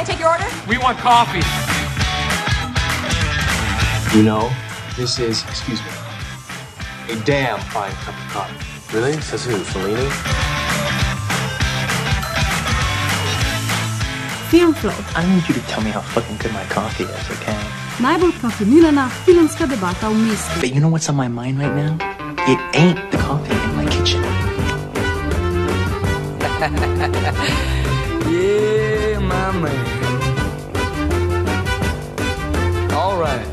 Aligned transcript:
I 0.00 0.02
take 0.02 0.18
your 0.18 0.30
order? 0.30 0.48
We 0.66 0.78
want 0.78 0.96
coffee. 0.96 1.44
You 4.16 4.24
know, 4.24 4.50
this 4.96 5.18
is, 5.18 5.44
excuse 5.44 5.78
me, 5.82 5.90
a 7.12 7.16
damn 7.26 7.60
fine 7.68 7.92
cup 8.00 8.16
of 8.16 8.32
coffee. 8.32 8.96
Really? 8.96 9.20
Says 9.20 9.44
who? 9.44 9.58
Fellini? 9.58 10.08
Filmflow, 14.48 14.96
I 15.14 15.26
need 15.28 15.46
you 15.46 15.54
to 15.54 15.60
tell 15.68 15.82
me 15.82 15.90
how 15.90 16.00
fucking 16.00 16.38
good 16.38 16.54
my 16.54 16.64
coffee 16.72 17.04
is, 17.04 17.30
okay? 17.36 17.60
najbolj 18.00 18.32
kafeinirana 18.40 19.04
filmska 19.26 19.66
debata 19.68 20.08
v 20.08 20.16
mestu. 20.30 20.60
But 20.60 20.72
you 20.74 20.80
know 20.80 20.88
what's 20.88 21.10
on 21.10 21.16
my 21.16 21.28
mind 21.28 21.58
right 21.60 21.76
now? 21.76 21.92
It 22.48 22.58
ain't 22.72 22.98
the 23.12 23.18
coffee 23.18 23.52
in 23.52 23.76
my 23.76 23.84
kitchen. 23.84 24.24
Yeah, 28.30 29.09
my 29.20 29.52
man. 29.52 29.86
All 32.92 33.16
right. 33.20 33.46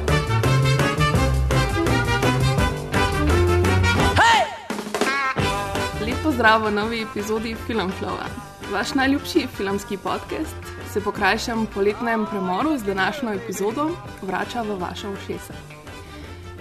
Lep 6.01 6.23
pozdrav 6.23 6.63
v 6.63 6.71
novi 6.71 7.01
epizodi 7.01 7.55
Filmflowa. 7.67 8.27
Vaš 8.71 8.93
najljubši 8.93 9.47
filmski 9.57 9.97
podcast 9.97 10.55
se 10.93 11.01
po 11.01 11.11
krajšem 11.11 11.67
poletnem 11.73 12.25
premoru 12.25 12.77
z 12.77 12.83
današnjo 12.83 13.33
epizodo 13.33 13.89
vrača 14.21 14.61
v 14.61 14.79
vaše 14.79 15.09
ušesa. 15.09 15.53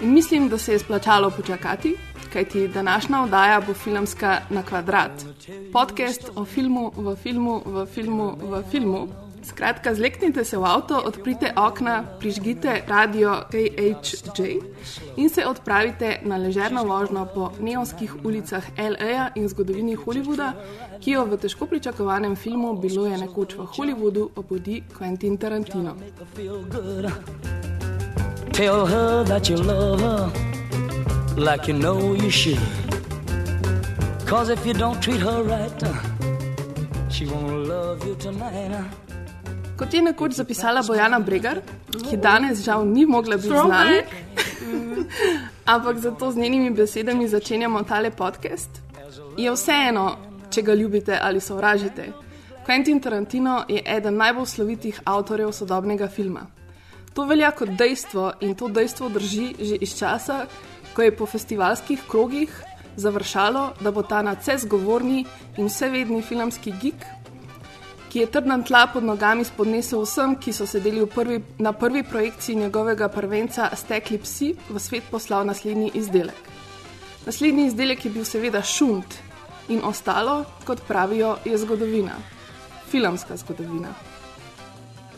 In 0.02 0.12
mislim, 0.12 0.48
da 0.48 0.58
se 0.58 0.72
je 0.72 0.78
splačalo 0.78 1.30
počakati, 1.30 1.96
kajti 2.32 2.68
današnja 2.68 3.22
oddaja 3.22 3.60
bo 3.60 3.74
filmska 3.74 4.40
na 4.50 4.62
kvadrat. 4.62 5.35
Podcast 5.72 6.30
o 6.34 6.44
filmu, 6.44 6.90
v 6.96 7.16
filmu, 7.16 7.62
v 7.64 7.86
filmu, 7.86 8.34
v 8.34 8.62
filmu. 8.70 9.08
Skratka, 9.42 9.94
zleknite 9.94 10.44
se 10.44 10.58
v 10.58 10.64
avto, 10.64 10.98
odprite 11.02 11.52
okna, 11.54 12.02
prižgite 12.18 12.82
radio 12.88 13.46
KHJ 13.50 14.58
in 15.16 15.30
se 15.30 15.46
odpravite 15.46 16.18
na 16.22 16.36
ležerno 16.36 16.82
vožnjo 16.84 17.26
po 17.34 17.52
neonskih 17.60 18.24
ulicah 18.24 18.64
LA 18.74 19.30
in 19.34 19.48
zgodovini 19.48 19.94
Hollywooda, 19.96 20.50
ki 20.98 21.14
jo 21.14 21.24
v 21.24 21.38
težko 21.38 21.66
pričakovanem 21.66 22.36
filmu 22.36 22.74
Bilo 22.74 23.06
je 23.06 23.18
nekoč 23.18 23.54
v 23.54 23.70
Hollywoodu 23.70 24.30
obudi 24.34 24.82
Quentin 24.98 25.38
Tarantino. 25.38 25.94
Tell 28.52 28.86
her 28.86 29.24
that 29.24 29.48
you 29.48 29.62
love 29.62 30.00
her 30.00 30.26
like 31.36 31.68
you 31.68 31.78
know 31.78 32.14
you 32.14 32.30
should. 32.30 32.85
Cause 34.26 34.50
if 34.50 34.66
you 34.66 34.74
don't 34.74 35.00
treat 35.00 35.20
her 35.20 35.42
right, 35.44 35.82
she 37.10 37.26
won't 37.26 37.68
love 37.68 38.04
you 38.06 38.16
tonight. 38.18 38.74
Kot 39.78 39.94
je 39.94 40.02
nekoč 40.02 40.32
zapisala 40.32 40.82
Bojana 40.82 41.20
Bregar, 41.20 41.60
ki 42.10 42.16
danes 42.16 42.64
žal 42.64 42.82
ni 42.86 43.06
mogla 43.06 43.36
biti 43.36 43.54
z 43.54 43.68
nami, 43.68 44.00
ampak 45.74 45.98
zato 45.98 46.32
z 46.32 46.36
njenimi 46.36 46.70
besedami 46.70 47.28
začenjamo 47.28 47.82
tale 47.82 48.10
podcast, 48.10 48.82
je 49.38 49.52
vseeno, 49.52 50.16
če 50.50 50.62
ga 50.62 50.74
ljubite 50.74 51.18
ali 51.22 51.40
sovražite. 51.40 52.10
Quentin 52.66 53.00
Tarantino 53.00 53.62
je 53.68 53.82
eden 53.86 54.16
najbolj 54.16 54.46
slovitih 54.46 55.00
avtorjev 55.04 55.52
sodobnega 55.52 56.08
filma. 56.08 56.48
To 57.14 57.24
velja 57.24 57.50
kot 57.50 57.68
dejstvo 57.78 58.32
in 58.40 58.54
to 58.54 58.68
dejstvo 58.68 59.08
drži 59.08 59.52
že 59.60 59.76
iz 59.80 59.98
časa, 59.98 60.46
ko 60.94 61.02
je 61.02 61.16
po 61.16 61.26
festivalskih 61.26 62.02
krogih 62.08 62.65
završalo, 62.96 63.70
da 63.80 63.90
bo 63.90 64.02
ta 64.02 64.22
nadvse 64.22 64.58
zgovorni 64.58 65.24
in 65.56 65.68
vsevedni 65.68 66.22
filmski 66.22 66.72
gig 66.82 67.06
ki 68.16 68.20
je 68.20 68.26
trdna 68.32 68.56
tla 68.64 68.86
pod 68.88 69.04
nogami 69.04 69.44
spodnesel 69.44 70.00
vsem, 70.00 70.38
ki 70.40 70.52
so 70.56 70.64
sedeli 70.64 71.02
prvi, 71.06 71.36
na 71.58 71.74
prvi 71.76 72.00
projekciji 72.02 72.56
njegovega 72.56 73.10
prvenca 73.12 73.68
Stekli 73.76 74.16
psi, 74.18 74.54
v 74.70 74.80
svet 74.80 75.10
poslal 75.10 75.44
naslednji 75.44 75.90
izdelek. 75.94 76.48
Naslednji 77.26 77.66
izdelek 77.66 78.04
je 78.04 78.14
bil 78.16 78.24
seveda 78.24 78.62
šunt 78.62 79.18
in 79.68 79.84
ostalo, 79.84 80.44
kot 80.64 80.80
pravijo, 80.88 81.36
je 81.44 81.58
zgodovina. 81.58 82.16
Filmska 82.88 83.36
zgodovina. 83.36 83.92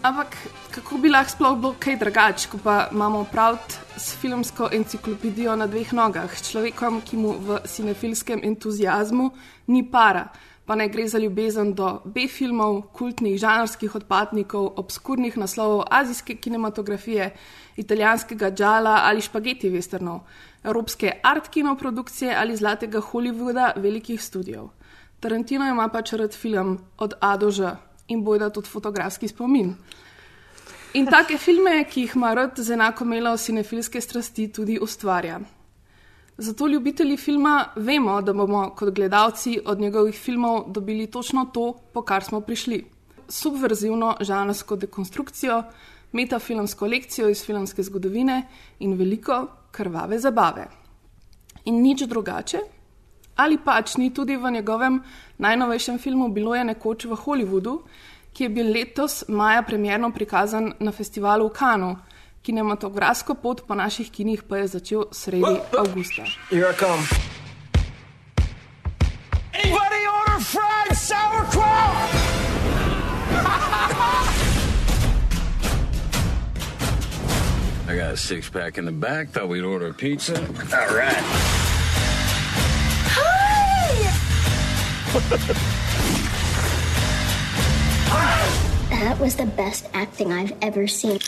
Ampak 0.03 0.37
kako 0.71 0.99
bi 1.03 1.11
lahko 1.11 1.33
sploh 1.33 1.57
bilo 1.59 1.75
kaj 1.81 1.97
drugače, 1.99 2.49
ko 2.53 2.59
pa 2.63 2.89
imamo 2.93 3.25
opraviti 3.25 3.75
s 3.97 4.15
filmsko 4.21 4.69
enciklopedijo 4.73 5.57
na 5.57 5.67
dveh 5.67 5.91
nogah, 5.93 6.31
človekom, 6.31 7.01
ki 7.03 7.17
mu 7.19 7.33
v 7.35 7.59
cinefilskem 7.67 8.45
entuzijazmu 8.47 9.31
ni 9.67 9.83
para, 9.91 10.29
pa 10.67 10.77
ne 10.79 10.87
gre 10.89 11.09
za 11.09 11.19
ljubezen 11.19 11.73
do 11.75 11.89
B-filmov, 12.05 12.93
kultnih 12.95 13.41
žanrskih 13.43 13.97
odpadnikov, 13.99 14.69
obskurnih 14.77 15.37
naslovov 15.37 15.83
azijske 15.91 16.37
kinematografije, 16.37 17.33
italijanskega 17.77 18.53
džala 18.55 19.01
ali 19.03 19.21
špageti 19.21 19.71
westernov, 19.71 20.21
evropske 20.63 21.13
art 21.23 21.49
kinoprodukcije 21.49 22.37
ali 22.39 22.57
zlatega 22.57 23.01
Hollywooda 23.01 23.73
velikih 23.77 24.23
studijev. 24.23 24.71
Tarantino 25.21 25.67
ima 25.67 25.89
pač 25.89 26.13
rad 26.13 26.35
film 26.35 26.79
od 26.99 27.15
A 27.21 27.37
do 27.37 27.51
Ž 27.51 27.88
in 28.09 28.25
bojda 28.25 28.51
tudi 28.51 28.69
fotografski 28.69 29.29
spomin. 29.29 29.75
In 30.95 31.07
take 31.07 31.37
filme, 31.39 31.85
ki 31.85 32.07
jih 32.07 32.17
ima 32.17 32.35
rad 32.35 32.57
z 32.57 32.73
enako 32.73 33.05
melo 33.05 33.37
cinefilske 33.37 34.01
strasti, 34.01 34.49
tudi 34.53 34.79
ustvarja. 34.81 35.41
Zato 36.39 36.67
ljubitelji 36.67 37.17
filma 37.17 37.65
vemo, 37.77 38.21
da 38.23 38.33
bomo 38.33 38.71
kot 38.77 38.95
gledalci 38.95 39.59
od 39.65 39.81
njegovih 39.81 40.15
filmov 40.15 40.73
dobili 40.73 41.07
točno 41.07 41.45
to, 41.55 41.73
po 41.93 42.03
kar 42.03 42.25
smo 42.25 42.41
prišli. 42.41 42.85
Subverzivno 43.29 44.17
žanrsko 44.21 44.77
dekonstrukcijo, 44.77 45.63
metafilmsko 46.13 46.87
lekcijo 46.87 47.29
iz 47.29 47.45
filmske 47.45 47.83
zgodovine 47.83 48.47
in 48.79 48.95
veliko 48.95 49.47
krvave 49.71 50.19
zabave. 50.19 50.69
In 51.65 51.83
nič 51.83 52.07
drugače, 52.09 52.59
ali 53.37 53.59
pač 53.65 53.97
ni 53.97 54.15
tudi 54.15 54.37
v 54.37 54.51
njegovem 54.51 55.03
najnovejšem 55.38 55.99
filmu 55.99 56.28
Bilo 56.28 56.54
je 56.54 56.65
nekoč 56.65 57.04
v 57.04 57.16
Hollywoodu, 57.16 57.82
ki 58.32 58.44
je 58.44 58.49
bil 58.49 58.72
letos 58.72 59.25
maja 59.28 59.62
premjerno 59.62 60.10
prikazan 60.10 60.72
na 60.81 60.93
festivalu 60.93 61.49
v 61.49 61.53
Kanu. 61.53 61.97
Kinematografsko 62.43 63.34
pot 63.34 63.66
po 63.66 63.75
naših 63.75 64.10
kinih 64.10 64.43
pa 64.43 64.62
je 64.62 64.69
začel 64.78 65.09
sredi 65.12 65.59
avgusta. 65.78 66.22
Here 66.50 66.71
I 66.71 66.75
come. 66.75 67.03
Anybody 69.54 70.03
order 70.06 70.38
fried 70.41 70.97
sauerkraut? 70.97 71.97
I 77.88 77.97
got 77.97 78.12
a 78.12 78.16
six 78.16 78.50
pack 78.50 78.78
in 78.78 78.84
the 78.84 78.93
back. 78.93 79.31
Thought 79.31 79.49
we'd 79.49 79.65
order 79.65 79.88
a 79.88 79.94
pizza. 79.94 80.37
All 80.37 80.94
right. 80.94 81.59
That 88.91 89.21
was 89.21 89.37
the 89.37 89.47
best 89.47 89.87
acting 89.95 90.33
I've 90.33 90.53
ever 90.61 90.89
seen. 90.89 91.19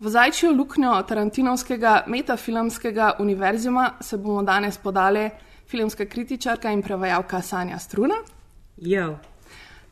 V 0.00 0.08
zajčjo 0.10 0.50
luknjo 0.52 1.02
Tarantinovskega 1.02 2.04
metafilmskega 2.06 3.12
univerzuma 3.18 3.90
se 4.00 4.16
bomo 4.16 4.42
danes 4.42 4.78
podale 4.78 5.30
filmska 5.68 6.04
kritičarka 6.06 6.70
in 6.70 6.82
prevajalka 6.82 7.40
Sanja 7.42 7.78
Struna, 7.78 8.14
Jo. 8.76 9.18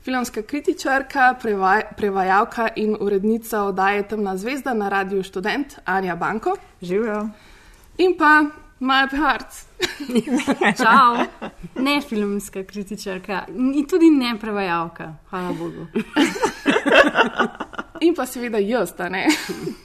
filmska 0.05 0.43
kritičarka, 0.43 1.35
prevaj, 1.43 1.83
prevajalka 1.97 2.69
in 2.77 2.97
urednica 3.01 3.63
oddaje 3.63 4.03
Temna 4.09 4.37
zvezda 4.37 4.75
na 4.75 4.89
Radiu 4.89 5.23
Študent 5.23 5.79
Anja 5.85 6.17
Banko 6.17 6.57
Živijo. 6.83 7.29
in 7.99 8.15
pa 8.19 8.45
Maja 8.83 9.07
Peharc. 9.07 9.65
Čau. 10.83 11.17
Ne 11.75 12.01
filmska 12.01 12.65
kritičarka 12.65 13.45
in 13.49 13.87
tudi 13.87 14.11
ne 14.11 14.39
prevajalka, 14.41 15.15
hvala 15.31 15.53
Bogu. 15.53 15.87
In 18.01 18.15
pa 18.15 18.27
seveda 18.27 18.59
jaz, 18.59 18.93
a 18.99 19.09
ne. 19.09 19.27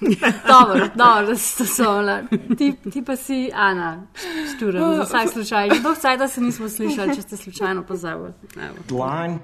Dobro, 0.47 0.87
dobro, 0.95 1.25
da 1.25 1.35
ste 1.35 1.65
sola. 1.65 2.21
Ti, 2.57 2.73
ti 2.91 3.03
pa 3.05 3.15
si 3.15 3.51
Ana, 3.53 4.07
štura, 4.55 4.95
za 4.95 5.03
vsak 5.03 5.29
slučaj. 5.33 5.69
Kdo 5.79 5.91
vsaj, 5.91 6.17
da 6.17 6.27
se 6.27 6.41
nismo 6.41 6.69
slišali, 6.69 7.15
če 7.15 7.21
ste 7.21 7.37
slučajno 7.37 7.83
pozabili. 7.83 8.33
Evo. 8.55 9.05
Line. 9.05 9.39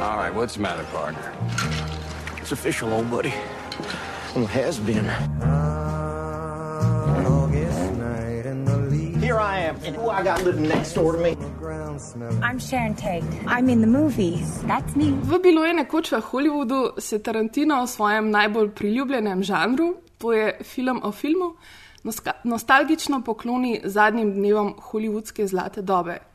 All 0.00 0.18
right, 0.18 0.34
what's 0.34 0.54
the 0.54 0.60
matter, 0.60 0.84
partner? 0.92 1.32
It's 2.42 2.52
official, 2.52 2.92
old 2.92 3.10
buddy. 3.10 3.32
Well, 4.34 4.46
has 4.46 4.78
been. 4.80 5.04
Here 9.20 9.38
I 9.38 9.58
am, 9.58 9.76
and 9.84 9.94
who 9.94 10.08
I 10.08 10.22
got 10.22 10.42
living 10.42 10.68
next 10.68 10.94
door 10.94 11.12
to 11.12 11.18
me? 11.18 11.36
I'm 12.40 12.58
Sharon 12.58 12.94
Tate. 12.94 13.24
I'm 13.46 13.68
in 13.68 13.82
the 13.82 13.86
movies. 13.86 14.62
That's 14.62 14.96
me. 14.96 15.12
V 15.20 15.38
bilo 15.38 15.64
je 15.68 15.74
nekoč 15.74 16.12
v 16.12 16.20
Hollywoodu 16.32 16.96
se 16.98 17.18
Tarantino 17.18 17.84
v 17.84 17.88
svojem 17.88 18.30
najbolj 18.30 18.70
priljubljenem 18.70 19.42
žanru, 19.44 20.00
to 20.18 20.32
je 20.32 20.56
film 20.62 21.00
o 21.04 21.12
filmu, 21.12 21.52
nostalgično 22.44 23.20
pokloni 23.20 23.80
zadnjim 23.84 24.32
dnevom 24.32 24.74
hollywoodske 24.80 25.46
zlate 25.46 25.82
dobe. 25.82 26.31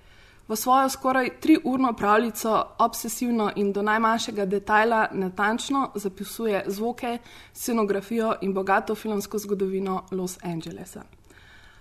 V 0.47 0.55
svojo 0.55 0.89
skoraj 0.89 1.29
triurno 1.39 1.93
pravljico 1.93 2.63
obsesivno 2.79 3.51
in 3.55 3.73
do 3.73 3.81
najmanjšega 3.81 4.45
detajla 4.45 5.07
natančno 5.11 5.91
zapisuje 5.95 6.63
zvoke, 6.67 7.17
scenografijo 7.53 8.35
in 8.41 8.53
bogato 8.53 8.95
filmsko 8.95 9.37
zgodovino 9.37 10.03
Los 10.11 10.37
Angelesa. 10.43 11.03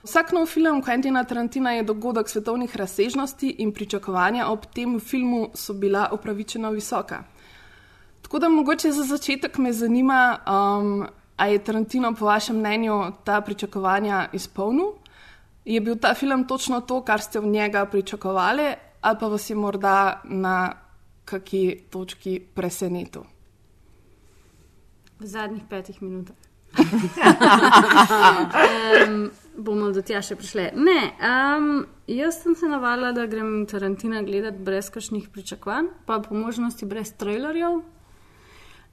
Vsak 0.06 0.32
nov 0.32 0.46
film 0.46 0.82
Quentina 0.82 1.24
Tarantina 1.24 1.72
je 1.72 1.82
dogodek 1.82 2.28
svetovnih 2.28 2.76
razsežnosti 2.76 3.48
in 3.58 3.72
pričakovanja 3.72 4.46
ob 4.46 4.66
tem 4.74 5.00
filmu 5.00 5.48
so 5.54 5.74
bila 5.74 6.08
upravičeno 6.12 6.70
visoka. 6.70 7.24
Tako 8.22 8.38
da 8.38 8.48
mogoče 8.48 8.92
za 8.92 9.02
začetek 9.02 9.58
me 9.58 9.72
zanima, 9.72 10.38
um, 10.46 11.06
ali 11.36 11.52
je 11.52 11.64
Tarantino 11.64 12.14
po 12.14 12.24
vašem 12.24 12.56
mnenju 12.56 13.12
ta 13.24 13.40
pričakovanja 13.40 14.28
izpolnil? 14.32 14.86
Je 15.66 15.80
bil 15.80 15.96
ta 15.98 16.14
film 16.14 16.46
točno 16.46 16.80
to, 16.80 17.00
kar 17.02 17.20
ste 17.20 17.40
v 17.42 17.46
njega 17.50 17.86
pričakovali, 17.90 18.66
ali 19.00 19.16
pa 19.20 19.28
vas 19.28 19.50
je 19.50 19.56
morda 19.56 20.20
na 20.24 20.72
kaki 21.24 21.90
točki 21.90 22.38
presenetil? 22.54 23.22
V 25.18 25.26
zadnjih 25.26 25.62
petih 25.70 26.02
minutah. 26.02 26.36
um, 29.06 29.30
bomo 29.56 29.90
do 29.90 30.02
tja 30.06 30.22
še 30.22 30.36
prišli. 30.38 30.68
Ne, 30.76 31.12
um, 31.18 31.86
jaz 32.06 32.42
sem 32.42 32.54
se 32.54 32.68
navadila, 32.70 33.12
da 33.16 33.26
grem 33.26 33.66
Tarantina 33.66 34.22
gledati 34.22 34.62
brez 34.62 34.90
kakšnih 34.94 35.28
pričakovanj, 35.32 35.86
pa 36.06 36.20
po 36.22 36.34
možnosti 36.36 36.86
brez 36.86 37.10
trailerjev. 37.18 37.80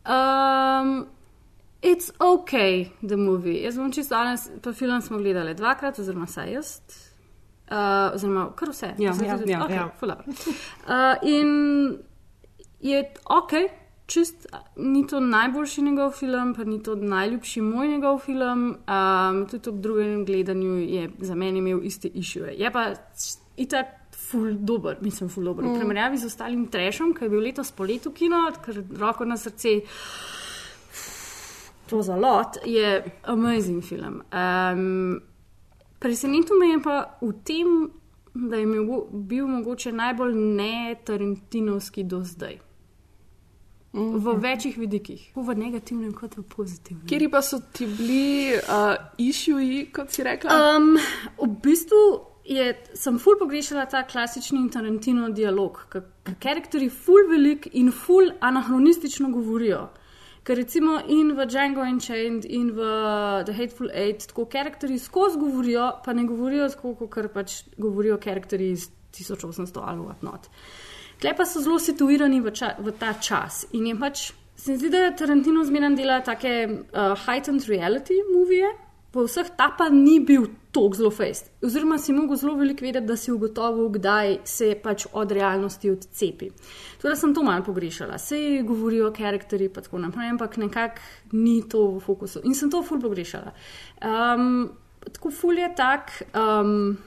Um, 0.03 1.05
it's 1.83 2.11
ok, 2.19 2.51
the 3.07 3.17
movie. 3.17 3.61
Jaz 3.63 3.77
bom 3.77 3.91
čisto 3.91 4.15
danes, 4.15 4.49
pa 4.63 4.73
film 4.73 5.01
smo 5.01 5.17
gledali 5.17 5.53
dvakrat, 5.55 5.99
oziroma 5.99 6.27
saj 6.27 6.53
jaz. 6.53 6.73
Uh, 7.71 8.13
oziroma, 8.15 8.49
kar 8.55 8.69
vse. 8.69 8.93
Ja, 8.99 9.13
ja, 9.25 9.37
ja, 9.45 9.63
okej, 9.65 9.75
ja. 9.75 10.17
Uh, 10.87 11.15
in 11.23 11.97
je 12.79 13.03
ok, 13.25 13.53
čist, 14.05 14.47
ni 14.75 15.07
to 15.07 15.19
najboljši 15.19 15.81
njegov 15.81 16.11
film, 16.11 16.53
pa 16.55 16.63
ni 16.63 16.83
to 16.83 16.95
najljubši 16.95 17.61
moj 17.61 17.87
njegov 17.87 18.19
film. 18.19 18.67
Um, 18.87 19.45
tudi 19.49 19.69
ob 19.69 19.79
drugem 19.81 20.25
gledanju 20.25 20.77
je 20.79 21.09
za 21.19 21.35
meni 21.35 21.59
imel 21.59 21.83
iste 21.83 22.07
išuje. 22.07 22.55
Je 22.57 22.71
pa 22.71 22.91
itak 23.57 23.85
ful 24.17 24.53
dober, 24.59 24.97
mislim, 25.01 25.29
ful 25.29 25.43
dober. 25.43 25.65
V 25.65 25.69
Mm. 25.69 25.79
primerjavi 25.79 26.17
z 26.17 26.25
ostalim 26.25 26.67
trešom, 26.67 27.13
ki 27.13 27.25
je 27.25 27.29
bil 27.29 27.39
letos 27.39 27.71
poleti 27.71 28.09
v 28.09 28.13
kino, 28.13 28.51
ker 28.65 28.83
roko 28.99 29.25
na 29.25 29.37
srce. 29.37 29.81
To 31.89 32.01
za 32.01 32.15
lot 32.15 32.57
je 32.65 33.03
amazing 33.23 33.83
film. 33.83 34.23
Um, 34.31 35.21
Presenetil 36.03 36.59
me 36.59 36.67
je 36.67 36.79
pa 36.83 37.17
v 37.21 37.31
tem, 37.47 37.67
da 38.33 38.57
je 38.59 38.65
mogo, 38.67 39.07
bil 39.11 39.47
mogoče 39.47 39.91
najbolj 39.91 40.33
ne-tarantinovski 40.35 42.03
do 42.03 42.19
zdaj. 42.23 42.57
V 43.93 44.33
večjih 44.41 44.77
vidikih, 44.77 45.31
v 45.35 45.55
negativnem, 45.55 46.11
kot 46.17 46.35
v 46.37 46.43
pozitivnem. 46.43 47.05
Kjer 47.07 47.27
pa 47.31 47.39
so 47.45 47.61
ti 47.71 47.87
bili 47.87 48.57
uh, 48.57 48.97
išuji, 49.17 49.85
kot 49.95 50.11
si 50.11 50.25
rekla? 50.27 50.57
Um, 50.75 50.97
v 51.39 51.49
bistvu 51.63 52.03
je, 52.43 52.73
sem 52.99 53.19
ful 53.21 53.39
pogrešala 53.39 53.85
ta 53.87 54.03
klasični 54.03 54.65
Tarantino 54.73 55.29
dialog, 55.31 55.85
ker 55.93 56.03
karakteri 56.43 56.89
ful 56.89 57.29
velik 57.31 57.69
in 57.79 57.93
ful 57.95 58.33
anahronistično 58.41 59.31
govorijo. 59.31 59.85
Ker 60.43 60.57
recimo 60.59 60.99
in 61.07 61.31
v 61.37 61.45
Django 61.47 61.81
Unchained 61.81 62.43
in 62.45 62.73
v 62.75 62.83
The 63.47 63.53
Hateful 63.55 63.89
Eight, 63.93 64.27
tako 64.27 64.45
karakteri 64.51 64.99
skozi 64.99 65.39
govorijo, 65.39 65.85
pa 66.03 66.13
ne 66.13 66.25
govorijo 66.27 66.67
tako, 66.69 66.95
kot 67.07 67.31
pač 67.33 67.61
govorijo 67.77 68.17
karakteri 68.19 68.73
iz 68.75 68.89
1800 69.15 69.79
ali 69.87 70.03
whatnot. 70.03 70.49
Tle 71.21 71.31
pa 71.37 71.45
so 71.47 71.61
zelo 71.63 71.79
situirani 71.79 72.41
v, 72.43 72.51
v 72.79 72.95
ta 72.99 73.13
čas. 73.13 73.63
In 73.71 73.87
je 73.87 73.95
pač, 73.95 74.25
se 74.59 74.73
mi 74.73 74.81
zdi, 74.81 74.91
da 74.91 75.13
Tarantino 75.15 75.63
zmeraj 75.63 75.95
dela 75.95 76.19
take 76.25 76.53
uh, 76.67 77.15
heightened 77.23 77.63
reality 77.69 78.19
movije, 78.33 78.67
po 79.13 79.27
vseh 79.27 79.49
ta 79.57 79.69
pa 79.77 79.89
ni 79.93 80.17
bil 80.25 80.47
tako 80.73 80.97
zelo 80.97 81.11
fejst. 81.13 81.51
Oziroma 81.61 81.99
si 82.01 82.15
mogel 82.17 82.37
zelo 82.41 82.55
veliko 82.57 82.85
vedeti, 82.85 83.05
da 83.05 83.17
si 83.17 83.31
ugotovil, 83.31 83.91
kdaj 83.93 84.39
se 84.49 84.71
pač 84.83 85.05
od 85.13 85.31
realnosti 85.31 85.91
odcepi. 85.93 86.49
Tako 86.97 87.11
da 87.11 87.15
sem 87.15 87.35
to 87.35 87.43
malo 87.45 87.63
pogrešala. 87.63 88.17
Se 88.17 88.63
govorijo 88.65 89.11
o 89.11 89.13
karakterji 89.13 89.69
in 89.69 89.73
tako 89.73 90.01
naprej, 90.01 90.33
ampak 90.33 90.57
nekako 90.57 91.01
ni 91.31 91.61
to 91.69 91.85
v 91.93 91.99
fokusu. 92.01 92.41
In 92.43 92.57
sem 92.57 92.73
to 92.73 92.81
ful 92.83 93.01
pogrešala. 93.01 93.53
Um, 94.01 94.71
tako 95.13 95.31
ful 95.31 95.61
je 95.61 95.69
tak. 95.77 96.23
Um, 96.33 96.97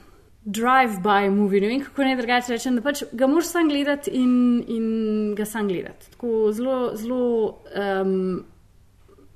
Drive-by 0.47 1.27
movie, 1.27 1.59
ne 1.59 1.67
vem 1.67 1.81
kako 1.83 2.05
naj 2.07 2.15
drugače 2.15 2.53
rečem, 2.53 2.75
da 2.79 2.81
pač 2.81 3.01
ga 3.11 3.27
moraš 3.27 3.49
sam 3.51 3.67
gledati 3.67 4.13
in, 4.15 4.35
in 4.71 4.85
ga 5.35 5.43
sam 5.45 5.67
gledati. 5.67 6.07
Tako 6.13 6.53
zelo, 6.55 6.77
zelo, 6.95 7.25
um, 7.75 8.45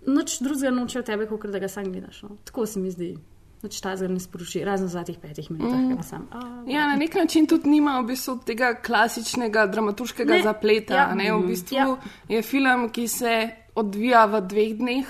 noč 0.03 0.39
drugega 0.39 0.69
noče 0.71 0.99
od 0.99 1.05
tebe, 1.05 1.27
kot 1.27 1.45
da 1.45 1.59
ga 1.59 1.67
sam 1.67 1.83
gledaš. 1.85 2.23
No. 2.23 2.37
Tako 2.43 2.65
se 2.65 2.79
mi 2.79 2.91
zdi. 2.91 3.17
Noč 3.61 3.79
ta 3.79 3.95
zgor 3.95 4.09
ne 4.09 4.19
sporoči, 4.19 4.63
razen 4.63 4.87
v 4.87 4.91
zadnjih 4.91 5.17
petih 5.19 5.51
minutah, 5.51 5.79
Mm. 5.79 5.95
ga 5.95 6.03
sam. 6.03 6.27
A, 6.31 6.39
Ja, 6.67 6.87
na 6.87 6.95
nek 6.95 7.15
način 7.15 7.45
tudi 7.47 7.69
nima 7.69 7.99
v 7.99 8.07
bistvu 8.07 8.39
tega 8.39 8.73
klasičnega 8.75 9.67
dramaturškega 9.67 10.33
Ne, 10.33 10.41
zapleta. 10.41 10.93
ja. 10.95 11.15
Ne? 11.15 11.31
V 11.31 11.37
Mhm. 11.37 11.47
bistvu 11.47 11.75
Ja. 11.75 11.97
je 12.27 12.41
film, 12.41 12.89
ki 12.89 13.07
se 13.07 13.35
odvija 13.75 14.25
v 14.25 14.41
dveh 14.43 14.73
dneh, 14.75 15.05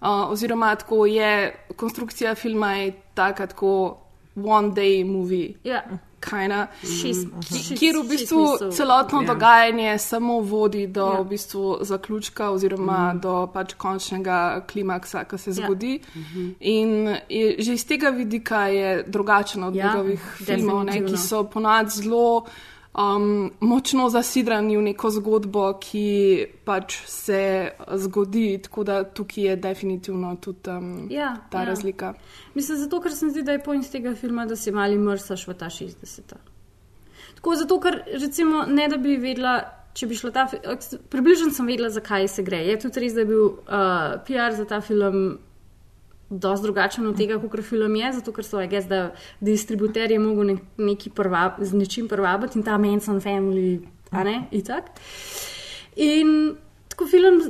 uh, 0.00 0.30
oziroma 0.30 0.76
tako 0.76 1.06
je 1.06 1.32
konstrukcija 1.76 2.34
filma 2.34 2.72
je 2.74 2.92
taka, 3.14 3.46
tako 3.46 3.98
one 4.36 4.70
day 4.70 5.04
movie. 5.04 5.54
Ja. 5.64 5.82
Kinda, 6.20 6.66
Šest- 6.82 7.28
ki- 7.40 7.54
šest- 7.54 7.78
kjer 7.78 7.94
v 7.96 8.08
bistvu 8.08 8.58
celotno 8.72 9.20
Ja. 9.20 9.26
dogajanje 9.26 9.98
samo 9.98 10.40
vodi 10.40 10.86
do 10.86 11.06
Ja. 11.06 11.20
v 11.20 11.24
bistvu 11.24 11.78
zaključka 11.80 12.50
oziroma 12.50 13.12
Mhm. 13.12 13.20
do 13.20 13.46
pač 13.54 13.74
končnega 13.74 14.64
klimaksa, 14.66 15.24
ki 15.24 15.38
se 15.38 15.52
zgodi. 15.52 16.00
Mhm. 16.16 16.48
In 16.60 17.08
je, 17.28 17.56
že 17.58 17.72
iz 17.72 17.86
tega 17.86 18.08
vidika 18.08 18.66
je 18.66 19.04
drugačen 19.06 19.64
od 19.64 19.74
Ja, 19.74 19.86
njegovih 19.86 20.20
filmov, 20.44 20.84
ne, 20.84 21.06
ki 21.06 21.16
so 21.16 21.44
ponad 21.44 21.88
zelo 21.88 22.44
um, 22.94 23.50
močno 23.60 24.08
zasidrani 24.08 24.76
v 24.76 24.82
neko 24.82 25.10
zgodbo, 25.10 25.66
ki 25.80 26.46
pač 26.64 26.98
se 27.06 27.42
zgodi. 28.04 28.58
Tako 28.62 28.84
da 28.84 29.02
tukaj 29.04 29.44
je 29.44 29.56
definitivno 29.56 30.36
tudi 30.40 30.70
um, 30.70 31.06
Ja, 31.10 31.36
ta 31.50 31.62
ja. 31.62 31.64
razlika. 31.64 32.14
Mislim, 32.54 32.78
zato, 32.78 33.00
ker 33.00 33.12
se 33.12 33.26
mi 33.26 33.32
zdi, 33.32 33.42
da 33.42 33.52
je 33.52 33.64
point 33.64 33.90
tega 33.90 34.14
filma, 34.14 34.46
da 34.46 34.56
si 34.56 34.72
mali 34.72 34.98
mrsaš 34.98 35.46
v 35.48 35.54
ta 35.54 35.70
60. 35.70 36.34
Tako 37.34 37.54
zato, 37.56 37.80
ker 37.80 38.02
recimo 38.20 38.64
ne 38.66 38.88
da 38.88 38.96
bi 38.96 39.16
vedela. 39.16 39.60
Če 39.90 40.06
bi 40.06 40.14
šlo 40.14 40.30
ta 40.30 40.44
film, 40.46 40.62
približno 41.10 41.48
sem 41.50 41.66
vedela, 41.66 41.88
zakaj 41.90 42.28
se 42.30 42.44
gre. 42.46 42.60
Je 42.62 42.76
tudi 42.78 43.00
res, 43.02 43.14
da 43.16 43.24
je 43.24 43.26
bil 43.26 43.40
uh, 43.42 44.20
PR 44.22 44.54
za 44.54 44.62
ta 44.64 44.78
film 44.80 45.40
dosti 46.30 46.64
drugačen 46.64 47.06
od 47.06 47.16
tega, 47.16 47.38
kot 47.42 47.64
film 47.66 47.96
je, 47.96 48.12
zato 48.12 48.32
ker 48.32 48.46
so, 48.46 48.62
guess, 48.70 48.88
da 48.88 49.10
distributer 49.40 50.10
je 50.10 50.18
mogel 50.18 50.52
ne, 50.52 50.56
neki 50.78 51.10
prva, 51.10 51.56
z 51.58 51.74
nečim 51.74 52.08
prvabiti 52.08 52.58
in 52.58 52.64
ta 52.64 52.78
Manson 52.78 53.20
Family, 53.20 53.80
a 54.10 54.24
ne, 54.24 54.44
itak. 54.50 54.94
In 55.96 56.54
tako 56.88 57.06
film 57.10 57.42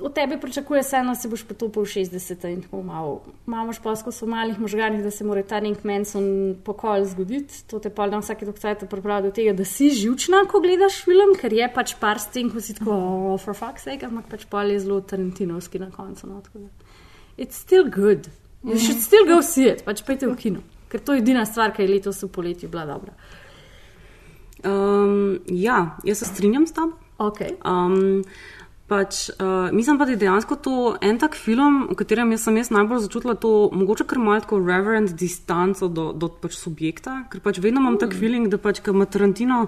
od 0.00 0.14
tebe 0.14 0.40
pričakuje 0.40 0.82
se, 0.82 0.96
da 1.06 1.14
se 1.14 1.28
boš 1.28 1.42
potopil 1.44 1.82
v 1.82 1.86
60 1.86 2.48
in 2.52 2.62
tako 2.62 2.82
malo. 2.82 3.22
Imamo 3.46 3.72
špasko 3.72 4.10
v 4.10 4.28
malih 4.28 4.60
možganih, 4.60 5.02
da 5.02 5.10
se 5.10 5.24
mora 5.24 5.42
ta 5.42 5.60
nek 5.60 5.84
Manson 5.84 6.56
pokol 6.64 7.04
zgoditi. 7.04 7.64
To 7.66 7.78
te 7.78 7.90
pa 7.90 8.06
na 8.06 8.18
vsake 8.18 8.46
doktorate 8.46 8.86
pripravi 8.86 9.28
do 9.28 9.30
tega, 9.30 9.52
da 9.52 9.64
si 9.64 9.90
živčna, 9.90 10.44
ko 10.48 10.60
gledaš 10.60 11.02
film, 11.04 11.36
ker 11.40 11.52
je 11.52 11.68
pač 11.74 11.94
par 12.00 12.20
scen, 12.20 12.50
ko 12.50 12.60
si 12.60 12.74
tako, 12.74 12.92
oh, 12.92 13.40
for 13.40 13.54
fuck's 13.54 13.84
sake, 13.88 14.06
ampak 14.06 14.30
pač 14.30 14.46
pol 14.48 14.72
je 14.72 14.80
zelo 14.80 15.00
tarantinovski 15.00 15.78
na 15.78 15.90
koncu. 15.90 16.26
No. 16.26 16.42
It's 17.36 17.56
still 17.56 17.88
good. 17.88 18.28
You 18.64 18.78
should 18.78 19.02
still 19.02 19.26
go 19.26 19.40
see 19.42 19.66
it, 19.66 19.82
pač 19.84 20.04
pejte 20.06 20.28
v 20.30 20.36
kino. 20.38 20.60
Ker 20.88 21.00
to 21.02 21.16
je 21.16 21.22
edina 21.24 21.42
stvar, 21.48 21.72
ki 21.74 21.82
je 21.82 21.88
letos 21.90 22.20
v 22.22 22.28
poletju 22.30 22.68
bila 22.70 22.84
dobra. 22.86 23.14
Um, 24.62 25.40
ja, 25.50 25.96
jaz 26.04 26.22
se 26.22 26.28
strinjam 26.30 26.66
s 26.66 26.76
tabo. 26.76 26.94
Okay. 27.18 27.56
Um, 27.66 28.22
pač, 28.92 29.30
uh, 29.32 29.72
mislim 29.72 29.96
pa, 29.98 30.04
da 30.04 30.12
je 30.12 30.20
dejansko 30.20 30.56
to 30.60 30.72
en 31.00 31.16
tak 31.18 31.36
film, 31.38 31.86
v 31.88 31.96
katerem 31.96 32.34
jaz 32.34 32.44
sem 32.44 32.58
jaz 32.60 32.68
najbolj 32.74 33.06
začutila 33.06 33.34
to, 33.40 33.70
mogoče 33.72 34.04
kar 34.08 34.20
malo 34.20 34.42
tako 34.44 34.58
reverend 34.60 35.14
distanco 35.16 35.88
do, 35.88 36.10
do 36.12 36.28
pač 36.28 36.58
subjekta, 36.58 37.22
ker 37.32 37.40
pač 37.40 37.60
vedno 37.64 37.80
imam 37.80 37.96
mm. 37.96 38.02
tak 38.02 38.16
feeling, 38.18 38.50
da 38.52 38.60
pač, 38.60 38.82
ko 38.84 38.92
ima 38.92 39.06
Tarantino 39.08 39.62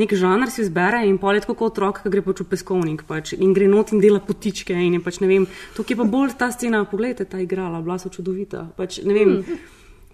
nek 0.00 0.14
žanr 0.16 0.48
si 0.52 0.62
izbere 0.64 1.02
in 1.08 1.18
pol 1.20 1.36
je 1.36 1.42
tako 1.44 1.58
kot 1.60 1.74
otrok, 1.74 2.00
ki 2.00 2.12
gre 2.14 2.22
pač 2.24 2.40
v 2.40 2.48
peskovnik 2.54 3.04
pač, 3.08 3.34
in 3.36 3.52
gre 3.52 3.68
not 3.68 3.92
in 3.92 4.00
dela 4.00 4.22
potičke 4.24 4.72
in 4.72 4.96
je 4.96 5.02
pač 5.04 5.20
ne 5.20 5.28
vem, 5.28 5.44
tukaj 5.76 6.00
pa 6.00 6.08
bolj 6.16 6.32
ta 6.40 6.48
scena, 6.54 6.80
pogledajte, 6.88 7.28
ta 7.34 7.42
igrala, 7.44 7.82
bila 7.84 7.98
so 8.00 8.08
čudovita. 8.14 8.70
Pač, 8.78 9.02
ne 9.04 9.18
vem, 9.18 9.36
mm. 9.42 9.60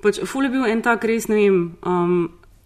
pač 0.03 0.19
ful 0.27 0.49
je 0.49 0.53
bil 0.57 0.67
en 0.67 0.83
tak 0.83 1.07
res, 1.07 1.31
ne 1.31 1.39
vem, 1.39 1.63
um, 1.87 2.19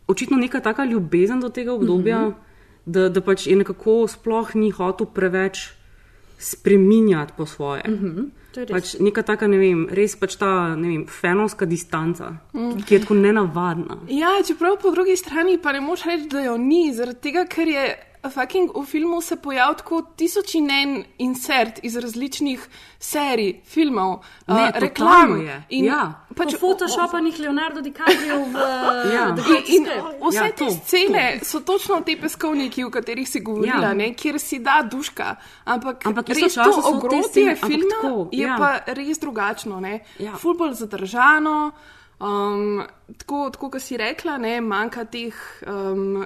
očitno 0.08 0.40
neka 0.40 0.64
taka 0.64 0.88
ljubezen 0.88 1.44
do 1.44 1.52
tega 1.52 1.76
obdobja, 1.76 2.24
mm 2.24 2.32
-hmm. 2.32 2.90
da, 2.96 3.08
da 3.12 3.20
pač 3.20 3.46
je 3.46 3.60
nekako 3.60 4.08
sploh 4.08 4.56
ni 4.56 4.72
hotel 4.72 5.12
preveč 5.12 5.81
spreminjati 6.42 7.32
po 7.36 7.46
svoje. 7.46 7.82
Mm 7.88 7.98
-hmm. 7.98 8.30
Pač 8.68 8.96
neka 9.00 9.22
taka, 9.22 9.46
ne 9.48 9.58
vem, 9.58 9.88
res 9.88 10.16
pač 10.16 10.36
ta, 10.36 10.76
ne 10.76 10.88
vem, 10.88 11.06
fenovska 11.06 11.64
distanca, 11.64 12.34
mm. 12.52 12.82
ki 12.84 12.94
je 12.94 13.00
tako 13.00 13.14
nenavadna. 13.14 13.96
Ja, 14.08 14.28
čeprav 14.46 14.76
po 14.82 14.90
drugi 14.90 15.16
strani 15.16 15.58
pa 15.62 15.72
ne 15.72 15.80
moš 15.80 16.04
reči, 16.04 16.28
da 16.28 16.44
jo 16.44 16.56
ni, 16.56 16.92
zaradi 16.94 17.20
tega, 17.20 17.46
ker 17.48 17.68
je 17.68 18.11
fucking 18.30 18.70
v 18.74 18.84
filmu 18.86 19.20
se 19.20 19.36
pojavil 19.36 19.74
tako 19.74 20.02
tisoč 20.16 20.54
in 20.54 20.70
en 20.70 20.90
insert 21.18 21.80
iz 21.82 21.96
različnih 21.96 22.68
serij, 22.98 23.60
filmov, 23.64 24.20
Ne, 24.46 24.54
uh, 24.64 24.70
reklam. 24.74 25.46
je. 25.46 25.62
In 25.70 25.84
Ja. 25.84 26.24
Pač 26.36 26.54
photoshopanih 26.54 27.38
Leonardo 27.38 27.80
DiCaprio 27.80 28.44
v 28.44 28.54
Ja. 29.14 29.26
In, 29.28 29.36
in 29.76 29.86
vse 30.20 30.36
Ja, 30.36 30.42
te 30.44 30.56
to, 30.56 30.70
scene 30.70 31.38
to. 31.38 31.44
so 31.44 31.60
točno 31.60 32.00
te 32.00 32.16
peskovniki, 32.16 32.84
o 32.84 32.90
katerih 32.90 33.28
si 33.28 33.40
govorila, 33.40 33.74
Ja. 33.86 33.92
ja. 33.94 34.14
kjer 34.14 34.38
si 34.38 34.58
da 34.58 34.82
duška. 34.82 35.36
Ampak, 35.64 36.06
Ampak 36.06 36.28
res 36.28 36.54
to 36.54 36.70
ogrodje 36.84 37.18
ampak 37.48 37.66
filma 37.66 37.94
tako, 38.02 38.28
je 38.32 38.42
ja. 38.42 38.56
pa 38.58 38.92
res 38.92 39.18
drugačno. 39.18 39.80
Ne? 39.80 40.00
Ja. 40.18 40.36
Ful 40.36 40.54
bolj 40.54 40.72
zadržano. 40.74 41.72
Um, 42.20 42.84
tako, 43.18 43.50
tako 43.50 43.70
kot 43.70 43.82
si 43.82 43.96
rekla, 43.96 44.38
ne, 44.38 44.60
manjka 44.60 45.04
teh 45.04 45.34
um, 45.66 46.22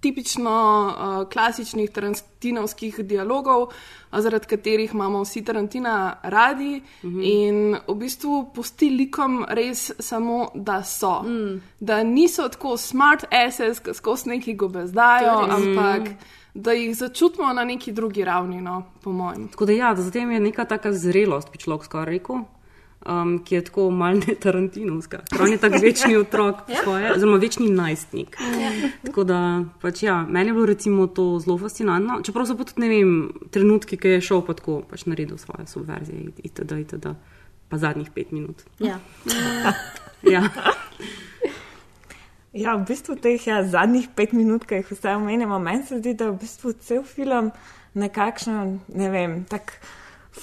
tipično 0.00 0.54
uh, 0.86 1.28
klasičnih 1.28 1.90
tarantinovskih 1.90 2.98
dialogov, 3.00 3.68
zaradi 4.12 4.46
katerih 4.46 4.94
imamo 4.94 5.22
vsi 5.22 5.44
Tarantina 5.44 6.16
radi 6.22 6.82
Mhm. 7.02 7.20
in 7.22 7.76
v 7.88 7.94
bistvu 7.94 8.50
pusti 8.54 8.90
likom 8.90 9.44
res 9.48 9.90
samo, 9.98 10.48
da 10.54 10.82
so. 10.84 11.22
Mm. 11.22 11.60
Da 11.80 12.02
niso 12.02 12.48
tako 12.48 12.76
smart 12.76 13.24
asses, 13.30 13.80
ki 13.80 13.94
skozi 13.94 14.28
neki 14.28 14.54
gobezdajo, 14.54 15.40
je 15.40 15.46
res. 15.46 15.56
ampak 15.56 16.08
da 16.54 16.72
jih 16.72 16.96
začutimo 16.96 17.52
na 17.52 17.64
neki 17.64 17.92
drugi 17.92 18.24
ravni, 18.24 18.60
no, 18.60 18.82
po 19.02 19.12
mojem. 19.12 19.48
Tako 19.48 19.64
da 19.64 19.72
ja, 19.72 19.94
zatem 19.96 20.30
je 20.30 20.40
neka 20.40 20.64
taka 20.64 20.92
zrelost, 20.92 21.52
bi 21.52 21.58
človek 21.58 21.84
skoraj 21.84 22.04
rekel. 22.06 22.36
Um, 23.06 23.38
ki 23.44 23.54
je 23.54 23.64
tako 23.64 23.86
malce 23.90 24.28
ne 24.28 24.34
tarantinovska. 24.36 25.22
Prav 25.30 25.48
je 25.48 25.56
tako 25.58 25.78
večni 25.82 26.16
otrok, 26.16 26.56
svoje, 26.82 27.12
oziroma 27.14 27.36
večni 27.40 27.70
najstnik. 27.70 28.36
Tako 29.06 29.24
da, 29.24 29.38
pač 29.80 30.02
ja, 30.02 30.26
meni 30.28 30.50
je 30.50 30.52
bilo 30.52 30.66
recimo 30.66 31.06
to 31.06 31.38
zelo 31.40 31.56
fascinantno. 31.58 32.20
Čeprav 32.22 32.44
so 32.46 32.58
pa 32.58 32.66
tudi, 32.68 32.84
ne 32.84 32.90
vem, 32.92 33.14
trenutki, 33.50 33.96
ki 33.96 34.18
je 34.18 34.20
šel 34.20 34.44
pa 34.44 34.52
tako, 34.58 34.82
pač 34.90 35.06
naredil 35.08 35.40
svoje 35.40 35.64
subverzije, 35.66 36.28
itd., 36.44 36.76
itd., 36.84 37.14
pa 37.72 37.78
zadnjih 37.78 38.10
pet 38.14 38.36
minut. 38.36 38.66
Ja. 38.78 39.00
Ja. 40.22 40.44
Ja, 42.52 42.74
v 42.74 42.82
bistvu 42.88 43.14
teh 43.16 43.46
ja, 43.46 43.62
zadnjih 43.62 44.08
pet 44.12 44.32
minut, 44.34 44.64
ki 44.66 44.82
jih 44.82 44.88
vse 44.90 45.14
omenjamo, 45.14 45.58
meni 45.62 45.86
se 45.86 46.00
zdi, 46.02 46.16
da 46.18 46.28
je 46.28 46.34
v 46.34 46.40
bistvu 46.42 46.72
cel 46.82 47.04
film 47.06 47.52
nekakšen, 47.94 48.80
ne 48.92 49.10
vem, 49.10 49.36
tak 49.48 49.76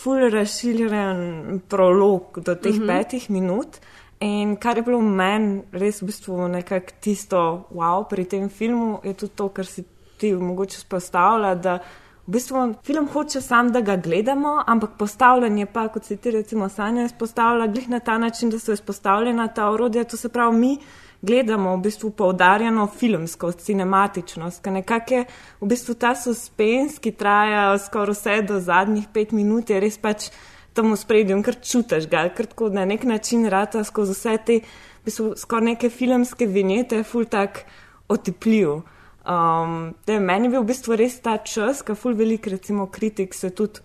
ful 0.04 0.30
razširjen 0.30 1.62
prolog 1.70 2.40
do 2.46 2.56
teh 2.56 2.76
mm 2.76 2.82
-hmm. 2.82 2.88
petih 2.88 3.30
minut. 3.30 3.78
In 4.20 4.56
kar 4.56 4.78
je 4.78 4.84
bilo 4.84 5.02
meni 5.02 5.62
res 5.72 6.02
v 6.02 6.06
bistvu 6.06 6.48
nekako 6.48 6.94
tisto 7.02 7.68
wow 7.74 8.08
pri 8.10 8.26
tem 8.26 8.50
filmu, 8.50 9.00
je 9.04 9.14
tudi 9.14 9.36
to, 9.36 9.50
kar 9.50 9.66
si 9.66 9.84
ti 10.18 10.34
mogoče 10.34 10.80
spostavlja, 10.80 11.56
da 11.56 11.80
v 12.28 12.32
bistvu 12.32 12.74
film 12.84 13.08
hoče 13.08 13.42
sam, 13.42 13.72
da 13.72 13.82
ga 13.82 13.96
gledamo, 13.96 14.64
ampak 14.68 14.98
postavljanje 14.98 15.66
pa, 15.66 15.88
kot 15.88 16.06
si 16.06 16.18
ti 16.18 16.32
recimo 16.32 16.70
Sanja 16.70 17.06
izpostavlja, 17.06 17.68
glih 17.68 17.90
na 17.90 18.00
ta 18.00 18.18
način, 18.18 18.50
da 18.50 18.60
so 18.60 18.74
izpostavljena 18.74 19.48
ta 19.48 19.70
orodja, 19.70 20.04
to 20.04 20.18
se 20.18 20.30
pravi 20.30 20.58
mi 20.58 20.78
gledamo 21.22 21.76
v 21.76 21.82
bistvu 21.88 22.12
poudarjeno 22.12 22.88
filmsko, 22.88 23.52
cinematičnost, 23.52 24.62
ker 24.64 24.74
nekako 24.74 25.14
je 25.14 25.24
v 25.62 25.70
bistvu 25.72 25.96
ta 25.96 26.14
suspens, 26.16 27.00
ki 27.00 27.12
traja 27.18 27.72
skoraj 27.82 28.14
vse 28.14 28.38
do 28.48 28.60
zadnjih 28.60 29.08
pet 29.14 29.32
minut, 29.32 29.70
je 29.70 29.80
res 29.82 29.98
pač 29.98 30.30
tam 30.78 30.94
v 30.94 31.00
spredju, 31.00 31.40
ker 31.44 31.58
čutiš 31.58 32.10
ga, 32.12 32.28
ker 32.30 32.46
tako 32.46 32.70
na 32.70 32.86
nek 32.86 33.04
način 33.04 33.48
rata 33.50 33.84
skozi 33.84 34.14
vse 34.14 34.38
te, 34.46 34.60
v 35.02 35.10
bistvu 35.10 35.34
skoraj 35.40 35.72
neke 35.74 35.90
filmske 35.90 36.46
vinjete, 36.46 37.02
ful 37.04 37.26
tak 37.26 37.66
otipljiv. 38.08 38.84
Um, 39.28 39.96
da 40.08 40.16
je 40.16 40.24
meni 40.24 40.48
bil 40.48 40.62
v 40.62 40.70
bistvu 40.70 40.96
res 40.96 41.18
ta 41.20 41.36
čas, 41.44 41.82
ker 41.84 41.98
ful 42.00 42.16
velik 42.16 42.48
recimo 42.48 42.88
kritik 42.88 43.34
se 43.36 43.50
tudi 43.52 43.84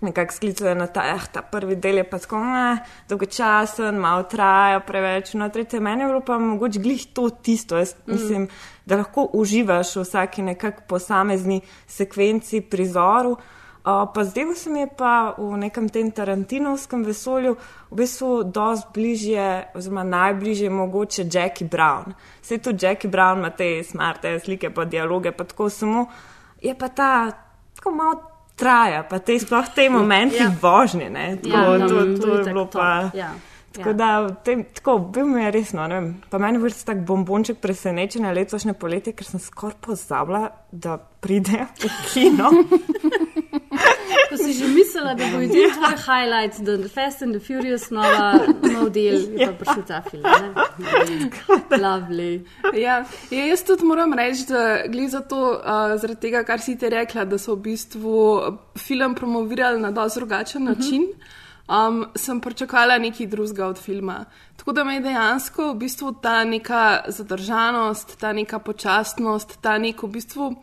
nekako 0.00 0.32
sklicuje 0.32 0.74
na 0.74 0.86
ta, 0.86 1.02
eh, 1.04 1.26
ta 1.32 1.42
prvi 1.42 1.76
del 1.76 1.98
je 1.98 2.04
pa 2.10 2.18
tako 2.18 2.36
eh, 2.36 2.78
dolgočasen, 3.08 3.98
malo 3.98 4.22
traja 4.22 4.80
preveč. 4.80 5.34
No, 5.34 5.48
tretje, 5.48 5.80
meni 5.80 6.02
je 6.02 6.08
bilo 6.08 6.20
pa 6.20 6.38
mogoče 6.38 6.80
glih 6.80 7.06
to 7.12 7.30
tisto. 7.30 7.78
Jaz 7.78 7.94
mm. 7.94 8.12
mislim, 8.12 8.48
da 8.86 8.96
lahko 8.96 9.28
uživaš 9.32 9.96
v 9.96 10.02
vsaki 10.02 10.42
nekak 10.42 10.86
posamezni 10.88 11.60
sekvenci, 11.86 12.60
prizoru. 12.60 13.36
Uh, 13.80 14.04
pa 14.14 14.24
zdaj 14.24 14.54
se 14.54 14.70
mi 14.70 14.80
je 14.80 14.88
pa 14.96 15.34
v 15.38 15.56
nekem 15.56 15.88
tem 15.88 16.10
tarantinovskem 16.10 17.04
vesolju 17.04 17.54
v 17.90 17.96
bistvu 17.96 18.42
dosti 18.44 18.88
bližje, 18.94 19.70
oziroma 19.74 20.02
najbližje 20.04 20.70
mogoče 20.70 21.24
Jackie 21.32 21.68
Brown. 21.68 22.12
Vse 22.42 22.58
tudi 22.58 22.86
Jackie 22.86 23.10
Brown 23.10 23.38
ima 23.38 23.50
te 23.50 23.82
smarte 23.84 24.38
slike, 24.40 24.70
pa 24.70 24.84
dialoge, 24.84 25.32
pa 25.32 25.44
tako 25.44 25.70
samo 25.70 26.06
je 26.60 26.74
pa 26.74 26.88
ta 26.88 27.30
tako 27.74 27.90
malo 27.90 28.29
traja, 28.60 29.02
pa 29.02 29.18
te 29.18 29.38
sploh 29.38 29.68
te 29.74 29.88
momenti 29.88 30.36
ja. 30.36 30.50
vožnje, 30.62 31.08
ne, 31.10 31.36
tako, 31.36 31.56
Ja, 31.56 31.78
no, 31.78 31.88
to, 31.88 32.02
to 32.16 32.26
to, 32.26 32.34
je 32.38 32.44
bilo 32.46 32.66
pa. 32.68 32.90
ja. 33.14 33.32
Tako 33.70 33.88
Ja. 33.88 33.94
da, 33.94 34.06
v 34.20 34.30
tem, 34.44 34.64
tako, 34.74 34.96
bil 34.98 35.26
mi 35.26 35.44
je 35.44 35.50
resno, 35.50 35.84
ne 35.86 35.94
vem, 35.94 36.08
pa 36.26 36.38
meni 36.38 36.58
je 36.58 36.62
bil 36.64 36.68
res 36.68 36.80
tak 36.84 37.04
bombonček 37.06 37.60
presenečenja 37.62 38.32
letošnje 38.32 38.74
poletje, 38.74 39.12
ker 39.12 39.24
sem 39.24 39.38
skoraj 39.40 39.76
pozabila, 39.80 40.40
da 40.72 40.96
pride 40.98 41.68
v 41.78 41.90
kino. 42.08 42.50
Ko 44.30 44.36
si 44.38 44.52
že 44.54 44.68
mislila, 44.70 45.14
da 45.18 45.26
bo 45.32 45.40
edini 45.42 45.72
tvoj 45.74 45.96
highlight, 46.06 46.60
da 46.62 46.72
je 46.72 46.88
Fast 46.88 47.22
and 47.22 47.34
the 47.34 47.42
Furious 47.42 47.90
nova, 47.90 48.38
nov 48.62 48.92
del, 48.94 49.26
je 49.34 49.46
pa 49.46 49.56
prišel 49.58 49.82
ta 49.88 49.98
film. 50.06 50.22
Lovely. 51.82 52.46
Ja, 52.78 53.02
ja, 53.30 53.46
jaz 53.50 53.64
tudi 53.66 53.84
moram 53.84 54.14
reči, 54.14 54.46
da 54.46 54.86
gre 54.86 55.08
za 55.10 55.20
to, 55.26 55.58
uh, 55.58 55.98
zaradi 55.98 56.20
tega, 56.28 56.44
kar 56.46 56.62
si 56.62 56.76
ti 56.78 56.88
rekla, 56.88 57.26
da 57.26 57.38
so 57.42 57.58
v 57.58 57.64
bistvu 57.72 58.16
film 58.78 59.18
promovirali 59.18 59.82
na 59.82 59.90
dosti 59.90 60.22
drugačen 60.22 60.64
način. 60.64 61.10
Um, 61.70 62.06
sem 62.18 62.40
pričakovala 62.40 62.98
nekaj 62.98 63.26
drugega 63.26 63.66
od 63.66 63.78
filma. 63.78 64.24
Tako 64.56 64.72
da 64.72 64.84
me 64.84 64.94
je 64.94 65.00
dejansko 65.00 65.72
v 65.72 65.76
bistvu 65.84 66.12
ta 66.22 66.44
neka 66.44 67.02
zadržanost, 67.08 68.16
ta 68.20 68.32
neka 68.32 68.58
počasnost, 68.58 69.58
ta 69.62 69.78
nek 69.78 70.02
v 70.02 70.08
bistvu. 70.08 70.54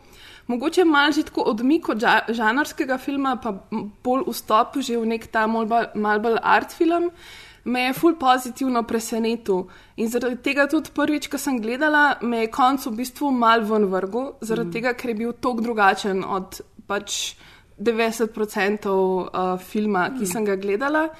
Mogoče 0.48 0.84
malo 0.84 1.12
že 1.12 1.26
tako 1.28 1.42
odmik 1.50 1.88
od 1.88 2.00
ža- 2.00 2.32
žanrskega 2.32 2.98
filma, 2.98 3.36
pa 3.36 3.52
bolj 4.04 4.24
vstop 4.30 4.78
že 4.80 4.96
v 4.96 5.06
nek 5.06 5.26
ta 5.28 5.46
mal 5.46 5.66
bolj, 5.66 6.38
art 6.42 6.72
film, 6.72 7.10
me 7.64 7.82
je 7.82 7.92
ful 7.92 8.16
pozitivno 8.16 8.82
presenetil. 8.82 9.66
In 9.96 10.08
zaradi 10.08 10.40
tega 10.42 10.64
tudi 10.66 10.90
prvič, 10.94 11.28
ko 11.28 11.38
sem 11.38 11.60
gledala, 11.60 12.16
me 12.22 12.46
je 12.46 12.52
konc 12.54 12.86
v 12.86 12.94
bistvu 12.96 13.30
mal 13.30 13.60
ven 13.60 13.84
vrgel, 13.92 14.32
zaradi 14.40 14.68
mm. 14.68 14.72
tega, 14.72 14.94
ker 14.96 15.12
je 15.12 15.18
bil 15.20 15.34
tok 15.36 15.60
drugačen 15.60 16.24
od 16.24 16.62
pač 16.88 17.36
90% 17.78 18.88
uh, 18.88 19.58
filma, 19.60 20.08
ki 20.16 20.26
sem 20.26 20.48
ga 20.48 20.56
gledala. 20.56 21.10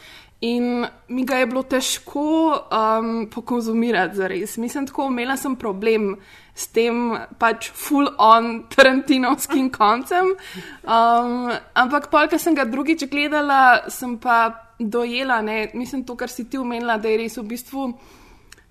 In 0.41 0.87
mi 1.11 1.25
ga 1.27 1.41
je 1.41 1.47
bilo 1.51 1.65
težko 1.67 2.25
um, 2.55 3.27
pokonzumirati, 3.27 4.17
zares. 4.17 4.57
Mislim, 4.57 4.87
tako 4.87 5.09
imela 5.11 5.37
sem 5.37 5.57
problem 5.59 6.13
s 6.59 6.73
tem 6.75 7.15
pač 7.39 7.71
full-on 7.71 8.65
tarantinovskim 8.75 9.71
koncem. 9.71 10.35
Um, 10.83 11.53
ampak 11.79 12.11
pol, 12.11 12.27
ko 12.27 12.41
sem 12.43 12.57
ga 12.59 12.67
drugič 12.67 13.07
gledala, 13.07 13.87
sem 13.95 14.17
pa 14.19 14.73
dojela, 14.79 15.39
ne, 15.43 15.69
mislim, 15.75 16.03
to, 16.07 16.19
kar 16.19 16.31
si 16.31 16.49
ti 16.51 16.59
omenila, 16.59 16.99
da 16.99 17.11
je 17.11 17.21
res 17.23 17.39
v 17.39 17.47
bistvu 17.55 17.93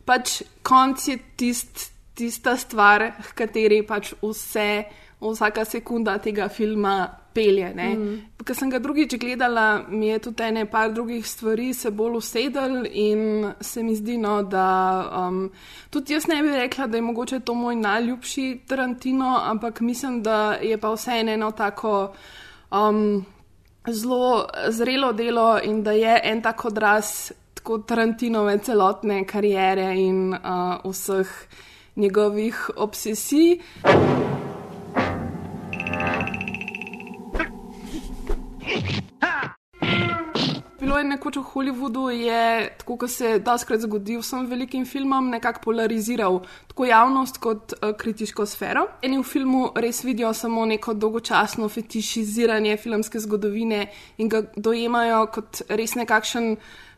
pač 0.08 0.42
konc 0.64 1.08
je 1.08 1.18
tist, 1.36 1.92
tista 2.16 2.56
stvar, 2.58 3.04
h 3.20 3.36
kateri 3.38 3.84
pač 3.84 4.14
vse, 4.24 4.70
vsaka 5.20 5.66
sekunda 5.68 6.18
tega 6.24 6.48
filma 6.48 7.02
pelje. 7.38 7.70
Mm. 7.76 8.18
Ker 8.48 8.56
sem 8.56 8.72
ga 8.72 8.80
drugič 8.82 9.18
gledala, 9.20 9.84
mi 9.90 10.10
je 10.10 10.20
tudi 10.28 10.46
ene 10.48 10.66
par 10.72 10.92
drugih 10.96 11.26
stvari 11.28 11.70
se 11.76 11.92
bolj 11.92 12.18
usedel 12.18 12.86
in 12.90 13.52
se 13.62 13.84
mi 13.84 13.96
zdi, 13.96 14.18
no, 14.18 14.40
da 14.44 14.68
um, 15.22 15.44
tudi 15.94 16.16
jaz 16.16 16.28
ne 16.32 16.42
bi 16.44 16.56
rekla, 16.56 16.88
da 16.88 16.98
je 16.98 17.06
mogoče 17.06 17.40
to 17.46 17.54
moj 17.54 17.76
najljubši 17.76 18.48
Tarantino, 18.68 19.36
ampak 19.44 19.82
mislim, 19.82 20.22
da 20.24 20.58
je 20.64 20.78
pa 20.78 20.94
vseeno 20.96 21.36
eno 21.38 21.52
tako. 21.52 22.14
Um, 22.72 23.26
Zelo 23.88 24.50
zrelo 24.68 25.14
delo 25.16 25.62
in 25.64 25.78
da 25.84 25.94
je 25.96 26.18
en 26.28 26.42
tak 26.44 26.66
odraz 26.68 27.32
tako 27.56 27.78
Tarantinove 27.88 28.58
celotne 28.60 29.22
kariere 29.24 29.94
in 29.96 30.34
uh, 30.34 30.84
vseh 30.84 31.32
njegovih 31.96 32.70
obsesij. 32.76 33.62
Bilo 40.80 40.98
je 40.98 41.04
nekoč 41.04 41.36
v 41.38 41.42
Hollywoodu, 41.44 42.10
je, 42.10 42.70
tako 42.78 42.96
kot 43.02 43.12
se 43.12 43.40
doskrat 43.44 43.82
zgodi 43.82 44.16
vsem 44.22 44.46
velikim 44.48 44.86
filmom, 44.86 45.30
nekako 45.30 45.62
polariziral 45.66 46.40
tako 46.68 46.86
javnost 46.86 47.38
kot 47.44 47.74
uh, 47.74 47.92
kritiško 47.98 48.46
sfero. 48.46 48.86
Eni 49.02 49.18
v 49.18 49.26
filmu 49.26 49.72
res 49.76 50.04
vidijo 50.06 50.34
samo 50.34 50.66
neko 50.66 50.94
dolgočasno 50.94 51.70
fetišiziranje 51.70 52.78
filmske 52.78 53.20
zgodovine 53.20 53.88
in 54.18 54.30
ga 54.30 54.44
dojemajo 54.56 55.26
kot 55.34 55.62
res 55.70 55.98
nekakšen 55.98 56.56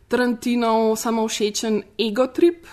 Tarantinov 0.10 0.96
samovšečen 0.98 1.82
egotrip. 1.98 2.66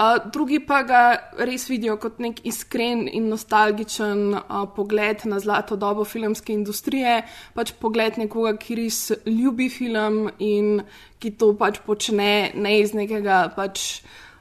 Uh, 0.00 0.16
drugi 0.32 0.62
pa 0.64 0.78
ga 0.88 1.00
res 1.44 1.66
vidijo 1.68 1.98
kot 2.00 2.22
nek 2.24 2.38
iskren 2.48 3.02
in 3.04 3.26
nostalgičen 3.28 4.22
uh, 4.38 4.62
pogled 4.72 5.26
na 5.28 5.40
zlato 5.44 5.76
dobo 5.76 6.06
filmske 6.08 6.54
industrije, 6.54 7.18
pač 7.52 7.74
pogled 7.82 8.16
nekoga, 8.16 8.54
ki 8.56 8.78
res 8.78 9.00
ljubi 9.28 9.68
film 9.68 10.30
in 10.38 10.80
ki 11.20 11.34
to 11.36 11.50
pač 11.60 11.82
počne 11.84 12.32
ne 12.54 12.72
iz 12.80 12.94
nekega 12.96 13.42
pač 13.52 14.00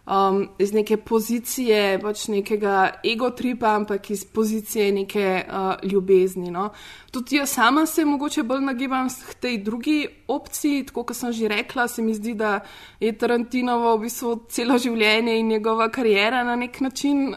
um, 0.10 0.48
iz 0.58 0.74
neke 0.74 0.98
pozicije, 0.98 2.00
pač 2.02 2.28
nekega 2.28 3.02
egotripa, 3.06 3.76
ampak 3.76 4.10
iz 4.10 4.26
pozicije 4.26 4.92
neke 4.92 5.44
uh, 5.46 5.92
ljubezni. 5.92 6.52
No. 6.52 6.70
Tudi 7.12 7.36
jaz 7.36 7.54
sama 7.54 7.86
se 7.86 8.06
mogoče 8.06 8.44
bolj 8.44 8.66
nagibam 8.66 9.10
k 9.10 9.34
tej 9.34 9.58
drugi 9.64 10.08
opciji, 10.28 10.86
tako 10.90 11.04
kot 11.04 11.18
sem 11.18 11.32
že 11.34 11.48
rekla, 11.48 11.88
se 11.88 12.02
mi 12.02 12.14
zdi, 12.14 12.34
da 12.34 12.60
je 13.00 13.14
Tarantinovo 13.18 13.96
v 13.98 14.08
bistvu 14.08 14.36
celo 14.50 14.78
življenje 14.78 15.38
in 15.40 15.48
njegova 15.48 15.90
karijera 15.90 16.44
na 16.44 16.56
nek 16.56 16.82
način 16.82 17.36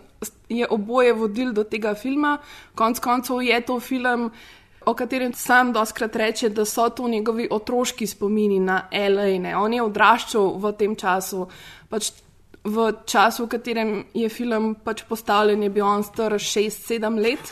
je 0.49 0.67
oboje 0.71 1.12
vodil 1.12 1.52
do 1.52 1.64
tega 1.64 1.95
filma. 1.95 2.38
Konec 2.75 2.99
koncev 3.00 3.43
je 3.43 3.61
to 3.61 3.81
film. 3.81 4.31
O 4.85 4.95
katerem 4.99 5.33
sam 5.33 5.71
doskrat 5.73 6.17
reče, 6.17 6.49
da 6.49 6.64
so 6.64 6.88
to 6.91 7.09
njegovi 7.09 7.47
otroški 7.50 8.07
spomini 8.07 8.59
na 8.61 8.88
L.A. 8.91 9.59
On 9.59 9.73
je 9.73 9.83
odraščal 9.83 10.57
v 10.59 10.73
tem 10.79 10.97
času, 10.99 11.47
pač 11.88 12.11
v 12.64 13.02
času, 13.04 13.47
v 13.47 13.59
katerem 13.59 13.90
je 14.14 14.28
film 14.31 14.75
pač 14.78 15.02
postavljen, 15.02 15.62
je 15.66 15.71
bil 15.71 15.83
on 15.83 16.04
star 16.07 16.38
6-7 16.38 17.19
let. 17.19 17.42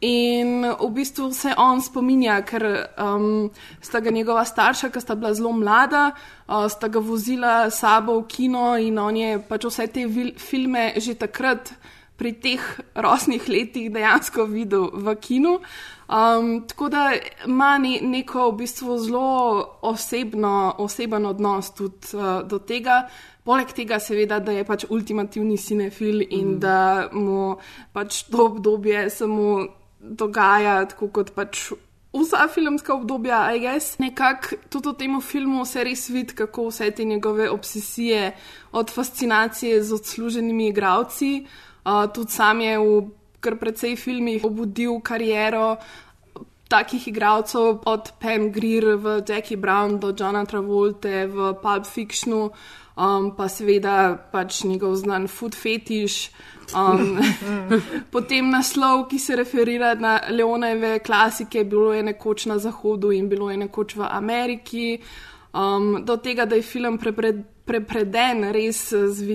In 0.00 0.68
v 0.68 0.90
bistvu 0.92 1.32
se 1.32 1.54
on 1.56 1.80
spominja, 1.80 2.42
ker 2.44 2.66
um, 3.00 3.48
sta 3.80 4.00
ga 4.04 4.12
njegova 4.12 4.44
starša, 4.44 4.92
ki 4.92 5.00
sta 5.00 5.16
bila 5.16 5.32
zelo 5.32 5.54
mlada, 5.56 6.10
uh, 6.12 6.68
sta 6.68 6.92
ga 6.92 7.00
vozila 7.00 7.70
sabo 7.70 8.20
v 8.20 8.28
kino 8.28 8.76
in 8.76 9.00
on 9.00 9.16
je 9.16 9.40
pač 9.40 9.64
vse 9.64 9.88
te 9.88 10.06
filme 10.36 10.92
že 11.00 11.16
takrat. 11.16 11.72
Pri 12.12 12.36
teh 12.38 12.60
rosnih 12.94 13.48
letih 13.48 13.88
dejansko 13.90 14.44
videl 14.46 14.92
v 14.94 15.16
kinu. 15.18 15.58
Um, 16.06 16.68
tako 16.68 16.88
da 16.92 17.16
ima 17.48 17.78
ne, 17.78 17.98
neko 18.04 18.50
v 18.52 18.56
bistvu 18.60 18.98
zelo 19.00 19.80
osebno, 19.82 20.76
oseben 20.78 21.26
odnos 21.26 21.72
tudi 21.74 22.14
uh, 22.14 22.44
do 22.46 22.60
tega. 22.60 23.08
Poleg 23.44 23.72
tega, 23.74 23.98
seveda, 23.98 24.38
da 24.38 24.52
je 24.54 24.64
pač 24.64 24.84
ultimativni 24.88 25.56
cinefil 25.58 26.22
in 26.28 26.52
mm. 26.54 26.58
da 26.62 27.08
mu 27.12 27.56
pač 27.92 28.22
to 28.30 28.44
obdobje 28.52 29.08
samo 29.10 29.64
dogaja, 29.98 30.84
tako 30.92 31.08
kot 31.10 31.32
pač 31.34 31.72
vsa 32.12 32.46
filmska 32.52 32.94
obdobja, 32.94 33.40
a 33.48 33.56
jaz 33.56 33.96
nekako 33.98 34.58
tudi 34.70 34.88
v 34.88 34.94
tem 35.00 35.20
filmu 35.20 35.64
se 35.66 35.84
res 35.84 36.08
vidi, 36.12 36.36
kako 36.36 36.68
vse 36.68 36.90
te 36.90 37.04
njegove 37.04 37.48
obsesije, 37.50 38.32
od 38.72 38.90
fascinacije 38.90 39.82
z 39.82 39.92
odsluženimi 39.92 40.68
igravci, 40.68 41.46
uh, 41.84 42.06
tudi 42.14 42.30
sam 42.30 42.60
je 42.60 42.78
v 42.78 43.02
kar 43.42 43.58
precej 43.58 43.96
filmih 43.96 44.44
obudil 44.44 45.00
kariero. 45.02 45.76
Takih 46.72 47.08
igralcev, 47.08 47.82
od 47.84 48.12
Pam 48.20 48.48
Greer 48.52 48.96
v 48.96 49.20
Jackie 49.28 49.58
Brown 49.60 49.98
do 50.00 50.14
Johna 50.16 50.46
Travolta 50.46 51.26
v 51.28 51.52
Pulp 51.60 51.84
Fictionu, 51.84 52.52
um, 52.96 53.30
pa 53.36 53.48
seveda 53.48 54.16
pač 54.32 54.64
njegov 54.64 54.96
znan 54.96 55.28
food 55.28 55.54
fetiš. 55.54 56.30
Um, 56.76 57.18
potem 58.14 58.50
naslov, 58.50 59.06
ki 59.10 59.18
se 59.18 59.36
referira 59.36 59.94
na 59.94 60.20
Leonove 60.30 60.98
klasike, 61.04 61.64
bilo 61.64 61.92
je 61.92 62.02
nekoč 62.02 62.46
na 62.46 62.58
Zahodu 62.58 63.12
in 63.12 63.28
bilo 63.28 63.50
je 63.50 63.56
nekoč 63.56 63.96
v 63.96 64.08
Ameriki. 64.08 64.86
Um, 65.52 66.04
do 66.04 66.16
tega, 66.16 66.46
da 66.46 66.56
je 66.56 66.62
film 66.64 66.96
prepred, 66.98 67.42
prepreden 67.64 68.48
res 68.52 68.88
z 68.88 69.26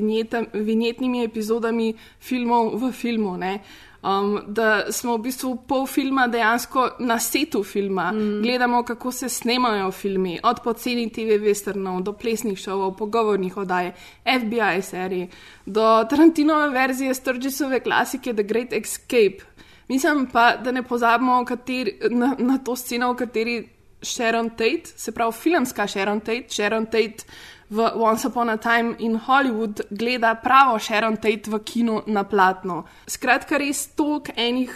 vinjetnimi 0.54 1.24
epizodami 1.24 1.94
filmov 2.20 2.74
v 2.82 2.92
filmu. 2.92 3.38
Ne? 3.38 3.60
Um, 4.08 4.40
da 4.48 4.92
smo 4.92 5.18
v 5.18 5.22
bistvu 5.26 5.50
pol 5.68 5.84
filma 5.90 6.28
dejansko 6.32 6.84
na 7.04 7.18
setu 7.20 7.64
filma, 7.64 8.12
mm. 8.12 8.42
gledamo, 8.42 8.84
kako 8.84 9.12
se 9.12 9.30
snemajo 9.30 9.92
filmi, 9.92 10.40
od 10.44 10.62
poceni 10.64 11.10
TV 11.12 11.36
westernov 11.44 12.04
do 12.04 12.14
plesnih 12.14 12.60
šovov, 12.60 12.94
pogovornih 12.98 13.58
oddaj, 13.58 13.92
FBI 14.24 14.82
serij, 14.82 15.28
do 15.66 16.06
Tarantinove 16.10 16.70
verzije 16.70 17.14
Sturgisove 17.14 17.80
klasike 17.80 18.34
The 18.34 18.44
Great 18.44 18.74
Escape. 18.74 19.44
Mislim 19.88 20.28
pa, 20.32 20.56
da 20.56 20.72
ne 20.72 20.84
pozabimo 20.84 21.46
kateri, 21.46 22.00
na, 22.10 22.36
na 22.40 22.58
to 22.58 22.76
sceno, 22.76 23.12
v 23.12 23.16
kateri 23.16 23.58
Sharon 24.02 24.50
Tate, 24.50 24.94
se 24.96 25.12
pravi 25.12 25.34
filmska 25.34 25.88
Sharon 25.88 26.20
Tate, 26.20 26.46
Sharon 26.50 26.86
Tate 26.86 27.28
v 27.70 27.92
Once 27.96 28.28
Upon 28.28 28.50
a 28.50 28.58
Time 28.58 28.96
in 29.00 29.20
Hollywood 29.20 29.82
gleda 29.92 30.36
pravo 30.36 30.80
Sharon 30.80 31.18
Tate 31.18 31.52
v 31.52 31.60
kinu 31.60 32.02
na 32.08 32.24
platno. 32.24 32.86
Skratka, 33.08 33.58
res 33.58 33.88
toliko 33.96 34.32
enih 34.36 34.72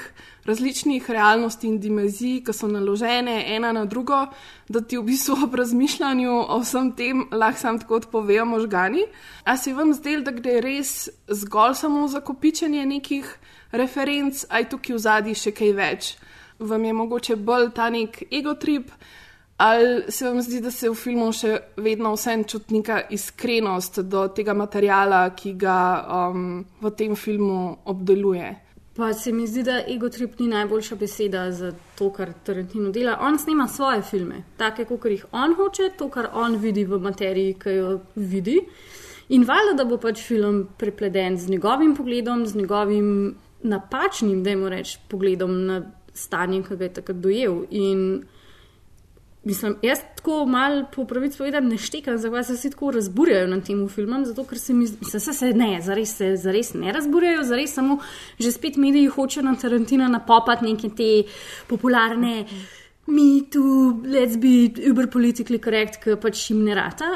različnih 0.46 1.10
realnosti 1.10 1.68
in 1.68 1.80
dimenzij, 1.80 2.42
ki 2.44 2.54
so 2.54 2.68
naložene 2.68 3.46
ena 3.56 3.72
na 3.72 3.86
drugo, 3.86 4.26
da 4.68 4.82
ti 4.82 4.98
v 4.98 5.06
bistvu 5.08 5.38
ob 5.46 5.56
razmišljanju 5.56 6.34
o 6.50 6.60
vsem 6.60 6.92
tem 6.98 7.24
lahko 7.32 7.60
sam 7.60 7.80
tako 7.80 8.02
odpovejo 8.02 8.46
možgani. 8.46 9.06
A 9.46 9.58
se 9.58 9.74
vam 9.74 9.94
zdel, 9.94 10.24
da 10.24 10.32
gre 10.32 10.60
res 10.62 11.10
zgolj 11.28 11.76
samo 11.76 12.08
za 12.08 12.20
kopičenje 12.20 12.86
nekih 12.86 13.30
referenc, 13.72 14.46
aj 14.50 14.70
tukaj 14.70 14.96
v 14.96 15.00
zadnji 15.00 15.36
še 15.36 15.56
kaj 15.56 15.74
več? 15.78 16.14
Vam 16.60 16.84
je 16.86 16.94
mogoče 16.94 17.36
bolj 17.36 17.72
ta 17.72 17.90
nek 17.90 18.24
egotrip? 18.32 18.92
Ali 19.64 20.12
se 20.12 20.26
vam 20.26 20.42
zdi, 20.42 20.62
da 20.62 20.72
se 20.72 20.90
v 20.90 20.96
filmu 20.98 21.28
še 21.38 21.52
vedno 21.78 22.16
vsem 22.16 22.48
čuti 22.50 22.80
neka 22.80 22.96
iskrenost 23.14 24.00
do 24.10 24.24
tega 24.34 24.56
materijala, 24.58 25.20
ki 25.38 25.52
ga 25.54 25.76
um, 26.02 26.64
v 26.82 26.92
tem 26.98 27.14
filmu 27.16 27.76
obdeluje? 27.86 28.48
Pa 28.98 29.12
se 29.14 29.32
mi 29.32 29.46
zdi, 29.48 29.62
da 29.64 29.78
egotrip 29.88 30.40
ni 30.42 30.48
najboljša 30.50 30.98
beseda 30.98 31.44
za 31.54 31.70
to, 32.00 32.10
kar 32.10 32.34
Tarantino 32.44 32.90
dela. 32.90 33.20
On 33.22 33.38
snema 33.38 33.68
svoje 33.68 34.02
filme, 34.02 34.42
take, 34.58 34.88
kot 34.90 35.06
jih 35.14 35.30
on 35.32 35.54
hoče, 35.62 35.92
to, 35.98 36.10
kar 36.10 36.32
on 36.34 36.58
vidi 36.58 36.88
v 36.90 36.98
materiji, 37.06 37.54
ki 37.62 37.78
jo 37.78 37.94
vidi. 38.16 38.58
In 39.30 39.46
valjda, 39.46 39.78
da 39.78 39.86
bo 39.86 40.02
pač 40.02 40.26
film 40.26 40.66
prepleden 40.78 41.38
z 41.38 41.54
njegovim 41.54 41.94
pogledom, 41.96 42.48
z 42.50 42.58
njegovim 42.66 43.36
napačnim, 43.62 44.42
da 44.44 44.58
jim 44.58 44.68
rečem, 44.74 45.06
pogledom 45.08 45.58
na 45.70 45.82
stanje, 46.14 46.66
ki 46.66 46.76
ga 46.76 46.90
je 46.90 46.94
takrat 46.98 47.22
dojel. 47.22 47.66
In 47.70 48.24
Mislim, 49.44 49.76
jaz 49.82 50.00
tako 50.16 50.46
malo 50.46 50.86
po 50.96 51.06
pravici 51.06 51.38
povedam, 51.38 51.66
ne 51.68 51.78
štekam, 51.78 52.18
zakaj 52.18 52.44
se 52.44 52.54
vsi 52.54 52.70
tako 52.70 52.92
razburjajo 52.92 53.48
na 53.48 53.58
tem 53.62 53.88
filmu. 53.90 54.20
Zato, 54.26 54.44
ker 54.46 54.60
se 54.60 54.74
mi 54.74 54.86
zdi, 54.86 55.08
da 55.14 55.20
se, 55.20 55.34
se 55.34 55.50
ne, 55.54 55.80
zares 55.82 56.14
se 56.18 56.36
zares 56.38 56.74
ne 56.74 56.92
razburjajo, 56.94 57.44
zares 57.44 57.74
samo 57.74 57.98
že 58.40 58.52
spet 58.52 58.78
mediji 58.78 59.08
hočejo 59.08 59.44
na 59.46 59.56
Tarantino 59.56 60.08
napopati 60.08 60.66
neke 60.66 60.90
te 60.90 61.10
popularne. 61.68 62.46
Mi 63.08 63.50
tu, 63.50 63.64
let's 64.06 64.38
be 64.38 64.70
uber 64.92 65.10
politically 65.10 65.58
correct, 65.58 65.98
ki 66.04 66.20
pač 66.22 66.50
jim 66.52 66.62
ne 66.64 66.76
rata. 66.78 67.10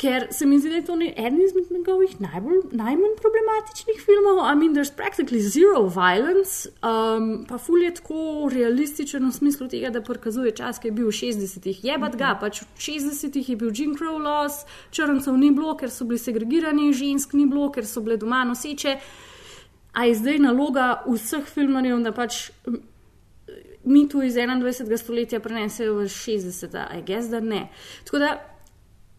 Ker 0.00 0.26
se 0.32 0.46
mi 0.46 0.56
zdi, 0.58 0.70
da 0.72 0.76
je 0.76 0.84
to 0.84 0.94
eden 0.94 1.40
izmed 1.44 1.64
njegovih 1.70 2.20
najbolj, 2.20 2.60
najmanj 2.72 3.16
problematičnih 3.20 3.98
filmov. 4.04 4.38
I 4.52 4.54
mean, 4.56 4.72
there's 4.72 4.92
practically 4.96 5.40
zero 5.40 5.82
violence, 5.88 6.68
um, 6.82 7.44
pa 7.48 7.58
ful 7.58 7.82
je 7.82 7.90
tako 7.94 8.48
realističen 8.52 9.28
v 9.28 9.32
smislu 9.32 9.68
tega, 9.68 9.90
da 9.90 10.00
prikazuje 10.00 10.54
čas, 10.56 10.78
ki 10.80 10.88
je 10.88 10.92
bil 10.96 11.10
v 11.10 11.12
60-ih. 11.18 11.84
Jebat 11.84 12.16
ga, 12.16 12.32
pač 12.40 12.62
v 12.62 12.80
60-ih 12.80 13.50
je 13.52 13.56
bil 13.60 13.74
Jim 13.76 13.92
Crow 13.98 14.16
loss, 14.16 14.64
črncev 14.90 15.36
ni 15.36 15.50
bilo, 15.52 15.74
ker 15.76 15.92
so 15.92 16.08
bili 16.08 16.18
segregirani, 16.18 16.94
žensk 16.96 17.36
ni 17.36 17.44
bilo, 17.44 17.68
ker 17.68 17.84
so 17.84 18.00
bile 18.00 18.16
doma 18.16 18.40
noseče. 18.48 18.96
A 19.92 20.06
je 20.08 20.14
zdaj 20.16 20.40
naloga 20.40 21.02
vseh 21.04 21.44
filmarjev, 21.44 22.00
da 22.00 22.14
pač 22.16 22.46
mi 23.84 24.08
tu 24.08 24.22
iz 24.22 24.34
21. 24.34 24.96
stoletja 24.96 25.40
prenesejo 25.44 25.98
v 26.00 26.08
60-ta, 26.08 26.86
a 26.88 26.96
je 26.96 27.04
gess, 27.04 27.28
da 27.28 27.40
ne. 27.44 27.66
Tako 28.08 28.24
da 28.24 28.30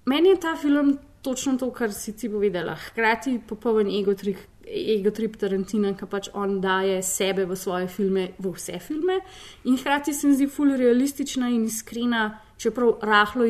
Meni 0.05 0.29
je 0.29 0.39
ta 0.39 0.55
film 0.55 0.97
točno 1.21 1.57
to, 1.57 1.71
kar 1.71 1.93
si 1.93 2.17
ti 2.17 2.29
povedala. 2.29 2.75
Hkrati 2.75 3.39
popoln 3.47 3.87
egotrip, 3.87 4.37
egotrip 4.65 5.37
Tarantina, 5.37 5.93
ki 5.97 6.05
pač 6.09 6.29
on 6.33 6.61
daje 6.61 7.01
sebe 7.05 7.45
v 7.45 7.55
svoje 7.55 7.87
filme, 7.87 8.31
v 8.39 8.53
vse 8.55 8.79
filme. 8.79 9.19
In 9.65 9.77
hkrati 9.77 10.13
se 10.13 10.27
mi 10.27 10.35
zdi 10.35 10.47
ful 10.49 10.73
realistična 10.77 11.49
in 11.49 11.65
iskrena, 11.69 12.39
čeprav 12.57 12.97
rahlo 13.01 13.45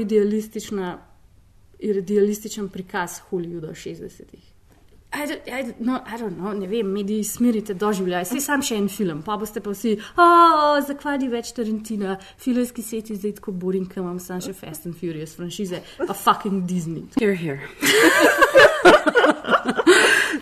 idealističen 1.80 2.70
prikaz 2.70 3.22
Hollywooda 3.30 3.72
60-ih. 3.72 4.51
I 5.14 5.26
don't, 5.28 5.42
I 5.48 5.64
don't, 5.64 5.80
no, 5.82 6.02
I 6.06 6.18
don't 6.18 6.38
know, 6.38 6.54
ne 6.54 6.68
vem, 6.68 6.88
mediji 6.88 7.24
smirite 7.24 7.74
doživljaj. 7.74 8.26
Sej 8.30 8.42
sam 8.46 8.62
še 8.64 8.78
en 8.80 8.88
film, 8.90 9.20
pa 9.26 9.36
boste 9.38 9.60
pa 9.60 9.74
vsi, 9.74 9.98
oh, 10.16 10.78
zakvaj 10.88 11.20
ni 11.20 11.28
več 11.32 11.52
Tarantina, 11.58 12.16
filmski 12.40 12.86
svet 12.86 13.12
je 13.12 13.18
zdaj 13.20 13.36
tako 13.42 13.52
boring, 13.52 13.90
ker 13.92 14.06
imam 14.06 14.22
sam 14.24 14.40
še 14.44 14.56
Fast 14.56 14.88
and 14.88 14.96
Furious 14.96 15.36
franšize, 15.36 15.84
pa 16.00 16.16
fucking 16.16 16.64
Disney. 16.64 17.04
Here, 17.20 17.36
here. 17.36 17.60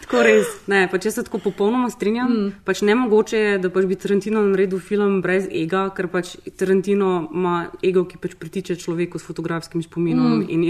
tako 0.05 0.23
res. 0.25 0.53
Ne, 0.69 0.85
pač 0.91 1.09
jaz 1.09 1.17
se 1.17 1.25
tako 1.25 1.41
popolnoma 1.49 1.89
strinjam. 1.89 2.29
Mm. 2.29 2.55
Pač 2.65 2.85
ne 2.85 2.95
mogoče 2.97 3.41
je, 3.41 3.59
da 3.65 3.73
pač 3.73 3.89
bi 3.89 3.97
Tarantino 3.97 4.45
naredil 4.45 4.81
film 4.83 5.19
brez 5.25 5.49
ega, 5.49 5.87
ker 5.97 6.13
pač 6.13 6.37
Tarantino 6.57 7.13
ima 7.33 7.59
ego, 7.85 8.05
ki 8.09 8.21
pač 8.21 8.37
pritiče 8.37 8.77
človeku 8.81 9.17
s 9.17 9.25
fotografskim 9.25 9.81
spominom 9.85 10.43
mm. 10.43 10.49
in 10.49 10.65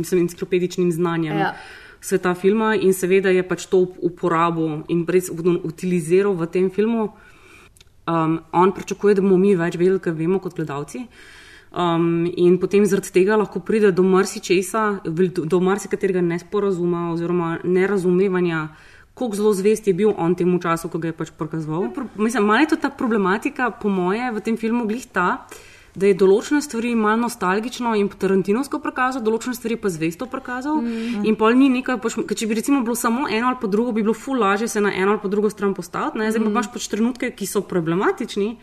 mislim, 0.00 0.24
enciklopedičnim 0.24 0.92
znanjem. 0.92 1.36
Ja. 1.36 1.56
Sveta 2.00 2.34
filma 2.34 2.74
in 2.74 2.92
seveda 2.92 3.32
je 3.32 3.42
pač 3.42 3.66
to 3.66 3.82
uporabil 4.04 4.84
in 4.88 5.06
res 5.08 5.30
utiliziral 5.30 6.36
v 6.36 6.46
tem 6.46 6.70
filmu. 6.70 7.10
Um, 8.06 8.40
on 8.52 8.70
pričakuje, 8.72 9.16
da 9.18 9.22
bomo 9.22 9.36
mi 9.36 9.56
več 9.58 9.74
vedeli, 9.74 9.98
kar 9.98 10.14
vemo 10.14 10.38
kot 10.38 10.54
gledalci. 10.54 11.06
Um, 11.76 12.24
in 12.38 12.60
potem 12.62 12.86
zaradi 12.86 13.10
tega 13.12 13.36
lahko 13.36 13.60
pride 13.60 13.90
do 13.92 14.04
marsičesa, 14.06 15.02
do, 15.04 15.58
marsikaterega 15.60 16.22
nesporazuma 16.22 17.10
oziroma 17.10 17.56
nerazumevanja, 17.64 18.68
koliko 19.18 19.36
zelo 19.36 19.52
zvest 19.58 19.88
je 19.90 19.94
bil 19.96 20.14
on 20.16 20.36
temu 20.38 20.60
času, 20.62 20.88
ko 20.88 21.00
ga 21.02 21.10
je 21.10 21.16
pač 21.18 21.34
prikazoval. 21.36 21.90
Pro, 21.92 22.06
mislim, 22.16 22.46
malo 22.46 22.62
je 22.62 22.70
to 22.72 22.78
ta 22.80 22.90
problematika, 22.90 23.72
po 23.74 23.90
moje, 23.90 24.30
v 24.32 24.44
tem 24.44 24.56
filmu 24.56 24.86
glih 24.86 25.04
ta, 25.10 25.48
da 25.96 26.06
je 26.06 26.14
določene 26.14 26.60
stvari 26.60 26.90
malo 26.94 27.22
nostalgično 27.22 27.94
in 27.96 28.10
tarantinovsko 28.12 28.78
prikazal, 28.78 29.22
določene 29.24 29.54
stvari 29.56 29.78
pa 29.80 29.88
zvesto 29.88 30.26
prikazal. 30.28 30.76
Mm. 30.76 31.24
In 31.24 31.36
pol 31.36 31.56
ni 31.56 31.70
nekaj, 31.72 31.96
pač, 31.98 32.18
če 32.28 32.46
bi 32.46 32.54
recimo 32.54 32.82
bilo 32.84 32.94
samo 32.94 33.24
eno 33.26 33.48
ali 33.48 33.56
pa 33.58 33.66
drugo, 33.66 33.92
bi 33.92 34.02
bilo 34.02 34.12
ful 34.12 34.36
lažje 34.36 34.68
se 34.68 34.80
na 34.80 34.92
eno 34.92 35.12
ali 35.12 35.22
pa 35.22 35.28
drugo 35.28 35.48
stran 35.48 35.72
postaviti. 35.72 36.18
ne. 36.18 36.28
Zdaj 36.30 36.42
pa 36.42 36.48
Mm. 36.48 36.52
imaš 36.52 36.68
pač 36.68 36.88
trenutke, 36.88 37.30
ki 37.30 37.46
so 37.46 37.62
problematični. 37.62 38.58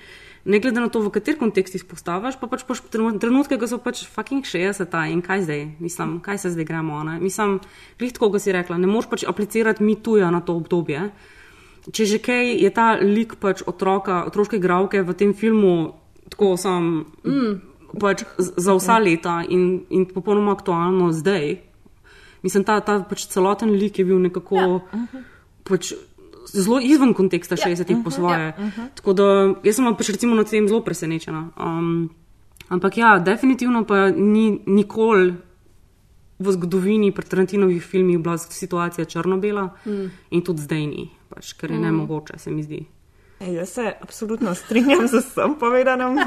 Ne 0.46 0.60
glede 0.60 0.76
na 0.76 0.90
to, 0.90 1.00
v 1.00 1.10
kater 1.10 1.38
kontekst 1.40 1.74
jih 1.74 1.86
postaviš, 1.86 2.36
pa 2.36 2.48
pač 2.48 2.62
trenu- 2.92 3.18
trenutke, 3.18 3.58
ko 3.58 3.66
so 3.66 3.78
pač 3.80 4.04
fucking 4.06 4.44
60 4.44 5.08
in 5.08 5.22
kaj 5.22 5.42
zdaj, 5.42 5.80
mislim, 5.80 6.20
kaj 6.20 6.38
se 6.38 6.50
zdaj 6.52 6.66
gremo. 6.66 7.04
Ne? 7.04 7.18
Mislim, 7.20 7.62
glih 7.98 8.12
tako, 8.12 8.30
kot 8.30 8.42
si 8.42 8.52
rekla, 8.52 8.78
ne 8.78 8.86
moreš 8.86 9.10
pač 9.10 9.24
aplicirati 9.24 9.82
mi 9.82 9.96
tuja 9.96 10.30
na 10.32 10.42
to 10.42 10.54
obdobje. 10.54 11.12
Če 11.92 12.06
že 12.06 12.18
kaj 12.20 12.60
je 12.60 12.70
ta 12.70 12.96
lik 12.96 13.36
pač 13.40 13.64
otroka, 13.64 14.24
otroške 14.28 14.60
gravke 14.60 15.02
v 15.02 15.14
tem 15.14 15.34
filmu 15.34 15.96
tako 16.34 16.56
sam 16.58 16.90
mm. 17.24 17.54
pač 18.02 18.24
za 18.38 18.74
vsa 18.74 18.98
leta 19.00 19.44
in, 19.50 19.84
in 19.94 20.08
popolnoma 20.10 20.56
aktualno 20.58 21.12
zdaj. 21.14 21.60
Mislim, 22.44 22.66
ta, 22.68 22.80
ta 22.84 22.98
pač 23.08 23.28
celoten 23.32 23.72
lik 23.72 24.02
je 24.02 24.06
bil 24.06 24.20
nekako 24.20 24.58
ja. 24.58 25.06
pač 25.64 25.94
zelo 26.52 26.82
izven 26.84 27.14
konteksta 27.16 27.56
60-ih 27.56 28.02
po 28.04 28.12
svoje. 28.12 28.52
ja, 28.52 28.56
mhm. 28.60 28.90
Tako 28.98 29.14
da 29.14 29.30
jaz 29.64 29.78
sem 29.78 29.96
pač 29.96 30.10
recimo 30.10 30.36
nad 30.36 30.50
tem 30.50 30.68
zelo 30.68 30.82
presenečena. 30.84 31.50
Um, 31.56 32.10
ampak 32.68 32.98
ja, 32.98 33.20
definitivno 33.20 33.86
pa 33.88 34.10
ni 34.10 34.60
nikoli 34.66 35.36
v 36.40 36.52
zgodovini 36.52 37.14
pri 37.16 37.30
Tarantinovih 37.30 37.84
filmih 37.84 38.20
bila 38.20 38.38
situacija 38.38 39.06
črno-bela 39.06 39.70
Mm. 39.86 40.10
in 40.32 40.42
tudi 40.42 40.62
zdaj 40.62 40.86
ni, 40.88 41.10
pač, 41.30 41.54
ker 41.54 41.72
je 41.72 41.78
Mm. 41.78 41.82
nemogoče, 41.82 42.40
se 42.40 42.52
mi 42.52 42.64
zdi. 42.64 42.86
Ej, 43.44 43.54
jaz 43.54 43.70
se 43.70 43.94
absolutno 44.02 44.56
strinjam 44.56 45.08
z 45.08 45.20
vsem 45.20 45.56
povedanim. 45.60 46.20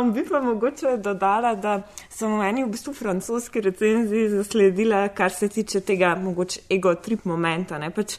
um, 0.00 0.12
bi 0.12 0.24
pa 0.24 0.40
mogoče 0.40 0.96
dodala, 0.96 1.54
da 1.54 1.82
sem 2.08 2.32
v 2.38 2.48
eni 2.48 2.64
v 2.64 2.70
bistvu 2.72 2.94
francoski 2.94 3.60
recenziji 3.60 4.30
zasledila, 4.30 5.08
kar 5.08 5.32
se 5.32 5.48
tiče 5.48 5.80
tega 5.80 6.14
mogoče 6.14 6.60
ego 6.70 6.94
trip 6.94 7.24
momenta. 7.24 7.78
Ne? 7.78 7.90
Pač 7.90 8.16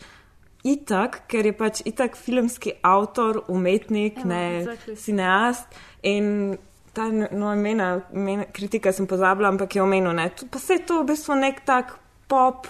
itak, 0.64 1.24
ker 1.28 1.50
je 1.50 1.56
pač 1.58 1.82
itak 1.86 2.18
filmski 2.18 2.78
avtor, 2.86 3.42
umetnik, 3.48 4.22
Evo, 4.22 4.30
ne 4.30 4.44
exactly. 4.62 4.96
cineast 4.96 5.82
in 6.04 6.58
ta 6.94 7.10
no, 7.10 7.54
imena, 7.54 8.02
imena, 8.14 8.46
kritika 8.54 8.92
sem 8.94 9.08
pozabila, 9.08 9.50
ampak 9.50 9.76
je 9.76 9.82
omenil, 9.82 10.14
ne, 10.14 10.30
pa 10.52 10.60
se 10.60 10.78
je 10.78 10.86
to 10.86 11.02
v 11.02 11.12
bistvu 11.14 11.38
nek 11.38 11.62
tak 11.66 11.98
pop, 12.28 12.68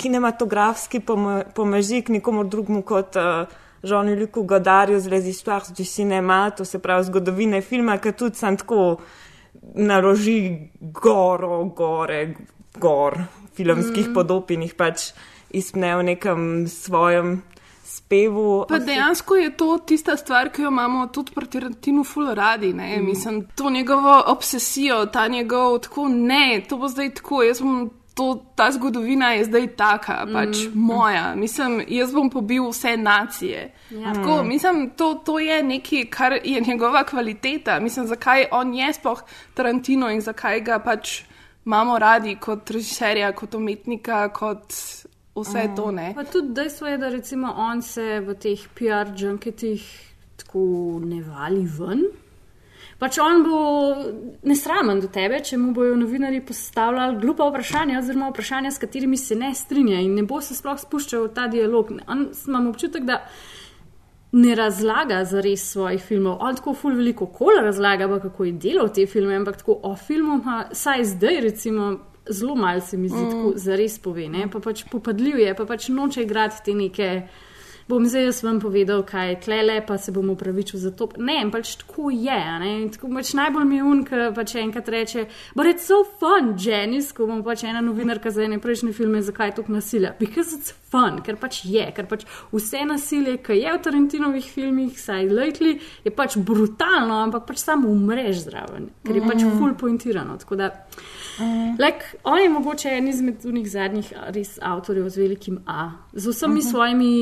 kinematografski 0.00 1.00
pom- 1.00 1.44
pomežik 1.54 2.08
nikomu 2.08 2.44
drugmu 2.44 2.82
kot 2.82 3.16
uh, 3.20 3.44
Jean-Luc 3.82 4.30
Godarju 4.44 5.00
z 5.00 5.08
Les 5.08 5.24
Histoires 5.24 5.72
du 5.76 5.84
Cinema, 5.84 6.50
to 6.50 6.64
se 6.64 6.78
pravi 6.78 7.04
zgodovine 7.04 7.60
filma, 7.60 7.98
ki 7.98 8.12
tudi 8.12 8.36
sem 8.36 8.56
tako 8.56 9.00
naloži 9.74 10.70
goro, 10.80 11.64
gore, 11.64 12.34
gor 12.78 13.18
filmskih 13.54 14.08
Mm. 14.08 14.14
podob 14.14 14.50
in 14.50 14.62
jih 14.62 14.74
pač 14.74 15.12
izpne 15.50 15.96
v 15.96 16.02
nekem 16.02 16.68
svojem 16.68 17.42
spevu. 17.84 18.66
Pa 18.68 18.78
dejansko 18.78 19.36
je 19.36 19.56
to 19.56 19.78
tista 19.86 20.16
stvar, 20.16 20.50
ki 20.52 20.62
jo 20.62 20.68
imamo 20.68 21.06
tudi 21.06 21.32
pri 21.34 21.46
Tarantinu 21.46 22.04
ful 22.04 22.34
radi. 22.34 22.72
Mm. 22.72 23.04
Mislim, 23.04 23.46
to 23.54 23.70
njegovo 23.70 24.22
obsesijo, 24.26 25.06
ta 25.06 25.28
njegov 25.28 25.78
tako 25.78 26.08
ne, 26.08 26.62
to 26.68 26.76
bo 26.76 26.88
zdaj 26.88 27.14
tako, 27.14 27.42
jaz 27.42 27.60
bom. 27.60 27.90
To, 28.14 28.24
ta 28.54 28.70
zgodovina 28.70 29.32
je 29.32 29.44
zdaj 29.44 29.66
taka, 29.68 30.26
pač 30.26 30.56
Mm. 30.58 30.72
moja. 30.76 31.34
Mislim, 31.34 31.84
jaz 31.88 32.12
bom 32.12 32.30
pobil 32.30 32.68
vse 32.68 32.96
nacije. 32.96 33.60
Ja. 33.90 34.12
Tako, 34.14 34.42
mislim, 34.42 34.90
to, 34.90 35.14
to 35.16 35.38
je 35.38 35.62
nekaj, 35.62 36.04
kar 36.06 36.32
je 36.44 36.60
njegova 36.60 37.04
kvaliteta. 37.04 37.80
Mislim, 37.80 38.06
zakaj 38.06 38.46
on 38.52 38.74
je 38.74 38.92
sploh 38.92 39.22
Tarantino 39.54 40.10
in 40.10 40.20
zakaj 40.20 40.60
ga 40.60 40.78
pač 40.78 41.22
imamo 41.66 41.98
radi 41.98 42.36
kot 42.36 42.70
režiserja, 42.70 43.32
kot 43.32 43.54
umetnika, 43.54 44.28
kot 44.28 44.72
vse 45.36 45.64
Mm. 45.64 45.76
to. 45.76 45.90
Ne? 45.90 46.12
Pa 46.14 46.24
tudi 46.24 46.52
dejstvo 46.52 46.86
je, 46.86 46.98
da 46.98 47.08
recimo 47.08 47.52
on 47.52 47.82
se 47.82 48.20
v 48.20 48.34
teh 48.34 48.68
PR 48.74 49.12
junketih 49.16 49.82
tako 50.36 50.58
ne 51.04 51.22
vali 51.22 51.68
ven. 51.68 52.02
Pač 53.00 53.16
on 53.18 53.42
bo 53.46 53.60
nesramen 54.44 54.98
do 55.00 55.08
tebe, 55.08 55.38
če 55.40 55.56
mu 55.56 55.72
bojo 55.72 55.94
novinari 55.96 56.42
postavljali 56.44 57.16
glupa 57.22 57.46
vprašanja, 57.48 57.98
oziroma 58.02 58.28
vprašanja, 58.28 58.74
s 58.74 58.82
katerimi 58.82 59.16
se 59.16 59.38
ne 59.40 59.54
strinja 59.56 60.02
in 60.04 60.18
ne 60.18 60.26
bo 60.28 60.42
se 60.44 60.52
sploh 60.54 60.76
spuščal 60.82 61.24
v 61.24 61.32
ta 61.38 61.46
dialog. 61.48 61.94
On 62.12 62.26
imam 62.28 62.68
občutek, 62.68 63.06
da 63.08 63.22
ne 64.32 64.54
razlaga 64.54 65.24
za 65.24 65.40
res 65.40 65.64
svojih 65.72 66.02
filmov. 66.02 66.36
On 66.44 66.54
tako 66.60 66.74
ful 66.76 66.94
veliko 66.94 67.26
kol 67.26 67.62
razlaga, 67.64 68.08
pa 68.08 68.20
kako 68.20 68.44
je 68.44 68.52
delal 68.52 68.92
te 68.94 69.06
filme, 69.08 69.34
ampak 69.40 69.62
tako 69.64 69.80
o 69.82 69.96
filmu, 69.96 70.42
pa 70.44 70.66
saj 70.72 71.04
zdaj 71.16 71.40
recimo. 71.48 71.90
Zelo 72.30 72.54
malo 72.54 72.80
se 72.84 72.96
mi 73.00 73.08
zdi, 73.08 73.16
Mm. 73.16 73.46
mm. 73.48 73.76
res 73.80 73.98
pove, 73.98 74.28
ne? 74.28 74.44
pa 74.52 74.60
pač 74.60 74.84
popadljiv 74.92 75.38
je, 75.40 75.54
pa 75.56 75.64
pač 75.66 75.88
noče 75.88 76.22
igrati 76.22 76.60
te 76.64 76.74
neke. 76.74 77.08
Bom 77.90 78.04
zdaj 78.06 78.28
jaz 78.28 78.42
vam 78.46 78.60
povedal, 78.62 79.02
kaj 79.02 79.28
je 79.28 79.38
tlele, 79.44 79.80
pa 79.86 79.96
se 79.98 80.12
bom 80.14 80.28
upravičil 80.30 80.78
za 80.78 80.92
to. 80.94 81.08
Ne, 81.18 81.40
pač 81.50 81.74
tako 81.80 82.12
je. 82.14 82.38
Tako, 82.94 83.10
pač 83.16 83.32
najbolj 83.34 83.66
mi 83.66 83.80
je 83.80 83.86
un, 83.92 84.04
ki 84.06 84.20
pač 84.36 84.54
enkrat 84.62 84.88
reče: 84.94 85.24
But 85.58 85.66
it's 85.66 85.90
so 85.90 86.04
fun, 86.20 86.54
Janice, 86.54 87.10
ko 87.16 87.26
bom 87.26 87.42
pač 87.42 87.64
ena 87.66 87.82
novinarka 87.82 88.30
za 88.30 88.46
ene 88.46 88.60
prejšnje 88.62 88.94
filme, 88.94 89.22
zakaj 89.26 89.50
je 89.50 89.56
toliko 89.58 89.74
nasilja. 89.80 90.14
Because 90.20 90.54
it's 90.54 90.79
fun, 90.90 91.20
ker 91.22 91.36
pač 91.36 91.64
je, 91.64 91.92
ker 91.94 92.06
pač 92.06 92.24
vse 92.52 92.84
nasilje, 92.84 93.36
ki 93.38 93.52
je 93.52 93.72
v 93.72 93.82
Tarantinovih 93.82 94.44
filmih, 94.44 94.98
saj 95.00 95.28
lately, 95.28 95.76
je 96.04 96.10
pač 96.10 96.36
brutalno, 96.36 97.14
ampak 97.22 97.46
pač 97.46 97.58
samo 97.58 97.88
umreš 97.88 98.44
zraven, 98.44 98.90
ker 99.04 99.16
je 99.16 99.22
pač 99.22 99.44
Mhm. 99.44 99.58
full 99.58 99.74
pointirano. 99.74 100.36
Tako 100.36 100.56
da, 100.56 100.70
like, 101.78 102.02
on 102.24 102.38
je 102.38 102.48
mogoče 102.48 102.88
en 102.88 103.08
izmed 103.08 103.44
unih 103.44 103.70
zadnjih 103.70 104.12
res 104.28 104.58
avtorjev 104.62 105.08
z 105.08 105.16
velikim 105.18 105.58
A, 105.66 105.90
z 106.12 106.26
vsemi 106.28 106.54
Mhm. 106.54 106.68
svojimi 106.70 107.12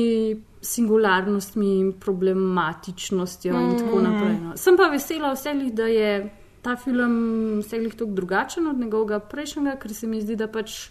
singularnostmi 0.61 1.79
in 1.79 1.93
problematičnostjo 1.93 3.53
in 3.53 3.77
tako 3.77 3.95
Mhm. 3.95 4.03
naprej. 4.03 4.39
No. 4.41 4.57
Sem 4.57 4.77
pa 4.77 4.87
vesela 4.87 5.33
vselih, 5.33 5.73
da 5.73 5.83
je 5.83 6.29
ta 6.61 6.75
film 6.75 7.13
vselih 7.59 7.93
tako 7.93 8.11
drugačen 8.11 8.67
od 8.67 8.79
njegovega 8.79 9.19
prejšnjega, 9.19 9.75
ker 9.77 9.93
se 9.93 10.07
mi 10.07 10.21
zdi, 10.21 10.35
da 10.35 10.47
pač. 10.47 10.89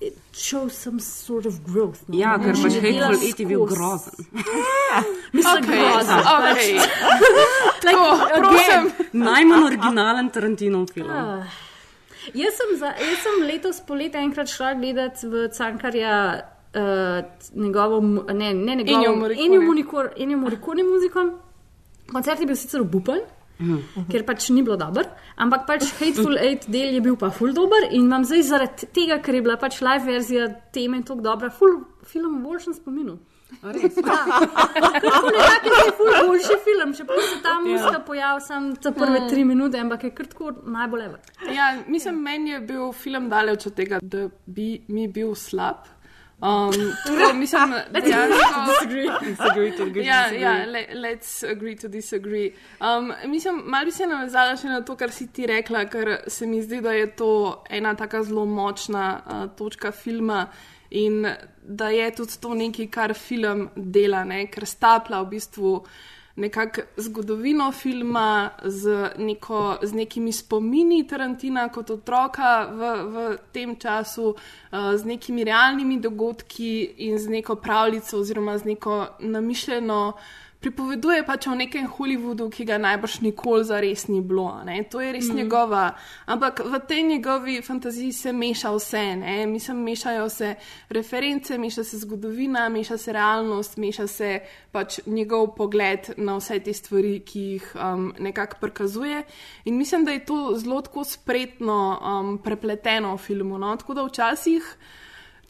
It 0.00 0.14
shows 0.32 0.72
some 0.72 0.98
sort 0.98 1.44
of 1.46 1.58
growth. 1.64 1.98
No? 2.08 2.16
Ja, 2.18 2.38
ker 2.40 2.54
Ne, 2.56 2.62
pač 2.62 2.76
Hateful 2.80 3.24
Eight 3.26 3.40
je 3.40 3.46
bil 3.46 3.64
grozen. 3.68 4.14
Mislim, 5.36 5.64
Okej, 5.64 5.80
grozen. 5.82 6.22
Pač, 6.24 6.56
like, 6.56 6.86
Tako, 7.84 8.06
again. 8.14 8.44
prosim. 8.44 8.86
Najmanj 9.12 9.64
originalen 9.66 10.30
Tarantinov 10.32 10.86
film. 10.94 11.10
Ah. 11.10 11.44
Jaz 12.36 12.56
sem, 12.56 12.72
za, 12.80 12.94
jaz 12.96 13.20
sem 13.24 13.44
letos 13.48 13.80
poleti 13.86 14.16
enkrat 14.20 14.48
šla 14.48 14.72
gledati 14.80 15.28
v 15.28 15.48
Cankarja 15.56 16.14
uh, 16.36 17.20
njegovo, 17.54 18.00
ne, 18.32 18.54
ne 18.54 18.76
njegovo. 18.76 18.96
Ennio 18.96 19.60
Morricone- 19.62 20.12
Ennio 20.16 20.38
Morricone 20.38 20.82
muziko. 20.84 21.26
Koncert 22.12 22.40
je 22.40 22.46
bil 22.46 22.56
sicer 22.56 22.80
obupen, 22.80 23.20
Mhm. 23.60 24.08
ker 24.10 24.22
pač 24.24 24.48
ni 24.50 24.62
bilo 24.62 24.76
dober, 24.76 25.04
ampak 25.36 25.66
pač 25.66 25.82
Hateful 26.00 26.38
Eight 26.38 26.64
del 26.70 26.94
je 26.94 27.00
bil 27.00 27.16
pa 27.16 27.30
ful 27.30 27.52
dober 27.52 27.84
in 27.90 28.06
imam 28.06 28.24
zdaj 28.24 28.42
zaradi 28.42 28.86
tega, 28.88 29.18
ker 29.20 29.34
je 29.34 29.42
bila 29.42 29.56
pač 29.56 29.80
live 29.80 30.04
verzija 30.06 30.46
teme 30.72 31.02
tako 31.02 31.20
dobra, 31.20 31.50
ful 31.50 31.68
film 32.04 32.38
v 32.38 32.44
boljšem 32.44 32.74
spominu. 32.74 33.18
Res. 33.62 33.82
Nekako 33.96 35.26
je 35.66 35.70
to 35.76 35.92
ful 35.96 36.10
boljši 36.26 36.56
film, 36.64 36.94
čeprav 36.94 37.18
se 37.20 37.42
tam 37.42 37.66
Ja. 37.66 37.72
muska 37.72 37.98
pojavil 38.00 38.40
samo 38.40 38.74
za 38.82 38.90
prve 38.92 39.20
Mm. 39.20 39.28
tri 39.28 39.44
minute, 39.44 39.78
ampak 39.78 40.04
je 40.04 40.10
kar 40.10 40.26
tako 40.26 40.52
najbolj 40.64 41.04
ever. 41.04 41.18
Ja, 41.50 41.82
mislim, 41.86 42.14
meni 42.16 42.50
je 42.50 42.60
bil 42.60 42.92
film 42.94 43.28
daleč 43.28 43.66
od 43.66 43.74
tega, 43.74 43.98
da 44.02 44.28
bi 44.46 44.84
mi 44.88 45.08
bil 45.08 45.34
slab. 45.34 45.76
Um, 46.42 46.72
tako, 47.06 47.34
mislim, 47.34 47.74
dejansko- 47.92 48.66
disagree. 48.66 49.08
Disagree 49.22 49.76
to 49.76 49.82
agree 49.82 50.04
Ja, 50.04 50.22
disagree. 50.22 50.40
ja, 50.40 50.66
le, 50.66 50.86
let's 50.94 51.50
agree 51.50 51.76
to 51.76 51.88
disagree. 51.88 52.52
Um, 52.80 53.12
mislim, 53.26 53.62
malo 53.66 53.84
bi 53.84 53.92
se 53.92 54.06
navezala 54.06 54.56
še 54.56 54.68
na 54.68 54.80
to, 54.80 54.96
kar 54.96 55.10
si 55.12 55.26
ti 55.26 55.46
rekla, 55.46 55.84
ker 55.84 56.18
se 56.26 56.46
mi 56.46 56.62
zdi, 56.62 56.80
da 56.80 56.92
je 56.92 57.10
to 57.16 57.30
ena 57.70 57.94
tako 57.94 58.22
zelo 58.22 58.44
močna 58.46 59.20
uh, 59.26 59.56
točka 59.56 59.92
filma. 59.92 60.46
In 60.90 61.26
da 61.62 61.88
je 61.88 62.08
tudi 62.10 62.40
to 62.40 62.54
nekaj, 62.54 62.86
kar 62.90 63.14
film 63.14 63.68
dela, 63.76 64.24
ne? 64.24 64.46
ker 64.50 64.66
stapla 64.66 65.20
v 65.22 65.28
bistvu 65.36 65.74
nekako 66.36 66.80
zgodovino 66.96 67.72
filma 67.72 68.50
z, 68.64 69.10
neko, 69.18 69.78
z 69.82 69.92
nekimi 69.94 70.32
spomini 70.32 71.06
Tarantina 71.06 71.68
kot 71.68 71.90
otroka 71.90 72.66
v, 72.72 72.92
v 73.04 73.38
tem 73.52 73.76
času, 73.76 74.34
uh, 74.34 74.96
z 74.96 75.04
nekimi 75.04 75.44
realnimi 75.44 76.00
dogodki 76.00 76.94
in 77.06 77.18
z 77.18 77.28
neko 77.28 77.56
pravljico 77.56 78.18
oziroma 78.18 78.58
z 78.58 78.64
neko 78.64 79.06
namišljeno. 79.20 80.12
Pripoveduje 80.60 81.22
pač 81.24 81.46
o 81.48 81.54
nekem 81.56 81.86
Hollywoodu, 81.88 82.50
ki 82.52 82.66
ga 82.68 82.76
najbrž 82.76 83.22
nikoli 83.24 83.64
zares 83.64 84.02
ni 84.12 84.20
bilo. 84.20 84.60
Ne? 84.68 84.82
To 84.92 85.00
je 85.00 85.12
res 85.12 85.30
mm. 85.30 85.36
njegova. 85.40 85.84
Ampak 86.28 86.60
v 86.60 86.80
tej 86.84 87.02
njegovi 87.08 87.54
fantaziji 87.64 88.12
se 88.12 88.32
meša 88.36 88.74
vse. 88.74 89.04
Ne? 89.16 89.46
Mislim, 89.48 89.80
mešajo 89.88 90.28
se 90.28 90.50
reference, 90.92 91.56
meša 91.58 91.84
se 91.84 92.02
zgodovina, 92.04 92.68
meša 92.68 92.98
se 93.00 93.12
realnost, 93.16 93.78
meša 93.80 94.06
se 94.06 94.30
pač 94.68 95.00
njegov 95.06 95.54
pogled 95.56 96.12
na 96.20 96.36
vse 96.36 96.60
te 96.60 96.76
stvari, 96.76 97.22
ki 97.24 97.46
jih 97.54 97.72
um, 97.80 98.12
nekako 98.20 98.60
prikazuje. 98.60 99.24
In 99.64 99.80
mislim, 99.80 100.04
da 100.04 100.12
je 100.12 100.24
to 100.28 100.42
zelo 100.60 100.82
tako 100.84 101.04
spretno 101.08 101.80
um, 101.96 102.36
prepleteno 102.38 103.16
v 103.16 103.24
filmu. 103.24 103.56
No? 103.58 103.72
Tako 103.80 103.96
da 103.96 104.04
včasih 104.04 104.76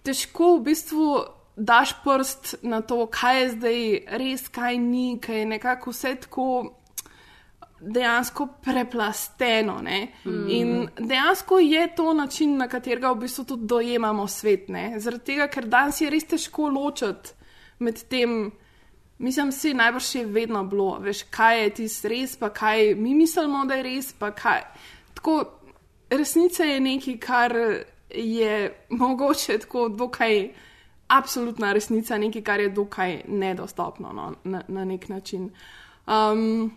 težko 0.07 0.55
v 0.57 0.71
bistvu 0.71 1.40
daš 1.61 1.93
prst 2.05 2.55
na 2.63 2.81
to, 2.81 3.07
kaj 3.07 3.43
je 3.43 3.49
zdaj 3.51 3.81
res, 4.19 4.49
kaj 4.49 4.79
ni, 4.79 5.19
kaj 5.21 5.39
je 5.39 5.47
nekako 5.47 5.91
vse 5.91 6.15
tako 6.25 6.47
dejansko 7.81 8.47
preplasteno. 8.65 9.83
Mm. 10.25 10.49
In 10.49 10.89
dejansko 10.99 11.59
je 11.59 11.95
to 11.97 12.15
način, 12.15 12.57
na 12.57 12.69
katerega 12.69 13.13
v 13.13 13.21
bistvu 13.25 13.45
tudi 13.45 13.67
dojemamo 13.67 14.27
svet. 14.29 14.69
Ne? 14.69 15.01
Zaradi 15.01 15.25
tega, 15.25 15.49
ker 15.49 15.69
danes 15.69 16.01
je 16.01 16.11
res 16.11 16.25
težko 16.25 16.69
ločiti 16.69 17.37
med 17.79 18.03
tem. 18.09 18.53
Mislim, 19.21 19.51
da 19.51 19.69
je 19.69 19.75
najbrž 19.75 20.15
je 20.15 20.27
vedno 20.27 20.65
bilo, 20.65 20.99
veš, 20.99 21.27
kaj 21.31 21.63
je 21.63 21.71
tisto 21.71 22.09
res, 22.09 22.37
pa 22.41 22.49
kaj 22.49 22.95
mi 22.97 23.15
mislimo, 23.15 23.67
da 23.69 23.77
je 23.77 23.83
res. 23.83 24.15
Tako, 25.15 25.35
resnica 26.11 26.65
je 26.65 26.81
nekaj, 26.81 27.19
kar 27.21 27.57
je 28.11 28.55
mogoče 28.89 29.59
tako 29.59 29.89
dokaj 29.89 30.49
absolutna 31.11 31.73
resnica, 31.73 32.19
nekaj, 32.19 32.43
kar 32.43 32.61
je 32.61 32.69
dokaj 32.69 33.23
nedostopno 33.29 34.13
no, 34.13 34.35
na, 34.45 34.63
na 34.69 34.85
nek 34.85 35.09
način. 35.09 35.51
Um, 36.07 36.73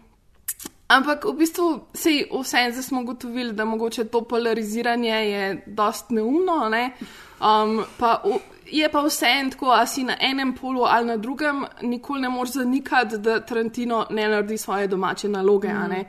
ampak 0.87 1.25
v 1.25 1.33
bistvu 1.37 1.67
se 1.93 2.09
vse 2.31 2.67
zdaj 2.71 2.83
smo 2.83 3.01
ugotovili, 3.01 3.53
da 3.53 3.65
mogoče 3.65 4.03
to 4.03 4.21
polariziranje 4.21 5.09
je 5.09 5.63
dost 5.67 6.09
neumno. 6.09 6.69
Ne? 6.69 6.91
Um, 7.39 7.83
pa 7.97 8.21
v, 8.25 8.39
je 8.71 8.89
pa 8.89 9.01
vse 9.01 9.25
en 9.25 9.51
tako, 9.51 9.71
a 9.71 9.85
si 9.85 10.03
na 10.03 10.17
enem 10.21 10.55
polu 10.55 10.83
ali 10.83 11.07
na 11.07 11.17
drugem, 11.17 11.65
nikoli 11.81 12.21
ne 12.21 12.29
moreš 12.29 12.53
zanikati, 12.53 13.17
da 13.17 13.39
Tarantino 13.39 14.05
ne 14.09 14.27
naredi 14.27 14.57
svoje 14.57 14.87
domače 14.87 15.29
naloge. 15.29 15.73
Mm. 15.73 16.05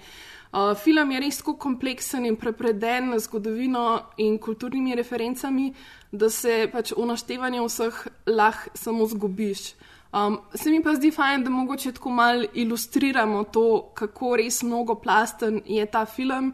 Uh, 0.54 0.76
film 0.78 1.10
je 1.10 1.20
res 1.20 1.40
tako 1.40 1.56
kompleksen 1.58 2.26
in 2.28 2.36
prepreden 2.38 3.10
z 3.18 3.24
zgodovino 3.24 4.12
in 4.22 4.36
kulturnimi 4.38 4.94
referencami, 4.94 5.72
da 6.12 6.28
se 6.30 6.68
pač 6.70 6.92
v 6.94 7.06
naštevanju 7.10 7.64
vseh 7.66 7.96
lahko 8.30 8.70
samo 8.78 9.06
zgubiš. 9.10 9.72
Um, 10.14 10.38
se 10.54 10.70
mi 10.70 10.78
pa 10.82 10.94
zdi 10.94 11.10
fajn, 11.10 11.42
da 11.42 11.50
mogoče 11.50 11.92
tako 11.92 12.10
malo 12.10 12.46
ilustriramo 12.54 13.44
to, 13.50 13.90
kako 13.98 14.36
res 14.36 14.62
mnogo 14.62 14.94
plasten 14.94 15.58
je 15.66 15.86
ta 15.90 16.04
film 16.06 16.52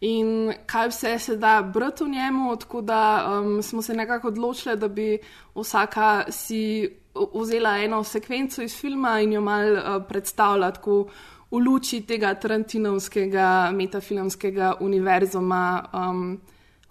in 0.00 0.54
kaj 0.66 0.88
vse 0.88 1.18
se 1.18 1.36
da 1.36 1.60
brati 1.62 2.04
v 2.04 2.08
njemu. 2.08 2.56
Tako 2.56 2.80
da 2.80 3.02
um, 3.28 3.62
smo 3.62 3.82
se 3.82 3.94
nekako 3.94 4.28
odločili, 4.32 4.76
da 4.76 4.88
bi 4.88 5.18
vsaka 5.54 6.24
si 6.30 6.88
vzela 7.34 7.76
eno 7.84 8.00
sekvenco 8.04 8.62
iz 8.62 8.80
filma 8.80 9.20
in 9.20 9.32
jo 9.32 9.40
mal 9.44 9.76
uh, 9.76 10.02
predstavljala 10.08 10.70
tako 10.70 11.04
v 11.52 11.60
luči 11.60 12.00
tega 12.08 12.32
Tarantinovskega 12.34 13.70
metafilmskega 13.76 14.76
univerzuma 14.80 15.64
um, 15.92 16.40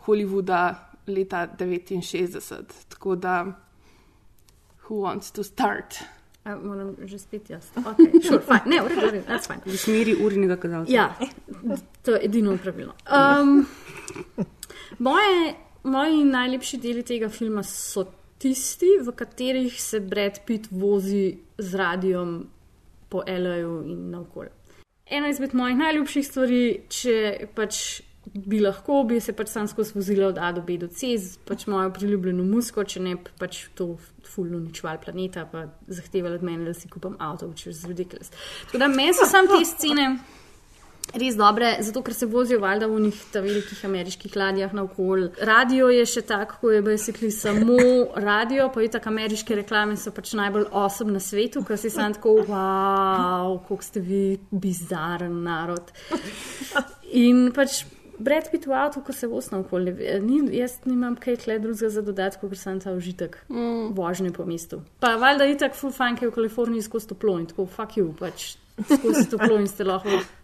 Hollywooda 0.06 0.62
leta 1.08 1.48
69. 1.58 2.86
Tako 2.90 3.16
da, 3.16 3.46
who 4.86 5.02
wants 5.02 5.32
to 5.32 5.44
start? 5.44 5.98
A, 6.44 6.56
moram 6.56 6.96
že 7.06 7.20
spet 7.20 7.50
jaz. 7.50 7.70
Okay, 7.78 8.22
sure, 8.26 8.42
fine. 8.42 8.62
Ne, 8.66 8.82
v 8.82 8.88
redu, 8.88 9.02
v 9.02 9.12
redu, 9.12 9.26
that's 9.26 9.50
fine. 9.50 9.62
V 9.66 9.78
smeri 9.78 10.16
urinega 10.16 10.58
kazalca. 10.58 10.94
Ja, 10.94 11.14
to 12.06 12.18
je 12.18 12.26
edino 12.26 12.58
pravilno. 12.58 12.94
Um, 13.10 13.66
moje, 15.00 15.54
moji 15.84 16.24
najlepši 16.26 16.78
deli 16.78 17.04
tega 17.06 17.30
filma 17.30 17.64
so 17.66 18.06
tisti, 18.42 18.98
v 19.02 19.14
katerih 19.14 19.82
se 19.82 20.00
Brad 20.00 20.42
Pitt 20.46 20.70
vozi 20.72 21.38
z 21.58 21.78
radijom 21.78 22.42
po 23.12 23.24
L.A.U. 23.28 23.82
in 23.86 24.10
naokoli. 24.14 24.50
Ena 25.12 25.28
izmed 25.28 25.54
mojih 25.58 25.76
najljubših 25.76 26.28
stvari, 26.28 26.62
če 26.88 27.16
pač 27.56 28.02
bi 28.32 28.62
lahko, 28.62 29.02
bi 29.10 29.20
se 29.20 29.34
pač 29.36 29.50
sam 29.52 29.68
skozi 29.68 29.98
vozila 29.98 30.30
od 30.30 30.38
A 30.40 30.52
do 30.56 30.62
B 30.64 30.78
do 30.80 30.88
C, 30.88 31.16
z 31.20 31.40
pač 31.48 31.66
mojo 31.68 31.90
priljubljeno 31.94 32.46
musko, 32.48 32.86
če 32.88 33.02
ne 33.04 33.16
pač 33.40 33.66
to 33.76 33.96
fulno 34.32 34.62
uničval 34.62 35.02
planeta, 35.04 35.44
pa 35.52 35.66
zahtevali 35.92 36.40
od 36.40 36.46
mene, 36.48 36.70
da 36.70 36.76
si 36.78 36.88
kupam 36.92 37.18
avto, 37.20 37.50
če 37.58 37.74
je 37.74 37.92
ridiculous. 37.92 38.32
Tako 38.68 38.86
da 38.86 38.88
meni 38.94 39.18
so 39.18 39.28
sam 39.28 39.50
te 39.52 39.60
scene 39.68 40.14
res 41.14 41.36
dobre, 41.36 41.76
zato 41.84 42.02
ker 42.06 42.14
se 42.14 42.26
vozijo 42.26 42.60
valjda 42.62 42.88
v 42.88 43.00
njih 43.08 43.22
ta 43.34 43.42
velikih 43.44 43.86
ameriških 43.86 44.36
ladjah 44.36 44.74
naokol. 44.74 45.30
Radio 45.48 45.90
je 45.92 46.06
še 46.06 46.24
tako, 46.28 46.60
ko 46.62 46.74
je 46.76 46.82
basically 46.86 47.32
samo 47.36 47.78
radio, 48.16 48.70
pa 48.74 48.84
je 48.84 48.92
tako 48.96 49.12
ameriške 49.12 49.56
reklame 49.62 49.98
so 50.00 50.14
pač 50.16 50.34
najbolj 50.40 50.70
osem 50.72 51.14
na 51.14 51.20
svetu, 51.24 51.66
ker 51.68 51.80
si 51.80 51.92
sam 51.94 52.16
tako, 52.18 52.42
wow, 52.48 53.58
koliko 53.68 53.88
ste 53.88 54.04
vi 54.04 54.26
bizaren 54.52 55.42
narod. 55.44 55.92
In 57.12 57.50
pač 57.56 57.84
Brad 58.22 58.52
Pitt 58.52 58.68
v 58.70 58.76
avtu, 58.78 59.02
ko 59.02 59.14
se 59.14 59.28
voz 59.28 59.50
naokoli, 59.52 59.96
ni, 60.22 60.42
jaz 60.54 60.78
nimam 60.86 61.16
kaj 61.18 61.42
tle 61.46 61.58
drugega 61.60 61.90
za 61.90 62.04
dodati, 62.06 62.38
kot 62.42 62.54
sem 62.60 62.78
ta 62.80 62.94
užitek 62.94 63.40
mm. 63.50 63.94
vožnje 63.98 64.32
po 64.36 64.46
mestu. 64.46 64.84
Pa 65.02 65.16
valjda 65.18 65.50
je 65.50 65.58
tako 65.64 65.80
full 65.80 65.96
fun, 65.96 66.18
ker 66.20 66.30
je 66.30 66.32
v 66.32 66.36
Kaliforniji 66.38 66.86
skozi 66.86 67.10
toplo 67.10 67.40
in 67.42 67.48
tako 67.50 67.66
fuck 67.66 67.98
you, 67.98 68.12
pač 68.18 68.54
skozi 68.86 69.26
toplo 69.32 69.58
in 69.58 69.68
ste 69.72 69.88
lahko 69.88 70.14
v 70.14 70.41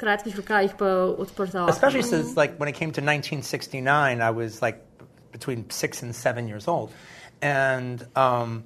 kratkih 0.00 0.34
rokavih 0.34 0.76
pa 0.78 0.90
odprta. 1.20 1.68
Especially 1.68 2.02
since, 2.02 2.36
like, 2.36 2.56
when 2.56 2.68
it 2.68 2.74
came 2.74 2.90
to 2.92 3.00
1969, 3.00 4.20
I 4.20 4.30
was 4.30 4.62
like 4.62 4.84
between 5.32 5.68
six 5.70 6.02
and 6.02 6.14
seven 6.14 6.48
years 6.48 6.66
old, 6.66 6.92
and 7.42 8.06
um, 8.16 8.64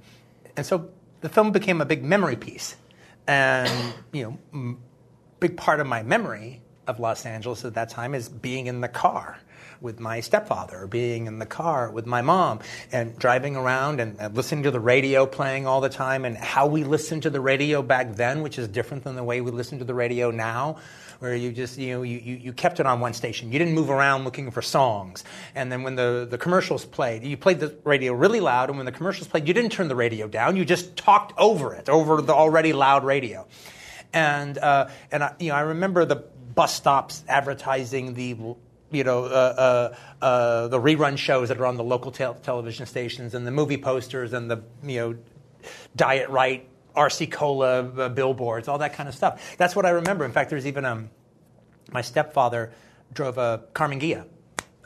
and 0.57 0.64
so 0.64 0.88
the 1.20 1.29
film 1.29 1.53
became 1.53 1.81
a 1.81 1.85
big 1.85 2.05
memory 2.05 2.37
piece, 2.37 2.77
and 3.27 3.94
you 4.12 4.25
know, 4.25 4.38
m- 4.53 4.79
big 5.40 5.57
part 5.57 5.81
of 5.81 5.87
my 5.87 6.03
memory 6.03 6.62
of 6.87 7.01
Los 7.01 7.27
Angeles 7.27 7.64
at 7.64 7.75
that 7.75 7.88
time 7.88 8.14
is 8.14 8.29
being 8.29 8.66
in 8.66 8.81
the 8.81 8.88
car 8.88 9.38
with 9.81 10.01
my 10.01 10.20
stepfather, 10.20 10.83
or 10.83 10.87
being 10.87 11.27
in 11.27 11.38
the 11.38 11.47
car 11.47 11.90
with 11.90 12.07
my 12.07 12.23
mom, 12.23 12.61
and 12.92 13.18
driving 13.18 13.57
around 13.57 14.01
and, 14.01 14.16
and 14.18 14.35
listening 14.37 14.62
to 14.62 14.70
the 14.70 14.81
radio 14.81 15.27
playing 15.27 15.66
all 15.66 15.81
the 15.81 15.90
time, 15.90 16.25
and 16.25 16.37
how 16.37 16.66
we 16.66 16.85
listened 16.85 17.23
to 17.23 17.31
the 17.31 17.40
radio 17.40 17.83
back 17.83 18.14
then, 18.14 18.42
which 18.42 18.59
is 18.59 18.68
different 18.68 19.05
than 19.05 19.16
the 19.16 19.25
way 19.25 19.40
we 19.40 19.51
listen 19.51 19.79
to 19.79 19.85
the 19.85 19.94
radio 19.94 20.31
now 20.31 20.77
where 21.18 21.35
you 21.35 21.53
just 21.53 21.79
you 21.79 21.94
know 21.94 22.03
you, 22.03 22.18
you, 22.18 22.37
you 22.37 22.53
kept 22.53 22.81
it 22.81 22.87
on 22.87 23.00
one 23.00 23.14
station. 23.14 23.53
You 23.53 23.59
didn't 23.59 23.74
move 23.74 23.90
around 23.90 24.24
looking 24.24 24.50
for 24.50 24.62
songs. 24.62 25.24
And 25.55 25.70
then 25.70 25.83
when 25.83 25.94
the, 25.94 26.27
the 26.29 26.38
commercials 26.38 26.85
played 26.85 27.24
you 27.24 27.37
played 27.37 27.61
the 27.61 27.77
radio 27.85 28.12
really 28.12 28.40
loud. 28.40 28.68
And 28.68 28.79
when 28.79 28.87
the 28.87 28.92
commercials 28.92 29.29
played 29.29 29.46
you 29.48 29.55
didn't 29.55 29.72
turn 29.72 29.88
the 29.88 29.96
radio 29.96 30.29
down. 30.29 30.57
You 30.57 30.64
just 30.64 30.96
talked 30.96 31.33
over 31.38 31.74
it 31.74 31.88
over 31.88 32.20
the 32.22 32.35
already 32.35 32.72
loud 32.72 33.05
radio. 33.05 33.46
And 34.12 34.59
uh, 34.59 34.88
and 35.11 35.24
I, 35.24 35.35
you 35.38 35.48
know 35.48 35.57
I 35.57 35.61
remember 35.61 36.05
the 36.05 36.16
bus 36.16 36.74
stops 36.74 37.24
advertising 37.29 38.14
the 38.14 38.37
you 38.90 39.05
know 39.05 39.24
uh, 39.24 39.29
uh, 39.29 40.24
uh, 40.24 40.68
the 40.68 40.79
rerun 40.79 41.18
shows 41.18 41.48
that 41.48 41.59
are 41.59 41.66
on 41.66 41.77
the 41.77 41.85
local 41.85 42.12
tel- 42.12 42.35
television 42.35 42.87
stations 42.87 43.35
and 43.35 43.46
the 43.46 43.50
movie 43.50 43.77
posters 43.77 44.33
and 44.33 44.50
the 44.50 44.62
you 44.83 45.00
know 45.00 45.16
diet 45.96 46.29
right 46.31 46.68
RC 46.97 47.31
Cola 47.31 47.83
uh, 47.83 48.09
billboards, 48.09 48.69
all 48.69 48.79
that 48.79 48.95
kind 48.95 49.09
of 49.09 49.15
stuff. 49.15 49.57
That's 49.57 49.75
what 49.75 49.87
I 49.87 49.91
remember. 49.91 50.25
In 50.25 50.33
fact, 50.33 50.51
there's 50.51 50.67
even 50.67 50.85
um, 50.85 51.11
my 51.93 52.03
stepfather 52.03 52.73
drove 53.13 53.39
a 53.39 53.65
Carmen 53.73 54.01
Ghia 54.01 54.27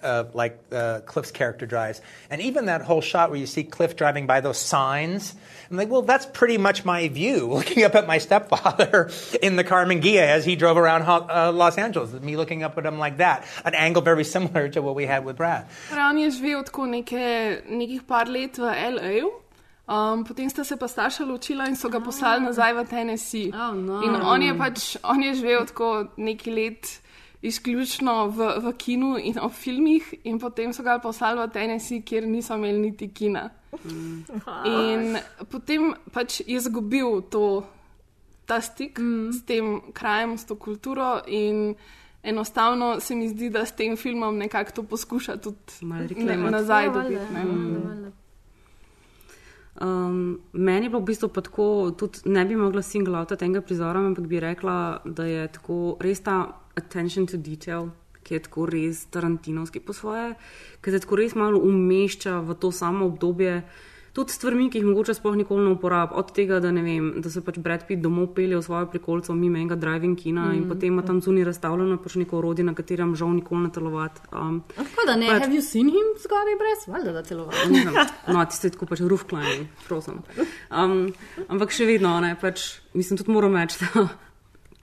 uh, 0.03 0.25
like 0.33 0.59
uh, 0.73 1.01
Cliff's 1.01 1.31
character 1.31 1.67
drives. 1.67 2.01
And 2.31 2.41
even 2.41 2.67
that 2.67 2.83
whole 2.83 3.01
shot 3.01 3.31
where 3.31 3.39
you 3.39 3.47
see 3.47 3.65
Cliff 3.65 3.97
driving 3.97 4.27
by 4.27 4.41
those 4.41 4.59
signs, 4.59 5.35
I'm 5.71 5.77
like, 5.77 5.89
well, 5.89 6.03
that's 6.03 6.27
pretty 6.27 6.59
much 6.59 6.85
my 6.85 7.09
view, 7.09 7.47
looking 7.53 7.85
up 7.85 7.95
at 7.95 8.07
my 8.07 8.19
stepfather 8.19 9.11
in 9.43 9.57
the 9.57 9.65
Carmen 9.65 10.01
Gia 10.03 10.27
as 10.27 10.45
he 10.45 10.57
drove 10.57 10.77
around 10.77 11.03
uh, 11.03 11.53
Los 11.53 11.79
Angeles, 11.79 12.13
me 12.13 12.37
looking 12.37 12.63
up 12.63 12.79
at 12.79 12.87
him 12.87 12.99
like 12.99 13.19
that, 13.19 13.47
an 13.65 13.75
angle 13.75 14.03
very 14.03 14.25
similar 14.25 14.69
to 14.71 14.83
what 14.83 14.95
we 14.95 15.07
had 15.07 15.25
with 15.25 15.37
Brad. 15.37 15.67
Um, 19.89 20.25
potem 20.25 20.51
sta 20.51 20.65
se 20.65 20.77
pa 20.77 20.89
starša 20.89 21.25
ločila 21.25 21.65
in 21.69 21.77
so 21.77 21.89
ga 21.89 22.01
poslali 22.01 22.45
nazaj 22.45 22.75
v 22.77 22.85
Tennessee. 22.85 23.49
Oh, 23.49 23.73
no. 23.73 24.03
In 24.05 24.21
on 24.21 24.43
je 24.43 24.53
pač, 24.59 24.97
on 25.03 25.23
je 25.23 25.35
živel 25.35 25.65
tako 25.67 26.07
nekaj 26.17 26.53
let 26.53 27.01
izključno 27.43 28.27
v, 28.29 28.51
v 28.61 28.73
kinu 28.77 29.17
in 29.17 29.39
v 29.41 29.49
filmih, 29.49 30.15
in 30.25 30.39
potem 30.39 30.73
so 30.77 30.83
ga 30.83 30.99
poslali 30.99 31.41
v 31.41 31.49
Tennessee, 31.55 32.03
kjer 32.03 32.27
niso 32.29 32.59
imeli 32.61 32.79
niti 32.79 33.09
kina. 33.09 33.49
Mm. 33.85 34.25
In 34.67 35.19
potem 35.49 35.95
pač 36.13 36.41
je 36.41 36.59
izgubil 36.59 37.23
to, 37.31 37.65
ta 38.45 38.61
stik 38.61 38.99
mm. 38.99 39.33
s 39.33 39.45
tem 39.49 39.81
krajem, 39.93 40.37
s 40.37 40.45
to 40.45 40.57
kulturo. 40.61 41.23
Enostavno 42.23 43.01
se 43.01 43.15
mi 43.15 43.29
zdi, 43.29 43.49
da 43.49 43.65
s 43.65 43.73
tem 43.73 43.97
filmom 43.97 44.37
nekako 44.37 44.73
to 44.73 44.83
poskuša 44.83 45.37
tudi 45.41 45.81
ne, 45.81 46.37
nazaj 46.37 46.85
ja, 46.85 46.93
dobiti. 46.93 47.25
Mm. 47.33 48.18
Um, 49.81 50.41
meni 50.53 50.87
je 50.87 50.91
bilo 50.91 51.01
v 51.01 51.07
bistvu 51.13 51.29
tako, 51.29 51.93
tudi 51.99 52.27
ne 52.27 52.45
bi 52.45 52.57
mogla 52.57 52.83
single 52.83 53.19
out 53.19 53.31
tega 53.39 53.61
prizora, 53.63 54.01
ampak 54.01 54.27
bi 54.27 54.41
rekla, 54.41 55.03
da 55.05 55.25
je 55.25 55.47
tako 55.55 55.97
res 56.01 56.21
ta 56.21 56.39
attention 56.75 57.27
to 57.27 57.39
detail, 57.39 57.91
ki 58.27 58.35
je 58.35 58.43
tako 58.49 58.67
res 58.67 59.05
tarantinovski 59.15 59.81
po 59.81 59.93
svoje, 59.93 60.35
ki 60.83 60.91
se 60.91 61.01
tako 61.05 61.21
res 61.23 61.37
malo 61.39 61.63
umešča 61.63 62.41
v 62.41 62.59
to 62.59 62.73
samo 62.73 63.07
obdobje. 63.07 63.63
Tudi 64.19 64.35
stvari, 64.35 64.65
ki 64.67 64.81
jih 64.81 64.87
mogoče 64.89 65.15
sploh 65.15 65.37
nikoli 65.39 65.63
ne 65.63 65.77
uporabljam, 65.77 66.19
od 66.19 66.33
tega, 66.35 66.57
da, 66.59 66.73
vem, 66.75 67.13
da 67.23 67.31
se 67.31 67.39
pač 67.47 67.61
Brad 67.63 67.85
Pitt 67.87 68.03
domov 68.03 68.33
pelje 68.35 68.59
v 68.59 68.65
svojo 68.67 68.89
prikolico, 68.91 69.35
mimo 69.39 69.61
enega 69.61 69.79
driving 69.79 70.19
kina 70.19 70.49
mm, 70.49 70.57
in 70.59 70.65
potem 70.67 70.91
ima 70.91 71.05
tam 71.07 71.21
zunaj 71.23 71.47
razstavljeno 71.47 72.01
pač 72.03 72.17
neko 72.19 72.41
orodje, 72.41 72.67
na 72.67 72.75
katerem 72.75 73.15
žal 73.15 73.31
nikoli 73.37 73.69
ne 73.69 73.71
telovati. 73.77 74.27
Um, 74.33 74.59
Tako 74.75 75.07
da 75.07 75.15
ne, 75.23 75.31
pač, 75.31 75.45
have 75.47 75.55
you 75.55 75.63
seen 75.63 75.93
him 75.95 76.11
zgoraj 76.25 76.59
brez, 76.65 76.87
valjda 76.91 77.15
da 77.15 77.23
telovati. 77.23 77.85
no, 78.35 78.45
ti 78.51 78.59
ste 78.59 78.75
tako 78.75 78.91
pač 78.91 79.07
roof 79.07 79.29
climbing, 79.31 79.71
prosim. 79.87 80.19
Um, 80.67 81.13
ampak 81.47 81.71
še 81.79 81.87
vedno, 81.87 82.19
ne, 82.25 82.35
pač, 82.43 82.73
mislim, 82.99 83.23
tudi 83.23 83.39
moram 83.39 83.55
reči, 83.55 83.79
da 83.87 84.09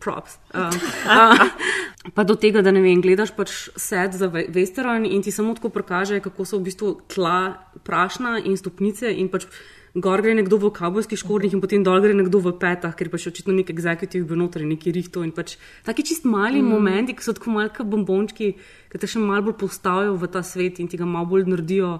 props. 0.05 0.37
Uh, 0.53 0.69
uh, 1.09 2.11
pa 2.13 2.23
do 2.23 2.37
tega, 2.37 2.61
da 2.61 2.73
ne 2.75 2.83
vem, 2.85 3.01
gledaš 3.01 3.33
pač 3.37 3.53
set 3.81 4.17
za 4.17 4.29
western 4.29 5.07
in 5.09 5.25
ti 5.25 5.33
samo 5.33 5.55
tako 5.57 5.73
prikaže, 5.73 6.21
kako 6.21 6.45
so 6.45 6.59
v 6.61 6.69
bistvu 6.69 6.91
tla 7.09 7.39
prašna 7.87 8.37
in 8.43 8.59
stopnice 8.61 9.09
in 9.09 9.33
pač. 9.33 9.49
Gor 9.95 10.19
gre 10.19 10.33
nekdo 10.35 10.57
v 10.59 10.73
kabelskih 10.75 11.15
škornjih 11.15 11.53
in 11.55 11.61
potem 11.63 11.79
dol 11.79 12.01
gre 12.03 12.11
nekdo 12.11 12.41
v 12.43 12.51
petah, 12.59 12.91
ker 12.99 13.07
pač 13.07 13.29
očitno 13.29 13.53
nek 13.55 13.69
executive 13.71 14.27
bil 14.27 14.41
noter 14.41 14.65
in 14.65 14.73
neki 14.73 14.91
rihto. 14.91 15.23
In 15.23 15.31
pač 15.31 15.53
taki 15.87 16.03
čist 16.03 16.27
mali 16.27 16.59
mm. 16.59 16.67
momenti, 16.67 17.15
ki 17.15 17.23
so 17.23 17.31
tako 17.31 17.53
malka 17.55 17.85
bombončki, 17.87 18.49
ki 18.91 18.99
te 18.99 19.07
še 19.07 19.23
malo 19.23 19.47
bolj 19.47 19.55
postavijo 19.63 20.17
v 20.19 20.27
ta 20.33 20.43
svet 20.43 20.83
in 20.83 20.91
ti 20.91 20.99
ga 20.99 21.07
malo 21.07 21.31
bolj 21.31 21.47
naredijo 21.47 21.93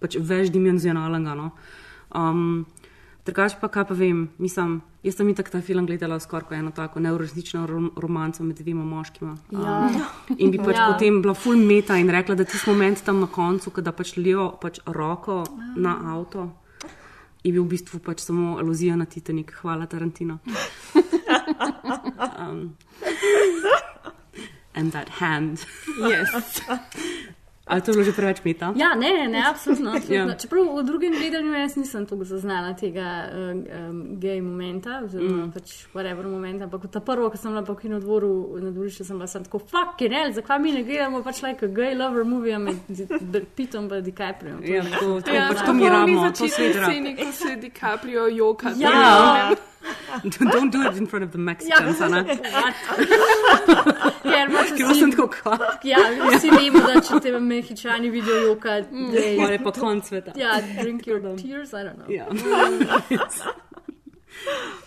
pač 0.00 0.16
več 0.16 0.48
dimenzionalnega. 0.54 1.36
No. 1.36 1.52
Um, 2.16 2.64
Drugač 3.22 3.54
pa, 3.60 3.68
kaj 3.70 3.84
pa 3.86 3.94
vem, 3.94 4.24
mislim, 4.42 4.80
jaz 5.06 5.14
sem 5.14 5.28
itak 5.30 5.50
ta 5.52 5.60
film 5.62 5.86
gledala 5.86 6.18
skoraj 6.20 6.58
eno 6.58 6.72
tako 6.74 7.00
neuresnično 7.00 7.66
romanco 7.96 8.42
med 8.42 8.58
dvema 8.58 8.84
moškima. 8.84 9.36
Ja. 9.52 9.76
Um, 9.86 10.34
in 10.38 10.50
bi 10.50 10.58
pač 10.58 10.74
ja. 10.74 10.88
potem 10.90 11.20
bila 11.22 11.34
full 11.34 11.62
meta 11.62 11.96
in 12.02 12.10
rekla, 12.10 12.34
da 12.34 12.44
tisti 12.44 12.70
moment 12.70 13.04
tam 13.06 13.20
na 13.22 13.28
koncu, 13.30 13.70
da 13.78 13.92
pač 13.92 14.16
lijo 14.16 14.48
pač 14.60 14.80
roko 14.86 15.44
na 15.76 15.94
avto, 16.16 16.48
je 17.44 17.52
bil 17.52 17.62
v 17.62 17.76
bistvu 17.76 18.02
pač 18.02 18.26
samo 18.26 18.56
aluzija 18.58 18.96
na 18.98 19.06
Titanik. 19.06 19.54
Hvala, 19.62 19.86
Tarantino. 19.86 20.40
Um, 22.38 22.76
and 24.74 24.92
that 24.92 25.08
hand. 25.08 25.64
Yes. 25.98 26.60
Ali 27.64 27.80
to 27.80 27.90
je 27.90 27.94
bilo 27.94 28.04
že 28.04 28.12
preveč 28.12 28.44
meta? 28.44 28.72
Ja, 28.76 28.94
ne, 28.94 29.10
ne, 29.10 29.28
ne 29.28 29.42
absolutno. 29.46 29.90
absolutno. 29.96 30.32
ja. 30.32 30.38
Čeprav 30.38 30.66
v 30.66 30.82
drugem 30.82 31.12
gledanju 31.14 31.52
jaz 31.54 31.76
nisem 31.76 32.06
tako 32.06 32.24
zaznala 32.24 32.74
tega 32.74 33.30
um, 33.30 34.18
gej 34.18 34.42
momenta, 34.42 35.00
oziroma 35.04 35.46
mm. 35.46 35.52
pač 35.54 35.86
whatever 35.94 36.26
momenta, 36.26 36.66
ampak 36.66 36.90
ta 36.90 37.00
prvo, 37.00 37.30
ko 37.30 37.38
sem 37.38 37.54
bila 37.54 37.62
po 37.62 37.78
kinu 37.78 38.00
dvoru 38.02 38.58
na 38.58 38.74
dvorišču, 38.74 39.06
sem 39.06 39.16
bila 39.16 39.30
sem 39.30 39.46
tako 39.46 39.62
fucking 39.62 40.10
hell, 40.10 40.34
zakaj 40.34 40.58
mi 40.58 40.74
ne 40.74 40.82
gledamo 40.82 41.22
pač 41.22 41.42
like 41.46 41.62
a 41.62 41.70
gay 41.70 41.94
lover 41.94 42.24
movie 42.24 42.58
med 42.58 43.46
Pitom 43.56 43.88
pa 43.88 44.00
DiCaprio. 44.00 44.58
Ja, 44.66 44.82
to, 44.98 45.20
to, 45.20 45.30
ja, 45.30 45.46
pač 45.52 45.62
to 45.66 45.72
mi 45.72 45.88
ramo, 45.88 46.30
to 46.34 46.48
se 46.48 46.72
vidi. 46.72 47.14
Ja, 47.14 47.32
se 47.32 47.56
DiCaprio 47.56 48.26
joka. 48.26 48.74
Ja. 48.76 48.90
ja. 48.90 49.71
Don't 50.24 50.70
do 50.70 50.82
it 50.82 50.96
in 50.96 51.06
front 51.06 51.24
of 51.24 51.30
the 51.30 51.38
Mexicans, 51.38 52.00
ja, 52.00 52.06
Anna. 52.06 52.24
Ker 54.22 54.44
imaš 54.48 54.68
Ker 54.76 54.94
sem 54.94 55.10
tako 55.10 55.28
kva. 55.28 55.58
Ja, 55.84 55.98
vsi 56.36 56.50
vemo, 56.50 56.78
da 56.86 57.00
če 57.00 57.20
te 57.22 57.40
mehičani 57.40 58.10
vidijo 58.10 58.36
joka, 58.36 58.80
da 58.80 59.18
je 59.18 59.58
to 59.58 59.64
pa 59.64 59.72
konc 59.80 60.08
sveta. 60.08 60.32
Ja, 60.36 60.60
drink 60.82 61.06
your 61.06 61.42
tears, 61.42 61.72
I 61.72 61.76
don't 61.86 61.96
know. 61.96 62.12
Ja. 62.12 62.26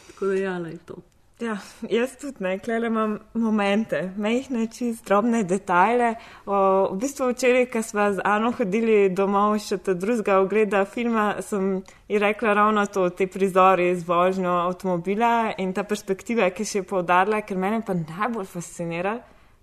tako 0.08 0.26
da 0.26 0.34
ja, 0.34 0.58
le 0.58 0.78
to. 0.86 0.96
Ja, 1.40 1.58
jaz 1.92 2.14
tudi 2.16 2.40
ne, 2.40 2.54
klele 2.64 2.88
imam 2.88 3.18
momente, 3.34 4.00
mehne, 4.16 4.70
čist 4.72 5.04
drobne 5.04 5.42
detajle. 5.44 6.14
O, 6.48 6.60
v 6.94 7.00
bistvu 7.02 7.28
včeraj, 7.34 7.66
ko 7.74 7.82
smo 7.84 8.06
z 8.16 8.24
Ano 8.24 8.54
hodili 8.56 9.10
domov 9.12 9.58
še 9.60 9.76
od 9.82 9.90
drugega 10.00 10.38
ogleda 10.40 10.86
filma, 10.88 11.26
sem 11.44 11.82
ji 12.08 12.22
rekla 12.24 12.54
ravno 12.56 12.86
to, 12.88 13.10
te 13.12 13.28
prizori 13.28 13.90
z 14.00 14.08
vožnjo 14.08 14.54
avtomobila 14.70 15.52
in 15.60 15.76
ta 15.76 15.84
perspektiva, 15.84 16.48
ki 16.56 16.64
še 16.64 16.80
je 16.80 16.88
povdarila, 16.88 17.42
ker 17.44 17.60
mene 17.60 17.82
pa 17.84 17.98
najbolj 18.00 18.48
fascinira 18.56 19.18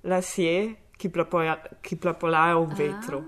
lasje, 0.04 0.74
ki, 1.00 1.08
plapoja, 1.08 1.56
ki 1.80 1.96
plapolajo 1.96 2.66
v 2.66 2.82
vetru. 2.82 3.22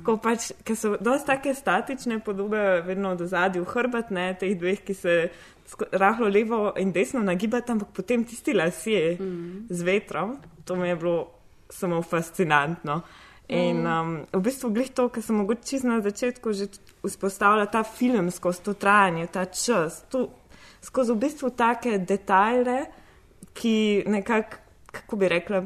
Tako 0.00 0.16
pač, 0.22 0.50
ker 0.66 0.74
so 0.74 0.96
dosti 0.98 1.26
take 1.28 1.54
statične 1.54 2.18
podobe, 2.24 2.82
vedno 2.82 3.14
do 3.14 3.30
zadnjih 3.30 3.70
hrbatne, 3.70 4.32
teh 4.42 4.58
dveh, 4.58 4.82
ki 4.82 4.94
se 4.94 5.16
rahlo 5.92 6.28
levo 6.28 6.72
in 6.76 6.92
desno 6.92 7.22
nagibati, 7.22 7.72
ampak 7.72 7.88
potem 7.92 8.24
tisti 8.24 8.52
lasje 8.52 9.16
mm. 9.20 9.66
z 9.70 9.82
vetrom, 9.82 10.36
to 10.64 10.76
mi 10.76 10.88
je 10.88 10.96
bilo 10.96 11.30
samo 11.68 12.02
fascinantno. 12.02 13.02
In 13.48 13.82
mm. 13.82 14.00
um, 14.00 14.26
v 14.32 14.42
bistvu 14.42 14.70
glih 14.70 14.90
to, 14.94 15.08
kar 15.08 15.22
sem 15.22 15.36
mogoče 15.36 15.66
čez 15.66 15.82
na 15.82 16.00
začetku 16.00 16.52
že 16.52 16.68
vzpostavila 17.02 17.66
ta 17.66 17.82
film 17.82 18.30
skozi 18.30 18.62
to 18.62 18.74
trajanje, 18.74 19.26
ta 19.26 19.44
čas, 19.44 20.04
to, 20.10 20.28
skozi 20.82 21.12
v 21.12 21.22
bistvu 21.26 21.50
take 21.50 21.98
detajle, 21.98 22.84
ki 23.54 24.04
nekako, 24.06 24.56
kako 24.90 25.16
bi 25.16 25.28
rekla, 25.28 25.64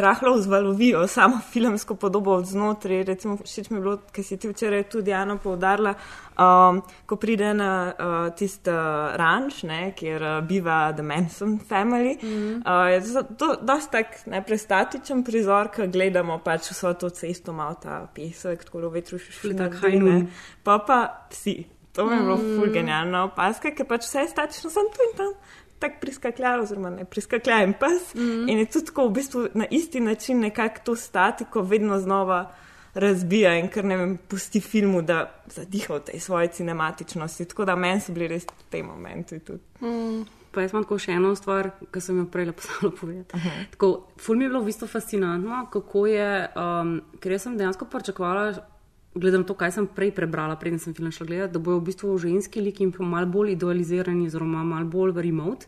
rahlo 0.00 0.34
vzvalovijo 0.34 1.06
samo 1.06 1.40
filmsko 1.52 1.94
podobo 1.94 2.34
od 2.34 2.46
znotraj. 2.46 3.02
Recimo, 3.04 3.36
všeč 3.36 3.70
mi 3.70 3.76
je 3.76 3.80
bilo, 3.80 3.98
ker 4.12 4.24
si 4.24 4.36
ti 4.36 4.48
včeraj 4.48 4.82
tudi 4.92 5.10
Jana 5.10 5.36
povdarila, 5.36 5.94
um, 6.38 6.82
ko 7.06 7.16
pride 7.16 7.54
na 7.54 7.70
uh, 7.92 8.34
tisti 8.36 8.70
uh, 8.70 9.16
ranč, 9.16 9.62
ne, 9.62 9.92
kjer 9.96 10.22
uh, 10.22 10.38
biva 10.44 10.92
The 10.92 11.02
Manson 11.02 11.58
Family. 11.68 12.18
Mm 12.22 12.28
-hmm. 12.28 12.56
uh, 12.62 12.92
je 12.92 13.24
to 13.38 13.56
dosti 13.62 13.92
tak 13.92 14.26
neprestatičen 14.26 15.24
prizor, 15.24 15.70
ki 15.70 15.86
gledamo 15.86 16.38
pač 16.38 16.70
vso 16.70 16.94
to 16.94 17.10
cesto, 17.10 17.52
malo 17.52 17.74
ta 17.82 18.08
pesek, 18.14 18.64
tako 18.64 18.80
da 18.80 18.88
vetru 18.88 19.18
šli 19.18 19.56
tako 19.56 19.76
hajno. 19.76 20.26
Pa 20.62 20.78
pa 20.78 21.26
psi. 21.30 21.64
To 21.94 22.06
mi 22.06 22.16
je 22.16 22.20
bilo 22.20 22.36
mm. 22.36 22.56
ful 22.58 22.72
genialno 22.72 23.24
opaska, 23.24 23.70
ker 23.70 23.86
pač 23.86 24.02
vse 24.02 24.18
je 24.18 24.28
statično, 24.28 24.70
sem 24.70 24.82
tu 24.94 25.02
in 25.10 25.16
tam 25.16 25.34
tako 25.84 26.00
priskakljal, 26.00 26.64
oziroma 26.64 26.90
ne 26.90 27.04
priskakljal 27.04 27.62
en 27.62 27.72
pes. 27.80 28.14
Mm 28.14 28.20
-hmm. 28.20 28.50
In 28.50 28.58
je 28.58 28.66
tudi 28.66 28.86
tako 28.86 29.08
v 29.08 29.12
bistvu 29.12 29.46
na 29.54 29.66
isti 29.70 30.00
način 30.00 30.40
nekako 30.40 30.80
to 30.84 30.96
statiko 30.96 31.62
vedno 31.62 31.98
znova 32.00 32.52
razbija 32.94 33.58
in 33.58 33.68
kar 33.68 33.84
ne 33.84 33.96
vem, 33.96 34.18
pusti 34.28 34.60
filmu, 34.60 35.02
da 35.02 35.42
zadiha 35.46 35.94
v 35.94 36.00
tej 36.00 36.20
svoji 36.20 36.48
cinematičnosti. 36.48 37.44
Tako 37.44 37.64
da 37.64 37.76
meni 37.76 38.00
so 38.00 38.12
bili 38.12 38.28
res 38.28 38.44
v 38.44 38.70
tem 38.70 38.86
momentu 38.86 39.38
tudi. 39.38 39.62
Mm. 39.80 40.24
Pa 40.54 40.62
jaz 40.62 40.72
imam 40.72 40.98
še 40.98 41.12
eno 41.12 41.34
stvar, 41.34 41.70
ki 41.92 42.00
sem 42.00 42.18
jo 42.18 42.24
prej 42.30 42.46
lepo 42.46 42.62
povedala. 43.00 43.26
Uh 43.34 43.46
-huh. 43.80 44.02
Ful 44.16 44.36
mi 44.36 44.44
je 44.44 44.48
bilo 44.48 44.60
v 44.60 44.64
bistvu 44.64 44.86
fascinantno, 44.86 45.66
kako 45.72 46.06
je, 46.06 46.48
um, 46.56 47.00
ker 47.20 47.38
sem 47.38 47.58
dejansko 47.58 47.84
pričakovala 47.84 48.73
glede 49.14 49.38
na 49.38 49.44
to, 49.44 49.54
kaj 49.54 49.72
sem 49.72 49.86
prej 49.86 50.10
prebrala, 50.14 50.56
preden 50.58 50.78
sem 50.82 50.94
film 50.94 51.12
šla 51.14 51.26
gledati, 51.26 51.52
da 51.54 51.62
bojo 51.62 51.78
v 51.78 51.86
bistvu 51.90 52.18
ženski 52.18 52.60
liki 52.60 52.90
malo 52.98 53.26
bolj 53.26 53.54
idealizirani, 53.54 54.26
oziroma 54.26 54.64
malo 54.64 54.90
bolj 54.90 55.14
remote. 55.22 55.66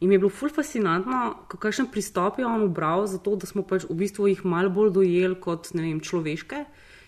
In 0.00 0.08
mi 0.08 0.14
je 0.14 0.18
bilo 0.18 0.30
ful 0.32 0.48
fascinantno, 0.48 1.46
kakšen 1.48 1.90
pristop 1.92 2.38
je 2.38 2.46
on 2.46 2.62
ubral 2.64 3.06
za 3.06 3.18
to, 3.18 3.36
da 3.36 3.46
smo 3.46 3.62
pač 3.62 3.84
v 3.84 3.94
bistvu 3.94 4.30
jih 4.32 4.44
malo 4.44 4.70
bolj 4.72 4.94
dojeli 4.96 5.36
kot 5.40 5.70
vem, 5.74 6.00
človeške 6.00 6.64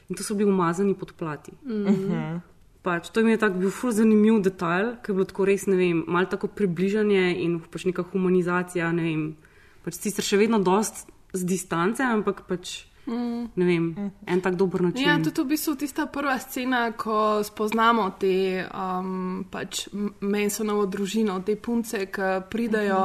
in 0.09 0.17
to 0.17 0.23
so 0.23 0.35
bili 0.37 0.51
umazani 0.51 0.95
podplati. 0.95 1.53
Mm 1.65 1.87
-hmm. 1.87 2.41
pač, 2.83 3.09
to 3.11 3.23
mi 3.23 3.31
je 3.31 3.39
tako 3.39 3.59
bil 3.59 3.71
ful 3.71 3.91
zanimiv 3.91 4.43
detajl, 4.43 4.97
ker 5.03 5.11
je 5.11 5.15
bilo 5.15 5.25
tako 5.25 5.45
res, 5.45 5.67
ne 5.67 5.77
vem, 5.77 6.05
malo 6.07 6.27
tako 6.27 6.47
približanje 6.47 7.43
in 7.43 7.61
pač 7.61 7.85
neka 7.85 8.03
humanizacija, 8.03 8.93
ne 8.93 9.03
vem, 9.03 9.37
pač 9.85 9.95
sicer 9.95 10.25
še 10.25 10.37
vedno 10.37 10.59
dost 10.59 11.09
z 11.33 11.45
distance, 11.45 12.03
ampak 12.03 12.43
pač 12.49 12.92
Mm. 13.07 13.51
Ne 13.55 13.65
vem, 13.65 14.11
en 14.27 14.41
tak 14.41 14.55
dober 14.55 14.83
način. 14.83 15.09
Ja, 15.09 15.17
tudi 15.19 15.43
v 15.43 15.47
bistvu 15.47 15.75
tista 15.75 16.07
prva 16.07 16.37
scena, 16.39 16.85
ko 16.93 17.43
spoznamo 17.45 18.05
te 18.21 18.63
um, 18.63 19.43
pač 19.51 19.89
Mansonovo 20.21 20.87
družino, 20.87 21.41
te 21.43 21.57
punce, 21.57 22.07
ki 22.07 22.31
pridajo 22.51 23.01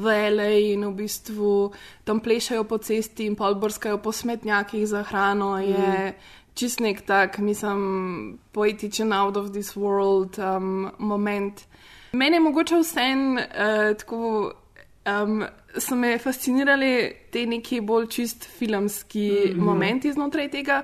v 0.00 0.16
L.A. 0.30 0.50
in 0.72 0.86
v 0.88 0.94
bistvu 1.02 1.52
tam 2.04 2.22
plešajo 2.24 2.64
po 2.64 2.78
cesti 2.78 3.28
in 3.28 3.36
polborskajo 3.36 4.00
po 4.00 4.12
smetnjakih 4.12 4.88
za 4.88 5.02
hrano, 5.02 5.58
je 5.60 6.14
čist 6.56 6.80
nek 6.80 7.04
tak, 7.04 7.38
mislim, 7.38 8.38
poetičen 8.52 9.12
out 9.12 9.36
of 9.36 9.52
this 9.52 9.76
world 9.76 10.40
um, 10.40 10.90
moment. 10.98 11.66
Mene 12.12 12.36
je 12.36 12.40
mogoče 12.40 12.80
vsem 12.80 13.36
uh, 13.36 13.92
tako. 14.00 14.52
Um, 15.02 15.44
so 15.78 15.94
me 15.96 16.18
fascinirali 16.18 17.12
te 17.30 17.46
neki 17.46 17.80
bolj 17.80 18.06
čist 18.06 18.44
filmski 18.58 19.30
mm 19.30 19.50
Mhm. 19.50 19.60
-hmm. 19.60 19.64
momenti 19.64 20.12
znotraj 20.12 20.50
tega, 20.50 20.82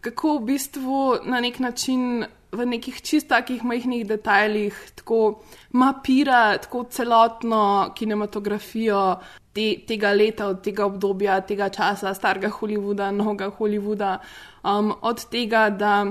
kako 0.00 0.38
v 0.38 0.44
bistvu 0.44 1.16
na 1.24 1.40
nek 1.40 1.58
način 1.58 2.24
v 2.52 2.66
nekih 2.66 3.02
čist 3.02 3.28
takih 3.28 3.64
majhnih 3.64 4.06
detajlih 4.06 4.90
tako 4.94 5.40
mapira 5.72 6.58
tako 6.58 6.84
celotno 6.84 7.92
kinematografijo 7.94 9.16
te, 9.52 9.76
tega 9.86 10.12
leta, 10.12 10.46
od 10.46 10.62
tega 10.62 10.84
obdobja, 10.86 11.40
tega 11.40 11.68
časa, 11.68 12.14
starega 12.14 12.48
Hollywooda, 12.48 13.10
novega 13.10 13.50
Hollywooda, 13.58 14.18
um, 14.64 14.92
od 15.02 15.24
tega, 15.30 15.70
da. 15.70 16.04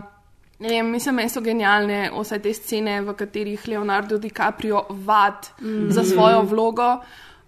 Ne 0.60 0.70
vem, 0.70 0.90
mislim, 0.92 1.16
da 1.18 1.30
so 1.30 1.42
genialne 1.42 2.12
vse 2.20 2.40
te 2.40 2.54
scene, 2.54 3.02
v 3.02 3.14
katerih 3.14 3.68
Leonardo 3.68 4.18
DiCaprio 4.18 4.86
vad 4.90 5.48
mm 5.62 5.68
Mhm. 5.68 5.84
-hmm. 5.88 5.90
za 5.92 6.04
svojo 6.04 6.42
vlogo. 6.42 6.98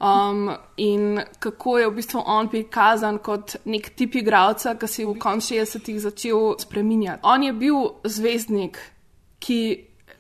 Um, 0.02 0.50
in 0.78 1.20
kako 1.40 1.78
je 1.78 1.88
v 1.88 1.94
bistvu 1.94 2.24
on 2.26 2.48
prikazan 2.50 3.20
kot 3.22 3.56
nek 3.70 3.92
tip 3.94 4.16
igralca, 4.18 4.74
ki 4.74 4.88
se 4.90 5.04
je 5.04 5.08
v 5.12 5.14
koncu 5.22 5.54
60-ih 5.54 6.00
začel 6.02 6.56
spreminjati. 6.58 7.22
On 7.24 7.44
je 7.44 7.54
bil 7.54 7.84
zvezdnik, 8.10 8.80
ki 9.40 9.60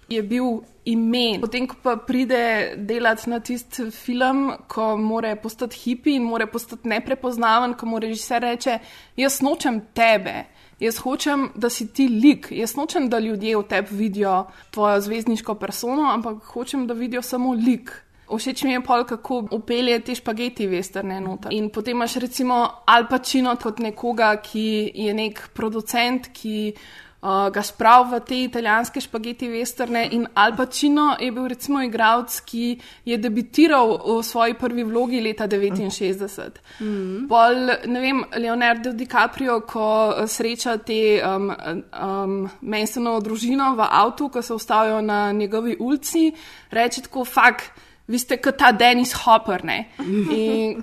je 0.09 0.21
bil 0.21 0.61
ime. 0.85 1.39
Potem, 1.41 1.65
ko 1.67 1.79
pa 1.81 1.95
pride 1.97 2.75
delati 2.77 3.29
na 3.29 3.39
tisti 3.39 3.87
film, 3.91 4.51
ko 4.69 4.97
mora 4.97 5.33
postati 5.35 5.79
hipi 5.81 6.13
in 6.19 6.29
mora 6.29 6.45
postati 6.45 6.89
neprepoznaven, 6.89 7.73
ko 7.73 7.89
mu 7.89 7.99
režiser 7.99 8.45
reče: 8.45 8.77
Jaz 9.17 9.39
nočem 9.41 9.81
tebe. 9.97 10.45
Jaz 10.81 10.97
hočem, 11.01 11.49
da 11.55 11.69
si 11.69 11.87
ti 11.93 12.07
lik, 12.09 12.47
jaz 12.51 12.75
nočem, 12.77 13.09
da 13.09 13.19
ljudje 13.19 13.57
v 13.57 13.65
tebi 13.69 13.95
vidijo 13.95 14.45
tvojo 14.71 15.01
zvezdniško 15.01 15.55
persono, 15.55 16.09
ampak 16.09 16.43
hočem, 16.53 16.87
da 16.87 16.93
vidijo 16.93 17.21
samo 17.21 17.53
lik. 17.53 17.91
Všeč 18.37 18.63
mi 18.63 18.73
je 18.73 18.81
pol, 18.81 19.05
kako 19.05 19.43
upelje 19.51 19.99
te 19.99 20.15
špageti 20.15 20.67
vesterne 20.67 21.19
noter. 21.21 21.53
In 21.53 21.69
potem 21.69 21.97
imaš 21.97 22.15
recimo 22.23 22.63
Al 22.85 23.07
Pacino 23.09 23.55
kot 23.55 23.79
nekoga, 23.79 24.35
ki 24.41 24.91
je 24.95 25.13
nek 25.13 25.49
producent, 25.53 26.31
ki 26.33 26.73
uh, 27.21 27.49
ga 27.53 27.63
sprav 27.63 28.07
v 28.11 28.19
te 28.25 28.37
italijanske 28.43 29.01
špageti 29.01 29.49
vesterne. 29.51 30.05
In 30.15 30.27
Al 30.33 30.55
Pacino 30.57 31.15
je 31.19 31.31
bil 31.31 31.47
recimo 31.51 31.81
igralec, 31.83 32.39
ki 32.45 32.79
je 33.05 33.17
debitiral 33.17 33.97
v 33.97 34.17
svoji 34.23 34.57
prvi 34.59 34.83
vlogi 34.83 35.21
leta 35.21 35.47
69. 35.47 36.61
Mhm. 36.79 37.27
Pol, 37.29 37.69
ne 37.87 37.99
vem, 37.99 38.23
Leonardo 38.37 38.93
DiCaprio, 38.93 39.61
ko 39.61 39.85
eh, 40.15 40.27
sreča 40.27 40.77
te 40.77 41.21
um, 41.21 41.51
um, 41.51 42.49
Mansonovo 42.61 43.21
družino 43.21 43.75
v 43.75 43.87
avtu, 43.89 44.29
ko 44.29 44.41
se 44.41 44.53
ustavijo 44.53 45.01
na 45.01 45.31
njegovi 45.31 45.77
ulici, 45.79 46.31
reče 46.71 47.01
tako, 47.01 47.25
fak. 47.25 47.71
Vi 48.11 48.19
ste 48.19 48.37
kot 48.37 48.57
ta 48.59 48.71
Dennis 48.71 49.13
Hopper, 49.23 49.61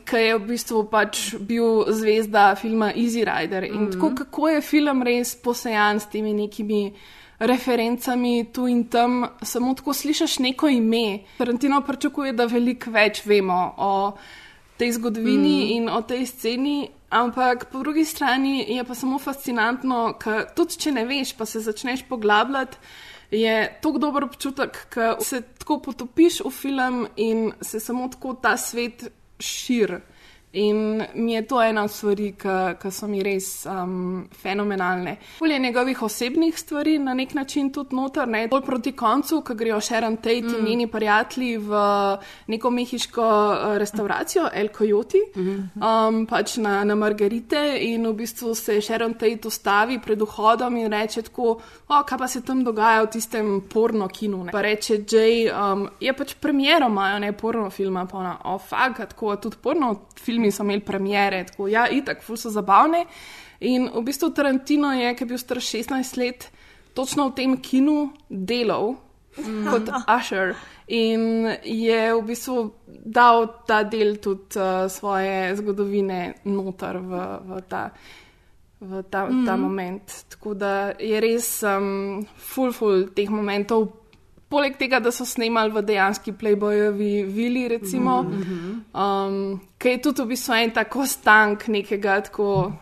ki 0.04 0.16
je 0.16 0.34
v 0.34 0.46
bistvu 0.48 0.86
pač 0.88 1.34
bil 1.38 1.84
zvezda 1.92 2.54
filma 2.56 2.88
Easy 2.94 3.20
Rider. 3.22 3.64
In 3.64 3.82
Mhm. 3.82 3.90
tako, 3.92 4.10
kako 4.16 4.48
je 4.48 4.60
film 4.62 5.02
res 5.02 5.34
posejan 5.36 6.00
s 6.00 6.06
temi 6.06 6.32
nekimi 6.32 6.92
referencami 7.40 8.48
tu 8.52 8.66
in 8.66 8.84
tam, 8.84 9.12
samo 9.42 9.74
tako 9.74 9.92
slišiš 9.92 10.38
neko 10.38 10.68
ime. 10.68 11.18
Tarantino 11.38 11.80
pričakuje, 11.80 12.32
da 12.32 12.46
veliko 12.46 12.90
več 12.90 13.22
vemo 13.24 13.74
o 13.78 14.12
tej 14.76 14.92
zgodovini 14.92 15.56
Mm. 15.58 15.70
in 15.70 15.88
o 15.88 16.00
tej 16.02 16.26
sceni. 16.26 16.88
Ampak 17.10 17.70
po 17.72 17.78
drugi 17.78 18.04
strani 18.04 18.66
je 18.68 18.84
pa 18.84 18.94
samo 18.94 19.18
fascinantno, 19.18 20.12
ker 20.14 20.44
tudi 20.54 20.76
če 20.76 20.92
ne 20.92 21.04
veš, 21.04 21.32
pa 21.32 21.46
se 21.46 21.60
začneš 21.60 22.02
poglabljati, 22.02 22.76
je 23.30 23.78
tako 23.82 23.98
dober 23.98 24.24
občutek, 24.24 24.86
ker 24.92 25.16
se 25.20 25.42
tako 25.58 25.80
potopiš 25.84 26.40
v 26.44 26.50
film 26.50 27.06
in 27.16 27.52
se 27.60 27.80
samo 27.80 28.08
tako 28.08 28.34
ta 28.42 28.56
svet 28.56 29.04
širi. 29.38 30.00
In 30.52 31.02
mi 31.14 31.32
je 31.32 31.42
to 31.46 31.62
ena 31.62 31.84
od 31.84 31.90
stvari, 31.90 32.32
ki 32.80 32.90
so 32.90 33.06
mi 33.08 33.22
res 33.22 33.66
um, 33.66 34.28
fenomenalne. 34.32 35.16
Bolj 35.40 35.52
je 35.52 35.58
njegovih 35.58 36.02
osebnih 36.02 36.58
stvari 36.58 36.98
na 36.98 37.14
nek 37.14 37.34
način 37.34 37.72
tudi 37.72 37.96
noter, 37.96 38.28
ne? 38.28 38.46
bolj 38.48 38.62
proti 38.64 38.92
koncu, 38.92 39.42
ko 39.44 39.54
grejo 39.54 39.80
Sharon 39.80 40.16
Tate 40.16 40.40
mm. 40.42 40.54
in 40.54 40.58
Mm. 40.58 40.64
njeni 40.64 40.86
prijatelji 40.86 41.56
v 41.56 41.72
neko 42.46 42.70
mehiško 42.70 43.22
uh, 43.22 43.76
restauracijo 43.76 44.48
El 44.54 44.68
Coyote, 44.78 45.18
um, 45.36 46.26
pač 46.26 46.56
na, 46.56 46.84
na 46.84 46.94
Margarite 46.94 47.78
in 47.80 48.06
v 48.06 48.12
bistvu 48.12 48.54
se 48.54 48.80
Sharon 48.80 49.14
Tate 49.14 49.48
ustavi 49.48 49.98
pred 50.00 50.20
vhodom 50.20 50.76
in 50.76 50.92
reče 50.92 51.22
tako, 51.22 51.60
o, 51.88 52.02
kaj 52.06 52.18
pa 52.18 52.28
se 52.28 52.42
tam 52.42 52.64
dogaja 52.64 53.02
v 53.02 53.10
tistem 53.10 53.60
porno 53.72 54.08
kinu. 54.08 54.44
Ne? 54.44 54.52
Pa 54.52 54.62
reče 54.62 54.98
Jay, 55.04 55.48
um, 55.52 55.88
je 56.00 56.12
pač 56.12 56.34
premiero 56.40 56.86
imajo, 56.86 57.18
ne 57.18 57.32
porno 57.32 57.70
filma, 57.70 58.06
pa 58.06 58.18
ona, 58.18 58.36
o, 58.44 58.58
fuck, 58.58 58.98
tako 59.08 59.36
tudi 59.36 59.56
porno 59.62 59.94
filmi 60.38 60.52
so 60.54 60.62
imeli 60.62 60.80
premiere, 60.80 61.44
tako, 61.44 61.68
ja, 61.68 61.88
itak, 61.90 62.22
ful 62.22 62.38
so 62.38 62.50
zabavne. 62.50 63.04
In 63.60 63.90
v 63.90 64.04
bistvu 64.06 64.30
Tarantino 64.30 64.92
je, 64.94 65.14
ki 65.14 65.24
je 65.24 65.28
bil 65.28 65.38
star 65.38 65.58
16 65.58 66.16
let, 66.16 66.50
točno 66.94 67.28
v 67.28 67.34
tem 67.34 67.56
kinu 67.58 68.12
delal 68.30 68.94
Mm. 69.38 69.68
kot 69.70 69.86
Usher. 70.18 70.56
In 70.88 71.46
je 71.62 72.14
v 72.14 72.22
bistvu 72.26 72.72
dal 72.86 73.46
ta 73.66 73.84
del 73.84 74.16
tudi 74.18 74.58
uh, 74.58 74.88
svoje 74.90 75.54
zgodovine 75.56 76.34
noter 76.44 76.98
v, 76.98 77.12
v 77.46 77.60
ta, 77.68 77.92
v 78.80 79.02
ta, 79.10 79.26
mm. 79.28 79.46
ta 79.46 79.54
Mhm. 79.54 79.60
moment. 79.62 80.02
Tako 80.28 80.54
da 80.54 80.92
je 80.98 81.20
res 81.20 81.62
um, 81.62 82.26
full, 82.36 82.72
full 82.72 83.14
teh 83.14 83.30
momentov. 83.30 83.97
Poleg 84.48 84.76
tega, 84.78 85.00
da 85.00 85.10
so 85.12 85.24
snemali 85.28 85.72
v 85.72 85.82
dejanski 85.82 86.32
Playboyovi 86.32 87.24
vili, 87.26 87.68
recimo, 87.68 88.22
mm 88.22 88.42
-hmm. 88.42 89.26
um, 89.28 89.60
ki 89.78 89.88
je 89.88 90.02
tudi 90.02 90.22
v 90.22 90.26
bistvu 90.26 90.54
en 90.54 90.70
tako 90.70 91.06
stank 91.06 91.68
nekega 91.68 92.20
tako 92.20 92.72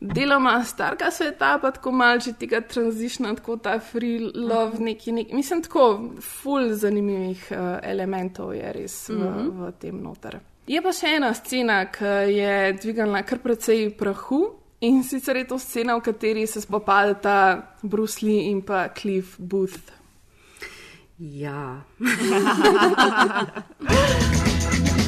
deloma 0.00 0.64
starega 0.64 1.10
sveta, 1.10 1.58
pa 1.62 1.70
tako 1.70 1.92
malce 1.92 2.32
tega 2.32 2.60
tranzitiona, 2.60 3.34
tako 3.34 3.56
ta 3.56 3.78
free 3.80 4.18
love, 4.34 4.78
neki, 4.78 5.12
neki 5.12 5.34
mislim, 5.34 5.62
tako 5.62 6.10
full 6.20 6.72
zanimivih 6.72 7.48
uh, 7.50 7.78
elementov 7.82 8.54
je 8.54 8.72
res 8.72 9.08
v, 9.08 9.14
Mhm. 9.14 9.50
v 9.64 9.72
tem 9.78 10.02
noter. 10.02 10.38
Je 10.66 10.82
pa 10.82 10.92
še 10.92 11.06
ena 11.16 11.34
scena, 11.34 11.84
ki 11.92 12.04
je 12.32 12.72
dvignila 12.82 13.22
kar 13.22 13.38
precej 13.38 13.90
prahu. 13.98 14.54
In 14.80 15.02
sicer 15.04 15.36
je 15.36 15.44
to 15.44 15.58
scena, 15.58 15.96
v 15.96 16.00
kateri 16.00 16.46
se 16.46 16.60
spopadata 16.60 17.62
Bruce 17.82 18.26
Lee 18.26 18.50
in 18.50 18.62
pa 18.62 18.88
Cliff 18.88 19.36
Booth. 19.38 20.03
Ja. 21.18 21.84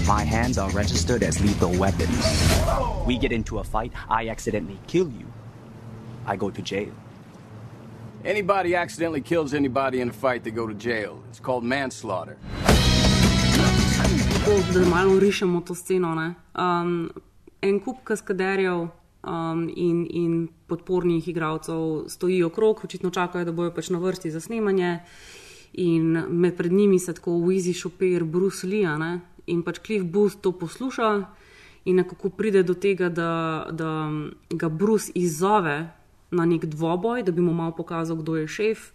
My 0.06 0.22
hands 0.24 0.56
are 0.58 0.70
registered 0.70 1.22
as 1.24 1.40
lethal 1.40 1.76
weapons. 1.78 2.24
We 3.06 3.18
get 3.18 3.32
into 3.32 3.58
a 3.58 3.64
fight, 3.64 3.92
I 4.08 4.28
accidentally 4.28 4.78
kill 4.86 5.08
you. 5.08 5.26
I 6.26 6.36
go 6.36 6.50
to 6.50 6.62
jail. 6.62 6.92
Anybody 8.24 8.76
accidentally 8.76 9.20
kills 9.20 9.52
anybody 9.52 10.00
in 10.00 10.08
a 10.08 10.12
fight, 10.12 10.44
they 10.44 10.52
go 10.52 10.66
to 10.68 10.74
jail. 10.74 11.18
It's 11.28 11.40
called 11.40 11.64
manslaughter. 11.64 12.36
Tako, 14.44 14.62
da 14.74 14.88
malo 14.88 15.18
rišemo 15.18 15.60
to 15.60 15.74
sceno. 15.74 16.14
ne. 16.14 16.34
Um, 16.54 17.10
en 17.62 17.80
kup 17.80 17.96
kaskaderjev 18.04 18.88
um, 19.24 19.70
in, 19.76 20.06
in 20.10 20.48
podpornih 20.66 21.28
igralcev 21.28 22.04
stoji 22.08 22.42
okrog, 22.42 22.80
očitno 22.84 23.10
čakajo, 23.10 23.44
da 23.44 23.52
bojo 23.52 23.74
pač 23.74 23.88
na 23.90 23.98
vrsti 23.98 24.30
za 24.30 24.40
snemanje. 24.40 25.00
In 25.76 26.24
med 26.28 26.56
pred 26.56 26.72
njimi 26.72 26.98
se 26.98 27.12
tako 27.14 27.30
Wizi 27.30 27.74
šopir 27.76 28.24
Bruce 28.24 28.66
Lee, 28.66 28.98
ne? 28.98 29.20
in 29.46 29.62
pač 29.62 29.78
Cliff 29.78 30.04
Booth 30.04 30.40
to 30.42 30.52
posluša 30.52 31.10
in 31.86 31.96
nekako 31.96 32.30
pride 32.34 32.62
do 32.66 32.74
tega, 32.74 33.08
da, 33.08 33.66
da 33.70 34.10
ga 34.50 34.68
Bruce 34.68 35.12
izzove 35.14 35.86
na 36.30 36.44
nek 36.44 36.66
dvoboj, 36.66 37.22
da 37.22 37.32
bi 37.32 37.40
mu 37.40 37.54
malo 37.54 37.76
pokazal, 37.76 38.16
kdo 38.16 38.36
je 38.36 38.48
šef. 38.48 38.90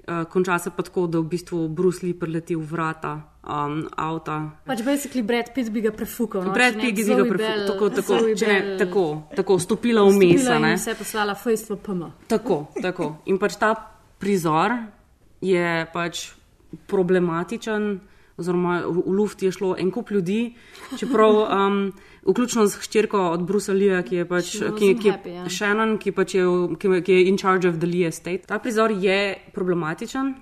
Uh, 0.00 0.24
konča 0.28 0.58
se 0.58 0.70
pa 0.76 0.82
tako, 0.82 1.06
da 1.06 1.20
v 1.20 1.28
bistvu 1.32 1.68
Bruce 1.68 2.04
Lee 2.06 2.16
preleti 2.16 2.56
v 2.56 2.64
vrata 2.64 3.12
um, 3.44 3.86
avta. 3.96 4.36
Pač 4.66 4.82
basically 4.84 5.22
Brad 5.24 5.52
Pitt 5.54 5.72
bi 5.72 5.80
ga 5.80 5.92
prefukal. 5.96 6.44
No, 6.44 6.52
Brad 6.52 6.76
Pitt 6.80 6.96
bi 6.96 7.04
ga 7.04 7.24
prefukal, 7.24 7.66
tako, 7.68 7.90
tako, 7.94 8.14
ne, 8.26 8.60
tako, 8.80 9.04
tako 9.36 9.58
stopila 9.58 10.04
v 10.04 10.12
stopila 10.12 10.32
mesa. 10.36 10.56
in 10.56 10.62
ne. 10.62 10.74
Vse 10.76 10.96
poslala 10.98 11.36
face 11.36 11.68
v 11.72 11.78
PM. 11.80 12.08
Tako, 12.28 12.58
tako. 12.82 13.10
In 13.32 13.40
pač 13.40 13.56
ta 13.60 13.72
prizor 14.20 14.76
je 15.40 15.86
pač 15.92 16.30
problematičen, 16.86 18.00
oziroma 18.40 18.80
v, 18.86 19.04
luft 19.12 19.42
je 19.42 19.52
šlo 19.52 19.74
en 19.78 19.90
kup 19.90 20.10
ljudi, 20.10 20.54
čeprav 20.98 21.36
um, 21.44 21.80
vključno 22.26 22.66
z 22.66 22.80
hčerko 22.80 23.20
od 23.30 23.42
Brusa 23.46 23.72
Lija, 23.72 24.02
ki 24.02 24.16
je 24.16 24.28
pač 24.28 24.52
ki, 24.78 24.94
ki 25.00 25.10
happy, 25.10 25.34
ja. 25.34 25.48
Shannon, 25.48 25.96
ki, 25.98 26.12
pač 26.12 26.34
je, 26.34 26.44
ki, 26.78 27.00
ki 27.04 27.18
je 27.18 27.26
in 27.28 27.40
charge 27.40 27.68
of 27.68 27.80
the 27.80 27.88
Lee 27.88 28.06
estate. 28.08 28.46
Ta 28.48 28.58
prizor 28.58 28.92
je 28.92 29.36
problematičen. 29.54 30.34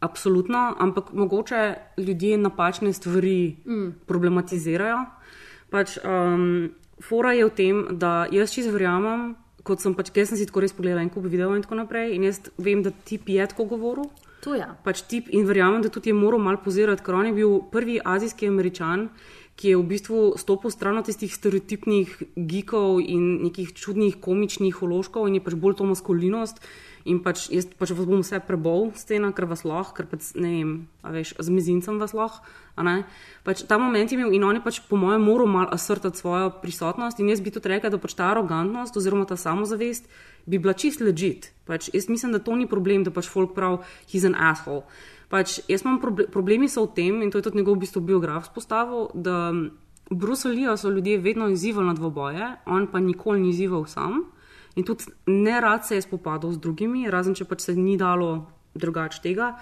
Absolutno, 0.00 0.74
ampak 0.78 1.12
mogoče 1.12 1.74
ljudje 1.98 2.38
napačne 2.38 2.92
stvari 2.92 3.56
Mm. 3.66 3.92
problematizirajo. 4.06 4.98
Pač, 5.70 5.98
um, 6.04 6.70
fora 7.02 7.32
je 7.32 7.44
v 7.44 7.50
tem, 7.50 7.86
da 7.98 8.26
jaz 8.30 8.52
čisto 8.52 8.72
verjamem, 8.72 9.34
kot 9.66 9.82
sem 9.82 9.94
pač, 9.94 10.12
ker 10.14 10.26
sem 10.28 10.38
si 10.38 10.46
tako 10.48 10.62
res 10.64 10.74
pogledala 10.76 11.02
in 11.04 11.10
kup 11.12 11.26
videov 11.26 11.56
in 11.56 11.64
tako 11.64 11.80
naprej, 11.80 12.14
in 12.16 12.28
jaz 12.28 12.40
vem, 12.58 12.82
da 12.82 12.92
tip 12.92 13.28
je 13.28 13.46
tako 13.50 13.68
govoril. 13.74 14.08
To 14.46 14.54
ja. 14.54 14.70
Pač 14.84 15.02
tip 15.10 15.28
in 15.34 15.48
verjamem, 15.48 15.82
da 15.82 15.90
tudi 15.90 16.12
je 16.12 16.16
moral 16.16 16.40
malo 16.42 16.62
pozirati, 16.62 17.02
ker 17.04 17.18
on 17.18 17.26
je 17.26 17.34
bil 17.34 17.58
prvi 17.72 17.98
azijski 18.04 18.48
američan, 18.48 19.08
ki 19.58 19.72
je 19.72 19.78
v 19.80 19.86
bistvu 19.90 20.20
stopil 20.38 20.70
stran 20.70 21.00
od 21.00 21.08
tistih 21.08 21.32
stereotipnih 21.34 22.12
geekov 22.36 23.00
in 23.02 23.42
nekih 23.48 23.74
čudnih 23.74 24.20
komičnih 24.22 24.82
uložkov 24.86 25.26
in 25.26 25.40
je 25.40 25.42
pač 25.42 25.58
bolj 25.58 25.80
to 25.80 25.88
maskulinost. 25.88 26.62
In 27.08 27.22
pač 27.24 27.46
jaz 27.48 27.64
pač 27.78 27.92
vas 27.96 28.06
bom 28.06 28.20
vse 28.20 28.40
prebol, 28.44 28.90
scena, 28.98 29.30
ker 29.32 29.48
vas 29.48 29.64
lahko, 29.64 29.96
ker 29.96 30.08
pač 30.10 30.34
ne 30.36 30.50
vem, 30.52 30.72
veš, 31.02 31.34
z 31.40 31.48
mizincem 31.54 31.96
vas 32.00 32.12
lahko. 32.12 32.44
Pač 33.42 33.64
ta 33.66 33.78
moment 33.80 34.06
je 34.06 34.14
imel 34.14 34.34
in 34.36 34.44
on 34.44 34.58
je 34.58 34.62
pač 34.62 34.78
po 34.86 34.98
mojem 35.00 35.24
moral 35.24 35.48
malo 35.50 35.72
asrtati 35.74 36.20
svojo 36.20 36.52
prisotnost 36.62 37.18
in 37.18 37.32
jaz 37.32 37.40
bi 37.42 37.50
tudi 37.50 37.72
rekla, 37.72 37.90
da 37.90 37.98
pač 37.98 38.14
ta 38.14 38.28
arogantnost 38.30 38.94
oziroma 38.94 39.26
ta 39.26 39.34
samozavest 39.40 40.06
bi 40.46 40.60
bila 40.60 40.76
čist 40.76 41.00
legit. 41.02 41.50
Pač 41.66 41.90
jaz 41.90 42.06
mislim, 42.08 42.36
da 42.36 42.38
to 42.38 42.54
ni 42.54 42.68
problem, 42.70 43.02
da 43.02 43.10
pač 43.10 43.26
folk 43.26 43.56
prav, 43.56 43.82
he's 44.06 44.28
an 44.28 44.38
asshole. 44.38 44.84
Pač 45.28 45.58
jaz 45.68 45.82
imam 45.84 45.98
proble 46.00 46.28
problemi 46.30 46.68
so 46.68 46.86
v 46.86 46.94
tem 46.94 47.22
in 47.24 47.32
to 47.32 47.40
je 47.40 47.48
tudi 47.48 47.60
njegov 47.60 47.76
v 47.76 47.84
bistvu 47.84 48.00
biograf 48.00 48.48
spostavil, 48.48 49.10
da 49.12 49.52
Bruce 50.10 50.48
Lee 50.48 50.76
so 50.76 50.88
ljudje 50.88 51.18
vedno 51.18 51.48
izzivali 51.48 51.86
na 51.86 51.94
dvoboje, 51.94 52.56
on 52.66 52.86
pa 52.86 53.00
nikoli 53.00 53.40
ni 53.40 53.50
izzival 53.50 53.84
sam. 53.84 54.24
In 54.78 54.86
tudi 54.86 55.10
ne 55.26 55.58
rad 55.60 55.86
se 55.86 55.98
je 55.98 56.06
spopadal 56.06 56.54
z 56.54 56.62
drugimi, 56.62 57.08
razen 57.10 57.34
če 57.34 57.48
pač 57.50 57.66
se 57.66 57.74
ni 57.74 57.96
dalo 57.98 58.46
drugače 58.78 59.20
tega. 59.22 59.56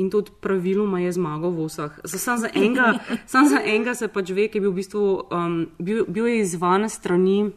In 0.00 0.08
tudi 0.10 0.32
praviloma 0.40 1.02
je 1.02 1.12
zmagal 1.12 1.52
v 1.52 1.68
vseh. 1.68 2.00
Sam 2.08 2.40
za 2.40 2.48
enega, 2.54 2.96
sam 3.32 3.48
za 3.48 3.60
enega 3.60 3.94
se 3.94 4.08
pač 4.08 4.32
ve, 4.32 4.48
ki 4.48 4.58
je 4.58 4.64
bil 4.64 4.72
v 4.72 4.80
bistvu, 4.80 5.04
um, 5.28 5.58
bil, 5.78 6.04
bil 6.08 6.30
je 6.30 6.40
izvan 6.46 6.88
strani 6.88 7.52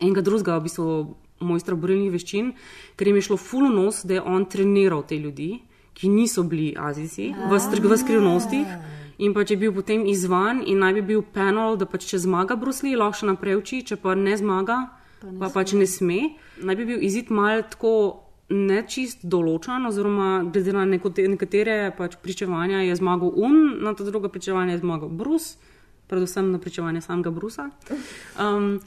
enega 0.00 0.20
drugega, 0.20 0.60
v 0.60 0.68
bistvu 0.68 0.86
mojstra 1.42 1.76
borilnih 1.78 2.12
veščin, 2.12 2.52
ker 2.96 3.08
jim 3.08 3.18
je 3.18 3.28
šlo 3.30 3.38
full 3.40 3.72
nos, 3.72 4.04
da 4.06 4.18
je 4.18 4.22
on 4.22 4.44
treniral 4.46 5.02
te 5.08 5.18
ljudi, 5.18 5.62
ki 5.96 6.08
niso 6.08 6.44
bili 6.48 6.72
azijci, 6.78 7.32
v, 7.48 7.58
v 7.58 7.96
skrivnostih. 7.98 8.76
In 9.22 9.34
pač 9.36 9.52
je 9.52 9.58
bil 9.60 9.74
potem 9.74 10.06
izvan 10.08 10.62
in 10.66 10.80
naj 10.82 10.96
bi 10.98 11.02
bil 11.12 11.22
panel, 11.22 11.76
da 11.78 11.86
pač 11.86 12.08
če 12.10 12.22
zmaga 12.24 12.56
Brusli, 12.58 12.96
lahko 12.98 13.22
še 13.22 13.28
naprej 13.28 13.58
uči, 13.60 13.82
če 13.86 13.98
pa 14.02 14.16
ne 14.18 14.34
zmaga, 14.38 14.78
pa, 15.22 15.30
ne 15.30 15.38
pa 15.38 15.48
pač 15.48 15.72
ne 15.78 15.86
sme. 15.86 16.34
Naj 16.58 16.76
bi 16.76 16.84
bil 16.84 17.02
izid 17.06 17.30
mal 17.30 17.62
tako 17.62 17.94
nečist 18.52 19.22
določen, 19.24 19.86
oziroma 19.88 20.42
glede 20.52 20.74
na 20.74 20.84
nekatere 20.84 21.92
pač 21.96 22.18
pričevanja 22.20 22.82
je 22.84 22.96
zmagal 22.98 23.30
Un, 23.32 23.78
na 23.80 23.94
to 23.94 24.04
drugo 24.04 24.28
pričevanje 24.28 24.74
je 24.76 24.82
zmagal 24.82 25.08
Brus. 25.08 25.54
Predvsem 26.12 26.50
na 26.52 26.58
pričevanje 26.60 27.00
samega 27.00 27.30
Brusa. 27.32 27.70
Um, 28.36 28.80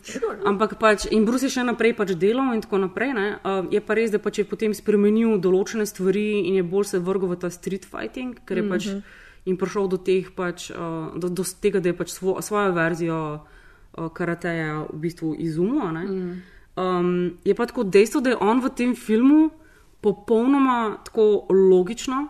ampak 0.45 0.75
pač, 0.77 1.07
in 1.09 1.25
Brus 1.25 1.41
je 1.41 1.49
še 1.49 1.63
naprej 1.65 1.95
pač 1.97 2.11
delal, 2.13 2.53
in 2.53 2.61
tako 2.61 2.77
naprej. 2.77 3.15
ne. 3.17 3.39
Uh, 3.41 3.65
je 3.73 3.81
pa 3.81 3.95
res, 3.97 4.11
da 4.13 4.19
pač 4.21 4.43
je 4.43 4.45
potem 4.45 4.75
spremenil 4.77 5.39
določene 5.41 5.87
stvari 5.89 6.45
in 6.45 6.59
je 6.59 6.63
bolj 6.63 6.85
se 6.91 6.99
vrgel 7.01 7.33
v 7.33 7.39
ta 7.41 7.49
street 7.49 7.87
fighting, 7.89 8.37
ker 8.45 8.61
je 8.61 8.69
pač 8.69 8.83
Mhm. 8.91 9.01
in 9.45 9.57
prišel 9.57 9.89
do, 9.89 9.97
teh 9.97 10.29
pač, 10.35 10.69
uh, 10.69 11.17
do, 11.17 11.29
do 11.29 11.41
tega, 11.41 11.81
da 11.81 11.89
je 11.89 11.97
pač 11.97 12.13
svo, 12.13 12.37
svojo 12.45 12.73
verzijo 12.77 13.41
karateja 14.13 14.85
v 14.89 14.99
bistvu 14.99 15.35
izumil. 15.39 15.81
Mm. 15.91 16.41
Um, 16.75 17.37
je 17.45 17.55
pa 17.55 17.65
tako 17.65 17.83
dejstvo, 17.83 18.21
da 18.21 18.33
je 18.33 18.41
on 18.41 18.59
v 18.59 18.71
tem 18.75 18.95
filmu 18.95 19.49
popolnoma 20.01 20.97
tako 21.05 21.47
logično. 21.49 22.27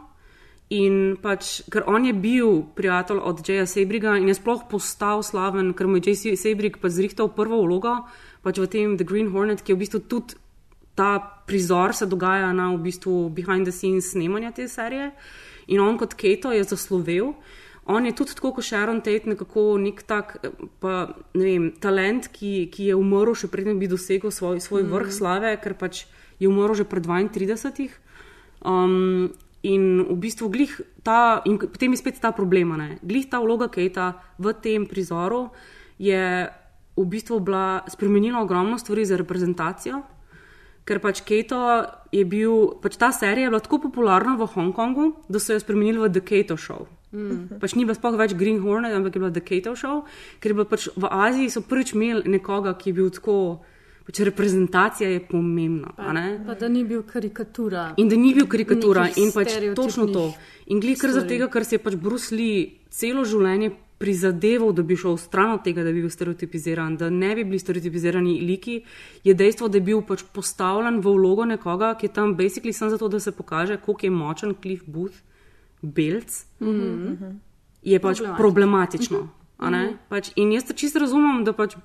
In 0.73 1.17
pač, 1.21 1.61
ker 1.69 1.85
on 1.85 2.07
je 2.07 2.13
bil 2.13 2.63
prijatelj 2.73 3.19
od 3.21 3.41
J.A. 3.45 3.65
Sebriga 3.69 4.15
in 4.17 4.31
je 4.31 4.33
sploh 4.33 4.63
postal 4.69 5.21
slaven, 5.21 5.75
ker 5.77 5.85
mu 5.85 5.99
je 6.01 6.09
J.C. 6.09 6.33
Sebrig 6.33 6.79
pa 6.81 6.89
zrihtal 6.89 7.29
prvo 7.29 7.61
vlogo, 7.61 7.99
pač 8.41 8.57
v 8.57 8.65
tem 8.65 8.97
The 8.97 9.05
Green 9.05 9.29
Hornet, 9.29 9.61
ki 9.61 9.73
je 9.73 9.77
v 9.77 9.83
bistvu 9.85 10.01
tudi 10.09 10.41
ta 10.95 11.19
prizor 11.45 11.93
se 11.93 12.05
dogaja 12.05 12.53
na 12.53 12.71
v 12.73 12.81
bistvu 12.87 13.29
behind 13.29 13.67
the 13.67 13.71
scenes 13.71 14.11
snemanja 14.11 14.51
te 14.51 14.67
serije. 14.67 15.11
In 15.67 15.79
on 15.79 15.97
kot 15.97 16.13
Kato 16.13 16.51
je 16.51 16.63
zaslovel. 16.63 17.33
On 17.85 18.05
je 18.05 18.15
tudi 18.17 18.33
tako 18.33 18.51
kot 18.57 18.65
Sharon 18.65 19.01
Tate, 19.05 19.29
nekako 19.29 19.77
nek 19.77 20.01
tak 20.09 20.39
eh, 20.41 20.49
pa, 20.81 21.13
ne 21.37 21.43
vem, 21.45 21.71
talent, 21.79 22.27
ki, 22.33 22.69
ki 22.73 22.89
je 22.89 22.95
umrl, 22.97 23.35
še 23.37 23.47
preden 23.47 23.77
bi 23.79 23.87
dosegel 23.87 24.33
svoj, 24.33 24.59
svoj 24.59 24.83
Mhm. 24.83 24.91
vrh 24.91 25.11
slave, 25.13 25.57
ker 25.61 25.77
pač 25.77 26.05
je 26.39 26.49
umrl 26.49 26.73
že 26.73 26.83
pred 26.83 27.05
32. 27.05 27.89
Um, 28.65 29.33
in 29.61 30.05
v 30.09 30.17
bistvu 30.17 30.49
glih 30.49 30.81
ta, 31.03 31.41
in 31.45 31.57
potem 31.57 31.93
je 31.93 31.97
spet 31.97 32.19
ta 32.21 32.31
problem, 32.31 32.77
ne. 32.77 32.97
glih 33.01 33.29
ta 33.29 33.39
vloga 33.39 33.69
Kejta 33.69 34.17
v 34.37 34.53
tem 34.53 34.85
prizoru 34.85 35.49
je 35.97 36.49
v 36.97 37.05
bistvu 37.05 37.39
bila 37.39 37.83
spremenila 37.87 38.41
ogromno 38.41 38.77
stvari 38.77 39.05
za 39.05 39.17
reprezentacijo. 39.17 40.01
Ker 40.85 40.99
pač 41.01 41.21
Keto 41.25 41.85
je 42.13 42.23
bil, 42.25 42.77
pač 42.81 42.97
ta 42.97 43.11
serija 43.11 43.49
je 43.49 43.49
bila 43.49 43.59
tako 43.59 43.89
popularna 43.89 44.37
v 44.37 44.45
Hongkongu, 44.45 45.25
da 45.29 45.39
so 45.41 45.53
jo 45.53 45.59
spremenili 45.59 45.97
v 45.97 46.09
The 46.13 46.21
Keto 46.21 46.57
Show. 46.57 46.85
Mm. 47.15 47.59
Pač 47.61 47.75
ni 47.75 47.85
bila 47.87 47.95
sploh 47.95 48.17
več 48.19 48.35
Green 48.35 48.59
Hornet, 48.59 48.91
ampak 48.91 49.15
je 49.15 49.21
bila 49.23 49.31
The 49.31 49.43
Keto 49.45 49.75
Show, 49.79 50.03
ker 50.43 50.51
je 50.51 50.57
bila 50.57 50.67
pač 50.67 50.89
v 50.91 51.07
Aziji 51.07 51.53
so 51.53 51.63
prvič 51.63 51.95
imeli 51.95 52.27
nekoga, 52.35 52.75
ki 52.75 52.91
je 52.91 52.97
bil 52.97 53.07
tako, 53.15 53.37
pač 54.03 54.19
reprezentacija 54.27 55.07
je 55.09 55.21
pomembna. 55.23 55.95
a 55.97 56.11
ne. 56.13 56.25
Pa 56.45 56.57
da 56.59 56.67
ni 56.67 56.83
bil 56.83 57.05
karikatura. 57.07 57.93
In 57.97 58.11
da 58.11 58.19
ni 58.19 58.33
bil 58.35 58.49
karikatura 58.51 59.07
in 59.15 59.31
pač 59.31 59.55
točno 59.75 60.11
to. 60.11 60.27
In 60.67 60.83
glih 60.83 60.99
kar 60.99 61.15
zaradi 61.15 61.37
tega, 61.37 61.47
ker 61.47 61.63
se 61.63 61.79
je 61.79 61.83
pač 61.87 61.95
Bruce 61.95 62.35
Lee 62.35 62.83
celo 62.89 63.23
življenje 63.23 63.71
prizadeval, 63.97 64.73
da 64.75 64.83
bi 64.83 64.97
šel 64.99 65.15
stran 65.17 65.53
od 65.55 65.63
tega, 65.63 65.83
da 65.83 65.91
bi 65.95 66.01
bil 66.03 66.11
stereotipiziran, 66.11 66.97
da 66.99 67.09
ne 67.09 67.31
bi 67.35 67.45
bili 67.47 67.59
stereotipizirani 67.59 68.41
liki, 68.43 68.81
je 69.23 69.33
dejstvo, 69.33 69.69
da 69.71 69.79
je 69.79 69.85
bil 69.87 70.01
pač 70.03 70.25
postavljen 70.35 70.99
v 70.99 71.13
vlogo 71.15 71.45
nekoga, 71.47 71.93
ki 71.95 72.09
je 72.09 72.13
tam 72.17 72.35
basically 72.35 72.75
samo 72.75 72.91
zato, 72.91 73.07
da 73.07 73.19
se 73.23 73.31
pokaže, 73.31 73.77
koliko 73.77 74.05
je 74.05 74.11
močen 74.11 74.55
Cliff 74.61 74.83
Booth, 74.85 75.23
belc, 75.81 76.45
Mhm. 76.59 77.39
je 77.83 77.99
pač 77.99 78.17
Problematično. 78.17 78.37
problematično. 78.37 79.29
a 79.57 79.69
ne? 79.69 79.85
Mhm. 79.85 79.97
Pač, 80.09 80.31
in 80.35 80.51
jaz 80.51 80.63
to 80.63 80.73
čisto 80.73 80.99
razumem, 80.99 81.43
da 81.43 81.53
pač 81.53 81.75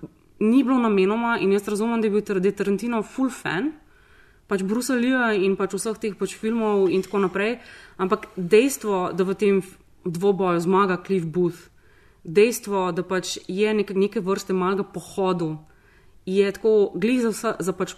ni 0.41 0.65
bilo 0.65 0.79
namenoma, 0.79 1.39
in 1.39 1.53
jaz 1.53 1.69
razumem, 1.69 2.01
da 2.01 2.07
je 2.07 2.11
bil 2.11 2.41
da 2.41 2.49
je 2.49 2.53
Tarantino 2.53 3.03
full 3.03 3.31
fan 3.31 3.73
pač 4.49 4.63
Brusa 4.63 4.95
Lija 4.95 5.33
in 5.33 5.55
pač 5.57 5.75
vseh 5.75 5.99
teh 5.99 6.15
pač 6.15 6.35
filmov 6.35 6.91
in 6.91 7.03
tako 7.03 7.19
naprej. 7.19 7.61
Ampak 7.97 8.27
dejstvo, 8.37 9.13
da 9.13 9.23
v 9.25 9.35
tem 9.35 9.63
dvoboju 10.05 10.61
zmaga 10.61 10.97
Cliff 10.97 11.27
Booth, 11.27 11.71
dejstvo, 12.25 12.91
da 12.93 13.03
pač 13.03 13.39
je 13.47 13.75
nek, 13.75 13.95
neke 13.95 14.21
vrste 14.21 14.53
malega 14.53 14.83
pohodu, 14.83 15.59
je 16.27 16.51
tako 16.53 16.91
glih 16.95 17.23
za, 17.23 17.31
vsa, 17.31 17.51
za 17.61 17.73
pač 17.73 17.95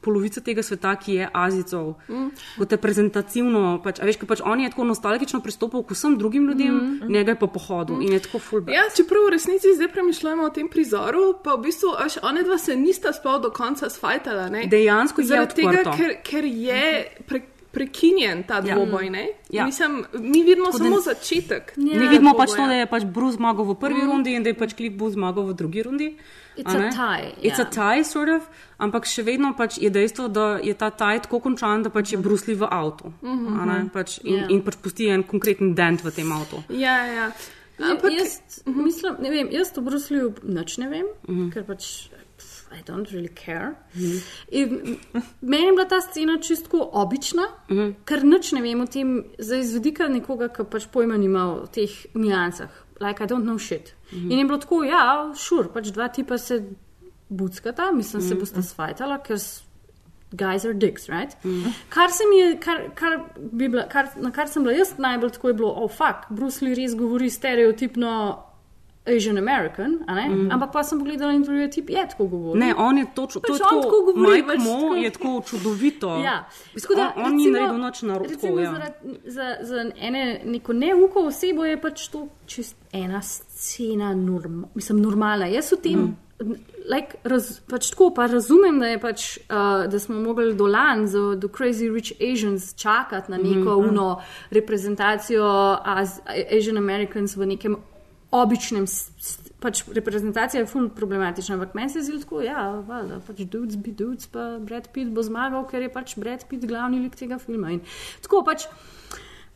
polovico 0.00 0.40
tega 0.40 0.62
sveta, 0.62 0.96
ki 0.96 1.14
je 1.14 1.28
Azicov, 1.34 1.94
Mm. 2.08 2.30
kot 2.58 2.72
reprezentativno. 2.72 3.80
Pač, 3.84 4.00
veš, 4.00 4.18
pač 4.18 4.40
on 4.40 4.60
je 4.60 4.70
tako 4.70 4.84
nostalgično 4.84 5.40
pristopil 5.40 5.82
k 5.82 5.90
vsem 5.90 6.18
drugim 6.18 6.46
ljudem, 6.46 6.74
Mm. 6.74 7.04
mm. 7.04 7.12
njega 7.12 7.30
je 7.30 7.38
pa 7.38 7.46
pohodu 7.46 7.94
mm. 7.94 8.02
in 8.02 8.12
je 8.12 8.18
tako 8.20 8.38
full 8.38 8.60
bad. 8.62 8.74
Ja, 8.74 8.82
čeprav 8.90 9.26
v 9.26 9.30
resnici 9.30 9.74
zdaj 9.74 9.88
premišljamo 9.88 10.42
o 10.42 10.50
tem 10.50 10.68
prizoru, 10.68 11.34
pa 11.44 11.54
v 11.54 11.62
bistvu, 11.62 11.94
až 11.98 12.18
one 12.22 12.42
dva 12.42 12.58
se 12.58 12.76
nista 12.76 13.12
sploh 13.12 13.42
do 13.42 13.50
konca 13.50 13.90
sfajtala. 13.90 14.48
Ne? 14.48 14.66
Dejansko 14.66 15.20
je 15.20 15.26
Zaradi 15.26 15.54
tega, 15.54 15.68
odprto. 15.70 15.92
ker, 15.92 16.10
ker 16.22 16.44
je 16.44 16.84
pre, 17.26 17.42
prekinjen 17.72 18.42
ta 18.42 18.54
Ja. 18.56 18.74
dvoboj. 18.74 19.10
Ne? 19.10 19.28
Ja. 19.50 19.64
Mislim, 19.64 20.04
mi 20.14 20.42
vidimo 20.42 20.66
Tako 20.66 20.78
da- 20.78 20.84
samo 20.84 21.00
začetek. 21.00 21.72
Ja, 21.76 21.98
Mi 21.98 22.08
vidimo 22.08 22.34
pač 22.34 22.50
to, 22.50 22.66
da 22.66 22.72
je 22.74 22.86
pač 22.86 23.04
Bruce 23.04 23.36
zmagal 23.36 23.64
v 23.64 23.74
prvi 23.76 23.94
Mm. 23.94 24.04
mm. 24.04 24.10
rundi 24.10 24.30
in 24.32 24.42
da 24.42 24.48
je 24.48 24.54
pač 24.54 24.74
Cliff 24.74 24.96
Booth 24.96 25.14
zmagal 25.14 25.44
v 25.44 25.54
drugi 25.54 25.82
rundi. 25.82 26.16
It's 26.56 26.66
a 26.68 26.78
a 26.78 26.90
tie, 26.90 27.32
It's 27.42 27.58
ja. 27.58 27.64
a 27.64 27.94
tie, 27.94 28.04
sort 28.04 28.28
of, 28.28 28.42
ampak 28.78 29.04
še 29.04 29.22
vedno 29.22 29.54
pač 29.54 29.78
je 29.78 29.88
dejstvo, 29.88 30.28
da 30.28 30.58
je 30.58 30.74
ta 30.74 30.90
tie 30.90 31.20
tako 31.20 31.40
končan, 31.40 31.82
da 31.82 31.90
pač 31.90 32.12
je 32.12 32.18
Bruce 32.18 32.44
Lee 32.46 32.56
v 32.56 32.64
avtu. 32.64 33.12
Mhm. 33.22 33.60
a 33.60 33.64
ne, 33.64 33.88
Pač 33.88 34.18
in, 34.24 34.34
Ja. 34.34 34.46
in 34.48 34.62
pač 34.62 34.76
pusti 34.76 35.08
en 35.08 35.22
konkreten 35.22 35.74
dent 35.74 36.02
v 36.02 36.10
tem 36.10 36.26
avtu. 36.28 36.62
Ja, 36.68 37.06
ja. 37.06 37.32
Ampak 37.80 38.12
jaz 38.12 38.60
mislim, 38.66 39.16
ne 39.22 39.30
vem, 39.30 39.48
jaz 39.50 39.72
o 39.72 39.80
Bruslju 39.80 40.34
nič 40.44 40.78
ne 40.78 40.88
vem, 40.88 41.06
Mhm. 41.28 41.50
ker 41.52 41.64
pač. 41.64 42.10
I 42.72 42.82
don't 42.82 43.10
really 43.12 43.28
care. 43.34 43.74
In 44.50 44.96
meni 45.42 45.66
je 45.66 45.72
bila 45.72 45.84
ta 45.88 46.00
scena 46.00 46.38
čisto 46.38 46.90
obična, 46.92 47.42
Mhm. 47.68 47.94
ker 48.04 48.22
nič 48.24 48.52
ne 48.52 48.62
vem 48.62 48.80
o 48.80 48.86
tem, 48.86 49.24
za 49.38 49.56
izvedika 49.56 50.08
nekoga, 50.08 50.48
ki 50.48 50.62
pač 50.70 50.86
pojma 50.86 51.16
nima 51.18 51.44
o 51.62 51.66
teh 51.66 51.90
niansah. 52.14 52.68
Like, 53.00 53.20
I 53.24 53.26
don't 53.26 53.42
know 53.44 53.58
shit. 53.58 53.94
Mhm. 54.12 54.30
In 54.30 54.38
je 54.38 54.44
bilo 54.44 54.58
tako, 54.58 54.84
ja, 54.84 55.32
šur, 55.34 55.68
pač 55.72 55.90
dva 55.90 56.08
tipa 56.08 56.38
se 56.38 56.62
buckata, 57.28 57.90
mislim, 57.92 58.22
se 58.22 58.34
Mhm. 58.34 58.40
bosta 58.40 58.62
svajtala, 58.62 59.18
ker 59.22 59.36
guys 60.32 60.64
are 60.64 60.74
dicks, 60.74 61.08
right? 61.08 61.36
Mm. 61.44 61.64
Kar 61.88 62.08
se 62.10 62.22
mi 62.30 62.36
je, 62.38 62.56
kar, 62.60 62.90
kar 62.94 63.18
bi 63.52 63.68
bila, 63.68 63.88
kar, 63.88 64.06
na 64.16 64.30
kar 64.30 64.46
sem 64.48 64.62
bila 64.62 64.74
jaz 64.76 64.94
najbolj 64.98 65.30
tako 65.30 65.48
je 65.48 65.54
bilo, 65.54 65.72
oh, 65.76 65.90
fuck, 65.90 66.30
Bruce 66.30 66.64
Lee 66.64 66.74
res 66.74 66.94
govori 66.94 67.30
stereotipno. 67.30 68.42
Asian 69.06 69.38
American, 69.38 70.04
mm. 70.08 70.50
ampak 70.52 70.72
pa 70.72 70.82
sem 70.84 70.98
pogledala 70.98 71.32
intervjuje, 71.32 71.70
tip 71.70 71.90
je 71.90 72.08
tako 72.10 72.26
govoril. 72.26 72.60
Ne, 72.60 72.74
on 72.76 72.98
je 72.98 73.06
točno 73.14 73.40
pač 73.40 73.58
to, 73.58 73.64
on 73.72 73.82
tako 73.82 74.00
govori. 74.04 74.42
Mike 74.42 74.46
pač 74.48 74.58
Mo 74.58 74.70
tako- 74.80 74.94
je 74.96 75.10
tako 75.10 75.42
čudovito. 75.46 76.16
Ja, 76.28 76.44
Tako 76.82 76.94
da, 76.94 77.12
on, 77.16 77.24
on 77.24 77.36
ni 77.36 77.50
naredil 77.50 77.78
nič 77.86 78.02
narobe. 78.02 78.28
Recimo, 78.28 78.60
Ja. 78.60 78.72
zaradi- 78.72 79.18
za, 79.24 79.56
za 79.62 79.90
ene, 79.96 80.40
neko 80.44 80.72
neuko 80.72 81.20
osebo 81.26 81.64
je 81.64 81.80
pač 81.80 82.08
to 82.08 82.28
čist 82.46 82.76
ena 82.92 83.22
scena, 83.22 84.14
norm, 84.14 84.64
mislim, 84.74 85.00
normalna. 85.00 85.46
Jaz 85.46 85.72
v 85.72 85.76
tem. 85.76 85.98
Mm. 86.00 86.16
Like, 86.88 87.16
raz, 87.24 87.60
pač 87.68 87.90
tako 87.90 88.10
pa 88.16 88.26
razumem, 88.26 88.78
da, 88.80 88.98
pač, 88.98 89.38
uh, 89.38 89.84
da 89.92 89.98
smo 90.00 90.20
mogli 90.20 90.54
dolan 90.54 91.06
za 91.06 91.36
The 91.40 91.48
Crazy 91.48 91.92
Rich 91.94 92.12
Asians 92.16 92.74
čakati 92.74 93.30
na 93.30 93.36
neko 93.36 93.76
mm. 93.80 93.88
uno 93.88 94.20
reprezentacijo 94.50 95.44
Az, 95.84 96.20
Asian 96.56 96.76
Americans 96.76 97.36
v 97.36 97.46
nekem 97.46 97.76
običnem. 98.30 98.86
Pač 99.60 99.82
reprezentacija 99.92 100.60
je 100.62 100.66
ful 100.66 100.88
problematična, 100.88 101.54
ampak 101.54 101.74
meni 101.74 101.90
se 101.90 102.00
zdi 102.00 102.20
tako, 102.22 102.40
ja, 102.40 102.70
valjda, 102.80 103.20
pač 103.26 103.42
dudes 103.44 103.76
be 103.76 103.90
dudes, 103.92 104.26
pa 104.26 104.58
Brad 104.58 104.88
Pitt 104.92 105.12
bo 105.12 105.20
zmagal, 105.22 105.66
ker 105.68 105.82
je 105.82 105.90
pač 105.92 106.16
Brad 106.16 106.46
Pitt 106.48 106.64
glavni 106.64 107.00
lik 107.00 107.16
tega 107.16 107.38
filma. 107.38 107.70
In 107.70 107.80
tako 108.22 108.40
pač, 108.46 108.64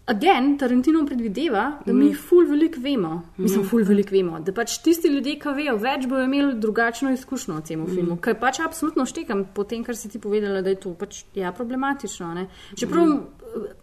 again, 0.06 0.58
Tarantino 0.58 1.06
predvideva, 1.06 1.78
da 1.86 1.92
mi 1.92 2.04
Mhm. 2.10 2.14
ful 2.16 2.44
veliko 2.44 2.80
vemo, 2.80 3.22
mislim, 3.38 3.60
Mhm. 3.60 3.68
ful 3.68 3.84
veliko 3.84 4.10
vemo, 4.10 4.40
da 4.40 4.52
pač 4.52 4.78
tisti 4.82 5.08
ljudje, 5.08 5.38
ki 5.40 5.48
vejo 5.48 5.76
več, 5.78 6.06
bodo 6.06 6.22
imeli 6.22 6.54
drugačno 6.54 7.12
izkušnjo 7.12 7.54
o 7.56 7.60
tem 7.60 7.80
Mhm. 7.80 7.94
filmu, 7.94 8.16
ker 8.20 8.34
pač 8.34 8.60
absolutno 8.60 9.06
štekam 9.06 9.46
po 9.54 9.64
tem, 9.64 9.82
kar 9.84 9.96
si 9.96 10.08
ti 10.08 10.18
povedala, 10.18 10.60
da 10.62 10.68
je 10.68 10.76
to 10.76 10.94
pač 10.94 11.24
ja, 11.34 11.52
problematično. 11.52 12.34
Ne? 12.34 12.46
Čeprav, 12.76 13.06
Mhm. 13.06 13.22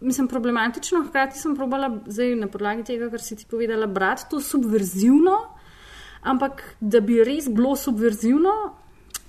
Mislim, 0.00 0.28
problematično, 0.28 1.04
hkrati 1.04 1.38
sem 1.38 1.56
probala 1.56 2.00
zdaj 2.06 2.34
na 2.36 2.46
podlagi 2.46 2.84
tega, 2.84 3.10
kar 3.10 3.20
si 3.20 3.36
ti 3.36 3.46
povedala, 3.46 3.86
brati 3.86 4.22
to 4.30 4.40
subverzivno, 4.42 5.36
ampak 6.22 6.62
da 6.80 7.00
bi 7.00 7.24
res 7.24 7.48
bilo 7.48 7.76
subverzivno. 7.76 8.50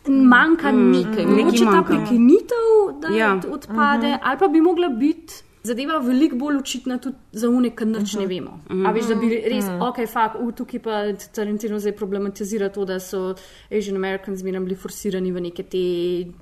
Manjka 0.05 0.71
Mm, 0.71 0.91
nekaj, 0.91 1.25
nekaj 1.25 1.25
mogoče 1.37 1.65
ta 1.65 1.71
manjka. 1.71 1.87
prekinitev, 1.89 2.67
da 3.01 3.07
Ja. 3.09 3.39
odpade, 3.49 4.07
Mhm. 4.09 4.19
ali 4.21 4.37
pa 4.37 4.47
bi 4.47 4.61
mogla 4.61 4.89
biti 4.89 5.33
zadeva 5.63 5.97
veliko 5.99 6.35
bolj 6.35 6.57
očitna 6.57 6.97
tudi 6.97 7.15
za 7.33 7.47
une, 7.49 7.69
ker 7.69 7.87
nič 7.87 8.13
ne 8.13 8.27
vemo. 8.27 8.59
Mhm. 8.69 8.85
A 8.85 8.91
veš, 8.91 9.07
da 9.07 9.15
bi 9.15 9.29
res, 9.45 9.65
Mhm. 9.65 9.81
ok, 9.81 10.05
fakt, 10.07 10.35
v 10.37 10.51
tukaj 10.51 10.79
pa 10.79 10.91
Tarantino 11.33 11.79
zdaj 11.79 11.93
problematizira 11.93 12.69
to, 12.69 12.85
da 12.85 12.99
so 12.99 13.35
Asian 13.71 13.95
Americans 13.95 14.39
zmeraj 14.39 14.59
bili 14.61 14.75
forsirani 14.75 15.31
v 15.31 15.39
neke 15.41 15.63
te. 15.63 16.33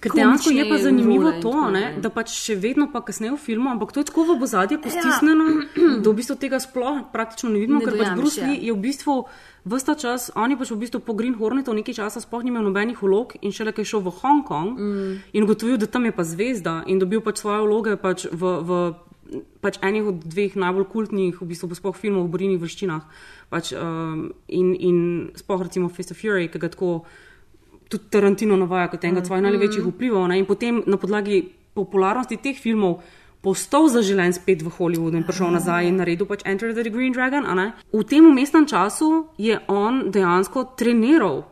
Ker 0.00 0.12
dejansko 0.12 0.50
je 0.50 0.64
pa 0.64 0.78
zanimivo 0.78 1.32
to, 1.42 1.70
ne, 1.70 1.96
da 1.96 2.08
pač 2.08 2.30
še 2.30 2.54
vedno, 2.54 2.86
pa 2.86 3.00
kasneje 3.00 3.32
v 3.32 3.40
filmu, 3.40 3.70
ampak 3.70 3.92
to 3.92 4.00
je 4.00 4.06
tako 4.06 4.24
v 4.28 4.42
ozadje 4.42 4.78
Ja. 4.78 4.82
postisnjeno, 4.82 5.44
da 6.02 6.06
v 6.06 6.14
bistvu 6.14 6.36
tega 6.36 6.58
sploh 6.58 7.10
praktično 7.12 7.50
ne 7.50 7.58
vidimo, 7.58 7.78
Ne 7.78 7.84
ker 7.84 7.96
pač 7.96 8.14
Bruce 8.14 8.40
ja. 8.40 8.46
Lee 8.46 8.60
je 8.60 8.72
v 8.72 8.78
bistvu 8.78 9.24
vsta 9.64 9.94
čas, 9.94 10.30
on 10.34 10.50
je 10.50 10.56
pač 10.56 10.70
v 10.70 10.78
bistvu 10.78 11.00
po 11.00 11.12
Green 11.12 11.34
Hornetu 11.34 11.74
nekaj 11.74 11.94
časa 11.94 12.20
sploh 12.20 12.40
ni 12.40 12.48
imel 12.48 12.62
nobenih 12.64 12.96
vlog 12.96 13.36
in 13.42 13.50
šele 13.50 13.70
kaj 13.70 13.84
šel 13.86 14.00
v 14.00 14.14
Hongkong 14.14 14.70
Mm. 14.78 15.12
in 15.32 15.42
ugotovil, 15.42 15.76
da 15.76 15.86
tam 15.86 16.04
je 16.04 16.12
pa 16.12 16.24
zvezda 16.24 16.84
in 16.86 16.98
dobil 16.98 17.20
pač 17.20 17.38
svoje 17.38 17.62
vloge 17.62 17.96
pač 17.96 18.26
v. 18.30 18.42
v 18.62 18.70
Pač 19.60 19.76
enih 19.84 20.08
od 20.08 20.24
dveh 20.24 20.56
najbolj 20.56 20.88
kultnih, 20.88 21.36
v 21.36 21.44
bistvu, 21.44 21.68
sploh 21.76 21.92
filmov 21.92 22.24
v 22.24 22.32
borilnih 22.32 22.56
vrščinah. 22.56 23.02
Pač, 23.52 23.76
um, 23.76 24.32
in, 24.48 24.72
in 24.72 24.96
sploh 25.36 25.60
recimo 25.68 25.92
Fist 25.92 26.12
of 26.12 26.16
Fury, 26.16 26.48
ki 26.48 26.56
ga 26.56 26.72
tako 26.72 27.04
tudi 27.88 28.04
Tarantino 28.10 28.56
navaja 28.56 28.88
kot 28.88 29.04
enega 29.04 29.20
Mm. 29.20 29.24
svojih 29.24 29.42
največjih 29.42 29.84
vplivov. 29.84 30.28
Ne? 30.28 30.38
In 30.38 30.46
potem 30.46 30.82
na 30.86 30.96
podlagi 30.96 31.42
popularnosti 31.74 32.36
teh 32.36 32.56
filmov 32.56 33.00
postal 33.40 33.88
zaželen 33.88 34.32
spet 34.32 34.62
v 34.62 34.68
Hollywoodu 34.68 35.16
in 35.16 35.24
prišel 35.24 35.50
nazaj 35.50 35.86
in 35.86 35.96
naredil 35.96 36.26
pač 36.26 36.42
Enter 36.44 36.74
the 36.74 36.90
Green 36.90 37.12
Dragon. 37.12 37.44
V 37.92 38.02
tem 38.04 38.26
umestnem 38.26 38.66
času 38.66 39.26
je 39.38 39.58
on 39.68 40.10
dejansko 40.10 40.74
treniral. 40.76 41.44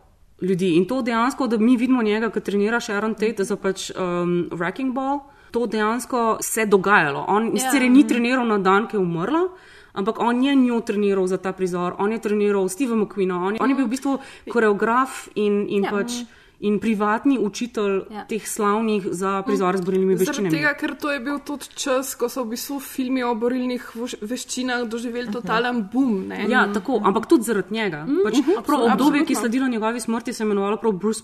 Ljudi. 0.42 0.76
In 0.76 0.84
to 0.84 1.00
dejansko, 1.00 1.46
da 1.46 1.56
mi 1.58 1.76
vidimo 1.76 2.02
njega, 2.02 2.30
ki 2.30 2.40
trenira 2.40 2.80
Sharon 2.80 3.14
Tate 3.14 3.44
za 3.44 3.56
pač 3.56 3.90
um, 3.90 4.48
Wrecking 4.50 4.92
Ball, 4.92 5.20
to 5.50 5.66
dejansko 5.66 6.36
se 6.40 6.60
je 6.60 6.66
dogajalo. 6.66 7.24
On 7.28 7.46
Ja. 7.46 7.56
sicer 7.56 7.82
je 7.82 7.88
ni 7.88 8.04
treniral 8.04 8.46
na 8.46 8.58
dan, 8.58 8.86
ki 8.86 8.96
je 8.96 9.00
umrla, 9.00 9.48
ampak 9.96 10.20
on 10.20 10.42
je 10.44 10.54
njo 10.54 10.80
treniral 10.80 11.26
za 11.26 11.36
ta 11.36 11.52
prizor, 11.52 11.94
on 11.98 12.12
je 12.12 12.18
treniral 12.18 12.68
Steva 12.68 12.96
McQueena, 12.96 13.36
on 13.40 13.54
je, 13.54 13.60
on 13.60 13.70
je 13.70 13.76
bil 13.76 13.86
v 13.86 13.90
bistvu 13.90 14.18
koreograf 14.52 15.28
in, 15.34 15.66
in, 15.68 15.84
Ja. 15.84 15.90
pač, 15.90 16.12
in 16.60 16.78
privatni 16.80 17.38
učitelj 17.38 18.02
Ja. 18.10 18.24
teh 18.24 18.40
slavnih 18.42 19.04
za 19.10 19.42
prizor 19.42 19.76
z 19.76 19.80
borilnimi 19.80 20.16
Zaradi 20.16 20.30
veščinami. 20.30 20.50
tega, 20.50 20.74
ker 20.74 20.94
to 20.96 21.12
je 21.12 21.20
bil 21.20 21.38
tudi 21.38 21.68
čas, 21.74 22.14
ko 22.14 22.28
so 22.28 22.44
v 22.44 22.50
bistvu 22.50 22.80
filmi 22.80 23.22
o 23.22 23.34
borilnih 23.34 23.82
veščinah 24.22 24.86
doživeli 24.86 25.30
totalen 25.30 25.82
boom. 25.84 26.28
Ne? 26.28 26.46
Ja, 26.48 26.66
tako, 26.72 27.00
ampak 27.04 27.26
tudi 27.26 27.44
zaradi 27.44 27.68
njega. 27.70 28.04
Mm, 28.04 28.22
Pač, 28.24 28.34
mhm, 28.34 28.50
prav 28.56 28.58
absolutno. 28.58 28.92
obdobje, 28.94 29.24
ki 29.24 29.32
je 29.32 29.36
sledilo 29.36 29.68
njegovi 29.68 30.00
smrti, 30.00 30.32
se 30.32 30.42
je 30.42 30.46
imenovalo 30.46 30.76
prav 30.76 30.92
Bruce 30.92 31.22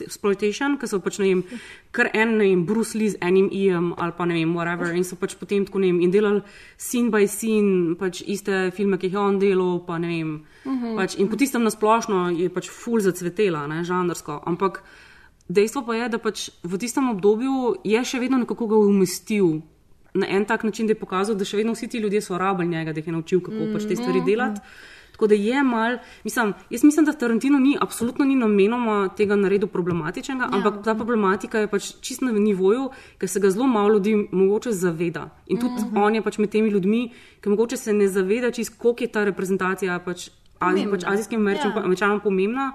Exploitation, 0.00 0.78
ki 0.78 0.86
so 0.86 0.98
pač 0.98 1.18
ne 1.18 1.26
vem, 1.26 1.44
kar 1.90 2.08
en, 2.12 2.38
ne 2.38 2.44
vem, 2.46 2.64
Bruce 2.64 2.94
Lee 2.94 3.10
z 3.10 3.16
enim 3.20 3.48
ijem 3.52 3.92
ali 3.96 4.12
pa 4.12 4.24
ne 4.24 4.34
vem, 4.34 4.54
whatever, 4.54 4.90
in 4.90 5.04
so 5.04 5.16
pač 5.16 5.34
potem 5.34 5.64
tako 5.64 5.78
ne 5.78 5.86
vem, 5.86 6.00
in 6.00 6.10
delali 6.10 6.42
scene 6.76 7.10
by 7.10 7.26
scene, 7.28 7.94
pač 7.96 8.22
iste 8.22 8.70
filme, 8.72 8.98
ki 8.98 9.06
jih 9.06 9.12
je 9.12 9.18
on 9.20 9.38
delal, 9.38 9.84
pa 9.86 9.98
ne 9.98 10.08
vem. 10.08 10.34
Mhm. 10.66 10.96
Pač, 10.96 11.14
in 11.18 11.28
po 11.28 11.36
tistem 11.36 11.62
nasplošno 11.62 12.30
je 12.38 12.48
pač 12.48 12.70
full 12.70 13.00
zacvetela, 13.00 13.66
ne, 13.66 13.84
žanrsko. 13.84 14.42
Ampak 14.46 14.82
dejstvo 15.48 15.84
pa 15.86 15.94
je, 15.94 16.08
da 16.08 16.18
pač 16.18 16.50
v 16.62 16.78
tistem 16.78 17.10
obdobju 17.10 17.84
je 17.84 18.04
še 18.04 18.18
vedno 18.18 18.38
nekako 18.38 18.66
ga 18.66 18.76
umestil. 18.76 19.62
Na 20.14 20.26
en 20.30 20.44
tak 20.44 20.64
način, 20.64 20.86
da 20.86 20.92
je 20.94 21.00
pokazal, 21.00 21.34
da 21.34 21.44
še 21.44 21.56
vedno 21.56 21.72
vsi 21.74 21.88
ti 21.88 21.98
ljudje 21.98 22.20
so 22.22 22.38
rabili 22.38 22.68
njega, 22.68 22.92
da 22.92 23.00
jih 23.00 23.06
je 23.06 23.12
naučil, 23.12 23.40
kako 23.40 23.72
pač 23.74 23.82
te 23.88 23.96
stvari 23.96 24.20
Mhm. 24.20 24.26
delati. 24.26 24.60
Tako 25.14 25.26
da 25.26 25.34
je 25.34 25.62
mal, 25.62 25.98
mislim, 26.24 26.54
jaz 26.70 26.84
mislim, 26.84 27.06
da 27.06 27.12
Tarantino 27.12 27.58
ni, 27.58 27.76
absolutno 27.80 28.24
ni 28.24 28.34
namenoma 28.34 29.08
tega 29.16 29.36
naredil 29.36 29.68
problematičnega, 29.68 30.42
ja. 30.42 30.48
ampak 30.52 30.82
ta 30.84 30.94
problematika 30.94 31.58
je 31.58 31.68
pač 31.70 31.92
čist 32.00 32.20
na 32.22 32.32
nivoju, 32.32 32.88
ker 33.18 33.28
se 33.28 33.40
ga 33.40 33.50
zelo 33.50 33.66
malo 33.66 33.94
ljudi 33.94 34.28
mogoče 34.32 34.72
zaveda. 34.72 35.30
In 35.46 35.60
tudi 35.60 35.72
mm 35.72 35.90
-hmm. 35.94 36.04
on 36.04 36.14
je 36.14 36.22
pač 36.22 36.38
med 36.38 36.50
temi 36.50 36.68
ljudmi, 36.68 37.12
ki 37.40 37.48
mogoče 37.48 37.76
se 37.76 37.92
ne 37.92 38.08
zaveda 38.08 38.50
čist, 38.50 38.78
koliko 38.78 39.04
je 39.04 39.08
ta 39.08 39.24
reprezentacija 39.24 39.98
pač, 39.98 40.30
Azi, 40.58 40.84
Pomembna. 40.84 40.92
pač 40.96 41.06
azijskim 41.12 41.40
američanom 41.40 41.76
ja. 41.76 41.84
američanom 41.84 42.20
pomembna. 42.20 42.72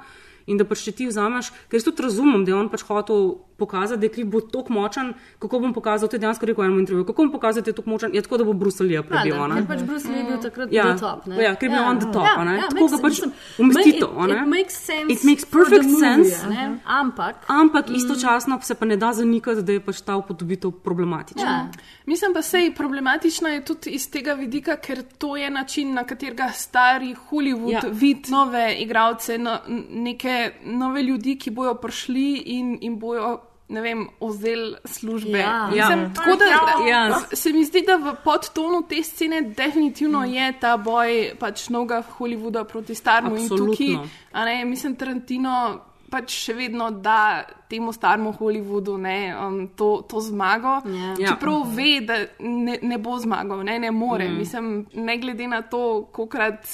In 0.49 0.57
da 0.57 0.65
pač 0.65 0.81
če 0.87 0.95
ti 0.97 1.05
vzameš, 1.09 1.51
ker 1.69 1.77
jaz 1.77 1.85
tudi 1.85 2.03
razumem, 2.03 2.43
da 2.45 2.51
je 2.51 2.57
on 2.57 2.69
pač 2.71 2.83
hotel 2.87 3.35
pokazati, 3.59 3.99
da 3.99 4.05
je 4.05 4.13
klip 4.13 4.27
bo 4.27 4.41
tako 4.41 4.73
močen, 4.73 5.13
kako 5.39 5.59
bom 5.59 5.73
pokazal, 5.73 6.09
to 6.09 6.15
je 6.15 6.19
dejansko 6.19 6.45
rekel 6.45 6.63
v 6.63 6.67
enem 6.67 6.79
intervjuju, 6.79 7.05
kako 7.05 7.23
bom 7.23 7.31
pokazal, 7.31 7.63
da 7.63 7.69
je 7.69 7.75
tako 7.75 7.89
močen, 7.89 8.15
je 8.15 8.21
tako, 8.21 8.37
da 8.37 8.47
bo 8.47 8.53
Bruselija 8.53 9.03
prebil. 9.03 9.35
Ja, 9.35 9.47
ker 9.55 9.67
pač 9.67 9.83
Bruce 9.87 10.07
Lee 10.11 10.23
je 10.23 10.25
bil 10.29 10.41
takrat 10.43 10.73
Ja, 10.73 10.85
top. 10.97 11.25
Ne? 11.27 11.43
ja, 11.43 11.55
ker 11.55 11.69
je 11.69 11.75
bil 11.75 11.83
on 11.83 11.99
the 11.99 12.11
top, 12.13 12.27
a 12.27 12.43
ne. 12.47 12.57
Tako 12.69 12.87
makes 12.87 12.95
ga 12.95 13.01
pač 13.03 13.21
umesti 13.59 13.95
to, 13.99 14.09
it-. 14.25 14.35
It 14.39 14.47
makes 14.47 14.79
sense. 14.85 15.13
It 15.13 15.23
makes 15.23 15.45
perfect 15.45 15.89
movie, 15.89 16.25
sense. 16.25 16.49
ne. 16.49 16.67
Ampak. 16.85 17.45
Ampak 17.47 17.89
istočasno 17.95 18.59
se 18.61 18.75
pa 18.75 18.85
ne 18.85 18.97
da 18.97 19.13
zanikati, 19.13 19.63
da 19.63 19.77
je 19.77 19.83
pač 19.83 20.01
ta 20.01 20.17
upodobitev 20.17 20.71
problematična. 20.71 21.49
Ja. 21.49 21.67
Mislim 22.05 22.33
pa, 22.33 22.41
da 22.51 22.57
je 22.57 22.73
problematična 22.75 23.49
je 23.49 23.65
tudi 23.65 23.89
iz 23.89 24.09
tega 24.11 24.33
vidika, 24.33 24.77
ker 24.77 25.03
to 25.17 25.35
je 25.37 25.49
način, 25.49 25.93
na 25.93 26.03
katerega 26.03 26.49
stari 26.53 27.15
Hollywood 27.29 27.71
Ja. 27.71 27.79
ja. 27.83 27.89
vidi 27.91 28.31
nove 28.31 28.75
igralce, 28.79 29.37
no, 29.37 29.59
neke 29.89 30.51
nove 30.63 31.03
ljudi, 31.03 31.37
ki 31.37 31.51
bojo 31.51 31.75
prišli 31.75 32.43
in, 32.45 32.77
in 32.81 32.99
bojo. 32.99 33.39
Ne 33.69 33.81
vem, 33.81 34.07
ozel 34.19 34.75
službe. 34.85 35.37
Ja. 35.37 35.67
Mislim, 35.67 35.99
Ja. 35.99 36.11
tako 36.15 36.35
da 36.35 36.45
Ja. 36.87 37.19
se 37.33 37.53
mi 37.53 37.65
zdi, 37.65 37.81
da 37.81 37.95
v 37.97 38.15
podtonu 38.23 38.81
te 38.83 39.03
scene 39.03 39.41
definitivno 39.43 40.23
je 40.25 40.53
ta 40.59 40.77
boj 40.77 41.09
pač 41.39 41.69
novega 41.69 42.03
Hollywooda 42.09 42.63
proti 42.63 42.95
staremu 42.95 43.35
in 43.35 43.41
Absolutno. 43.41 43.75
tukaj, 43.75 44.09
a 44.31 44.45
ne, 44.45 44.65
mislim, 44.65 44.95
Tarantino 44.95 45.79
pač 46.09 46.33
še 46.39 46.53
vedno 46.55 46.91
da 46.91 47.43
temu 47.69 47.93
staremu 47.93 48.33
Hollywoodu 48.33 48.97
ne, 48.97 49.17
um, 49.37 49.67
to, 49.69 50.01
to 50.09 50.19
zmago. 50.19 50.81
Ja. 51.19 51.27
Čeprav 51.27 51.67
ve, 51.67 52.01
da 52.01 52.15
ne, 52.39 52.79
ne 52.81 52.97
bo 52.97 53.19
zmagal, 53.19 53.63
ne, 53.63 53.79
ne 53.79 53.91
more. 53.91 54.25
Mm. 54.25 54.31
Mm. 54.31 54.37
Mislim, 54.37 54.65
ne 54.93 55.17
glede 55.17 55.47
na 55.47 55.61
to, 55.61 55.83
kolikrat 56.11 56.65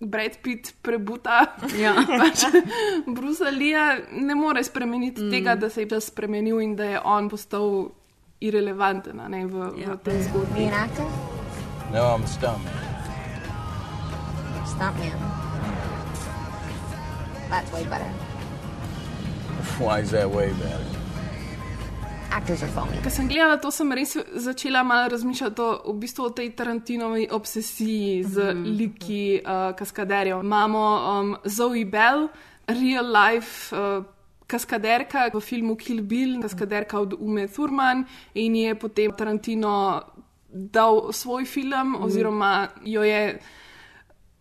Brad 0.00 0.38
Pitt 0.42 0.74
prebuta 0.82 1.56
Ja. 1.76 1.94
pač 2.20 2.44
Brusa 3.06 3.50
Lija, 3.50 3.98
ne 4.10 4.34
more 4.34 4.64
spremeniti 4.64 5.22
mm. 5.22 5.30
tega, 5.30 5.54
da 5.54 5.70
se 5.70 5.82
je 5.82 5.88
čas 5.88 6.08
spremenil 6.08 6.60
in 6.60 6.76
da 6.76 6.84
je 6.84 7.00
on 7.04 7.28
postal 7.28 7.90
irrelevanten 8.40 9.20
a 9.20 9.28
ne, 9.28 9.44
v, 9.46 9.72
ja. 9.76 9.92
v 9.94 9.98
tej 10.04 10.22
zgodbi. 10.22 10.70
Actor? 10.72 11.04
No, 11.92 12.16
I'm 12.16 12.24
a 12.24 12.26
stuntman. 12.26 12.72
Stuntman. 14.64 15.18
That's 17.50 17.72
way 17.72 17.84
better. 17.84 18.08
Why 19.78 20.00
is 20.00 20.10
that 20.12 20.30
way 20.30 20.52
better? 20.52 20.99
Actors 22.30 22.62
are 22.62 22.70
phony. 22.70 23.02
Ko 23.02 23.10
sem 23.10 23.28
gledala 23.28 23.58
to, 23.58 23.70
sem 23.74 23.90
res 23.92 24.14
začela 24.38 24.84
malo 24.86 25.08
razmišljati 25.10 25.62
o, 25.62 25.70
v 25.92 25.96
bistvu 26.04 26.24
o 26.28 26.30
tej 26.30 26.52
Tarantinovi 26.56 27.26
obsesiji 27.30 28.22
z 28.22 28.36
mm 28.38 28.62
-hmm. 28.62 28.76
liki 28.78 29.40
uh, 29.42 29.76
kaskaderjev. 29.76 30.40
Imamo 30.44 30.84
um, 31.20 31.36
Zoe 31.44 31.84
Bell, 31.84 32.28
real 32.66 33.06
life. 33.10 33.76
Uh, 33.76 34.04
kaskaderka 34.46 35.30
v 35.34 35.40
filmu 35.40 35.76
Kill 35.76 36.02
Bill, 36.02 36.42
kaskaderka 36.42 37.00
od 37.00 37.14
Ume 37.18 37.48
Thurman 37.48 38.04
in 38.34 38.56
je 38.56 38.74
potem 38.74 39.12
Tarantino 39.12 40.02
dal 40.50 41.12
svoj 41.12 41.44
film, 41.44 41.94
oziroma 42.02 42.68
jo 42.82 43.02
je 43.02 43.38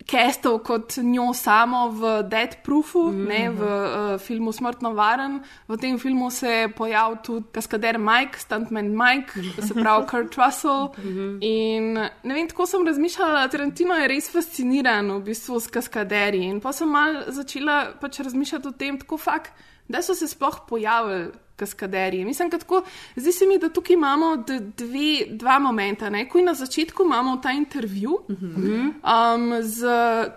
kestov 0.09 0.59
kot 0.65 0.97
njo 0.97 1.33
samo 1.33 1.87
v 1.93 2.23
Dead 2.29 2.55
Proofu, 2.63 3.11
mm 3.11 3.13
-hmm. 3.13 3.27
ne, 3.27 3.49
v 3.49 3.61
uh, 3.61 4.21
filmu 4.21 4.51
Smrtno 4.51 4.93
varen. 4.93 5.43
V 5.67 5.77
tem 5.77 5.99
filmu 5.99 6.31
se 6.31 6.47
je 6.49 6.69
pojavil 6.69 7.17
tudi 7.23 7.45
kaskader 7.51 7.97
Mike, 7.99 8.39
stuntman 8.39 8.89
Mike, 8.89 9.31
se 9.67 9.73
pravi 9.73 10.07
Kurt 10.07 10.35
Russell. 10.35 10.89
Mm 10.97 11.03
-hmm. 11.03 11.37
In 11.41 11.93
ne 12.23 12.33
vem, 12.33 12.47
tako 12.47 12.65
sem 12.65 12.87
razmišljala, 12.87 13.47
Tarantino 13.47 13.93
je 13.93 14.07
res 14.07 14.31
fasciniran 14.31 15.11
v 15.11 15.21
bistvu 15.21 15.59
s 15.59 15.67
kaskaderji. 15.67 16.43
In 16.43 16.61
pa 16.61 16.71
sem 16.73 16.89
mal 16.89 17.23
začela 17.27 17.93
pač 18.01 18.19
razmišljati 18.19 18.67
o 18.67 18.71
tem, 18.71 18.99
tako 18.99 19.17
fakt, 19.17 19.51
da 19.87 20.01
so 20.01 20.15
se 20.15 20.27
sploh 20.27 20.59
pojavili 20.67 21.31
kaskaderji. 21.59 22.25
Mislim, 22.25 22.49
tako, 22.51 22.81
zdi 23.15 23.31
se 23.31 23.45
mi, 23.45 23.57
da 23.59 23.69
tukaj 23.69 23.93
imamo 23.93 24.35
dve, 24.77 25.25
dva 25.29 25.59
momenta. 25.59 26.09
Ne? 26.09 26.25
Ko 26.29 26.41
na 26.41 26.53
začetku 26.53 27.03
imamo 27.03 27.37
ta 27.43 27.51
intervju 27.51 28.11
uh 28.11 28.35
-huh. 28.35 28.91
um, 29.03 29.63
z 29.63 29.85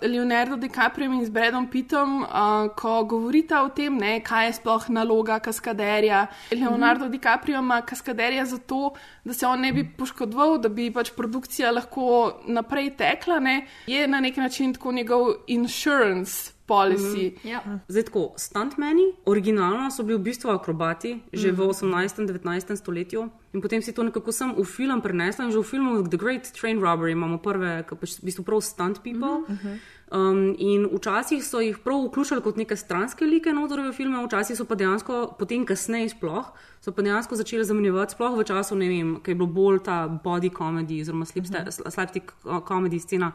Leonardo 0.02 0.56
DiCaprio 0.56 1.12
in 1.12 1.24
z 1.26 1.30
Bradom 1.30 1.70
Pittom, 1.70 2.22
uh, 2.22 2.28
ko 2.76 3.04
govorita 3.04 3.62
o 3.62 3.68
tem, 3.68 3.96
ne, 3.96 4.20
kaj 4.20 4.46
je 4.46 4.52
sploh 4.52 4.88
naloga 4.88 5.38
kaskaderja. 5.38 6.26
Leonardo 6.50 7.04
uh 7.04 7.08
-huh. 7.08 7.12
DiCaprio 7.12 7.58
ima 7.58 7.82
kaskaderja 7.82 8.44
zato, 8.44 8.94
da 9.24 9.32
se 9.34 9.46
on 9.46 9.60
ne 9.60 9.72
bi 9.72 9.88
poškodoval, 9.98 10.58
da 10.58 10.68
bi 10.68 10.90
pač 10.90 11.10
produkcija 11.10 11.70
lahko 11.70 12.32
naprej 12.46 12.96
tekla. 12.96 13.40
Ne? 13.40 13.66
Je 13.86 14.08
na 14.08 14.20
nek 14.20 14.36
način 14.36 14.74
tako 14.74 14.92
njegov 14.92 15.34
insurance 15.46 16.51
policy. 16.66 17.34
Mm, 17.44 17.48
ja. 17.48 17.60
Zdaj, 17.88 18.02
tako, 18.02 18.32
stuntmeni, 18.36 19.02
originalno 19.26 19.90
so 19.90 20.02
bili 20.02 20.18
v 20.18 20.22
bistvu 20.30 20.50
akrobati, 20.50 21.18
že 21.32 21.52
mm. 21.52 21.56
v 21.56 21.60
18. 21.68 22.20
in 22.20 22.26
19. 22.26 22.76
stoletju. 22.76 23.28
In 23.52 23.60
potem 23.60 23.82
si 23.82 23.92
to 23.92 24.02
nekako 24.02 24.32
sem 24.32 24.54
v 24.56 24.64
film 24.64 25.02
prenesla 25.02 25.44
in 25.44 25.52
že 25.52 25.60
v 25.60 25.66
filmu 25.66 26.08
The 26.08 26.16
Great 26.16 26.48
Train 26.56 26.80
Robbery 26.80 27.12
imamo 27.12 27.36
prve, 27.36 27.84
ki 27.84 27.98
pač 28.00 28.16
v 28.22 28.30
bistvu 28.30 28.44
prav 28.48 28.62
stunt 28.64 29.02
people. 29.02 29.44
Mm 29.44 29.58
-hmm. 29.58 29.76
um, 30.08 30.54
in 30.58 30.88
včasih 30.88 31.44
so 31.44 31.60
jih 31.60 31.78
prav 31.78 32.06
vključili 32.06 32.40
kot 32.40 32.56
neke 32.56 32.76
stranske 32.76 33.24
like 33.24 33.52
notorje 33.52 33.90
v 33.90 33.92
filme, 33.92 34.24
včasih 34.24 34.56
so 34.56 34.64
pa 34.64 34.74
dejansko, 34.74 35.34
potem 35.38 35.66
kasneje 35.66 36.08
sploh, 36.08 36.46
so 36.80 36.92
pa 36.92 37.02
dejansko 37.02 37.36
začeli 37.36 37.64
zamenjevati, 37.64 38.12
sploh 38.12 38.38
v 38.38 38.44
času, 38.44 38.74
ne 38.74 38.88
vem, 38.88 39.20
kaj 39.20 39.32
je 39.32 39.34
bilo 39.34 39.46
bolj 39.46 39.78
ta 39.84 40.08
body 40.24 40.50
comedy 40.50 41.00
oziroma 41.00 41.24
slapstick 41.26 42.32
mm 42.44 42.50
-hmm. 42.50 42.64
comedy 42.68 42.98
scena, 43.00 43.32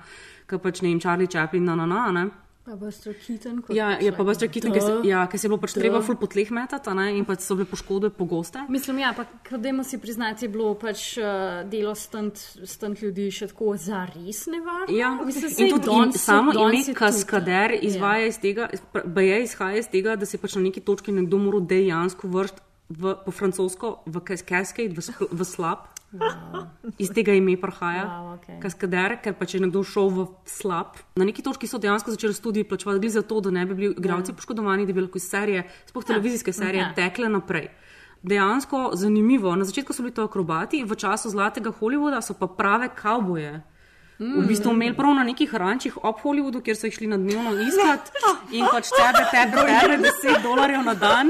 ki 0.47 0.57
pač 0.57 0.81
ne 0.81 0.89
vem, 0.89 0.99
Charlie 0.99 1.27
Chaplin, 1.27 1.63
na 1.65 1.75
na 1.75 1.85
na. 1.85 2.11
na 2.11 2.46
Pa 2.67 2.75
Keaton. 3.27 3.63
Ja, 3.69 3.95
je 4.01 4.11
pa 4.11 4.23
Buster 4.27 4.49
Keaton, 4.51 4.73
ki 4.75 4.81
se, 4.81 4.95
ja, 5.07 5.21
ki 5.31 5.37
se 5.39 5.45
je 5.45 5.49
bilo 5.53 5.59
pač 5.63 5.71
treba 5.77 6.01
ful 6.03 6.17
po 6.19 6.27
tleh 6.27 6.49
metati 6.51 6.91
ne, 6.99 7.05
in 7.15 7.23
pač 7.23 7.45
so 7.45 7.55
bile 7.55 7.63
poškodbe 7.71 8.09
pogoste. 8.11 8.65
Mislim, 8.67 8.99
ja, 8.99 9.13
pa 9.15 9.23
kdajmo 9.47 9.85
si 9.87 9.99
priznati, 10.03 10.43
je 10.43 10.51
bilo 10.51 10.73
pač 10.75 11.13
uh, 11.15 11.63
delo 11.71 11.93
stunt 11.95 12.99
ljudi 12.99 13.29
še 13.31 13.47
tako 13.53 13.77
zares 13.79 14.43
nevarno. 14.51 14.91
Ja, 14.91 15.13
Mislim, 15.23 15.53
in 15.55 15.71
tudi 15.77 15.87
don, 15.87 16.11
in 16.11 16.19
samo 16.19 16.51
ime 16.67 16.97
kaskader 16.97 17.77
izvaja 17.79 18.25
ja. 18.25 18.33
iz 18.33 18.41
tega, 18.43 18.67
je 19.15 19.41
izhaja 19.45 19.79
iz 19.79 19.87
tega, 19.87 20.19
da 20.19 20.27
se 20.27 20.35
pač 20.35 20.59
na 20.59 20.67
neki 20.67 20.83
točki 20.83 21.15
nekdo 21.15 21.39
mora 21.39 21.63
dejansko 21.63 22.27
vršiti 22.35 22.65
po 22.99 23.31
francosko 23.31 24.01
v 24.11 24.23
cascade, 24.27 24.91
v, 24.91 25.31
v 25.31 25.47
slab. 25.47 25.87
Wow. 26.11 26.67
Iz 26.97 27.09
tega 27.11 27.33
ime 27.35 27.57
prihaja, 27.59 28.05
wow, 28.07 28.27
okay. 28.37 28.61
kaskader, 28.63 29.17
ker 29.19 29.33
pa 29.35 29.43
če 29.45 29.57
je 29.57 29.63
nekdo 29.65 29.81
šel 29.83 30.07
v 30.15 30.25
slab. 30.47 30.95
Na 31.19 31.27
neki 31.27 31.43
točki 31.43 31.67
so 31.67 31.81
dejansko 31.83 32.13
začeli 32.13 32.37
študije 32.37 32.67
plačevati 32.69 33.09
za 33.11 33.25
to, 33.27 33.41
da 33.43 33.51
ne 33.51 33.65
bi 33.67 33.75
bili 33.75 33.91
igralci 33.91 34.31
yeah. 34.31 34.37
poškodovani, 34.39 34.87
da 34.87 34.95
bi 34.95 35.03
lahko 35.03 35.19
serije, 35.19 35.65
sploh 35.89 36.05
ja. 36.05 36.13
televizijske 36.13 36.53
serije, 36.55 36.85
yeah. 36.85 36.95
tekle 36.95 37.27
naprej. 37.29 37.67
Dejansko 38.23 38.91
zanimivo. 38.95 39.51
Na 39.55 39.67
začetku 39.67 39.93
so 39.93 40.05
bili 40.05 40.15
to 40.15 40.23
akrobati, 40.23 40.85
v 40.87 40.95
času 40.95 41.29
zlatega 41.29 41.75
Hollywooda 41.75 42.23
so 42.23 42.33
pa 42.39 42.47
prave 42.47 42.87
kavboje. 42.95 43.59
Mm. 44.19 44.39
V 44.41 44.47
bistvu 44.49 44.71
imeli 44.73 44.95
prav 44.97 45.13
na 45.13 45.23
nekih 45.23 45.51
rančih 45.53 45.97
ob 46.01 46.21
Hollywoodu, 46.23 46.63
kjer 46.65 46.77
so 46.77 46.89
šli 46.89 47.07
na 47.07 47.19
dnevno 47.21 47.51
iskat 47.61 48.09
in 48.51 48.65
pač 48.65 48.89
tebe, 48.89 49.21
tebe, 49.29 49.65
tebe, 49.67 49.97
10 50.07 50.41
dolarjev 50.41 50.85
na 50.85 50.95
dan. 50.97 51.29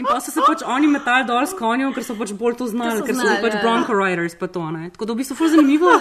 In 0.00 0.08
pa 0.08 0.16
so 0.20 0.32
se 0.32 0.40
pač 0.46 0.64
oni 0.64 0.88
metali 0.88 1.28
dol 1.28 1.44
s 1.44 1.52
konjem, 1.56 1.92
ker 1.92 2.04
so 2.04 2.16
pač 2.16 2.32
bolj 2.32 2.56
to 2.62 2.70
znali, 2.72 3.04
ker 3.04 3.12
so, 3.12 3.20
ker 3.20 3.36
so 3.36 3.42
pač 3.44 3.58
ja. 3.58 3.60
Bronco 3.60 3.96
Riders. 3.96 4.36
Pa 4.40 4.48
to, 4.48 4.64
tako 4.96 5.08
da 5.08 5.12
v 5.12 5.20
bistvu 5.20 5.44
je 5.44 5.52
zanimivo. 5.56 5.92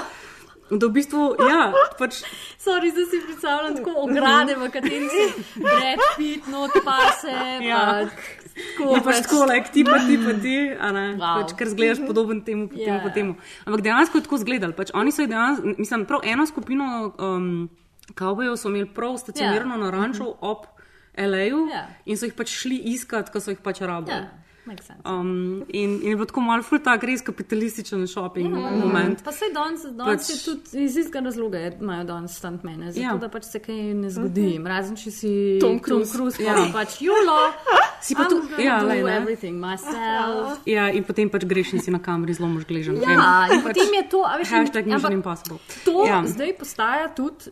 Da 0.71 0.87
v 0.87 0.93
bistvu, 0.95 1.35
ja, 1.45 1.67
pač. 1.99 2.23
Sorry, 2.63 2.89
zdaj 2.95 3.05
si 3.11 3.19
predstavljam 3.27 3.75
tako 3.77 4.07
ograde, 4.07 4.55
v 4.57 4.71
katerih 4.73 5.11
se 5.11 5.61
Brad 5.61 6.01
Pitt, 6.17 6.47
not 6.47 6.73
pa 6.87 7.11
se. 7.21 7.35
Ja. 7.61 8.07
Tako 8.55 8.95
je 8.95 9.01
pač 9.03 9.17
tako, 9.25 9.39
like, 9.49 9.71
ti 9.73 9.83
pa 9.83 9.97
ti 10.07 10.15
pa 10.15 10.33
ti, 10.39 10.55
wow. 11.19 11.41
pač, 11.41 11.55
ker 11.59 11.67
zgledaš 11.73 11.99
podoben 12.07 12.39
temu, 12.47 12.69
potem 12.71 12.87
yeah. 12.87 13.03
po 13.03 13.11
temu. 13.11 13.35
Ampak 13.67 13.83
dejansko 13.83 14.21
je 14.21 14.23
tako 14.27 14.39
zgledal. 14.39 14.71
Pač, 14.77 14.93
oni 14.95 15.11
so 15.11 15.25
dejansko, 15.27 15.75
mislim, 15.75 16.05
prav 16.07 16.23
eno 16.23 16.45
skupino 16.47 16.87
um, 17.19 17.49
kavbojev 18.15 18.55
so 18.55 18.71
imeli 18.71 18.87
prav 18.95 19.19
stacionirano 19.19 19.75
yeah. 19.75 19.83
na 19.83 19.91
ranču 19.91 20.29
ob 20.39 20.69
L.A.U. 21.19 21.67
Yeah. 21.67 21.99
in 22.05 22.15
so 22.15 22.29
jih 22.29 22.35
pač 22.37 22.55
šli 22.55 22.79
iskat, 22.95 23.31
ko 23.31 23.43
so 23.43 23.51
jih 23.51 23.59
pač 23.59 23.83
rabili. 23.83 24.23
Yeah. 24.23 24.44
Um, 25.05 25.63
in, 25.69 26.01
in 26.01 26.09
je 26.09 26.15
bilo 26.15 26.25
tako 26.25 26.41
malo, 26.41 26.63
ful 26.65 26.79
tak 26.81 27.03
res 27.05 27.21
kapitalističen 27.21 28.07
shopping 28.07 28.49
mm 28.49 28.55
-hmm. 28.55 28.79
moment. 28.85 29.23
Pa 29.23 29.31
se 29.31 29.45
danes, 29.53 29.83
danes 29.83 30.27
pač, 30.27 30.43
tudi 30.45 30.83
iz 30.83 30.97
istega 30.97 31.19
razloga 31.19 31.59
imajo 31.81 32.03
danes 32.03 32.37
stuntmene, 32.37 32.91
zato 32.91 33.05
ja. 33.05 33.13
da 33.13 33.29
pač 33.29 33.43
se 33.43 33.59
kaj 33.59 33.93
ne 33.93 34.09
zgodi. 34.09 34.41
Mm 34.41 34.63
-hmm. 34.63 34.67
Razen 34.67 34.95
če 34.95 35.11
si 35.11 35.57
Tom 35.61 35.79
Cruise, 35.79 36.11
Tom 36.11 36.19
Cruise 36.19 36.43
ja. 36.43 36.69
pač 36.73 37.01
julo. 37.01 37.37
Si 38.01 38.15
pa 38.15 38.23
tu, 38.29 38.41
ja, 38.61 38.81
le, 38.81 39.15
everything 39.17 39.57
myself. 39.65 40.59
Ja, 40.65 40.89
in 40.89 41.03
potem 41.03 41.29
pač 41.29 41.45
greš 41.45 41.73
in 41.73 41.81
si 41.81 41.91
na 41.91 41.99
kameri 41.99 42.33
zelo 42.33 42.49
mož 42.49 42.65
gležen. 42.65 43.01
Ja, 43.01 43.47
in 43.53 43.61
potem 43.61 43.93
je 43.93 44.09
to, 44.09 44.25
a 44.25 44.37
veš, 44.37 44.49
hashtag 44.49 44.85
mission 44.85 45.13
impossible. 45.13 45.57
To 45.85 46.05
ja. 46.05 46.23
zdaj 46.25 46.57
postaja 46.57 47.07
tudi 47.15 47.51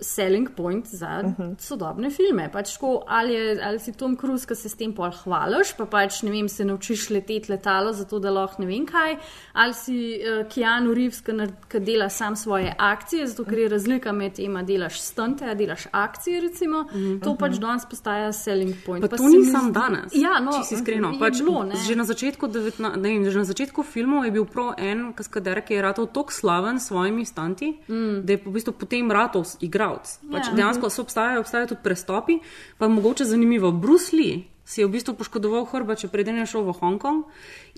selling 0.00 0.50
point 0.56 0.86
za 0.86 1.20
uh 1.24 1.30
mhm. 1.30 1.42
-huh. 1.42 1.60
sodobne 1.60 2.10
filme. 2.10 2.50
Pač 2.52 2.72
tako, 2.72 3.02
ali, 3.06 3.32
je, 3.32 3.60
ali 3.62 3.78
si 3.78 3.92
Tom 3.92 4.16
Cruise, 4.16 4.46
ki 4.46 4.54
se 4.54 4.68
s 4.68 4.74
tem 4.74 4.92
pol 4.94 5.10
hvališ, 5.24 5.72
pa 5.76 5.86
pač 5.86 6.22
ne 6.22 6.30
vem, 6.30 6.48
se 6.48 6.64
naučiš 6.64 7.10
leteti 7.10 7.52
letalo, 7.52 7.92
zato 7.92 8.18
da 8.18 8.30
lahko 8.30 8.62
ne 8.62 8.66
vem 8.66 8.86
kaj, 8.86 9.16
ali 9.52 9.74
si 9.74 10.20
uh, 10.20 10.48
Keanu 10.54 10.94
Reeves, 10.94 11.22
ki 11.68 11.80
dela 11.80 12.08
sam 12.08 12.36
svoje 12.36 12.74
akcije, 12.78 13.26
zato 13.26 13.44
ker 13.44 13.58
je 13.58 13.68
razlika 13.68 14.12
med 14.12 14.32
tem, 14.32 14.54
da 14.54 14.62
delaš 14.62 15.00
stunte, 15.00 15.46
da 15.46 15.54
delaš 15.54 15.86
akcije. 15.92 16.40
Recimo, 16.40 16.78
uh 16.78 16.94
mhm. 16.94 17.04
-huh. 17.04 17.24
To 17.24 17.36
pač 17.36 17.58
danes 17.58 17.84
postaja 17.90 18.32
selling 18.32 18.74
point. 18.86 19.02
Pa 19.02 19.08
pa 19.08 19.16
to 19.16 19.28
ni 19.28 19.44
samo 19.44 19.70
danes. 19.70 20.12
Ja, 20.14 20.40
no, 20.40 20.52
če 20.52 20.62
si 20.64 20.74
iskreno. 20.74 21.12
Pač, 21.18 21.38
bilo, 21.38 21.66
že, 21.86 21.96
na 21.96 22.04
začetku, 22.04 22.46
devetna, 22.46 22.96
ne, 22.96 23.30
že 23.30 23.38
na 23.38 23.44
začetku 23.44 23.82
filmov 23.82 24.24
je 24.24 24.30
bil 24.30 24.44
prav 24.44 24.74
en 24.78 25.12
kaskader, 25.12 25.60
ki 25.60 25.74
je 25.74 25.82
ratov 25.82 26.06
tako 26.06 26.32
slaven 26.32 26.80
s 26.80 26.86
svojimi 26.86 27.24
stanti, 27.24 27.78
mm. 27.88 28.22
da 28.24 28.32
je 28.32 28.38
v 28.44 28.52
bistvu 28.52 28.72
potem 28.72 29.10
ratov 29.10 29.46
igral 29.60 29.89
igralec. 29.90 30.18
Pač 30.30 30.46
ja. 30.46 30.54
Dejansko 30.54 30.90
so 30.90 31.02
obstajajo, 31.02 31.40
obstajajo 31.40 31.66
tudi 31.74 31.82
prestopi. 31.82 32.38
Pa 32.78 32.88
mogoče 32.88 33.24
zanimivo, 33.24 33.72
Bruce 33.72 34.16
Lee 34.16 34.46
si 34.64 34.80
je 34.80 34.86
v 34.86 34.94
bistvu 34.94 35.14
poškodoval 35.18 35.66
hrba, 35.66 35.96
če 35.98 36.08
preden 36.08 36.38
je 36.38 36.46
šel 36.46 36.62
v 36.68 36.76
Hongkong. 36.78 37.26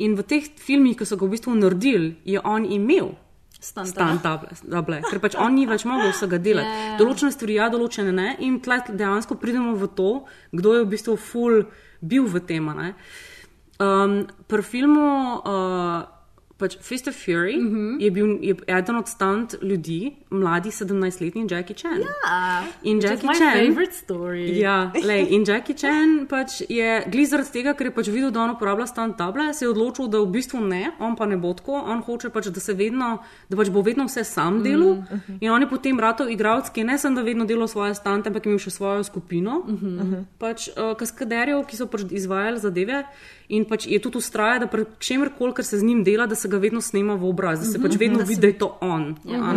In 0.05 0.17
v 0.19 0.23
teh 0.23 0.45
filmih, 0.45 0.97
ki 0.99 1.09
so 1.09 1.17
ga 1.17 1.27
v 1.27 1.33
bistvu 1.37 1.57
naredili, 1.57 2.17
je 2.25 2.41
on 2.45 2.69
imel. 2.69 3.17
Stand-up, 3.63 4.49
ker 5.07 5.21
pač 5.23 5.37
on 5.39 5.55
ni 5.55 5.69
več 5.71 5.85
mogel 5.87 6.11
vsega 6.11 6.41
delati. 6.43 6.67
Yeah. 6.67 6.89
Ja. 6.89 6.97
Določene 6.99 7.31
stvari, 7.31 7.61
ja, 7.61 7.69
določene 7.71 8.11
ne, 8.11 8.33
in 8.43 8.59
tleh 8.59 8.91
dejansko 8.91 9.39
pridemo 9.39 9.77
v 9.79 9.87
to, 9.95 10.11
kdo 10.51 10.73
je 10.75 10.81
v 10.83 10.89
bistvu 10.91 11.15
full 11.15 11.63
bil 12.03 12.27
v 12.27 12.43
tem. 12.43 12.67
Um, 12.67 14.27
pri 14.51 14.67
filmu 14.67 15.07
uh, 15.47 16.03
pač 16.63 16.79
Fist 16.81 17.09
of 17.11 17.17
Fury 17.19 17.57
mm 17.59 17.69
-hmm. 17.71 18.01
je 18.01 18.11
bil 18.11 18.39
je 18.41 18.55
eden 18.67 18.97
od 18.97 19.09
stand 19.09 19.55
ljudi, 19.63 20.13
mladi 20.31 20.71
17-letni 20.71 21.47
Jackie 21.51 21.77
Chan. 21.77 22.01
Ja, 22.01 22.65
in 22.83 23.01
Jackie 23.01 23.29
Chan. 23.39 23.67
Favorite 23.67 23.93
story. 23.93 24.61
Ja, 24.61 24.93
lej, 25.09 25.27
in 25.31 25.45
Jackie 25.47 25.77
Chan 25.77 26.27
pač 26.29 26.63
je 26.69 27.03
glizar 27.07 27.45
tega, 27.53 27.75
ker 27.75 27.87
je 27.87 27.95
pač 27.95 28.09
videl, 28.09 28.31
da 28.31 28.41
on 28.45 28.55
uporablja 28.55 28.87
stand 28.87 29.17
table, 29.19 29.53
se 29.55 29.65
je 29.65 29.69
odločil, 29.69 30.09
da 30.09 30.21
v 30.21 30.31
bistvu 30.37 30.61
ne, 30.61 30.93
on 30.99 31.17
pa 31.17 31.27
ne 31.27 31.37
bo 31.37 31.53
tako, 31.55 31.73
on 31.73 32.03
hoče 32.03 32.31
pač, 32.31 32.47
da 32.47 32.61
se 32.61 32.75
vedno, 32.75 33.19
da 33.51 33.57
pač 33.57 33.71
bo 33.75 33.83
vedno 33.83 34.07
vse 34.07 34.25
sam 34.25 34.63
delal. 34.63 34.95
Mm 34.95 35.07
-hmm. 35.11 35.39
In 35.41 35.51
on 35.51 35.63
je 35.63 35.69
potem 35.69 36.01
ratov 36.01 36.31
igralec, 36.31 36.71
ki 36.71 36.85
ne 36.85 36.99
sem, 36.99 37.15
da 37.15 37.23
vedno 37.23 37.45
delal 37.45 37.69
svoje 37.69 37.95
stante, 37.95 38.29
ampak 38.29 38.47
imel 38.47 38.59
še 38.59 38.71
svojo 38.71 39.05
skupino, 39.05 39.65
mm 39.67 39.77
-hmm. 39.77 40.25
pač 40.39 40.69
uh, 40.69 40.97
kaskaderjev, 40.97 41.67
ki 41.67 41.77
so 41.77 41.87
pač 41.87 42.01
izvajali 42.11 42.59
zadeve. 42.59 43.05
In 43.53 43.67
pač 43.69 43.85
je 43.87 43.99
tudi 44.01 44.17
ustraja, 44.17 44.63
da 44.63 44.67
pri 44.67 44.87
čemer 44.99 45.29
koli, 45.37 45.53
kar 45.53 45.65
se 45.65 45.77
z 45.79 45.85
njim 45.85 46.01
dela, 46.05 46.25
da 46.27 46.35
se 46.35 46.49
ga 46.49 46.57
vedno 46.57 46.81
snema 46.81 47.19
v 47.21 47.27
obraz, 47.29 47.61
da 47.61 47.67
se 47.69 47.81
pač 47.83 47.99
vedno 48.01 48.23
mhm. 48.23 48.29
vidi, 48.29 48.41
da 48.41 48.47
je 48.47 48.59
to 48.59 48.79
on. 48.81 49.17
Ja, 49.25 49.53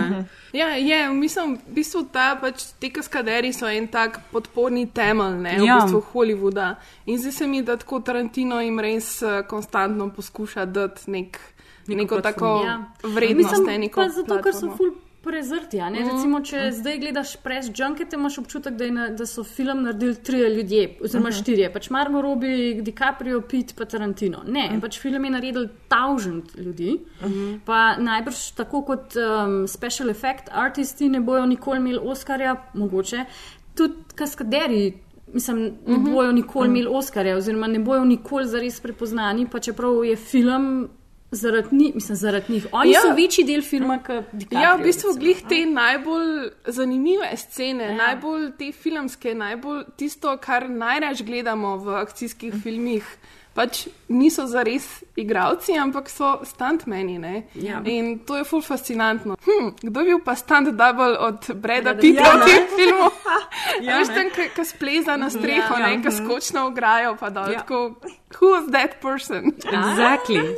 ja 0.52 0.68
je, 0.76 0.98
mislim, 1.14 1.56
v 1.68 1.76
bistvu 1.78 2.04
ta, 2.12 2.34
pač, 2.41 2.66
te 2.80 2.89
kaskaderi 2.91 3.54
so 3.56 3.70
en 3.72 3.88
tak 3.88 4.20
podporni 4.34 4.84
temelj 4.91 5.39
ne, 5.48 5.56
ja. 5.64 5.80
v 5.80 5.86
bistvu 5.86 6.04
Hollywooda. 6.12 6.74
In 7.06 7.24
zdi 7.24 7.32
se 7.32 7.48
mi, 7.48 7.64
da 7.64 7.78
tako 7.80 8.02
Tarantino 8.04 8.60
jim 8.60 8.84
res 8.84 9.16
uh, 9.24 9.39
konstantno 9.48 10.10
poskuša 10.12 10.66
dati 10.66 11.12
nek, 11.16 11.39
neko, 11.88 12.02
neko 12.02 12.22
tako 12.22 12.54
ja. 12.68 12.78
vrednost. 13.04 13.64
Mislim, 13.64 14.12
zato, 14.12 14.41
ker 14.43 14.60
so 14.60 14.76
ful 14.76 14.91
prezrti. 15.26 15.78
Mhm. 15.80 15.95
Recimo, 16.05 16.41
če 16.41 16.71
zdaj 16.71 16.99
gledaš 16.99 17.36
Press 17.38 17.69
Junket, 17.71 18.13
imaš 18.13 18.38
občutek, 18.38 18.73
da, 18.73 18.88
na, 18.89 19.07
da 19.11 19.26
so 19.26 19.43
film 19.45 19.84
naredili 19.84 20.15
trije 20.17 20.49
ljudje, 20.51 20.84
oziroma 21.01 21.30
Mhm. 21.30 21.38
štirje. 21.38 21.73
Pač 21.73 21.89
Margot 21.89 22.21
Robbie, 22.21 22.55
DiCaprio, 22.82 23.41
Pitt 23.43 23.76
pa 23.76 23.86
Tarantino. 23.86 24.43
Ne, 24.47 24.80
pač 24.80 24.99
film 24.99 25.26
je 25.26 25.32
naredil 25.32 25.67
tausend 25.88 26.43
ljudi. 26.57 26.99
Pa 27.65 27.97
najbrž 27.97 28.51
tako 28.53 28.82
kot 28.84 29.15
um, 29.15 29.67
special 29.67 30.09
effect 30.09 30.49
artisti 30.53 31.09
ne 31.09 31.19
bojo 31.21 31.45
nikoli 31.45 31.78
imeli 31.80 31.99
Oscarja, 31.99 32.55
mogoče 32.76 33.26
tudi 33.76 33.93
kaskaderi. 34.15 34.93
Mislim, 35.28 35.57
ne 35.88 35.97
Mhm. 35.97 36.13
bojo 36.13 36.32
nikoli 36.32 36.67
Mhm. 36.67 36.76
imeli 36.76 36.89
Oscarja, 36.91 37.38
oziroma 37.38 37.67
ne 37.67 37.80
bojo 37.80 38.05
nikoli 38.05 38.47
zares 38.47 38.80
prepoznani, 38.80 39.47
pa 39.47 39.59
čeprav 39.59 40.05
je 40.05 40.15
film 40.17 40.89
zaradi 41.36 41.75
njih, 41.75 41.95
mislim, 41.95 42.15
zaradi 42.15 42.53
njih. 42.53 42.67
Oni 42.71 42.91
Ja. 42.91 43.01
so 43.01 43.13
večji 43.13 43.43
del 43.43 43.61
filma, 43.61 43.99
kot 43.99 44.25
DiCaprio. 44.31 44.59
Ja, 44.59 44.75
v 44.75 44.83
bistvu 44.83 45.13
glih 45.15 45.43
no. 45.43 45.49
te 45.49 45.65
najbolj 45.65 46.33
zanimive 46.67 47.29
scene, 47.38 47.83
ja. 47.86 47.95
najbolj 47.97 48.51
te 48.57 48.71
filmske, 48.71 49.36
najbolj 49.36 49.83
tisto, 49.95 50.38
kar 50.38 50.69
najraž 50.69 51.21
gledamo 51.21 51.77
v 51.77 51.95
akcijskih 51.97 52.53
filmih. 52.63 53.03
Pač 53.55 53.86
niso 54.09 54.43
zares 54.47 54.83
igravci, 55.15 55.77
ampak 55.79 56.09
so 56.09 56.41
stuntmeni. 56.43 57.19
ne. 57.19 57.43
Ja. 57.55 57.79
In 57.86 58.19
to 58.19 58.36
je 58.36 58.43
ful 58.43 58.61
fascinantno. 58.61 59.38
Hm, 59.39 59.69
kdo 59.81 59.99
je 59.99 60.05
bil 60.05 60.19
pa 60.19 60.36
stunt 60.36 60.67
double 60.69 61.15
od 61.17 61.39
Breda 61.55 61.93
Pitta 61.93 62.19
Pitta, 62.23 62.36
v 62.36 62.45
tem 62.45 62.61
ne? 62.61 62.67
filmu? 62.77 63.07
Ja, 63.81 63.97
Veš, 63.97 64.07
ne. 64.07 64.15
tam, 64.15 64.27
ki 64.55 64.65
spleza 64.65 65.15
na 65.17 65.29
streho, 65.29 65.73
Ja, 65.73 65.79
ja, 65.79 65.93
ja. 65.93 66.01
ki 66.01 66.11
skoči 66.11 66.53
na 66.53 66.65
ograjo, 66.65 67.15
pa 67.15 67.29
dol. 67.29 67.51
Ja. 67.51 67.59
Tako, 67.59 67.95
who's 68.39 68.71
that 68.71 69.01
person? 69.01 69.53
Exactly. 69.57 70.55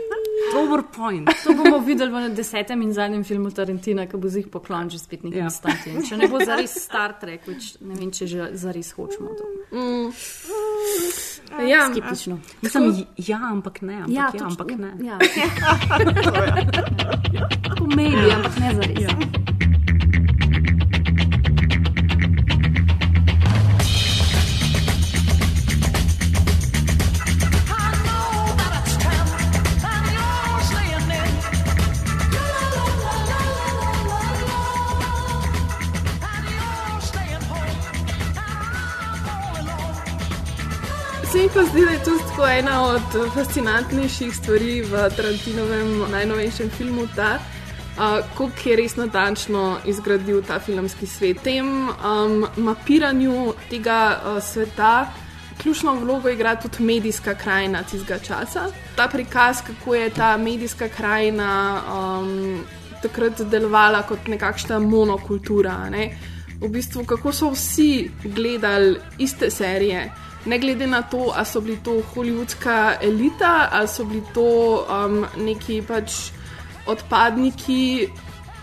Dober 0.53 0.83
point. 0.83 1.29
To 1.43 1.53
bomo 1.53 1.79
videli 1.79 2.11
v 2.11 2.35
desetem 2.35 2.81
in 2.81 2.93
zadnjem 2.93 3.23
filmu 3.23 3.51
Tarantina, 3.51 4.05
ki 4.07 4.17
bo 4.17 4.29
zih 4.29 4.47
poklon 4.47 4.89
že 4.89 4.99
spet 4.99 5.23
nekaj 5.23 5.39
Ja. 5.39 5.49
ja. 5.49 6.01
Če 6.09 6.17
ne 6.17 6.27
bo 6.27 6.39
zares 6.39 6.77
Star 6.77 7.17
Trek, 7.19 7.47
which 7.47 7.77
ne 7.81 7.95
vem, 7.95 8.11
če 8.11 8.27
že 8.27 8.49
zares 8.53 8.93
hočemo. 8.93 9.33
To. 9.33 9.45
Mm. 9.73 10.13
Ja, 11.67 11.89
Skeptično. 11.91 12.39
Mislim, 12.61 13.05
ja, 13.17 13.39
ampak 13.51 13.81
ne. 13.81 14.05
Ampak 14.05 14.13
ja, 14.13 14.31
ja, 14.33 14.45
ampak 14.45 14.71
ne. 14.77 14.91
Ja. 15.01 15.17
Tako 17.63 17.85
maybe, 17.95 18.31
ampak 18.35 18.59
ne 18.59 18.75
zares. 18.75 19.01
Ja. 19.01 19.55
Se 41.37 41.43
mi 41.43 41.49
pa 41.53 41.63
zdi, 41.63 41.85
da 41.85 41.91
je 41.91 42.03
to 42.03 42.11
tako 42.29 42.47
ena 42.47 42.83
od 42.85 43.33
fascinantnejših 43.33 44.35
stvari 44.35 44.81
v 44.81 45.03
Tarantinovem 45.15 46.09
najnovejšem 46.11 46.69
filmu, 46.69 47.05
ta, 47.15 47.37
uh, 47.37 48.25
kako 48.37 48.69
je 48.69 48.75
res 48.75 48.95
natančno 48.97 49.77
izgradil 49.85 50.41
ta 50.41 50.57
filmski 50.59 51.05
svet. 51.05 51.43
Tem 51.43 51.67
um, 51.89 52.47
mapiranju 52.57 53.53
tega 53.69 54.17
uh, 54.17 54.41
sveta 54.43 55.13
ključno 55.61 55.93
vlogo 56.01 56.29
igra 56.29 56.55
tudi 56.55 56.83
medijska 56.83 57.35
krajina 57.35 57.83
tistega 57.83 58.17
časa. 58.19 58.71
Ta 58.95 59.07
prikaz, 59.07 59.61
kako 59.61 59.95
je 59.95 60.09
ta 60.09 60.37
medijska 60.37 60.89
krajina 60.89 61.81
um, 61.85 62.63
takrat 63.01 63.41
delovala 63.41 64.01
kot 64.09 64.27
nekakšna 64.27 64.79
monokultura. 64.79 65.89
Ne? 65.89 66.15
V 66.61 66.69
bistvu, 66.69 67.05
kako 67.05 67.31
so 67.31 67.51
vsi 67.53 68.09
gledali 68.23 68.97
iste 69.17 69.51
serije. 69.51 70.09
Ne 70.47 70.59
glede 70.59 70.87
na 70.87 71.01
to, 71.01 71.31
ali 71.35 71.45
so 71.45 71.61
bili 71.61 71.77
to 71.83 72.01
holivudska 72.13 72.97
elita, 73.01 73.69
ali 73.71 73.87
so 73.87 74.05
bili 74.07 74.23
to 74.33 74.47
um, 74.87 75.25
neki 75.43 75.81
pač 75.87 76.31
odpadniki 76.87 78.07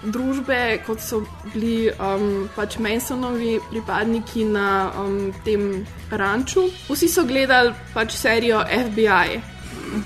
družbe, 0.05 0.81
kot 0.87 1.01
so 1.01 1.23
bili 1.53 1.89
um, 1.93 2.47
pač 2.57 2.79
Mansonovi 2.81 3.59
pripadniki 3.71 4.45
na 4.49 4.93
um, 5.01 5.33
tem 5.45 5.85
ranču. 6.11 6.69
Vsi 6.89 7.09
so 7.09 7.25
gledali 7.29 7.75
pač 7.95 8.17
serijo 8.19 8.63
FBI. 8.65 9.41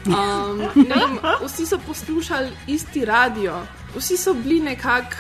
Um, 0.07 0.63
vem, 0.75 1.19
vsi 1.45 1.67
so 1.67 1.79
poslušali 1.87 2.53
isti 2.75 3.05
radio, 3.09 3.63
vsi 3.97 4.19
so 4.21 4.35
bili 4.35 4.61
nekako 4.61 5.17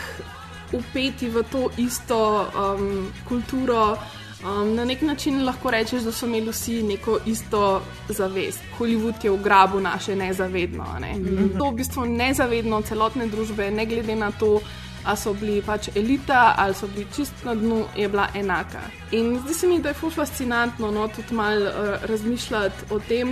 upeti 0.72 1.28
v 1.32 1.42
to 1.50 1.70
isto 1.80 2.50
um, 2.52 3.08
kulturo. 3.28 3.96
Um, 4.44 4.74
na 4.74 4.84
nek 4.84 5.02
način 5.02 5.44
lahko 5.44 5.70
rečeš, 5.70 6.02
da 6.02 6.12
so 6.12 6.26
imeli 6.26 6.50
vsi 6.50 6.82
neko 6.82 7.18
isto 7.26 7.82
zavest. 8.08 8.60
Hollywood 8.78 9.24
je 9.24 9.30
ugrabil 9.30 9.80
naše 9.80 10.16
nezavedno. 10.16 10.84
Ne? 11.00 11.12
Mm 11.12 11.24
-hmm. 11.24 11.58
To 11.58 11.70
v 11.70 11.74
bistvu 11.74 12.04
nezavedno 12.04 12.82
celotne 12.82 13.26
družbe, 13.26 13.70
ne 13.70 13.86
glede 13.86 14.16
na 14.16 14.30
to, 14.30 14.60
ali 15.04 15.16
so 15.16 15.32
bili 15.32 15.62
pač 15.62 15.88
elita 15.94 16.54
ali 16.58 16.74
so 16.74 16.86
bili 16.86 17.06
čist 17.16 17.44
na 17.44 17.54
dnu, 17.54 17.84
je 17.96 18.08
bila 18.08 18.28
enaka. 18.34 18.80
In 19.10 19.38
zdi 19.44 19.54
se 19.54 19.66
mi, 19.66 19.78
da 19.78 19.88
je 19.88 19.94
ful 19.94 20.10
fascinantno 20.10 20.90
no, 20.90 21.08
tudi 21.08 21.34
malo 21.34 21.66
uh, 21.66 22.04
razmišljati 22.04 22.84
o 22.90 22.98
tem, 22.98 23.28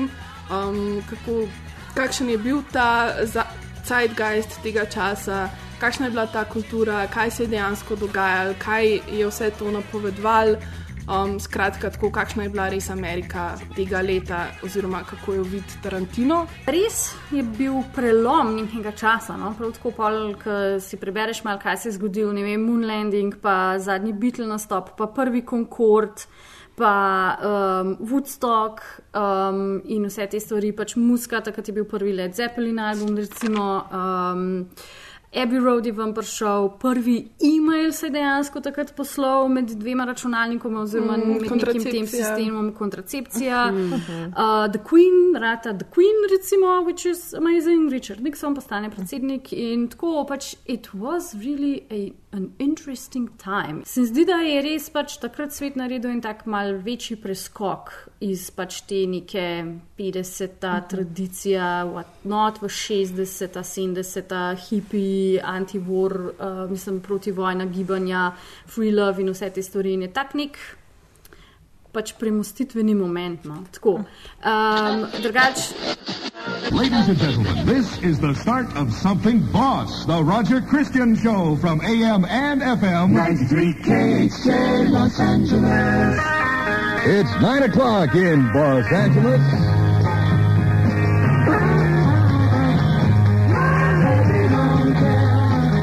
um, 0.51 1.03
kako, 1.11 1.49
kakšen 1.95 2.31
je 2.31 2.39
bil 2.39 2.63
ta 2.73 3.13
zeitgeist 3.85 4.63
tega 4.63 4.85
časa. 4.85 5.49
Kakšna 5.79 6.07
je 6.07 6.11
bila 6.11 6.27
ta 6.27 6.45
kultura, 6.45 7.07
kaj 7.07 7.31
se 7.31 7.43
je 7.43 7.47
dejansko 7.47 7.97
dogajalo, 7.97 8.55
kaj 8.59 9.01
je 9.13 9.27
vse 9.27 9.51
to 9.59 9.71
napovedovalo, 9.71 10.57
Um, 11.07 11.41
skratka, 11.41 11.91
tako, 11.91 12.11
kakšna 12.11 12.43
je 12.43 12.51
bila 12.51 12.65
res 12.69 12.89
Amerika 12.91 13.53
tega 13.77 14.01
leta, 14.03 14.41
oziroma 14.67 15.05
kako 15.07 15.37
jo 15.37 15.45
vidi 15.47 15.79
Tarantino. 15.83 16.41
Res 16.67 17.13
je 17.31 17.45
bil 17.47 17.79
prelom 17.95 18.57
nekega 18.57 18.91
časa. 18.91 19.37
No? 19.39 19.53
Prav 19.55 19.77
tako, 19.77 19.93
ko 19.95 20.57
si 20.83 20.99
prebereš 20.99 21.45
malo, 21.47 21.63
kaj 21.63 21.77
se 21.77 21.89
je 21.89 21.95
zgodilo, 22.01 22.33
ne 22.35 22.43
vem, 22.43 22.59
Moon 22.59 22.83
Landing, 22.83 23.39
pa 23.39 23.79
zadnji 23.79 24.17
Beatle 24.19 24.51
nastop, 24.51 24.97
pa 24.99 25.07
prvi 25.07 25.47
Concord. 25.47 26.27
Pa 26.77 26.93
um, 27.41 27.95
Woodstock 28.05 28.83
um, 29.17 29.79
in 29.89 30.11
vse 30.11 30.27
te 30.29 30.41
stvari, 30.43 30.75
pač 30.77 30.93
muska, 31.01 31.41
takrat 31.41 31.71
je 31.71 31.73
bil 31.73 31.87
prvi 31.89 32.13
Led 32.13 32.35
Zeppelin 32.37 32.83
album, 32.83 33.15
recimo 33.17 33.87
um, 33.89 34.67
Abbey 35.35 35.65
Road 35.65 35.87
je 35.87 35.93
vam 35.93 36.15
prišel, 36.15 36.69
prvi 36.79 37.29
e-mail 37.57 37.93
se 37.93 38.07
je 38.07 38.11
dejansko 38.11 38.61
takrat 38.61 38.97
poslal 38.97 39.49
med 39.49 39.69
dvema 39.69 40.05
računalnikoma, 40.05 40.81
oziroma 40.81 41.17
Mm, 41.17 41.21
mm, 41.21 41.29
med 41.29 41.41
nekim 41.53 41.85
tem 41.85 42.07
sistemom, 42.07 42.73
kontracepcija. 42.75 43.67
Mhm. 43.73 43.89
Uh, 43.91 44.73
The 44.73 44.81
Queen, 44.91 45.37
rata 45.41 45.79
The 45.79 45.87
Queen, 45.95 46.17
recimo, 46.31 46.67
which 46.85 47.07
is 47.07 47.35
amazing, 47.35 47.91
Richard 47.91 48.21
Nixon 48.21 48.55
postane 48.55 48.91
predsednik 48.91 49.53
in 49.53 49.89
tako 49.89 50.27
pač. 50.29 50.55
It 50.65 50.89
was 50.95 51.35
really 51.35 51.83
a, 51.91 52.13
an 52.37 52.51
interesting 52.59 53.29
time. 53.39 53.83
Se 53.87 54.01
mi 54.01 54.07
zdi, 54.07 54.25
da 54.29 54.37
je 54.45 54.63
res 54.63 54.91
pač 54.91 55.17
takrat 55.23 55.53
svet 55.53 55.77
naredil 55.77 56.11
en 56.11 56.21
tak 56.21 56.45
mal 56.47 56.75
večji 56.85 57.17
preskok 57.17 57.91
iz 58.21 58.51
pač 58.51 58.83
te 58.87 59.07
neke 59.07 59.47
50-ta 59.99 60.73
Mhm. 60.81 60.89
tradicija, 60.89 61.67
whatnot 61.89 62.61
v 62.63 62.69
60-ta, 62.69 63.63
70-ta, 63.63 64.55
hipi, 64.55 65.39
anti-war, 65.43 66.17
uh, 66.39 66.71
mislim, 66.71 67.01
protivojna 67.01 67.67
gibanja, 67.67 68.33
free 68.67 68.93
love 68.93 69.21
in 69.23 69.29
vse 69.33 69.51
te 69.51 69.63
stvari. 69.63 69.93
In 69.95 70.03
je 70.03 70.13
tak 70.13 70.35
nek 70.35 70.59
pač 71.97 72.13
premustitveni 72.21 72.95
moment. 72.95 73.45
No. 73.49 73.63
Tako. 73.73 74.05
Um, 74.45 75.07
drugač, 75.25 75.73
Ladies 76.71 77.09
and 77.09 77.19
gentlemen, 77.19 77.67
this 77.67 77.99
is 78.03 78.21
the 78.21 78.35
start 78.35 78.67
of 78.77 78.93
something 78.93 79.41
boss, 79.51 80.05
the 80.07 80.23
Roger 80.23 80.61
Christian 80.61 81.17
Show 81.17 81.57
from 81.57 81.81
AM 81.81 82.25
and 82.27 82.61
FM. 82.61 83.11
93 83.11 83.73
KHJ 83.83 84.91
Los 84.91 85.19
Angeles. 85.19 86.21
It's 87.07 87.33
9 87.41 87.63
o'clock 87.65 88.15
in 88.15 88.53
Los 88.53 88.93
Angeles. 88.93 89.43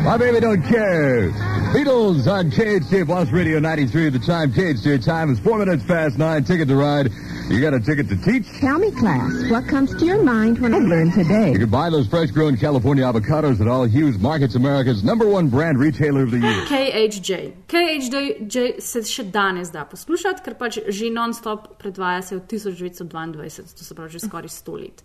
My 0.06 0.18
baby 0.18 0.40
don't 0.40 0.62
care. 0.64 1.53
Beatles 1.74 2.32
on 2.32 2.52
KHJ 2.52 3.08
Boss 3.08 3.32
Radio 3.32 3.58
93 3.58 4.06
at 4.06 4.14
the 4.14 4.20
time. 4.20 4.54
KHJ 4.54 5.04
time 5.04 5.32
is 5.32 5.40
4 5.40 5.58
minutes 5.58 5.84
past 5.84 6.20
9. 6.20 6.44
Ticket 6.44 6.68
to 6.68 6.76
ride. 6.76 7.12
You 7.50 7.60
got 7.60 7.74
a 7.74 7.80
ticket 7.80 8.08
to 8.10 8.16
teach? 8.16 8.48
Tell 8.60 8.78
me, 8.78 8.92
class, 8.92 9.50
what 9.50 9.68
comes 9.68 9.90
to 9.96 10.06
your 10.06 10.22
mind 10.24 10.60
when 10.60 10.76
I 10.76 10.78
learn 10.78 11.12
today? 11.12 11.52
You 11.52 11.58
can 11.58 11.72
buy 11.72 11.90
those 11.90 12.08
fresh 12.08 12.30
grown 12.30 12.58
California 12.58 13.04
avocados 13.04 13.60
at 13.60 13.68
all 13.68 13.86
Hughes 13.86 14.20
Markets, 14.20 14.54
America's 14.54 15.04
number 15.04 15.28
one 15.28 15.50
brand 15.50 15.80
retailer 15.80 16.22
of 16.22 16.30
the 16.30 16.38
year. 16.38 16.62
KHJ. 16.66 17.54
KHJ 17.68 18.80
se 18.80 19.02
še 19.02 19.24
danes 19.32 19.74
da 19.74 19.84
poslušati, 19.90 20.46
ker 20.46 20.54
pač 20.54 20.78
že 20.88 21.10
non-stop 21.10 21.80
predvaja 21.82 22.22
se 22.22 22.36
od 22.38 22.48
1922, 22.48 23.74
to 23.74 23.84
se 23.84 23.96
pravi 23.96 24.14
že 24.14 24.20
skoraj 24.20 24.54
100 24.54 24.80
let. 24.80 25.04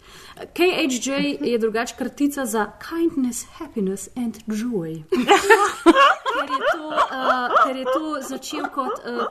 KHJ 0.52 1.38
je 1.48 1.58
drugače 1.58 1.96
kratica 1.96 2.46
za 2.46 2.68
kindness, 2.78 3.46
happiness 3.58 4.08
and 4.14 4.44
joy. 4.46 5.02
ker 7.64 7.76
je 7.76 7.84
to 7.84 8.16
začel 8.28 8.68
kot 8.74 9.04
uh, 9.04 9.28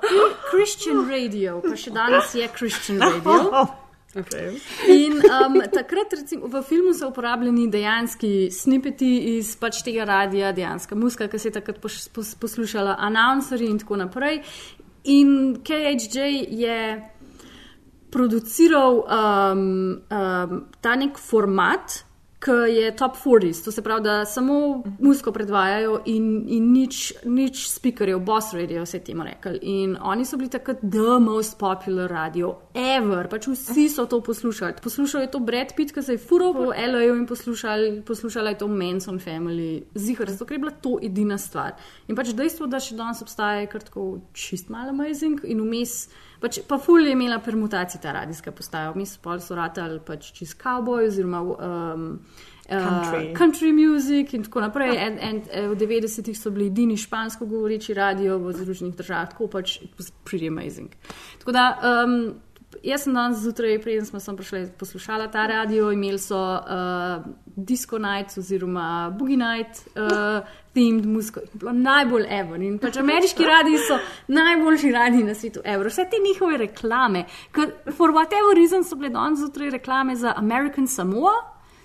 Christian 0.51 1.05
Radio, 1.10 1.60
pa 1.66 1.76
še 1.76 1.91
danes 1.95 2.34
je 2.36 2.47
Christian 2.55 3.03
Radio. 3.03 3.68
Okay. 4.18 4.55
In 4.88 5.20
um, 5.20 5.60
takrat, 5.70 6.14
recimo, 6.16 6.47
v 6.47 6.62
filmu 6.66 6.93
so 6.97 7.12
uporabljeni 7.12 7.68
dejanski 7.70 8.47
snippeti 8.49 9.36
iz 9.36 9.51
pač 9.60 9.84
tega 9.86 10.08
radia, 10.08 10.53
dejanska 10.55 10.95
muska, 10.97 11.28
ki 11.30 11.38
se 11.38 11.51
je 11.51 11.58
takrat 11.60 11.78
pos, 11.84 12.08
pos, 12.16 12.32
poslušala, 12.39 12.95
announceri 12.97 13.68
in 13.70 13.78
tako 13.78 13.99
naprej. 14.01 14.41
In 15.14 15.60
KHJ 15.62 16.26
je 16.49 16.80
produciral 18.10 19.03
um, 19.03 19.62
um, 20.10 20.66
ta 20.82 20.95
nek 20.95 21.20
format, 21.22 21.99
ki 22.48 22.76
je 22.76 22.91
top 22.95 23.18
40, 23.20 23.64
to 23.66 23.72
se 23.72 23.82
pravi, 23.84 24.04
da 24.04 24.26
samo 24.26 24.84
muziko 25.00 25.32
predvajajo 25.32 26.02
in, 26.06 26.45
in 26.48 26.72
nič, 26.72 27.14
nič 27.26 27.66
speakerjev, 27.70 28.20
boss 28.24 28.54
radio, 28.56 28.86
vse 28.86 29.02
temu 29.04 29.26
rekli. 29.28 29.60
In 29.62 29.98
oni 30.02 30.26
so 30.26 30.39
bili 30.39 30.50
takrat 30.50 30.80
the 30.82 31.18
most 31.20 31.58
popular 31.60 32.08
radio 32.12 32.54
ever, 32.74 33.28
pač 33.28 33.50
vsi 33.52 33.89
so 33.91 34.06
to 34.08 34.22
poslušali. 34.24 34.80
Poslušal 34.84 35.26
je 35.26 35.32
to 35.32 35.39
Brad 35.39 35.74
Pitt, 35.76 35.91
ki 35.91 36.04
se 36.04 36.16
je 36.16 36.24
fural 36.24 36.54
po 36.56 36.72
LA-ju 36.72 37.18
in 37.18 37.28
poslušal, 37.28 37.88
poslušala 38.08 38.56
je 38.56 38.62
to 38.64 38.68
Manson 38.68 39.20
Family, 39.20 39.84
zihar, 39.95 40.32
zato 40.32 40.45
ker 40.45 40.56
je 40.56 40.64
bila 40.64 40.72
to 40.72 40.98
edina 41.04 41.38
stvar. 41.38 41.76
In 42.08 42.16
pač 42.16 42.32
dejstvo, 42.38 42.72
da 42.72 42.80
še 42.80 42.95
danes 42.95 43.22
obstaja, 43.26 43.66
je 43.66 43.72
kar 43.74 43.84
tako 43.84 44.08
čist 44.34 44.72
malo 44.72 44.95
amazing 44.95 45.43
in 45.43 45.62
vmes. 45.66 46.08
Pač, 46.41 46.59
pa 46.67 46.77
ful 46.77 47.05
je 47.05 47.11
imela 47.11 47.39
permutacije 47.39 48.01
ta 48.01 48.11
radijska 48.11 48.51
postaja, 48.51 48.93
mi 48.95 49.05
smo 49.05 49.39
so 49.39 49.55
ratali 49.55 49.99
pač 50.05 50.31
čez 50.38 50.53
cowboy 50.57 51.07
oziroma 51.07 51.41
um, 51.41 52.19
Country. 52.67 53.31
Uh, 53.31 53.38
country 53.38 53.71
music 53.71 54.33
in 54.33 54.43
tako 54.43 54.61
naprej. 54.61 54.97
En, 54.97 55.19
en, 55.19 55.41
en, 55.51 55.69
v 55.71 55.75
90-ih 55.79 56.35
so 56.35 56.51
bili 56.51 56.67
edini 56.67 56.97
špansko 56.99 57.45
govoreči 57.47 57.93
radio 57.95 58.35
v 58.43 58.51
Združenih 58.53 58.95
državah, 58.95 59.29
tako 59.31 59.47
pač 59.47 59.77
pretty 60.27 60.51
amazing. 60.51 60.91
Tako 61.39 61.55
da, 61.55 61.63
um, 61.79 62.17
jaz 62.83 63.05
sem 63.07 63.15
danes 63.15 63.39
zjutraj, 63.39 63.79
preden 63.81 64.05
smo 64.05 64.19
sem 64.19 64.35
prišli 64.35 64.65
poslušala 64.79 65.29
ta 65.31 65.47
radio, 65.47 65.93
imeli 65.95 66.19
so 66.19 66.35
uh, 66.35 67.23
Disco 67.55 67.97
Night 67.97 68.35
oziroma 68.38 69.15
Boogie 69.15 69.39
Night. 69.39 69.88
Uh, 69.95 70.43
Themed 70.78 71.05
muziko 71.09 71.39
je 71.39 71.47
bilo 71.53 71.71
najbolj 71.73 72.25
evo. 72.30 72.55
In 72.55 72.78
pač 72.78 72.99
ameriški 73.01 73.45
radiji 73.45 73.78
so 73.88 73.97
najboljši 74.28 74.91
radiji 74.91 75.23
na 75.25 75.34
svetu, 75.36 75.61
evo. 75.65 75.88
Vse 75.89 76.05
te 76.11 76.19
njihove 76.21 76.57
reklame, 76.57 77.23
ker 77.51 77.71
for 77.97 78.13
whatever 78.13 78.53
reason 78.55 78.84
so 78.86 78.95
bile 78.95 79.09
danes 79.09 79.39
zjutraj 79.39 79.71
reklame 79.73 80.15
za 80.15 80.34
American 80.38 80.88
Samoa, 80.88 81.34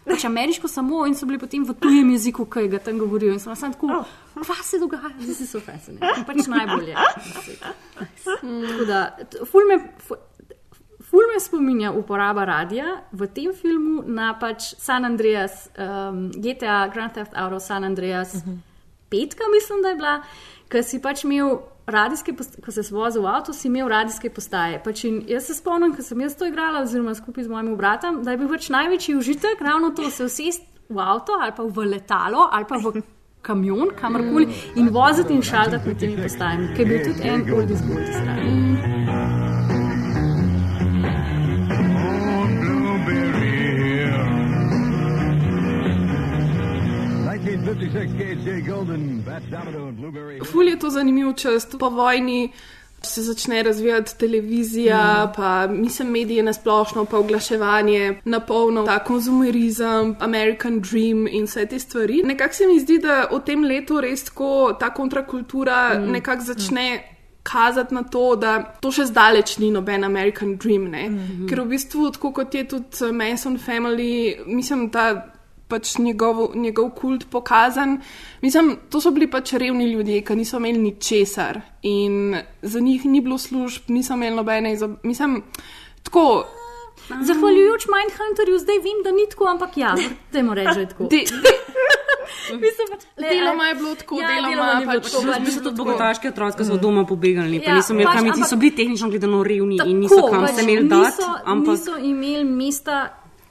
pač 0.04 0.24
ameriško 0.28 0.68
samo 0.68 1.06
in 1.06 1.14
so 1.16 1.26
bili 1.26 1.38
potem 1.38 1.64
v 1.64 1.74
tujem 1.80 2.10
jeziku, 2.10 2.44
ki 2.44 2.66
ga 2.68 2.78
tam 2.78 2.98
govorijo. 2.98 3.32
In 3.32 3.40
sem 3.40 3.56
samo 3.56 3.72
tako, 3.72 4.02
kaj 4.34 4.60
se 4.62 4.80
dogaja, 4.82 5.14
zdaj 5.20 5.38
si 5.40 5.46
so 5.46 5.60
fascinirani. 5.60 6.26
Pač 6.26 6.50
najbolje. 6.52 6.96
Tako 8.26 8.84
da, 8.90 9.06
ful 9.48 9.72
me. 9.72 9.80
Ful, 10.08 10.20
Ful 11.12 11.26
me 11.28 11.40
spominja 11.40 11.90
uporaba 11.92 12.44
radia 12.48 13.02
v 13.12 13.26
tem 13.28 13.50
filmu 13.52 14.00
na 14.08 14.30
pač 14.40 14.70
San 14.80 15.04
Andreas, 15.04 15.66
um, 15.76 16.30
GTA 16.32 16.86
Grand 16.88 17.12
Theft 17.12 17.34
Auto 17.36 17.58
San 17.60 17.84
Andreas, 17.84 18.34
uh 18.34 18.40
-huh. 18.40 18.71
Petka, 19.12 19.50
mislim, 19.52 19.84
da 19.84 19.92
je 19.92 20.00
bila, 20.00 20.16
ker 20.72 20.86
si 20.88 21.02
pač 21.04 21.24
imel 21.28 21.60
radijske, 21.86 22.32
post- 22.38 22.58
ko 22.64 22.72
se 22.72 22.82
vozil 22.90 23.22
v 23.22 23.30
avto, 23.30 23.52
si 23.52 23.68
imel 23.68 23.88
radijske 23.92 24.30
postaje. 24.30 24.80
Pač 24.84 25.04
jaz 25.04 25.46
se 25.46 25.54
spomnim, 25.54 25.94
ko 25.94 26.02
sem 26.02 26.20
jaz 26.20 26.36
to 26.38 26.48
igrala, 26.48 26.82
oziroma 26.86 27.14
skupaj 27.14 27.44
z 27.44 27.52
mojim 27.52 27.76
bratom, 27.76 28.22
da 28.24 28.32
je 28.32 28.42
bil 28.42 28.48
pač 28.48 28.70
največji 28.72 29.16
užitek 29.18 29.60
ravno 29.60 29.90
to, 29.90 30.10
se 30.10 30.24
usesti 30.24 30.68
v 30.88 31.00
avto 31.00 31.32
ali 31.40 31.52
pa 31.56 31.62
v 31.62 31.86
letalo 31.88 32.48
ali 32.52 32.64
pa 32.68 32.76
v 32.76 33.02
kamion, 33.42 33.90
kamorkoli 34.00 34.46
in 34.76 34.88
voziti 34.88 35.34
in 35.34 35.42
šaltati 35.42 35.88
med 35.88 35.98
temi 35.98 36.22
postajami, 36.22 36.74
ki 36.74 36.82
je 36.82 36.86
bil 36.86 37.02
tudi 37.04 37.28
en 37.28 37.42
izgod 37.70 38.06
stran. 38.14 39.11
Ful 50.52 50.68
je 50.68 50.78
to 50.78 50.90
zanimiv 50.90 51.32
čas, 51.36 51.66
po 51.78 51.88
vojni 51.88 52.52
se 53.02 53.22
začne 53.22 53.62
razvijati 53.62 54.18
televizija, 54.18 55.24
mm. 55.24 55.32
pa 55.36 55.66
mislim 55.66 56.08
medije 56.08 56.42
nasplošno, 56.42 57.04
pa 57.04 57.18
oglaševanje, 57.18 58.20
na 58.24 58.40
polno 58.40 58.86
ta 58.86 59.04
konzumerizem, 59.04 60.16
American 60.20 60.80
Dream 60.80 61.26
in 61.26 61.44
vse 61.44 61.66
te 61.66 61.78
stvari. 61.78 62.22
Nekako 62.24 62.54
se 62.54 62.66
mi 62.66 62.80
zdi, 62.80 62.98
da 62.98 63.28
v 63.32 63.40
tem 63.46 63.64
letu 63.64 64.00
res 64.00 64.24
tako 64.24 64.76
ta 64.80 64.94
kontrakultura 64.94 65.98
mm. 65.98 66.12
nekako 66.12 66.44
začne. 66.44 66.94
Mm. 66.96 67.12
Kazati 67.42 67.94
na 67.94 68.02
to, 68.02 68.36
da 68.36 68.76
to 68.80 68.92
še 68.94 69.08
zdaleč 69.08 69.56
ni 69.58 69.72
noben 69.74 70.04
American 70.04 70.52
Dream. 70.56 70.82
Mm 70.82 70.92
-hmm. 70.92 71.48
Ker 71.48 71.60
v 71.60 71.64
bistvu, 71.68 72.10
tako 72.10 72.30
kot 72.32 72.54
je 72.54 72.68
tudi 72.68 73.12
Manson 73.12 73.58
Family, 73.58 74.36
mislim, 74.46 74.90
da 74.90 75.31
pač 75.72 75.96
njegov, 75.98 76.44
njegov 76.54 76.90
kult 76.98 77.26
pokazan. 77.32 77.98
Mislim, 78.44 78.76
to 78.92 79.00
so 79.00 79.10
bili 79.10 79.30
pač 79.30 79.54
revni 79.58 79.88
ljudje, 79.92 80.20
ki 80.26 80.36
niso 80.36 80.60
imeli 80.60 80.78
ničesar 80.78 81.60
in 81.82 82.36
za 82.62 82.80
njih 82.80 83.06
ni 83.08 83.20
bilo 83.24 83.38
služb, 83.38 83.88
niso 83.88 84.14
imeli 84.18 84.36
nobene 84.36 84.72
izob... 84.76 84.98
Mislim, 85.02 85.40
tako. 86.02 86.44
Zahvaljujoč 87.08 87.86
Mindhunterju 87.90 88.58
zdaj 88.62 88.78
vem, 88.84 89.00
da 89.04 89.10
ni 89.10 89.24
tako, 89.30 89.48
ampak 89.50 89.76
ja, 89.76 89.94
temu 90.32 90.54
reče 90.54 90.86
tako. 90.92 91.08
De, 91.12 91.24
de, 91.26 91.54
Mislim, 92.64 92.88
pač, 92.90 93.06
le, 93.16 93.28
deloma 93.28 93.66
je 93.68 93.74
bilo 93.74 93.94
tako, 93.94 94.20
ja, 94.20 94.28
deloma 94.28 94.68
ni 94.78 94.86
bilo 94.86 95.00
pač. 95.00 95.10
tako, 95.10 95.24
pač 95.26 95.46
Mi 95.46 95.54
so 95.54 95.62
tudi 95.64 95.80
bogataški 95.82 96.30
otroci, 96.30 96.58
ki 96.58 96.68
so 96.68 96.76
od 96.76 96.84
doma 96.84 97.04
pobegnili, 97.08 97.60
pa 97.62 97.72
Ja, 97.72 97.78
niso 97.80 97.96
imeli 97.96 98.08
pač, 98.08 98.18
kam 98.18 98.30
iti, 98.30 98.48
so 98.48 98.58
bili 98.60 98.74
tehnično 98.78 99.10
gledano 99.12 99.42
revni 99.46 99.80
in 99.84 100.04
niso 100.04 100.20
kam 100.28 100.46
se 100.48 100.64
imeli 100.64 100.88
dati. 100.90 101.26
Ampak 101.54 101.80
niso 101.80 101.98
imeli 102.12 102.44
mesta, 102.48 103.00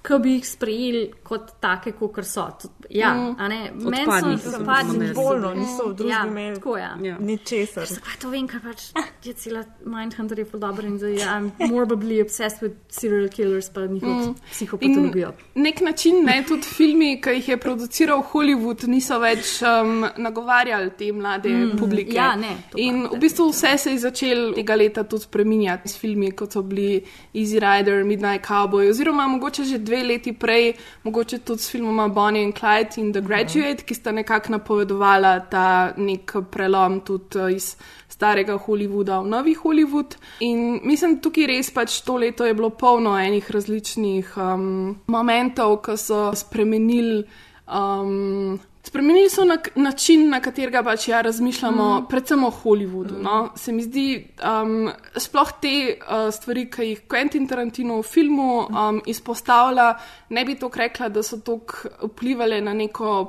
ki 0.06 0.22
bi 0.24 0.38
jih 0.38 0.48
sprejeli 0.48 1.04
kot 1.32 1.54
take, 1.60 1.94
kot 1.94 2.26
so. 2.26 2.44
Ja, 2.92 3.14
Mm. 3.14 3.36
a 3.38 3.48
ne, 3.48 3.60
meni 3.74 4.06
so 4.38 4.50
odpadni. 4.52 5.08
simbolno, 5.08 5.54
niso 5.54 5.86
v 5.86 5.94
družbi 5.94 6.12
ja, 6.12 6.26
imeli 6.26 6.56
Tako 6.56 6.78
ja. 6.78 6.90
Ja. 7.02 7.16
ničesar. 7.20 7.86
Zakaj 7.88 8.18
to 8.20 8.30
vem, 8.30 8.48
ker 8.48 8.60
pač 8.62 8.92
je 9.24 9.34
cela 9.36 9.62
Mindhunter 9.86 10.38
je 10.38 10.46
ful 10.46 10.60
dobro 10.60 10.84
in 10.84 10.98
zdaj 10.98 11.16
I'm 11.24 11.52
morbidly 11.66 12.20
obsessed 12.20 12.60
with 12.62 12.76
serial 12.90 13.30
killers 13.30 13.70
pa 13.70 13.82
njihovo 13.84 14.14
Mm. 14.22 14.36
psihopatologijo. 14.52 15.32
Nek 15.56 15.82
način, 15.82 16.26
ne, 16.26 16.44
tudi 16.44 16.68
filmi, 16.68 17.22
ki 17.22 17.30
jih 17.32 17.50
je 17.50 17.58
produciral 17.58 18.24
Hollywood, 18.24 18.84
niso 18.86 19.20
več 19.20 19.62
um, 19.62 20.04
nagovarjali 20.18 20.92
te 20.92 21.12
mlade 21.14 21.50
Mm, 21.50 21.78
publike. 21.78 22.14
ja, 22.14 22.36
ne, 22.36 22.48
to 22.68 22.74
pa, 22.74 22.82
In 22.82 23.08
v 23.08 23.20
bistvu 23.20 23.50
vse 23.50 23.78
se 23.78 23.92
je 23.92 24.00
začelo 24.00 24.54
tega 24.54 24.76
leta 24.76 25.04
tudi 25.04 25.24
spreminjati 25.24 25.88
s 25.88 25.98
filmi, 25.98 26.32
kot 26.32 26.52
so 26.52 26.62
bili 26.62 27.02
Easy 27.34 27.56
Rider, 27.56 28.04
Midnight 28.04 28.44
Cowboy, 28.44 28.90
oziroma 28.90 29.28
mogoče 29.30 29.64
že 29.64 29.78
dve 29.80 30.04
leti 30.04 30.34
prej, 30.34 30.74
mogoče 31.04 31.21
tudi 31.24 31.62
s 31.62 31.70
filmoma 31.70 32.08
Bonnie 32.10 32.44
and 32.44 32.54
Clyde 32.54 32.98
in 32.98 33.12
The 33.12 33.22
Graduate, 33.22 33.86
ki 33.86 33.96
sta 33.96 34.12
nekako 34.12 34.52
napovedovala 34.58 35.40
ta 35.50 35.94
nek 35.98 36.34
prelom 36.52 37.02
tudi 37.06 37.40
uh, 37.40 37.52
iz 37.52 37.76
starega 38.10 38.58
Hollywooda 38.58 39.22
v 39.22 39.28
novi 39.28 39.56
Hollywood. 39.56 40.18
In 40.40 40.80
mislim, 40.84 41.20
tukaj 41.22 41.48
res 41.48 41.72
pač 41.74 42.02
to 42.06 42.18
leto 42.22 42.46
je 42.46 42.54
bilo 42.54 42.70
polno 42.70 43.16
enih 43.18 43.52
različnih 43.52 44.34
um, 44.38 44.98
momentov, 45.08 45.80
ki 45.86 45.98
so 45.98 46.32
spremenili. 46.36 47.24
Um, 47.72 48.60
Spremenili 48.84 49.30
so 49.30 49.44
na, 49.46 49.58
način, 49.76 50.24
na 50.30 50.40
katerega 50.42 50.82
pač 50.84 51.08
ja 51.08 51.22
razmišljamo, 51.22 52.00
mm. 52.00 52.06
predvsem 52.10 52.44
o 52.44 52.50
Hollywoodu. 52.50 53.18
Mm. 53.20 53.24
No? 53.24 53.50
Se 53.56 53.72
mi 53.72 53.84
zdi, 53.84 54.06
um, 54.42 54.90
sploh 55.18 55.52
te 55.62 55.74
uh, 55.94 56.32
stvari, 56.34 56.66
ki 56.72 56.88
jih 56.88 57.04
Quentin 57.10 57.46
Tarantino 57.50 58.00
v 58.00 58.08
filmu 58.10 58.48
um, 58.66 59.02
izpostavlja, 59.06 59.86
ne 60.30 60.46
bi 60.46 60.56
tako 60.58 60.82
rekla, 60.82 61.10
da 61.14 61.22
so 61.24 61.38
tako 61.46 61.92
vplivali 62.10 62.62
na, 62.66 62.74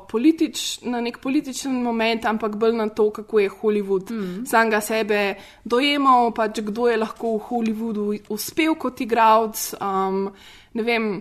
politič, 0.09 0.81
na 0.89 1.01
nek 1.05 1.21
političen 1.21 1.83
moment, 1.83 2.25
ampak 2.25 2.57
bolj 2.57 2.73
na 2.79 2.89
to, 2.89 3.11
kako 3.11 3.41
je 3.41 3.51
Hollywood 3.51 4.11
mm. 4.11 4.47
samega 4.49 4.81
sebe 4.81 5.35
dojemal, 5.65 6.33
pač 6.33 6.63
kdo 6.65 6.89
je 6.89 6.97
lahko 6.97 7.37
v 7.37 7.45
Hollywoodu 7.51 8.09
uspel 8.33 8.75
kot 8.75 9.05
igralec. 9.05 9.75
Um, 9.81 10.31
ne 10.73 10.83
vem 10.83 11.13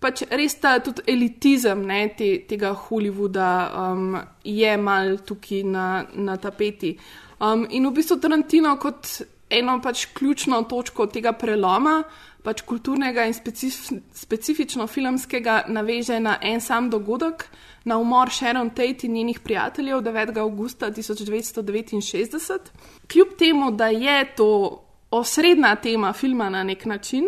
pač 0.00 0.22
res 0.30 0.58
ta 0.60 0.76
tudi 0.84 1.04
elitizem 1.10 1.84
ne, 1.86 2.00
te, 2.16 2.32
tega 2.48 2.72
Hollywooda 2.74 3.50
um, 3.82 4.18
je 4.44 4.76
mal 4.76 5.16
tukaj 5.26 5.62
na, 5.64 5.86
na 6.14 6.36
tapeti. 6.36 6.96
Um, 7.40 7.66
in 7.70 7.88
v 7.88 7.96
bistvu 7.98 8.20
Tarantino 8.20 8.76
kot 8.80 9.18
eno 9.50 9.78
pač 9.82 10.06
ključno 10.16 10.62
točko 10.68 11.06
tega 11.12 11.32
preloma, 11.36 12.00
pač 12.46 12.62
kulturnega 12.66 13.24
in 13.26 13.34
specif, 13.34 13.90
specifično 14.14 14.86
filmskega, 14.86 15.64
naveže 15.68 16.18
na 16.22 16.36
en 16.42 16.60
sam 16.62 16.90
dogodek, 16.90 17.46
na 17.86 17.98
umor 17.98 18.30
Sharon 18.34 18.70
Tate 18.70 19.06
in 19.06 19.14
njenih 19.18 19.40
prijateljev 19.40 20.02
9. 20.02 20.38
augusta 20.42 20.90
1969. 20.90 22.72
Kljub 23.10 23.36
temu, 23.38 23.70
da 23.70 23.88
je 23.88 24.24
to 24.36 24.50
osrednja 25.10 25.76
tema 25.82 26.12
filma 26.12 26.50
na 26.50 26.62
nek 26.64 26.84
način, 26.84 27.24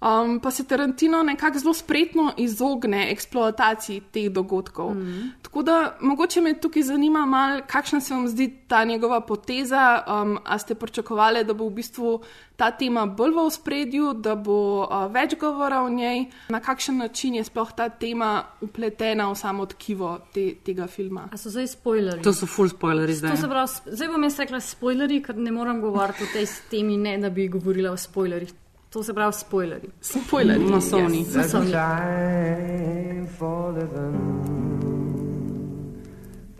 Um, 0.00 0.40
pa 0.40 0.50
se 0.50 0.64
Tarantino 0.64 1.22
nekako 1.22 1.58
zelo 1.58 1.74
spretno 1.74 2.32
izogne 2.36 3.12
eksploataciji 3.12 4.00
teh 4.00 4.30
dogodkov. 4.30 4.94
Mm 4.94 5.00
-hmm. 5.00 5.30
Tako 5.42 5.62
da 5.62 5.96
mogoče 6.00 6.40
me 6.40 6.60
tukaj 6.60 6.82
zanima, 6.82 7.26
mal, 7.26 7.60
kakšna 7.66 8.00
se 8.00 8.14
vam 8.14 8.28
zdi 8.28 8.58
ta 8.68 8.84
njegova 8.84 9.20
poteza. 9.20 10.02
Um, 10.22 10.38
a 10.44 10.58
ste 10.58 10.74
pričakovali, 10.74 11.44
da 11.44 11.54
bo 11.54 11.66
v 11.66 11.70
bistvu 11.70 12.22
ta 12.56 12.70
tema 12.70 13.06
bolj 13.06 13.30
v 13.30 13.50
spredju, 13.50 14.12
da 14.12 14.34
bo 14.34 14.82
uh, 14.82 15.12
več 15.12 15.34
govora 15.40 15.82
o 15.82 15.88
njej, 15.88 16.24
na 16.48 16.60
kakšen 16.60 16.96
način 16.96 17.34
je 17.34 17.44
sploh 17.44 17.72
ta 17.76 17.88
tema 17.88 18.44
upletena 18.60 19.30
v 19.30 19.34
samo 19.34 19.66
tkivo 19.66 20.18
te, 20.34 20.54
tega 20.64 20.86
filma. 20.86 21.28
A 21.32 21.36
so 21.36 21.50
zdaj 21.50 21.66
spoilerji? 21.66 22.22
To 22.22 22.32
so 22.32 22.46
full 22.46 22.68
spoilerji 22.68 23.14
zdaj. 23.14 23.30
To 23.30 23.36
se 23.36 23.48
pravi, 23.48 23.68
zdaj 23.86 24.08
bom 24.08 24.22
jaz 24.22 24.38
rekla 24.38 24.60
spoilerji, 24.60 25.22
ker 25.22 25.36
ne 25.36 25.52
morem 25.52 25.80
govoriti 25.80 26.22
o 26.24 26.26
tej 26.32 26.46
temi, 26.70 26.96
ne 26.96 27.18
da 27.18 27.30
bi 27.30 27.48
govorila 27.48 27.92
o 27.92 27.96
spoilerjih. 27.96 28.52
To 28.90 29.02
se 29.02 29.14
pravi 29.14 29.32
spoilerji. 29.32 29.88
Spoilerji, 30.00 30.64
masovni. 30.64 31.18
yes. 31.18 31.34
masovni. 31.36 31.72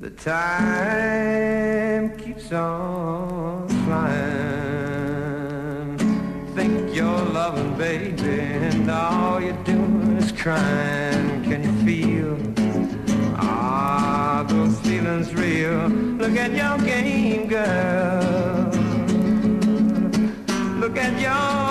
The 0.00 0.10
time 0.10 2.10
keeps 2.18 2.52
on 2.52 3.68
flying. 3.84 5.18
Think 6.54 6.94
you're 6.94 7.24
loving, 7.32 7.74
baby, 7.78 8.40
and 8.40 8.90
all 8.90 9.40
you're 9.40 9.64
doing 9.64 10.16
is 10.18 10.30
crying. 10.32 11.42
Can 11.44 11.62
you 11.64 11.72
feel? 11.84 12.36
Ah, 13.36 14.44
those 14.48 14.78
feelings 14.80 15.34
real. 15.34 15.88
Look 16.18 16.36
at 16.36 16.52
your 16.52 16.78
game, 16.86 17.48
girl. 17.48 18.70
Look 20.78 20.96
at 20.96 21.20
your 21.20 21.30
game, 21.30 21.67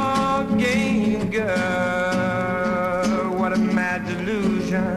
girl. 1.38 3.28
What 3.40 3.52
a 3.54 3.60
mad 3.78 4.02
delusion. 4.08 4.96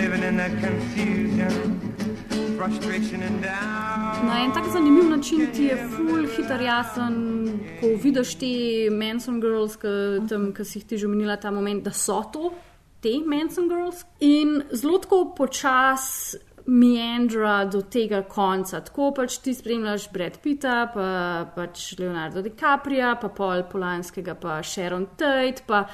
Living 0.00 0.22
in 0.22 0.36
that 0.36 0.54
confusion, 0.66 1.80
frustration 2.58 3.22
and 3.22 3.42
doubt. 3.42 4.24
Na 4.24 4.44
en 4.44 4.52
tak 4.52 4.64
zanimiv 4.72 5.10
način 5.10 5.46
ti 5.54 5.64
je 5.64 5.88
full 5.96 6.26
hitar 6.36 6.60
jasen, 6.62 7.14
ko 7.80 7.86
vidiš 8.02 8.34
te 8.34 8.90
Manson 8.90 9.40
Girls, 9.40 9.76
ki 9.76 10.64
si 10.64 10.78
jih 10.78 10.86
ti 10.88 10.98
že 10.98 11.06
omenila 11.06 11.36
ta 11.36 11.50
moment, 11.50 11.84
da 11.84 11.90
so 11.90 12.22
to 12.32 12.52
te 13.00 13.20
Manson 13.26 13.68
Girls. 13.68 14.04
In 14.20 14.62
zelo 14.72 15.00
počas 15.36 16.36
meandra 16.66 17.64
do 17.64 17.82
tega 17.82 18.22
konca. 18.22 18.80
Tako 18.80 19.10
pač 19.16 19.38
ti 19.42 19.54
spremljaš 19.54 20.08
Brad 20.12 20.38
Pitta, 20.42 20.86
pa 20.94 21.06
pač 21.56 21.92
Leonardo 21.98 22.42
DiCaprio, 22.42 23.16
pa 23.20 23.28
Paul 23.28 23.64
Polanskega, 23.70 24.34
pa 24.34 24.60
Sharon 24.62 25.06
Tate. 25.16 25.64
Pa 25.66 25.86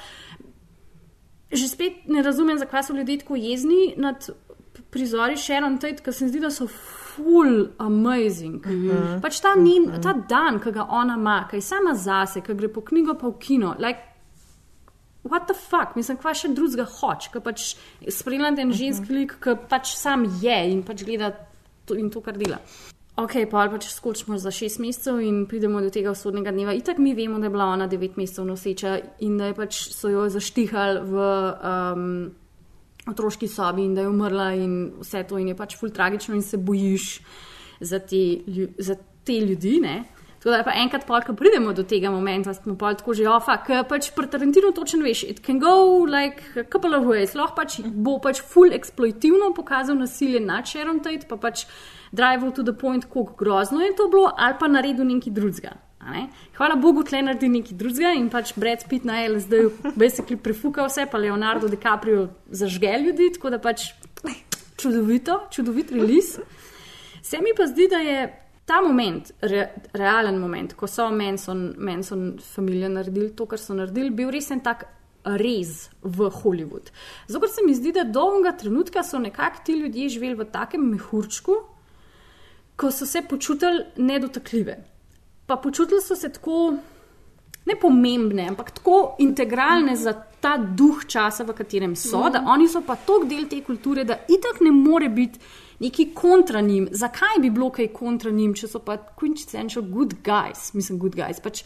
že 1.51 1.67
spet 1.67 2.05
ne 2.07 2.21
razumem, 2.21 2.57
zakaj 2.61 2.83
so 2.83 2.93
ljudje 2.93 3.23
tako 3.23 3.35
jezni 3.35 3.95
nad 3.97 4.29
prizori 4.89 5.37
Sharon 5.37 5.77
Tate, 5.77 6.03
ker 6.03 6.13
se 6.13 6.25
mi 6.25 6.31
zdi, 6.31 6.39
da 6.39 6.51
so 6.51 6.67
full 6.67 7.67
amazing. 7.77 8.65
Mm 8.65 8.89
-hmm. 8.89 9.21
Pač 9.21 9.39
ta, 9.39 9.55
ni, 9.55 9.79
ta 10.01 10.13
dan, 10.13 10.59
ki 10.59 10.71
ga 10.71 10.85
ona 10.89 11.15
ima, 11.17 11.47
ki 11.49 11.57
je 11.57 11.61
sama 11.61 11.93
zase, 11.93 12.41
ki 12.41 12.53
gre 12.53 12.67
po 12.67 12.81
knjigo 12.81 13.13
pa 13.13 13.27
v 13.27 13.39
kino. 13.39 13.75
Like, 13.79 13.99
What 15.23 15.47
the 15.47 15.55
fuck, 15.57 15.97
mislim, 15.99 16.17
kva 16.21 16.31
še 16.37 16.53
drugega 16.55 16.85
hoč, 16.87 17.27
ki 17.33 17.41
pač 17.43 17.73
spremljate 18.07 18.63
en 18.63 18.71
ženski 18.71 19.11
lik, 19.11 19.35
ki 19.43 19.57
pač 19.69 19.91
sam 19.99 20.23
je 20.39 20.55
in 20.71 20.85
pač 20.87 21.03
gleda 21.03 21.33
to, 21.85 21.97
in 21.99 22.07
to, 22.13 22.23
kar 22.23 22.39
dela. 22.39 22.61
Ok, 23.19 23.35
pa 23.51 23.65
ali 23.65 23.73
pač 23.73 23.89
skočimo 23.91 24.37
za 24.39 24.51
šest 24.53 24.79
mesecev 24.79 25.19
in 25.19 25.41
pridemo 25.49 25.81
do 25.83 25.89
tega 25.91 26.13
usodnega 26.15 26.53
dneva. 26.55 26.71
Itak 26.77 27.01
mi 27.03 27.11
vemo, 27.17 27.39
da 27.39 27.49
je 27.49 27.51
bila 27.51 27.67
ona 27.73 27.87
devet 27.91 28.15
mesecev 28.15 28.47
noseča 28.47 28.93
in 29.27 29.35
da 29.37 29.49
je 29.49 29.57
pač 29.57 29.79
so 29.91 30.07
jo 30.07 30.23
zaštihali 30.31 31.03
v 31.09 31.25
um, 31.25 32.05
otroški 33.11 33.49
sobi 33.51 33.89
in 33.89 33.97
da 33.97 34.05
je 34.05 34.13
umrla 34.13 34.53
in 34.55 34.77
vse 35.01 35.25
to 35.27 35.41
in 35.41 35.51
je 35.51 35.57
pač 35.57 35.75
ful 35.75 35.91
tragično 35.91 36.37
in 36.37 36.45
se 36.45 36.57
bojiš 36.57 37.09
za 37.79 37.99
te, 37.99 38.23
za 38.77 38.95
te 39.27 39.35
ljudi, 39.43 39.79
ne. 39.83 39.97
Tako 40.39 40.53
da 40.55 40.63
pa 40.63 40.71
enkrat, 40.79 41.03
pol, 41.07 41.19
ko 41.27 41.33
pridemo 41.35 41.73
do 41.75 41.83
tega 41.83 42.11
momenta, 42.11 42.53
smo 42.55 42.77
pa 42.79 42.93
tako 42.95 43.13
že 43.17 43.27
ofa, 43.27 43.57
ker 43.65 43.83
pač 43.89 44.11
pri 44.15 44.29
Tarantinu 44.31 44.71
točno 44.71 45.03
veš, 45.03 45.25
it 45.27 45.41
can 45.43 45.59
go 45.59 46.05
like 46.07 46.43
a 46.55 46.63
couple 46.63 46.95
of 46.95 47.03
ways. 47.03 47.35
Lahko 47.35 47.59
pač 47.59 47.81
bo 47.83 48.17
pač 48.23 48.39
full 48.39 48.71
eksploitivno 48.71 49.51
pokazal 49.55 49.99
nasilje 49.99 50.39
nad 50.39 50.67
Sharon 50.67 51.03
Tate, 51.03 51.27
pa 51.27 51.35
pač 51.35 51.65
drive 52.15 52.53
to 52.55 52.63
the 52.63 52.73
point, 52.73 53.03
kako 53.03 53.35
grozno 53.37 53.83
je 53.83 53.95
to 53.95 54.07
bilo, 54.07 54.31
ali 54.37 54.55
pa 54.59 54.71
naredil 54.71 55.05
nekaj 55.11 55.35
drugega. 55.35 55.75
Ne? 55.99 56.29
Hvala 56.55 56.79
Bogu, 56.79 57.03
tle 57.03 57.19
naredi 57.21 57.49
nekaj 57.51 57.75
drugega 57.77 58.15
in 58.15 58.29
pač 58.31 58.53
Brad 58.55 58.85
Pitt 58.87 59.03
na 59.05 59.19
LSD 59.27 59.91
basically 59.99 60.39
prefuka 60.39 60.87
vse, 60.87 61.03
pa 61.11 61.19
Leonardo 61.19 61.67
DiCaprio 61.67 62.29
zažge 62.47 62.95
ljudi, 63.03 63.33
tako 63.35 63.51
da 63.51 63.59
pač 63.59 63.91
čudovito, 64.79 65.41
čudovit 65.51 65.91
release. 65.91 66.39
Se 67.21 67.37
mi 67.43 67.51
pa 67.57 67.67
zdi, 67.67 67.89
da 67.91 67.99
je 67.99 68.21
ta 68.69 68.81
moment, 68.85 69.31
re, 69.41 69.63
realen 69.97 70.37
moment, 70.39 70.75
ko 70.77 70.87
so 70.87 71.07
Manson, 71.11 71.73
Manson 71.77 72.35
familijo 72.53 72.89
naredili 72.93 73.31
to, 73.35 73.47
kar 73.49 73.59
so 73.61 73.73
naredili, 73.73 74.11
bil 74.13 74.29
res 74.33 74.51
en 74.53 74.61
tak 74.61 74.85
rez 75.25 75.89
v 76.05 76.29
Hollywood. 76.29 76.91
Zato 77.27 77.47
se 77.49 77.65
mi 77.65 77.73
zdi, 77.75 77.91
da 77.97 78.03
dolgega 78.05 78.53
trenutka 78.61 79.03
so 79.03 79.19
nekako 79.19 79.63
ti 79.65 79.73
ljudje 79.81 80.09
živeli 80.15 80.37
v 80.39 80.45
takem 80.53 80.85
mehurčku, 80.93 81.57
ko 82.79 82.91
so 82.91 83.05
se 83.05 83.21
počutili 83.27 83.83
nedotakljive. 83.97 84.77
Pa 85.49 85.57
počutili 85.57 86.01
so 86.01 86.15
se 86.15 86.29
tako 86.29 86.77
ne 87.65 87.75
pomembne, 87.81 88.47
ampak 88.49 88.71
tako 88.71 89.15
integralne 89.19 89.95
za 89.95 90.13
ta 90.39 90.57
duh 90.57 91.01
časa, 91.07 91.43
v 91.43 91.53
katerem 91.53 91.95
so, 91.95 92.21
Mhm. 92.23 92.31
da 92.33 92.43
oni 92.47 92.67
so 92.67 92.81
pa 92.81 92.95
tok 92.95 93.25
del 93.27 93.47
te 93.49 93.61
kulture, 93.61 94.03
da 94.05 94.15
itak 94.27 94.61
ne 94.61 94.71
more 94.71 95.09
biti 95.09 95.39
neki 95.79 96.13
kontra 96.13 96.61
njim. 96.61 96.87
Zakaj 96.93 97.39
bi 97.41 97.49
bilo 97.49 97.69
kaj 97.69 97.87
kontra 97.89 98.31
njim, 98.31 98.53
če 98.53 98.67
so 98.67 98.79
pa 98.79 98.97
quintessential 99.15 99.81
good 99.83 100.13
guys, 100.23 100.73
mislim, 100.73 100.99
good 100.99 101.15
guys. 101.15 101.39
Pač, 101.39 101.63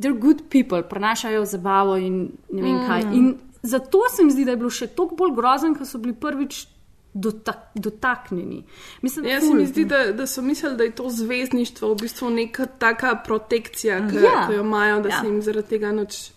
they're 0.00 0.18
good 0.18 0.42
people, 0.48 0.82
prenašajo 0.82 1.44
zabavo 1.44 1.96
in 1.96 2.16
ne 2.50 2.62
vem 2.62 2.74
Mm. 2.74 2.86
kaj. 2.86 3.02
In 3.12 3.34
zato 3.62 3.98
se 4.10 4.24
mi 4.24 4.32
zdi, 4.32 4.44
da 4.44 4.50
je 4.50 4.56
bilo 4.56 4.70
še 4.70 4.86
toliko 4.88 5.16
bolj 5.16 5.32
grozen, 5.32 5.74
ker 5.74 5.86
so 5.86 5.98
bili 5.98 6.14
prvič 6.14 6.66
dotak, 7.14 7.56
dotaknjeni. 7.74 8.64
Mislim, 9.02 9.24
Jaz 9.24 9.42
se 9.42 9.54
mi 9.54 9.66
zdi, 9.66 9.84
da, 9.84 10.12
da 10.12 10.26
so 10.26 10.42
mislili, 10.42 10.76
da 10.76 10.84
je 10.84 10.90
to 10.92 11.06
zvezdništvo 11.10 11.90
v 11.90 11.96
bistvu 11.96 12.30
neka 12.30 12.66
taka 12.68 13.14
protekcija, 13.16 14.08
ki 14.10 14.16
Ja. 14.16 14.48
jo 14.52 14.60
imajo, 14.60 15.00
da 15.00 15.08
Ja. 15.08 15.20
se 15.20 15.26
jim 15.26 15.42
zaradi 15.42 15.68
tega 15.68 15.92
nič 15.92 16.30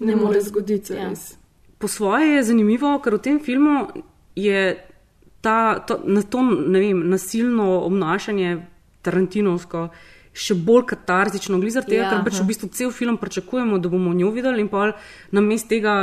ne, 0.00 0.06
Ne 0.06 0.16
more 0.16 0.40
zgoditi. 0.40 0.92
ja. 0.92 1.08
res. 1.08 1.34
Po 1.78 1.88
svoje 1.88 2.28
je 2.28 2.42
zanimivo, 2.44 2.98
ker 2.98 3.14
v 3.14 3.18
tem 3.20 3.40
filmu 3.40 3.86
je 4.36 4.87
ta, 5.48 5.56
to, 5.88 5.96
na 6.04 6.22
to 6.22 6.44
vem, 6.68 7.00
nasilno 7.08 7.70
obnašanje 7.88 8.58
Tarantinovsko 9.02 9.88
še 10.38 10.54
bolj 10.54 10.84
katarzično, 10.92 11.58
glede 11.62 11.82
tega, 11.86 12.02
Ja. 12.04 12.10
ker 12.12 12.26
pač 12.26 12.40
v 12.42 12.48
bistvu 12.50 12.68
cel 12.76 12.92
film 12.94 13.16
pričakujemo, 13.18 13.78
da 13.82 13.88
bomo 13.90 14.12
njo 14.14 14.30
videli 14.34 14.60
in 14.62 14.68
pa 14.68 14.92
namesto 15.34 15.72
tega 15.72 15.94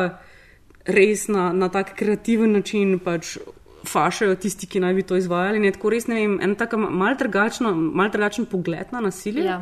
res 0.85 1.27
na, 1.31 1.51
na 1.53 1.69
tak 1.69 1.93
kreativen 1.95 2.51
način 2.57 2.97
pač 2.99 3.37
fašajo 3.85 4.35
tisti, 4.41 4.67
ki 4.67 4.81
naj 4.81 4.93
bi 4.97 5.03
to 5.05 5.17
izvajali. 5.17 5.61
Ne, 5.61 5.71
tako 5.71 5.93
res 5.93 6.07
ne 6.09 6.17
vem, 6.17 6.35
en 6.41 6.55
tak 6.57 6.73
mal 6.75 7.15
drugačen 7.15 8.45
pogled 8.49 8.91
na 8.91 9.01
nasilje. 9.05 9.45
Ja. 9.45 9.59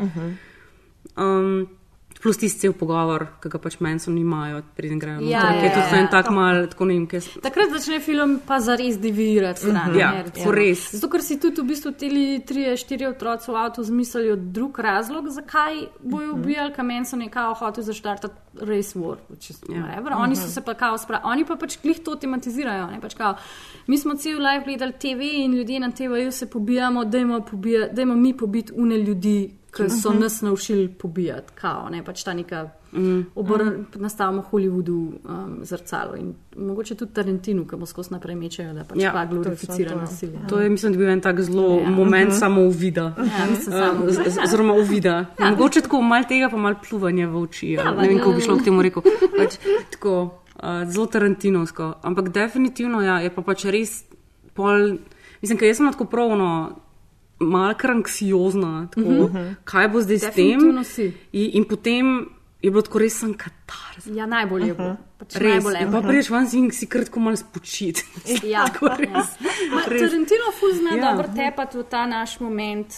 Um, 1.19 1.67
plus 2.23 2.37
tisti 2.37 2.59
cel 2.59 2.73
pogovor, 2.73 3.27
ki 3.37 3.49
ga 3.49 3.59
pač 3.59 3.79
Manson 3.79 4.17
imajo, 4.17 4.61
preden 4.73 4.97
grejo 4.97 5.15
na 5.15 5.21
Ja, 5.23 5.39
ja, 5.41 5.51
ja, 5.51 5.63
ja, 5.63 5.71
tudi 5.71 5.89
ja. 5.89 5.99
en 5.99 6.07
tak 6.07 6.29
mal, 6.29 6.67
tako 6.67 6.85
ne 6.85 6.93
vem, 6.93 7.05
kaj. 7.05 7.19
s- 7.19 7.41
Takrat 7.41 7.69
začne 7.69 7.99
film 7.99 8.39
pa 8.39 8.59
zares 8.59 8.95
divirati. 8.97 9.59
stran, 9.59 9.89
Mhm. 9.89 9.99
Ja, 9.99 10.11
ne, 10.13 10.23
res. 10.49 10.91
Zato, 10.91 11.09
ker 11.09 11.21
si 11.21 11.37
tudi 11.37 11.61
v 11.61 11.65
bistvu 11.65 11.91
ti 11.91 12.07
tri, 12.41 12.63
štiri 12.73 13.05
otroci 13.05 13.47
v 13.47 13.55
avtu 13.57 13.83
zmislili 13.83 14.37
drug 14.37 14.79
razlog, 14.79 15.27
zakaj 15.29 15.73
bojo 16.01 16.27
Mhm. 16.27 16.39
ubijali, 16.39 16.71
kaj 16.71 16.85
meni 16.85 17.05
so 17.05 17.15
nekako 17.15 17.53
hoteli 17.55 17.85
zaštartati 17.85 18.33
race 18.61 18.95
war. 18.95 19.17
Ja. 19.67 19.75
Yeah. 19.75 20.15
Oni 20.15 20.35
so 20.35 20.41
Mhm. 20.41 20.51
se 20.51 20.61
pa 20.61 20.73
kao 20.75 20.97
spravili, 20.97 21.27
oni 21.27 21.45
pa 21.45 21.55
pač 21.55 21.77
glih 21.77 21.99
to 21.99 22.15
tematizirajo. 22.15 22.87
Ne? 22.87 23.01
Pač 23.01 23.13
kao, 23.15 23.35
mi 23.87 23.97
smo 23.97 24.15
cel 24.15 24.37
live 24.39 24.63
gledali 24.65 24.93
TV 24.93 25.21
in 25.35 25.53
ljudje 25.53 25.79
na 25.79 25.91
TV-ju 25.91 26.31
se 26.31 26.45
pobijamo, 26.47 27.03
dajmo, 27.05 27.41
pobija, 27.41 27.87
dajmo 27.89 28.15
mi 28.15 28.33
pobiti 28.33 28.71
une 28.73 28.97
ljudi, 28.97 29.51
ki 29.73 29.89
so 29.91 30.09
Mhm. 30.09 30.19
nas 30.19 30.41
naučili 30.41 30.87
pobijati. 30.89 31.53
Kao, 31.55 31.89
ne? 31.89 32.03
Pač 32.03 32.23
ta 32.23 32.33
neka 32.33 32.69
Mhm. 32.91 33.21
obrn, 33.35 33.69
nastavimo 33.95 34.43
Hollywoodu 34.43 34.91
um, 35.23 35.59
zrcalo 35.61 36.15
in 36.15 36.33
mogoče 36.57 36.95
tudi 36.95 37.13
Tarantinu, 37.13 37.65
ki 37.65 37.75
bo 37.75 37.85
skozi 37.85 38.11
naprej 38.11 38.35
mečejo, 38.35 38.73
da 38.73 38.83
pač 38.83 38.97
Ja, 38.97 39.11
pa 39.11 39.25
glorificira 39.25 39.95
nasilje. 39.95 40.39
To 40.47 40.59
je, 40.59 40.69
mislim, 40.69 40.91
da 40.91 40.97
bil 40.97 41.09
en 41.09 41.21
tak 41.21 41.41
zelo 41.41 41.67
Ja. 41.71 41.81
ja. 41.81 41.89
moment 41.91 42.21
Mhm. 42.21 42.29
uh 42.29 42.35
-huh. 42.35 42.39
samo 42.39 42.61
uvida. 42.63 43.13
Ja, 43.17 43.45
mislim, 43.49 43.71
samo 43.73 43.99
z- 44.01 44.17
uvida. 44.17 44.29
z- 44.31 44.39
Oziroma 44.39 44.73
uvida. 44.75 45.09
Ja. 45.09 45.25
Ja. 45.39 45.49
Mogoče 45.49 45.81
tako 45.81 46.01
malo 46.03 46.23
tega, 46.25 46.49
pa 46.49 46.57
malo 46.57 46.75
pluvanja 46.81 47.27
v 47.27 47.35
oči. 47.37 47.67
Ja, 47.69 47.83
Ja, 47.83 47.91
ne 47.91 48.07
vem, 48.07 48.17
kako 48.17 48.31
bi 48.31 48.41
šlo 48.41 48.53
ja. 48.53 48.61
k 48.61 48.63
temu 48.63 48.81
rekel. 48.81 49.01
Pač, 49.37 49.57
tako, 49.91 50.23
uh, 50.55 50.87
zelo 50.87 51.05
tarantinovsko. 51.07 51.93
Ampak 52.01 52.29
definitivno 52.29 53.01
ja, 53.01 53.19
je 53.19 53.29
pa 53.29 53.41
pač 53.41 53.65
res 53.65 54.05
pol. 54.53 54.97
Mislim, 55.41 55.57
ker 55.57 55.67
jaz 55.67 55.77
sem 55.77 55.91
tako 55.91 56.05
pravno. 56.05 56.79
Malo 57.43 57.73
kranksiozna, 57.75 58.87
tako, 58.87 59.01
uh 59.01 59.29
Mhm. 59.29 59.37
-huh. 59.37 59.55
kaj 59.63 59.87
bo 59.87 60.01
zdaj 60.01 60.17
s 60.17 60.21
tem. 60.21 60.59
Definitivno. 60.59 60.83
In, 61.31 61.49
in 61.53 61.63
potem 61.65 62.29
je 62.61 62.71
bilo 62.71 62.81
tako 62.81 62.99
res 62.99 63.19
sem 63.19 63.33
katarz. 63.33 64.07
Ja, 64.07 64.25
najbolje 64.25 64.67
je 64.67 64.73
bilo. 64.73 64.95
Pač 65.17 65.35
Res, 65.35 65.41
najbolj 65.53 65.75
in 65.77 65.91
pa 65.91 66.01
priješ 66.01 66.29
ven 66.29 66.47
in 66.53 66.71
si 66.71 66.85
kratko 66.85 67.19
malo 67.19 67.35
spočit. 67.35 68.03
Ja, 68.45 68.65
Tako 68.67 68.87
res. 68.89 69.27
Ma, 69.71 69.81
Res. 69.87 70.01
Tarantino 70.01 70.51
ful 70.53 70.71
zna 70.73 70.89
Ja. 70.89 70.95
ja. 70.97 71.11
dobro 71.11 71.27
tepati 71.35 71.77
v 71.77 71.83
ta 71.83 72.05
naš 72.05 72.39
moment 72.39 72.93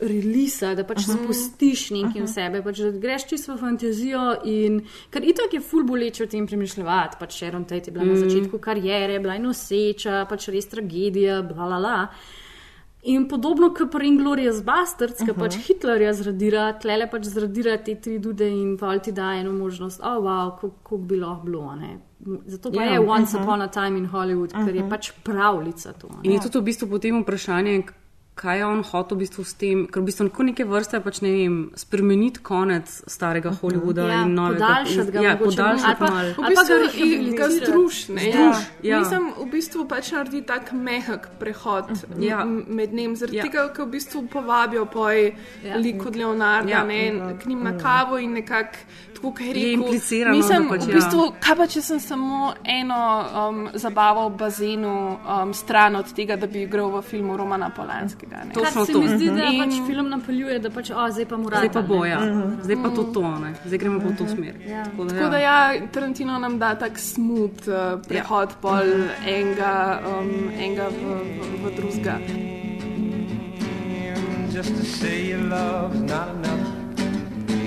relisa, 0.00 0.74
da 0.74 0.84
pač 0.84 0.98
Mhm. 0.98 1.16
spustiš 1.16 1.90
nekaj 1.90 2.22
v 2.22 2.28
sebe, 2.28 2.62
pač 2.62 2.76
da 2.78 2.90
greš 2.92 3.26
čisto 3.26 3.54
v 3.54 3.58
fantazijo. 3.58 4.36
In, 4.44 4.80
ker 5.10 5.22
itak 5.24 5.52
je 5.52 5.60
ful 5.60 5.82
boleče 5.84 6.22
o 6.22 6.26
tem 6.26 6.46
premišljati. 6.46 7.16
Pač 7.20 7.32
Sharon 7.34 7.64
Tate 7.64 7.86
je 7.86 7.92
bila 7.92 8.04
mm. 8.04 8.08
na 8.08 8.14
Mhm. 8.14 8.28
začetku 8.28 8.58
karijere, 8.58 9.18
bila 9.18 9.34
je 9.34 9.40
noseča, 9.40 10.26
pač 10.28 10.48
res 10.48 10.66
tragedija, 10.66 11.42
bla 11.42 11.66
bla 11.66 11.78
bla. 11.78 12.08
In 13.02 13.28
podobno 13.28 13.70
kot 13.74 13.92
pri 13.92 14.08
Inglorious 14.08 14.62
Bastards, 14.62 15.18
ki 15.18 15.30
uh 15.30 15.36
-huh. 15.36 15.38
pač 15.38 15.56
Hitlerja 15.56 16.12
zradira, 16.12 16.72
tlele 16.72 17.06
pač 17.10 17.24
zradira 17.24 17.76
te 17.76 17.94
tri 17.94 18.18
dude 18.18 18.48
in 18.50 18.76
pa 18.76 18.98
ti 18.98 19.12
da 19.12 19.32
eno 19.34 19.52
možnost, 19.52 20.00
oh, 20.00 20.18
wow, 20.24 20.60
kako 20.60 20.96
bi 20.98 21.16
lahko 21.16 21.46
bilo. 21.46 21.74
Ne? 21.76 21.98
Zato 22.46 22.70
pa 22.72 22.82
Ja, 22.82 22.92
je 22.92 23.00
Once 23.00 23.36
uh-huh. 23.36 23.42
Upon 23.42 23.62
a 23.62 23.68
Time 23.68 23.98
in 23.98 24.08
Hollywood, 24.08 24.52
ker 24.52 24.74
je 24.74 24.82
Mhm. 24.82 24.90
pač 24.90 25.12
pravljica 25.22 25.92
to. 25.92 26.08
In 26.22 26.32
je 26.32 26.40
tudi 26.40 26.58
v 26.58 26.62
bistvu 26.62 26.88
potem 26.90 27.22
vprašanje, 27.22 27.82
kaj 28.38 28.58
je 28.58 28.66
on 28.66 28.82
hotel 28.84 29.16
v 29.16 29.20
bistvu 29.20 29.42
s 29.44 29.54
tem, 29.54 29.86
ker 29.86 30.00
v 30.00 30.06
bistvu 30.06 30.28
tako 30.28 30.42
neke 30.44 30.64
vrste 30.64 31.00
pač 31.02 31.20
ne 31.20 31.30
vem, 31.30 31.56
spremeniti 31.74 32.38
konec 32.40 32.86
starega 33.06 33.50
Hollywooda 33.52 34.04
Ja, 34.06 34.22
in 34.22 34.34
novega. 34.34 34.58
podaljšati 34.62 35.10
ga 35.10 35.20
ja, 35.20 35.32
mogoče 35.32 35.56
podaljšati 35.56 35.98
pa- 35.98 36.10
malo. 36.10 36.28
V 36.28 36.44
Ali 36.44 36.54
pa 36.54 36.62
ga 36.62 36.76
bistvu 36.78 37.34
ga 37.34 37.48
združ, 37.50 37.94
ne? 38.08 38.22
Združ, 38.22 38.56
ja. 38.82 38.90
ja. 38.90 38.98
Mislim, 39.00 39.24
v 39.36 39.46
bistvu 39.50 39.88
pač 39.88 40.12
naredi 40.12 40.42
tak 40.44 40.72
mehak 40.72 41.28
prehod 41.38 41.84
Ja. 42.20 42.40
m- 42.42 42.64
med 42.68 42.94
njim, 42.94 43.16
zaradi 43.16 43.36
Ja. 43.36 43.42
tega, 43.44 43.68
ker 43.68 43.84
v 43.84 43.90
bistvu 43.90 44.28
povabijo 44.28 44.86
poj 44.86 45.34
Ja. 45.64 45.76
lik 45.76 46.06
od 46.06 46.16
Leonarda 46.16 46.70
Ja. 46.70 46.84
ne, 46.84 47.00
k 47.36 47.46
njim 47.46 47.62
na 47.62 47.74
kavo 47.74 48.18
in 48.18 48.32
nekako. 48.32 48.78
Tako 49.18 49.42
je 49.42 49.46
Je 49.46 49.52
rekel, 49.54 49.72
implicirano, 49.72 50.36
mislim, 50.36 50.68
pač, 50.68 50.84
v 50.86 50.88
ja. 50.88 50.94
bistvu, 50.94 51.22
kaj 51.42 51.56
pa 51.56 51.66
če 51.66 51.80
sem 51.82 52.00
samo 52.00 52.52
eno 52.64 52.98
um, 53.48 53.68
zabavo 53.74 54.28
v 54.28 54.36
bazenu 54.38 54.92
um, 55.18 55.54
stran 55.54 55.96
od 55.96 56.12
tega, 56.14 56.36
da 56.36 56.46
bi 56.46 56.62
igral 56.62 56.90
v 56.90 57.02
filmu 57.02 57.36
Romana 57.36 57.70
Polanskega. 57.74 58.44
ne. 58.46 58.54
Kar 58.54 58.86
se 58.86 58.94
mi 58.94 59.08
zdi, 59.08 59.30
da 59.34 59.48
In- 59.50 59.58
pač 59.64 59.74
film 59.86 60.08
napeljuje, 60.08 60.58
da 60.58 60.70
pač, 60.70 60.90
o, 60.90 61.08
zdaj 61.10 61.26
pa 61.26 61.36
mora. 61.36 61.58
Zdaj 61.58 61.72
pa 61.72 61.82
bo, 61.82 62.04
ja. 62.06 62.20
Zdaj 62.62 62.76
pa 62.82 62.88
to 62.94 63.02
to, 63.12 63.24
ne. 63.38 63.54
Zdaj 63.64 63.78
gremo 63.78 64.00
pa 64.00 64.08
v 64.08 64.16
to 64.16 64.28
smer. 64.28 64.54
Ja. 64.68 64.84
Tako 64.84 65.04
da, 65.04 65.14
Tako 65.14 65.30
da 65.30 65.38
ja, 65.38 65.56
Tarantino 65.92 66.38
nam 66.38 66.58
da 66.58 66.74
tak 66.78 66.98
smut 66.98 67.66
uh, 67.66 67.98
prehod 68.08 68.54
ja. 68.54 68.58
pol 68.62 68.86
enega, 69.26 69.74
um, 70.06 70.30
enega 70.54 70.88
v, 70.94 71.18
v, 71.26 71.64
v 71.66 71.74
drugega. 71.76 72.18
Just 74.50 74.74
to 74.74 74.84
say 74.84 75.26
your 75.28 75.42
love's 75.42 76.00
not 76.00 76.28
enough. 76.34 76.77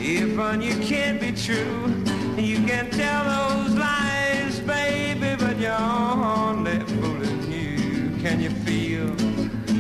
If 0.04 0.40
on 0.40 0.64
you 0.64 0.74
can't 0.80 1.22
be 1.22 1.32
true, 1.32 1.94
you 2.36 2.58
can 2.66 2.90
tell 2.90 3.24
those 3.24 3.76
lies, 3.78 4.60
baby, 4.62 5.36
but 5.38 5.60
you're 5.60 5.78
only 5.78 6.80
fooling 6.80 7.52
you. 7.52 8.10
Can 8.20 8.42
you 8.42 8.50
feel 8.66 9.14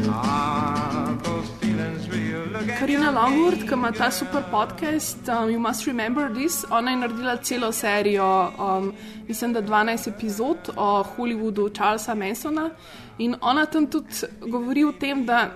ah, 0.10 1.18
those 1.24 1.50
feelings 1.60 2.08
real? 2.08 2.46
Look 2.54 2.70
at 2.70 2.78
Karina 2.78 3.12
Longwood, 3.12 3.66
ki 3.68 3.74
ima 3.74 3.92
ta 3.92 4.12
super 4.12 4.44
podcast, 4.52 5.28
um, 5.28 5.50
You 5.50 5.60
Must 5.60 5.88
Remember 5.88 6.30
This, 6.30 6.66
ona 6.70 6.92
je 6.92 6.98
naredila 6.98 7.38
celo 7.42 7.72
serijo, 7.72 8.54
um, 8.60 8.94
mislim, 9.28 9.54
da 9.54 9.62
12 9.62 10.08
epizod 10.08 10.70
o 10.78 11.04
Hollywoodu 11.18 11.70
Charlesa 11.74 12.14
Mansona. 12.14 12.70
In 13.18 13.36
ona 13.42 13.66
tam 13.66 13.88
tudi 13.88 14.30
govori 14.42 14.84
o 14.86 14.92
tem, 14.92 15.26
da 15.26 15.50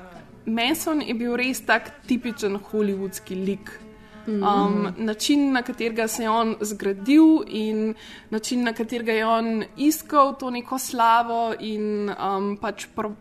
Manson 0.45 1.01
je 1.01 1.13
bil 1.13 1.35
res 1.37 1.61
tak 1.61 1.91
tipičen 2.07 2.57
hollywoodski 2.71 3.45
lik. 3.45 3.84
Um, 4.27 4.93
način, 4.97 5.51
na 5.51 5.61
katerega 5.61 6.07
se 6.07 6.23
je 6.23 6.29
on 6.29 6.55
zgradil, 6.61 7.43
in 7.47 7.93
način, 8.29 8.63
na 8.63 8.73
katerega 8.73 9.11
je 9.11 9.25
on 9.25 9.63
iskal 9.77 10.35
to 10.39 10.49
neko 10.49 10.79
slavo, 10.79 11.53
in 11.59 12.09
um, 12.09 12.57
pač 12.61 12.87
pro, 12.95 13.11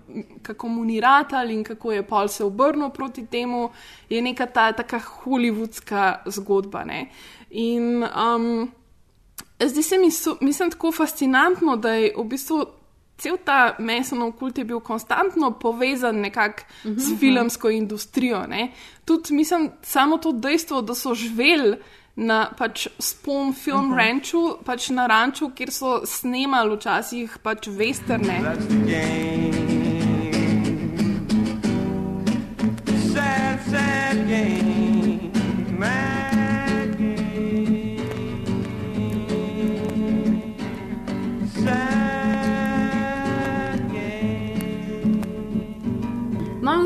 kako 0.43 0.69
mu 0.69 0.85
ni 0.85 1.01
ratal, 1.01 1.51
in 1.51 1.65
kako 1.65 1.93
je 1.93 2.03
pol 2.03 2.29
se 2.29 2.45
obrnil 2.45 2.91
proti 2.91 3.27
temu, 3.27 3.71
je 4.09 4.23
neka 4.23 4.47
ta 4.47 4.73
taka 4.73 5.01
hollywoodska 5.01 6.15
zgodba. 6.27 6.85
Ne? 6.85 7.11
In 7.51 8.05
um, 8.05 8.73
zdi 9.61 9.83
se 9.83 9.99
mi, 9.99 10.11
so, 10.11 10.39
mislim, 10.41 10.71
tako 10.71 10.93
fascinantno, 10.93 11.77
da 11.77 11.93
je 11.93 12.15
v 12.17 12.25
bistvu. 12.25 12.65
Cel 13.25 13.39
ta 13.45 13.77
Masonov 13.79 14.35
kult 14.37 14.59
je 14.59 14.65
bil 14.69 14.81
konstantno 14.85 15.51
povezan 15.61 16.21
nekako 16.21 16.63
uh 16.85 16.91
-huh. 16.91 16.99
s 17.01 17.21
filmsko 17.21 17.71
industrijo. 17.71 18.47
Ne? 18.47 18.73
Tudi 19.05 19.35
mislim, 19.35 19.71
samo 19.83 20.19
to 20.19 20.33
dejstvo, 20.33 20.83
da 20.83 20.95
so 20.95 21.15
živeli 21.15 21.77
na 22.17 22.51
pač 22.59 22.89
Spawn 22.99 23.53
Film 23.55 23.77
uh 23.79 23.83
Mhm. 23.85 23.93
-huh. 23.93 23.97
Ranchu, 23.97 24.57
pač 24.65 24.89
na 24.89 25.07
ranču, 25.07 25.51
kjer 25.55 25.73
so 25.73 26.07
snemali 26.07 26.77
včasih 26.77 27.39
pač 27.43 27.69
game. 28.87 29.53
Sad, 33.13 33.59
sad 33.71 34.29
game. 34.29 34.64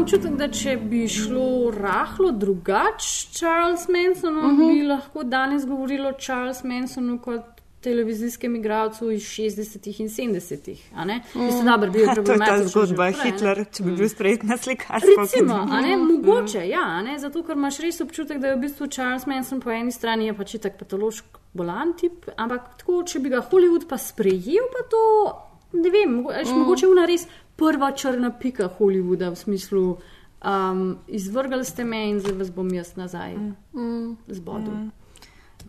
Občutek, 0.09 0.33
da 0.33 0.49
če 0.51 0.77
bi 0.79 1.09
šlo 1.09 1.47
rahlo 1.73 2.31
drugače 2.33 3.09
Charles 3.31 3.89
Mansonu, 3.89 4.39
uh 4.39 4.47
Mhm. 4.47 4.63
-huh. 4.63 4.73
bi 4.73 4.83
lahko 4.85 5.23
danes 5.25 5.67
govorilo 5.67 6.13
Charles 6.15 6.65
Mansonu 6.65 7.19
kot 7.19 7.41
televizijskem 7.81 8.57
igralcu 8.57 9.11
iz 9.11 9.23
60-ih 9.23 10.01
in 10.01 10.09
70-ih. 10.09 10.81
Mhm. 10.93 11.45
Mislim, 11.45 11.65
da 11.65 11.77
bi 11.77 11.87
bil 11.89 12.01
To 12.05 12.11
je 12.11 12.15
ta 12.15 12.15
problematičen. 12.15 12.69
zgodba. 12.69 12.97
prej. 13.13 13.33
Hitler, 13.33 13.65
če 13.67 13.83
bi 13.83 13.91
bil 13.93 14.09
sprejet 14.09 14.43
na 14.43 14.57
slikarsko. 14.57 15.09
Recimo, 15.21 15.55
a 15.71 15.81
ne, 15.81 15.97
mogoče, 15.97 16.69
ja, 16.69 16.83
a 16.83 17.03
ne, 17.03 17.19
zato 17.19 17.43
ker 17.43 17.57
imaš 17.57 17.79
res 17.79 18.01
občutek, 18.01 18.39
da 18.39 18.47
je 18.47 18.57
v 18.57 18.61
bistvu 18.61 18.87
Charles 18.87 19.27
Manson 19.27 19.61
po 19.61 19.71
eni 19.71 19.93
strani 19.93 20.27
je 20.27 20.35
pač 20.35 20.57
tak 20.59 20.79
patološki 20.79 21.27
bolan 21.55 21.93
tip, 21.93 22.13
ampak 22.37 22.61
tako, 22.79 23.03
če 23.03 23.19
bi 23.19 23.29
ga 23.29 23.41
Hollywood 23.43 23.89
pa 23.89 23.97
sprejel, 23.99 24.65
pa 24.73 24.89
to, 24.91 25.33
ne 25.73 25.91
vem, 25.91 26.15
mogo, 26.15 26.33
mm. 26.33 26.59
Mogoče 26.59 26.89
una 26.89 27.07
res 27.07 27.27
prva 27.57 27.93
črna 27.93 28.31
pika 28.39 28.69
Hollywooda 28.79 29.31
v 29.31 29.37
smislu, 29.37 29.99
um, 30.45 30.99
izvrgali 31.07 31.65
ste 31.65 31.85
me 31.85 32.09
in 32.11 32.21
zdaj 32.21 32.39
vas 32.39 32.51
bom 32.51 32.71
jaz 32.75 32.97
nazaj 32.97 33.37
Mm. 33.75 34.17
zbodel. 34.29 34.75
Mm. 34.75 34.91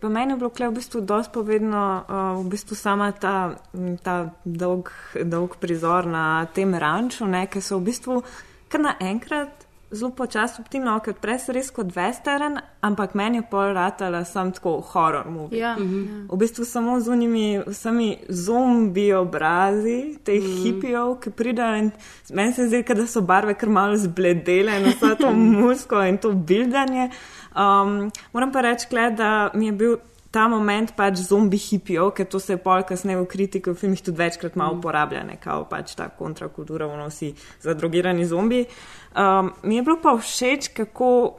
Pa 0.00 0.08
meni 0.08 0.32
je 0.32 0.36
bilo 0.36 0.50
v 0.50 0.74
bistvu 0.74 1.00
dosti 1.00 1.32
povedno, 1.34 2.04
uh, 2.08 2.40
v 2.44 2.48
bistvu 2.48 2.76
sama 2.76 3.12
ta, 3.12 3.56
ta 4.02 4.30
dolg, 4.44 4.92
dolg 5.24 5.56
prizor 5.60 6.06
na 6.06 6.46
tem 6.46 6.74
ranču, 6.74 7.26
ne, 7.26 7.46
ker 7.46 7.62
so 7.62 7.78
v 7.78 7.84
bistvu 7.90 8.22
kar 8.68 8.80
naenkrat 8.80 9.66
zelo 9.90 10.10
počasno 10.10 10.64
optimno, 10.64 10.94
ker 11.04 11.14
prej 11.18 11.38
se 11.44 11.52
res 11.52 11.70
kot 11.74 11.90
western, 11.96 12.60
ampak 12.86 13.14
meni 13.18 13.40
je 13.40 13.46
pol 13.50 13.72
ratala 13.74 14.24
sam 14.24 14.52
tako 14.52 14.78
horror 14.92 15.30
movie. 15.30 15.58
Ja, 15.58 15.76
Mhm. 15.76 16.28
V 16.30 16.36
bistvu 16.36 16.64
samo 16.64 17.00
z 17.00 17.08
unimi 17.08 17.60
vsemi 17.66 18.18
zombi 18.28 19.12
obrazi, 19.12 20.18
teh 20.24 20.42
mm. 20.42 20.62
hipijev, 20.62 21.16
ki 21.20 21.30
pridejo 21.30 21.76
in 21.76 21.90
meni 22.32 22.52
se 22.52 22.66
zdi, 22.66 22.82
da 22.82 23.06
so 23.06 23.20
barve 23.20 23.54
kar 23.54 23.68
malo 23.68 23.96
zbledele 23.96 24.80
in 24.80 24.86
vse 24.86 25.16
to 25.18 25.32
musko 25.54 26.02
in 26.02 26.18
to 26.18 26.32
bildanje. 26.32 27.10
Um, 27.56 28.10
moram 28.32 28.52
pa 28.52 28.60
reči, 28.60 28.86
kle, 28.88 29.10
da 29.10 29.50
mi 29.54 29.66
je 29.66 29.72
bil 29.72 29.96
ta 30.30 30.46
moment 30.48 30.92
pač 30.94 31.18
zombi 31.26 31.58
hipijev, 31.58 32.12
ker 32.14 32.26
to 32.30 32.38
se 32.38 32.54
je 32.54 32.60
pol 32.62 32.84
kasneje 32.86 33.18
v 33.18 33.26
kritiki 33.26 33.72
v 33.72 33.74
filmih 33.74 34.02
tudi 34.02 34.18
večkrat 34.20 34.56
malo 34.56 34.78
uporablja, 34.78 35.24
kao 35.42 35.64
pač 35.70 35.96
ta 35.98 36.06
kontrakultura, 36.08 36.86
ono 36.86 37.08
vsi 37.10 37.32
zadrogirani 37.62 38.26
zombi. 38.26 38.64
Um, 39.12 39.52
mi 39.62 39.76
je 39.76 39.82
bilo 39.82 39.96
pa 39.96 40.16
všeč, 40.16 40.68
kako 40.68 41.34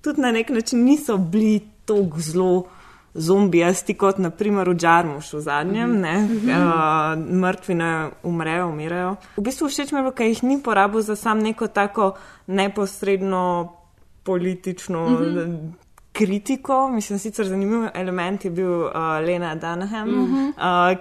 tudi 0.00 0.20
na 0.20 0.30
nek 0.30 0.50
način 0.50 0.84
niso 0.84 1.16
bili 1.18 1.56
tako 1.84 2.18
zelo 2.18 2.64
zombijasti 3.16 3.94
kot 3.94 4.18
naprimer 4.18 4.68
v 4.68 4.74
Džarmušu 4.74 5.40
zadnjem, 5.40 5.90
Mhm. 5.90 6.00
ne, 6.00 6.16
Mhm. 6.18 6.50
uh, 6.50 7.34
mrtvi 7.34 7.74
ne 7.74 7.90
umrejo, 8.22 8.68
umirajo. 8.68 9.16
V 9.36 9.42
bistvu 9.42 9.66
všeč 9.66 9.92
mi 9.92 9.98
je 9.98 10.02
bilo, 10.02 10.12
ker 10.12 10.26
jih 10.26 10.42
ni 10.44 10.60
porabil 10.60 11.00
za 11.00 11.16
sam 11.16 11.38
neko 11.40 11.66
tako 11.68 12.12
neposredno 12.46 13.72
politično 14.22 15.08
Mhm. 15.10 15.56
kritiko. 16.12 16.88
Mislim, 16.88 17.18
sicer 17.18 17.46
zanimiv 17.46 17.88
element 17.94 18.44
je 18.44 18.50
bil 18.50 18.80
uh, 18.80 18.90
Lena 19.20 19.54
Dunham, 19.54 20.08
Mhm. 20.10 20.48
uh, 20.48 20.52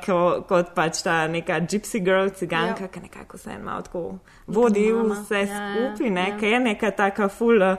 ko, 0.06 0.18
kot 0.48 0.66
pač 0.76 1.04
ta 1.04 1.28
neka 1.28 1.54
gypsy 1.62 2.00
girl, 2.00 2.30
ciganka, 2.30 2.82
Ja. 2.82 2.88
ki 2.88 3.00
nekako 3.00 3.38
se 3.38 3.58
malo 3.60 3.82
tako 3.82 4.16
vodi 4.48 4.92
mama. 4.94 5.16
vse 5.22 5.36
Ja, 5.36 5.46
ja, 5.46 5.74
skupaj, 5.74 6.10
ne, 6.10 6.30
ja. 6.30 6.38
ki 6.38 6.46
je 6.46 6.60
neka 6.60 6.92
taka 6.92 7.30
ful, 7.30 7.62
uh, 7.62 7.78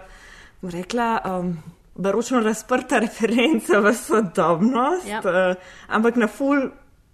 rekla, 0.62 1.20
um, 1.24 1.56
baročno 1.94 2.40
razprta 2.40 2.98
referenca 3.06 3.80
v 3.80 3.94
sodobnost, 3.94 5.06
Ja. 5.06 5.20
uh, 5.24 5.54
ampak 5.88 6.16
na 6.16 6.26
ful. 6.26 6.68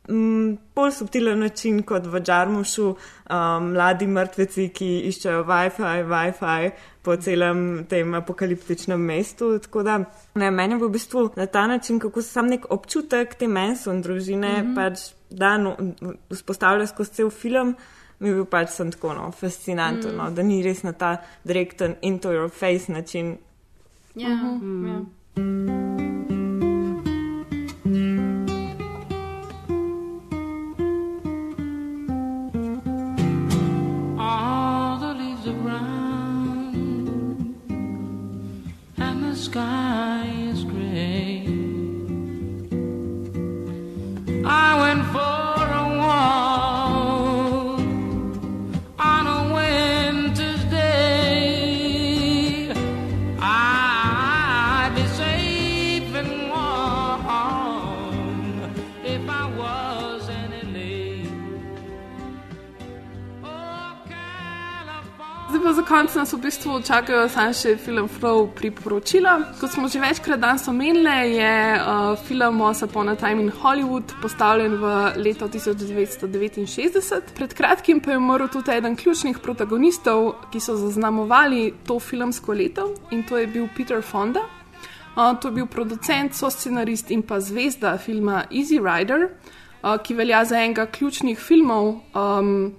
Mm, 0.08 0.56
bolj 0.74 0.90
subtilen 0.96 1.38
način 1.38 1.82
kot 1.86 2.06
v 2.10 2.20
Džarmušu, 2.20 2.86
um, 2.88 3.68
mladi 3.70 4.06
mrtveci, 4.06 4.64
ki 4.74 4.88
iščejo 5.06 5.44
WiFi, 5.46 6.02
WiFi, 6.10 6.70
po 7.02 7.16
celem 7.16 7.84
tem 7.88 8.14
apokaliptičnem 8.14 9.00
mestu. 9.00 9.58
Tako 9.58 9.82
da 9.82 9.98
ne, 10.34 10.50
meni 10.50 10.74
je 10.74 10.80
v 10.82 10.88
bistvu 10.90 11.28
na 11.36 11.46
ta 11.46 11.66
način, 11.66 12.00
kako 12.02 12.22
se 12.22 12.28
sam 12.28 12.50
nek 12.50 12.66
občutek 12.70 13.34
te 13.34 13.48
Manson 13.48 14.02
družine 14.02 14.62
mm 14.62 14.66
-hmm. 14.66 14.74
pač 14.74 15.12
da 15.30 15.56
no, 15.58 15.76
vzpostavlja 16.30 16.86
skozi 16.86 17.10
cel 17.10 17.30
film. 17.30 17.76
Mi 18.22 18.30
je 18.30 18.38
bil 18.38 18.46
pač 18.46 18.70
sem 18.76 18.92
tako 18.94 19.16
no, 19.18 19.30
fascinanten, 19.34 20.14
mm. 20.14 20.16
no, 20.20 20.30
da 20.30 20.46
ni 20.46 20.60
res 20.62 20.84
na 20.86 20.94
ta 20.94 21.16
direkten 21.44 21.98
into 22.06 22.30
your 22.32 22.50
face 22.50 22.92
način. 22.92 23.36
Ja, 24.14 24.28
yeah. 24.28 24.62
mm. 24.62 24.86
yeah. 25.36 26.21
Konec 65.92 66.14
nas 66.14 66.32
v 66.32 66.38
bistvu 66.40 66.78
čakajo 66.80 67.26
samo 67.28 67.52
še 67.52 67.74
film 67.76 68.06
Flow 68.08 68.46
priporočila. 68.56 69.52
Kot 69.60 69.74
smo 69.74 69.90
že 69.92 70.00
večkrat 70.00 70.40
danes 70.40 70.64
omenili, 70.64 71.36
je 71.36 71.56
uh, 71.76 72.16
film 72.16 72.62
Once 72.64 72.80
Upon 72.86 73.12
a 73.12 73.16
Time 73.20 73.44
in 73.44 73.50
Hollywood 73.52 74.14
postavljen 74.22 74.78
v 74.80 75.12
leto 75.20 75.50
1969. 75.52 77.36
Pred 77.36 77.52
kratkim 77.52 78.00
pa 78.00 78.16
je 78.16 78.22
umrl 78.22 78.48
tudi 78.48 78.72
eden 78.72 78.96
ključnih 78.96 79.36
protagonistov, 79.44 80.48
ki 80.48 80.64
so 80.64 80.78
zaznamovali 80.80 81.84
to 81.84 82.00
filmsko 82.00 82.56
leto 82.56 82.88
in 83.12 83.20
to 83.28 83.36
je 83.36 83.46
bil 83.52 83.68
Peter 83.76 84.00
Fonda. 84.00 84.48
Uh, 85.12 85.36
to 85.36 85.52
je 85.52 85.60
bil 85.60 85.68
producent, 85.68 86.32
soscenarist 86.32 87.12
in 87.12 87.20
pa 87.20 87.36
zvezda 87.36 87.98
filma 88.00 88.46
Easy 88.48 88.80
Rider, 88.80 89.28
uh, 89.28 90.00
ki 90.00 90.16
velja 90.16 90.40
za 90.48 90.56
enega 90.56 90.88
ključnih 90.88 91.36
filmov 91.36 92.00
um, 92.16 92.72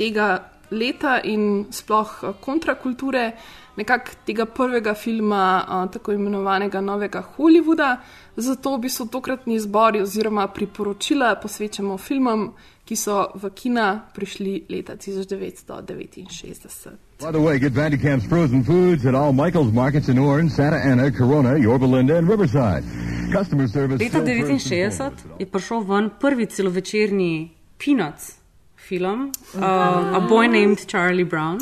tega 0.00 0.53
leta 0.70 1.20
in 1.24 1.66
sploh 1.70 2.22
uh, 2.22 2.34
kontrakulture, 2.40 3.32
nekako 3.76 4.10
tega 4.26 4.46
prvega 4.46 4.94
filma, 4.94 5.64
uh, 5.68 5.90
tako 5.92 6.12
imenovanega 6.12 6.80
Novega 6.80 7.22
Hollywooda. 7.36 7.96
Zato 8.36 8.78
bi 8.78 8.88
so 8.88 9.06
tokratni 9.06 9.60
zbori 9.60 10.00
oziroma 10.02 10.48
priporočila 10.48 11.34
posvečamo 11.42 11.98
filmom, 11.98 12.52
ki 12.84 12.96
so 12.96 13.30
v 13.34 13.50
kina 13.54 14.00
prišli 14.14 14.64
leta 14.68 14.96
1969. 14.96 16.90
By 17.20 17.30
the 17.30 17.40
way, 17.40 17.58
get 17.58 17.72
Vandecamp's 17.72 18.26
frozen 18.28 18.64
foods 18.64 19.06
at 19.06 19.14
all 19.14 19.32
Michael's 19.32 19.72
markets 19.72 20.08
in 20.08 20.18
Orange, 20.18 20.52
Santa 20.52 20.76
Ana, 20.76 21.10
Corona, 21.10 21.56
Yorba 21.56 21.86
Linda, 21.86 22.16
and 22.16 22.28
Riverside. 22.28 22.84
Customer 23.32 23.68
service. 23.68 23.98
Leta 23.98 24.20
still 24.20 24.46
first 24.46 24.70
and 24.70 24.80
1969 24.90 25.40
je 25.40 25.46
prišel 25.46 25.80
ven 25.80 26.10
prvi 26.20 26.46
celovečerni 26.46 27.50
Peanuts 27.78 28.43
film, 28.84 29.30
uh, 29.56 30.16
A 30.16 30.20
Boy 30.28 30.48
Named 30.48 30.86
Charlie 30.86 31.24
Brown. 31.24 31.58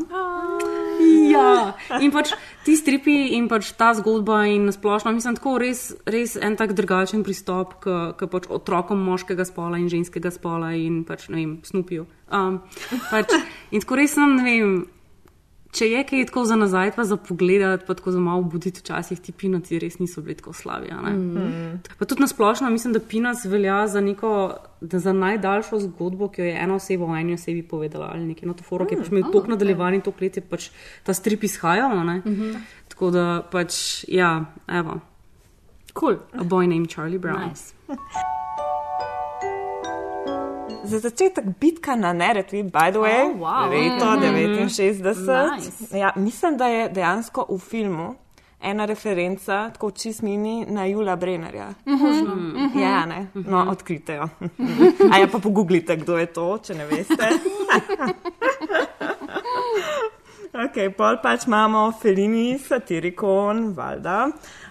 Ja, 1.33 1.75
in 2.01 2.13
pač 2.13 2.33
ti 2.67 2.75
stripi 2.77 3.35
in 3.37 3.49
pač 3.51 3.73
ta 3.79 3.93
zgodba 3.97 4.43
in 4.51 4.69
splošno, 4.75 5.15
mislim, 5.15 5.37
tako 5.39 5.57
res, 5.63 5.91
res 6.07 6.37
en 6.37 6.57
tak 6.61 6.75
drugačen 6.79 7.25
pristop 7.27 7.79
k, 7.83 8.13
k 8.19 8.29
pač 8.31 8.49
otrokom 8.53 9.01
moškega 9.03 9.47
spola 9.49 9.81
in 9.81 9.89
ženskega 9.93 10.33
spola 10.35 10.75
in 10.77 11.03
pač, 11.09 11.29
ne 11.33 11.41
vem, 11.41 11.55
snupiju. 11.67 12.07
Um, 12.33 12.61
pač, 13.11 13.33
in 13.73 13.83
tako 13.85 13.99
res 14.03 14.19
sem, 14.19 14.37
ne 14.39 14.45
vem, 14.45 14.77
če 15.73 15.89
je 15.89 16.03
kaj 16.05 16.27
tako 16.29 16.45
za 16.45 16.57
nazaj, 16.57 16.91
pa 16.97 17.05
za 17.09 17.17
pogled, 17.17 17.85
pa 17.87 17.95
tako 17.97 18.13
za 18.13 18.21
malo 18.21 18.43
buditi, 18.43 18.83
včasih 18.85 19.21
ti 19.21 19.33
pinaci 19.33 19.79
res 19.81 19.99
niso 19.99 20.21
bili 20.21 20.37
tako 20.37 20.53
ne. 20.67 21.13
Mm. 21.13 21.81
Pa 21.99 22.05
tudi 22.05 22.21
nasplošno 22.21 22.71
mislim, 22.71 22.93
da 22.93 23.01
Pinac 23.01 23.45
velja 23.45 23.87
za 23.89 24.01
neko, 24.01 24.55
da 24.81 24.99
za 24.99 25.13
najdaljšo 25.13 25.81
zgodbo, 25.81 26.29
ki 26.29 26.43
jo 26.43 26.47
je 26.47 26.59
ena 26.61 26.75
oseba 26.75 27.07
o 27.07 27.17
eni 27.17 27.35
osebi 27.35 27.63
povedala 27.63 28.11
ali 28.13 28.27
nekaj. 28.27 28.47
No, 28.49 28.55
to 28.55 28.65
foro, 28.65 28.87
ki 28.87 28.95
je 28.95 29.01
pač 29.01 29.09
imel 29.09 29.23
Mm, 29.23 29.33
tok 29.33 29.45
oh, 29.45 29.49
nadaljevanj 29.49 29.95
in 29.95 30.05
tok 30.05 30.21
let, 30.21 30.37
je 30.37 30.43
pač 30.43 30.69
ta 31.05 31.15
strip 31.15 31.45
izhajal. 31.45 32.05
ne. 32.05 32.21
Mhm. 32.27 32.61
Tako 32.89 33.11
da 33.11 33.43
pač, 33.51 34.05
ja, 34.09 34.45
evo. 34.69 35.01
Cool. 35.99 36.21
A 36.33 36.45
boy 36.45 36.67
named 36.67 36.91
Charlie 36.91 37.19
Brown. 37.19 37.49
Nice. 37.49 37.73
Za 40.85 40.99
začetek 40.99 41.45
bitka 41.61 41.95
na 41.97 42.13
Neretvi, 42.13 42.63
by 42.63 42.91
the 42.91 42.99
way, 42.99 43.23
Oh, 43.25 43.37
wow. 43.37 43.71
leto 43.71 44.07
Mhm. 44.07 44.69
69. 44.69 45.57
Nice. 45.57 45.99
Ja, 45.99 46.13
mislim, 46.17 46.57
da 46.57 46.67
je 46.67 46.89
dejansko 46.89 47.47
v 47.49 47.59
filmu 47.61 48.15
ena 48.61 48.85
referenca, 48.85 49.71
tako 49.71 49.91
čist 49.91 50.23
mini, 50.23 50.67
na 50.69 50.85
Jula 50.87 51.17
Brennerja. 51.17 51.69
Možno. 51.85 52.35
Mhm. 52.35 52.79
Ja, 52.79 53.07
ne, 53.07 53.27
no, 53.35 53.67
odkrite 53.71 54.15
jo. 54.15 54.29
A 55.13 55.19
ja, 55.19 55.27
pa 55.27 55.39
pogooglite, 55.39 55.97
kdo 55.97 56.19
je 56.19 56.27
to, 56.27 56.59
če 56.59 56.75
ne 56.75 56.87
veste. 56.87 57.29
Ok, 60.55 60.77
pol 60.97 61.17
pač 61.17 61.47
imamo 61.47 61.93
Felini, 61.93 62.59
Satirikon, 62.59 63.73
Valda, 63.73 64.27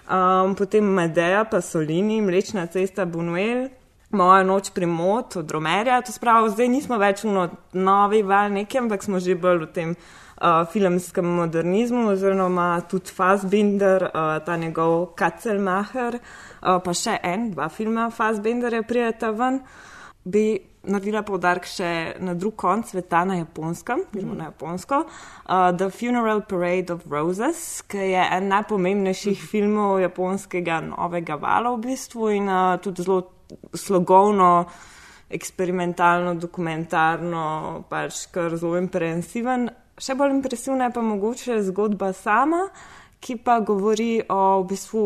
um, 0.06 0.54
potem 0.54 0.84
Medeja, 0.86 1.44
Pasolini, 1.44 2.20
Mlečna 2.20 2.66
cesta, 2.66 3.04
Bunuel, 3.04 3.66
Moja 4.12 4.42
noč 4.44 4.70
pri 4.76 4.86
mod 4.86 5.36
od 5.36 5.50
Romerja. 5.50 6.02
To 6.04 6.12
spravo, 6.12 6.50
zdaj 6.52 6.68
nismo 6.68 6.98
več 7.00 7.22
v 7.24 7.46
novi 7.72 8.20
val 8.22 8.52
nekem, 8.52 8.84
ampak 8.84 9.00
smo 9.06 9.16
že 9.16 9.38
bolj 9.40 9.64
v 9.64 9.68
tem 9.72 9.94
uh, 9.96 10.66
filmskem 10.68 11.24
modernizmu, 11.24 12.10
oziroma 12.12 12.82
tudi 12.92 13.08
Fassbinder, 13.08 14.04
uh, 14.10 14.36
ta 14.44 14.58
njegov 14.60 15.14
Katzelmacher, 15.16 16.20
uh, 16.20 16.76
pa 16.84 16.92
še 16.92 17.16
en, 17.24 17.48
dva 17.56 17.70
filma 17.72 18.10
Fassbinderja 18.12 18.84
prijeta 18.84 19.32
ven. 19.32 19.62
Bi 20.28 20.60
naredila 20.84 21.24
poudarek 21.24 21.64
še 21.66 22.20
na 22.20 22.34
drug 22.36 22.52
konc 22.60 22.92
sveta, 22.92 23.24
na 23.24 23.40
japonskem, 23.40 24.04
gremo 24.12 24.36
na 24.36 24.52
japonsko, 24.52 25.06
uh, 25.06 25.70
The 25.72 25.88
Funeral 25.88 26.44
Parade 26.44 26.92
of 26.92 27.08
Roses, 27.08 27.80
ki 27.88 28.12
je 28.12 28.24
en 28.36 28.52
najpomembnejših 28.52 29.40
filmov 29.40 30.02
japonskega 30.04 30.82
novega 30.92 31.40
vala 31.40 31.72
v 31.78 31.86
bistvu 31.88 32.34
in 32.36 32.52
uh, 32.52 32.76
tudi 32.82 33.06
zelo 33.06 33.22
slogovno, 33.74 34.66
eksperimentalno, 35.32 36.34
dokumentarno, 36.34 37.44
pač 37.88 38.26
kar 38.32 38.56
zelo 38.56 38.76
impresiven. 38.80 39.70
Še 40.00 40.16
bolj 40.18 40.36
impresivna 40.36 40.88
je 40.88 40.96
pa 40.96 41.04
mogoče 41.04 41.62
zgodba 41.68 42.12
sama, 42.16 42.66
ki 43.22 43.38
pa 43.44 43.60
govori 43.60 44.20
o 44.28 44.60
v 44.62 44.68
bistvu 44.72 45.04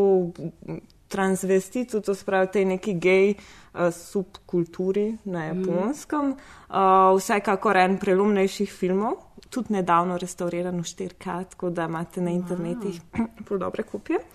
transvestitu, 1.08 2.00
to 2.00 2.14
spravi 2.14 2.48
tej 2.52 2.64
neki 2.64 2.96
gej 2.98 3.34
uh, 3.36 3.92
subkulturi 3.94 5.06
na 5.30 5.44
japonskem. 5.52 6.34
Uh, 6.34 7.14
vsekakor 7.18 7.78
en 7.78 7.98
prelomnejših 8.02 8.72
filmov, 8.72 9.20
tudi 9.50 9.76
nedavno 9.78 10.18
restauriran 10.18 10.80
v 10.82 10.88
4K, 10.88 11.36
tako 11.54 11.70
da 11.70 11.86
imate 11.86 12.20
na 12.20 12.34
internetih 12.34 13.00
prav 13.46 13.60
dobre 13.68 13.86
kopije. 13.86 14.18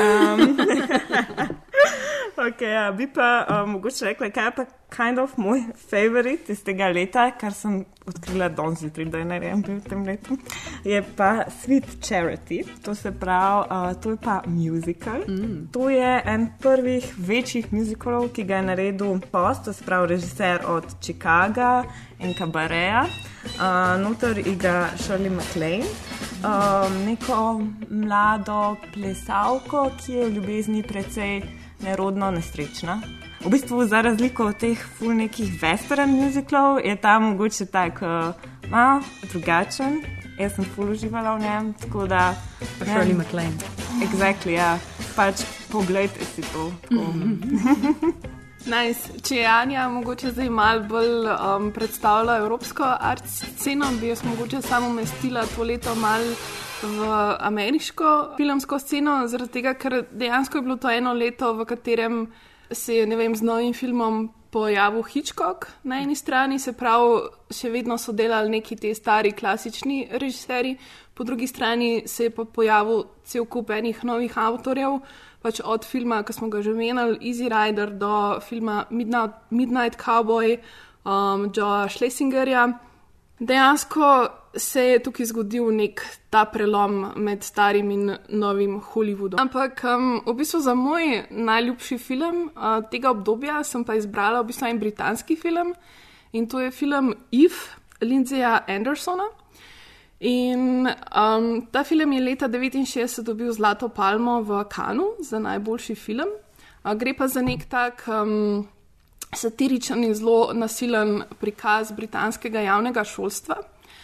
Um, 0.00 0.56
Ok, 2.46 2.60
ja, 2.62 2.92
bi 2.92 3.06
pa 3.12 3.46
uh, 3.48 3.68
mogoče 3.68 4.04
rekla, 4.04 4.30
kaj 4.30 4.44
je 4.46 4.52
pa 4.56 4.64
kind 4.96 5.18
of 5.18 5.36
moj 5.36 5.60
favorit 5.90 6.48
iz 6.50 6.62
tega 6.64 6.88
leta, 6.88 7.30
kar 7.38 7.52
sem 7.54 7.82
odkrila 8.06 8.48
danes 8.48 8.80
zjutraj, 8.80 9.06
da 9.12 9.18
je 9.18 9.24
narejen 9.28 9.62
bil 9.62 9.76
v 9.76 9.90
tem 9.90 10.06
letu, 10.06 10.38
je 10.84 11.02
pa 11.16 11.44
Sweet 11.60 11.90
Charity. 12.00 12.62
To 12.84 12.94
se 12.94 13.12
pravi, 13.12 13.66
uh, 13.70 13.92
to 14.02 14.14
je 14.14 14.20
pa 14.22 14.40
musical. 14.46 15.20
Mm. 15.28 15.68
To 15.72 15.90
je 15.90 16.22
en 16.26 16.48
prvih 16.62 17.12
večjih 17.18 17.72
musicalov, 17.72 18.30
ki 18.32 18.44
ga 18.44 18.56
je 18.56 18.68
naredil 18.70 19.20
post, 19.30 19.64
to 19.64 19.72
se 19.72 19.84
pravi 19.84 20.14
režiser 20.14 20.64
od 20.66 20.86
Chicaga 21.02 21.84
in 22.18 22.34
Cabareja. 22.34 23.04
Uh, 23.56 24.00
notor 24.00 24.38
igra 24.38 24.88
Shirley 24.96 25.30
MacLaine. 25.30 26.29
Um, 26.40 27.04
neko 27.04 27.60
mlado 27.90 28.76
plesalko, 28.94 29.90
ki 30.00 30.12
je 30.12 30.26
v 30.26 30.34
ljubezni 30.34 30.82
precej 30.82 31.42
nerodno 31.82 32.30
nesrečna. 32.30 33.00
V 33.44 33.50
bistvu, 33.52 33.84
za 33.84 34.00
razliko 34.00 34.46
od 34.46 34.56
teh 34.56 34.80
ful 34.98 35.12
nekih 35.16 35.60
western 35.60 36.16
muziklov, 36.16 36.80
je 36.84 36.96
ta 36.96 37.18
mogoče 37.18 37.66
tak 37.66 38.00
uh, 38.02 38.32
malo 38.70 39.02
drugačen. 39.32 40.00
Jaz 40.40 40.56
sem 40.56 40.64
ful 40.64 40.90
uživala 40.96 41.36
v 41.36 41.44
njem, 41.44 41.72
tako 41.72 42.06
da. 42.06 42.34
Shirley 42.80 43.12
MacLaine. 43.12 43.56
Exactly, 44.00 44.56
ja. 44.56 44.78
Pač 45.16 45.44
poglejte 45.68 46.24
si 46.24 46.40
to. 46.52 46.72
Nice. 48.68 49.08
Če 49.24 49.36
je 49.38 49.46
Anja 49.48 49.86
mogoče 49.88 50.34
zdaj 50.34 50.50
malo 50.52 50.82
bolj 50.88 51.28
um, 51.32 51.70
predstavila 51.72 52.36
evropsko 52.42 52.84
art 52.84 53.24
sceno, 53.24 53.88
bi 54.00 54.10
jaz 54.10 54.20
mogoče 54.24 54.60
samo 54.62 54.90
umestila 54.92 55.46
to 55.54 55.64
leto 55.64 55.94
malo 55.94 56.34
v 56.82 57.08
ameriško 57.40 58.34
filmsko 58.36 58.78
sceno, 58.78 59.16
zaradi 59.28 59.52
tega, 59.52 59.74
ker 59.74 60.02
dejansko 60.12 60.58
je 60.58 60.62
bilo 60.62 60.76
to 60.76 60.90
eno 60.92 61.12
leto, 61.16 61.54
v 61.56 61.64
katerem 61.64 62.20
se 62.70 63.00
je 63.00 63.16
vem, 63.16 63.36
z 63.36 63.42
novim 63.42 63.72
filmom 63.74 64.28
pojavil 64.50 65.02
Hitchcock 65.02 65.66
na 65.82 66.02
eni 66.02 66.16
strani, 66.16 66.58
se 66.58 66.72
pravi, 66.76 67.30
še 67.54 67.70
vedno 67.70 67.96
so 67.98 68.12
delali 68.12 68.50
neki 68.58 68.76
ti 68.76 68.92
stari 68.94 69.32
klasični 69.32 70.08
režiserji, 70.10 70.76
po 71.14 71.24
drugi 71.24 71.46
strani 71.46 72.02
se 72.06 72.28
je 72.28 72.30
pa 72.34 72.44
pojavil 72.44 73.04
cel 73.24 73.44
kup 73.44 73.70
enih 73.70 74.04
novih 74.04 74.38
avtorjev, 74.38 75.00
pač 75.42 75.60
od 75.64 75.84
filma, 75.84 76.22
ki 76.22 76.36
smo 76.36 76.48
ga 76.52 76.62
že 76.62 76.72
omenjali, 76.72 77.18
Easy 77.20 77.48
Rider, 77.48 77.90
do 77.90 78.40
filma 78.44 78.84
Midnight, 78.90 79.34
Midnight 79.50 79.96
Cowboy, 79.96 80.58
um, 81.04 81.50
Joea 81.52 81.88
Schlesingerja. 81.88 82.68
Dejansko 83.40 84.28
se 84.56 84.82
je 84.84 84.98
tukaj 85.02 85.30
zgodil 85.30 85.70
nek 85.72 86.02
ta 86.30 86.44
prelom 86.44 87.12
med 87.16 87.44
starim 87.44 87.90
in 87.90 88.16
novim 88.28 88.80
Hollywoodom. 88.80 89.40
Ampak 89.40 89.80
um, 89.84 90.20
v 90.26 90.34
bistvu 90.42 90.60
za 90.60 90.74
moj 90.74 91.24
najljubši 91.30 91.98
film 91.98 92.50
uh, 92.50 92.82
tega 92.90 93.10
obdobja 93.10 93.62
sem 93.64 93.84
pa 93.84 93.96
izbrala 93.96 94.42
v 94.42 94.50
bistvu 94.50 94.68
en 94.68 94.78
britanski 94.78 95.36
film 95.36 95.74
in 96.32 96.48
to 96.48 96.60
je 96.60 96.70
film 96.70 97.14
Eve 97.32 97.80
Lindsaya 98.00 98.60
Andersona. 98.68 99.24
In 100.20 100.84
um, 101.16 101.66
ta 101.72 101.84
film 101.84 102.12
je 102.12 102.20
leta 102.20 102.48
1969 102.48 103.24
dobil 103.24 103.52
Zlato 103.52 103.88
palmo 103.88 104.42
v 104.42 104.64
Kanu 104.68 105.16
za 105.20 105.38
najboljši 105.38 105.94
film. 105.94 106.28
Uh, 106.84 106.92
gre 106.94 107.14
pa 107.16 107.28
za 107.28 107.40
nek 107.42 107.64
tak. 107.64 108.04
Um, 108.08 108.68
satiričen 109.32 110.04
in 110.04 110.14
zelo 110.14 110.52
nasilen 110.52 111.22
prikaz 111.40 111.92
britanskega 111.92 112.60
javnega 112.60 113.04
šolstva. 113.04 113.56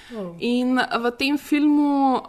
Oh. 0.09 0.37
In 0.39 0.77
v 0.77 1.11
tem 1.13 1.39
filmu, 1.39 2.15
uh, 2.15 2.21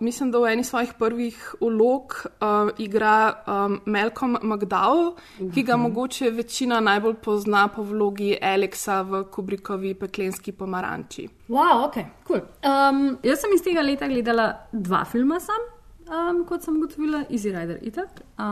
mislim, 0.00 0.30
da 0.30 0.38
v 0.38 0.46
eni 0.46 0.64
svojih 0.64 0.94
prvih 0.94 1.36
vlog 1.60 2.14
uh, 2.24 2.46
igra 2.78 3.16
um, 3.44 3.80
Malcolm 3.86 4.36
McDowell, 4.42 5.08
uh 5.08 5.14
-huh. 5.40 5.54
ki 5.54 5.62
ga 5.62 5.76
Mhm. 5.76 5.82
mogoče 5.82 6.30
večina 6.30 6.80
najbolj 6.80 7.14
pozna 7.14 7.68
po 7.68 7.82
vlogi 7.82 8.38
Alexa 8.42 9.02
v 9.02 9.24
Kubrickovi 9.24 9.94
Peklenski 9.94 10.52
pomaranči. 10.52 11.28
Wow, 11.48 11.84
ok, 11.84 11.94
cool. 12.26 12.40
Um, 12.64 13.18
jaz 13.22 13.40
sem 13.40 13.50
iz 13.54 13.62
tega 13.62 13.80
leta 13.82 14.08
gledala 14.08 14.56
dva 14.72 15.04
filma 15.04 15.40
sam, 15.40 15.60
um, 16.30 16.44
kot 16.44 16.62
sem 16.62 16.76
ugotovila, 16.76 17.24
Easy 17.30 17.50
Rider 17.50 17.78
itak, 17.82 18.08
uh, 18.38 18.44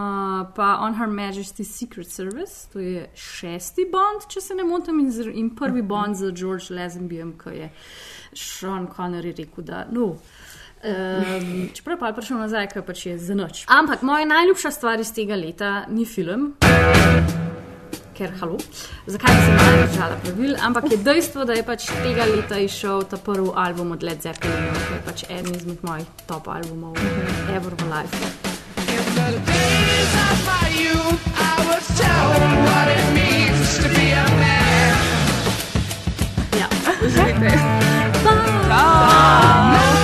pa 0.55 0.79
On 0.81 0.95
Her 0.95 1.09
Majesty's 1.09 1.65
Secret 1.69 2.09
Service, 2.09 2.69
to 2.73 2.79
je 2.79 3.11
šesti 3.15 3.85
Bond, 3.93 4.29
če 4.29 4.41
se 4.41 4.55
ne 4.55 4.65
motim, 4.65 5.01
in, 5.01 5.11
z- 5.11 5.31
in 5.35 5.51
prvi 5.51 5.83
Bond 5.83 6.17
z 6.17 6.33
George 6.33 6.65
Lazenbyjem, 6.71 7.33
ki 7.39 7.51
je 7.51 7.71
Sean 8.37 8.89
Connery 8.97 9.35
rekel, 9.37 9.65
da 9.65 9.87
no. 9.91 10.17
Um, 10.87 11.69
čeprav 11.75 11.99
pa 11.99 12.07
je 12.07 12.15
prišel 12.15 12.39
nazaj, 12.39 12.69
ker 12.71 12.83
pač 12.87 13.07
je 13.07 13.19
za 13.19 13.35
noč. 13.35 13.65
Ampak 13.67 14.03
moja 14.07 14.27
najljubša 14.29 14.71
stvar 14.71 15.01
iz 15.01 15.11
tega 15.13 15.35
leta 15.35 15.87
ni 15.89 16.05
film. 16.07 16.53
Ker, 18.17 18.31
halo, 18.41 18.57
zakaj 19.07 19.35
bi 19.35 19.41
se 19.45 19.53
malo 19.57 19.87
držala 19.87 20.17
pravil, 20.23 20.55
ampak 20.63 20.85
je 20.91 20.97
dejstvo, 20.97 21.45
da 21.45 21.53
je 21.53 21.65
pač 21.67 21.89
tega 22.05 22.25
leta 22.31 22.59
izšel 22.65 23.05
ta 23.11 23.17
prvi 23.17 23.51
album 23.55 23.93
od 23.93 24.03
Led 24.03 24.23
Zeppelina, 24.23 24.73
ki 24.87 24.95
je 24.95 25.01
pač 25.05 25.25
eden 25.29 25.55
izmed 25.57 25.85
mojih 25.85 26.07
top 26.27 26.49
albumov, 26.49 26.97
ever 27.53 27.75
v 27.75 27.91
life. 27.93 28.17
Man. 28.21 28.57
Ja, 36.59 36.69
uživajte. 37.07 37.96
God. 38.77 39.96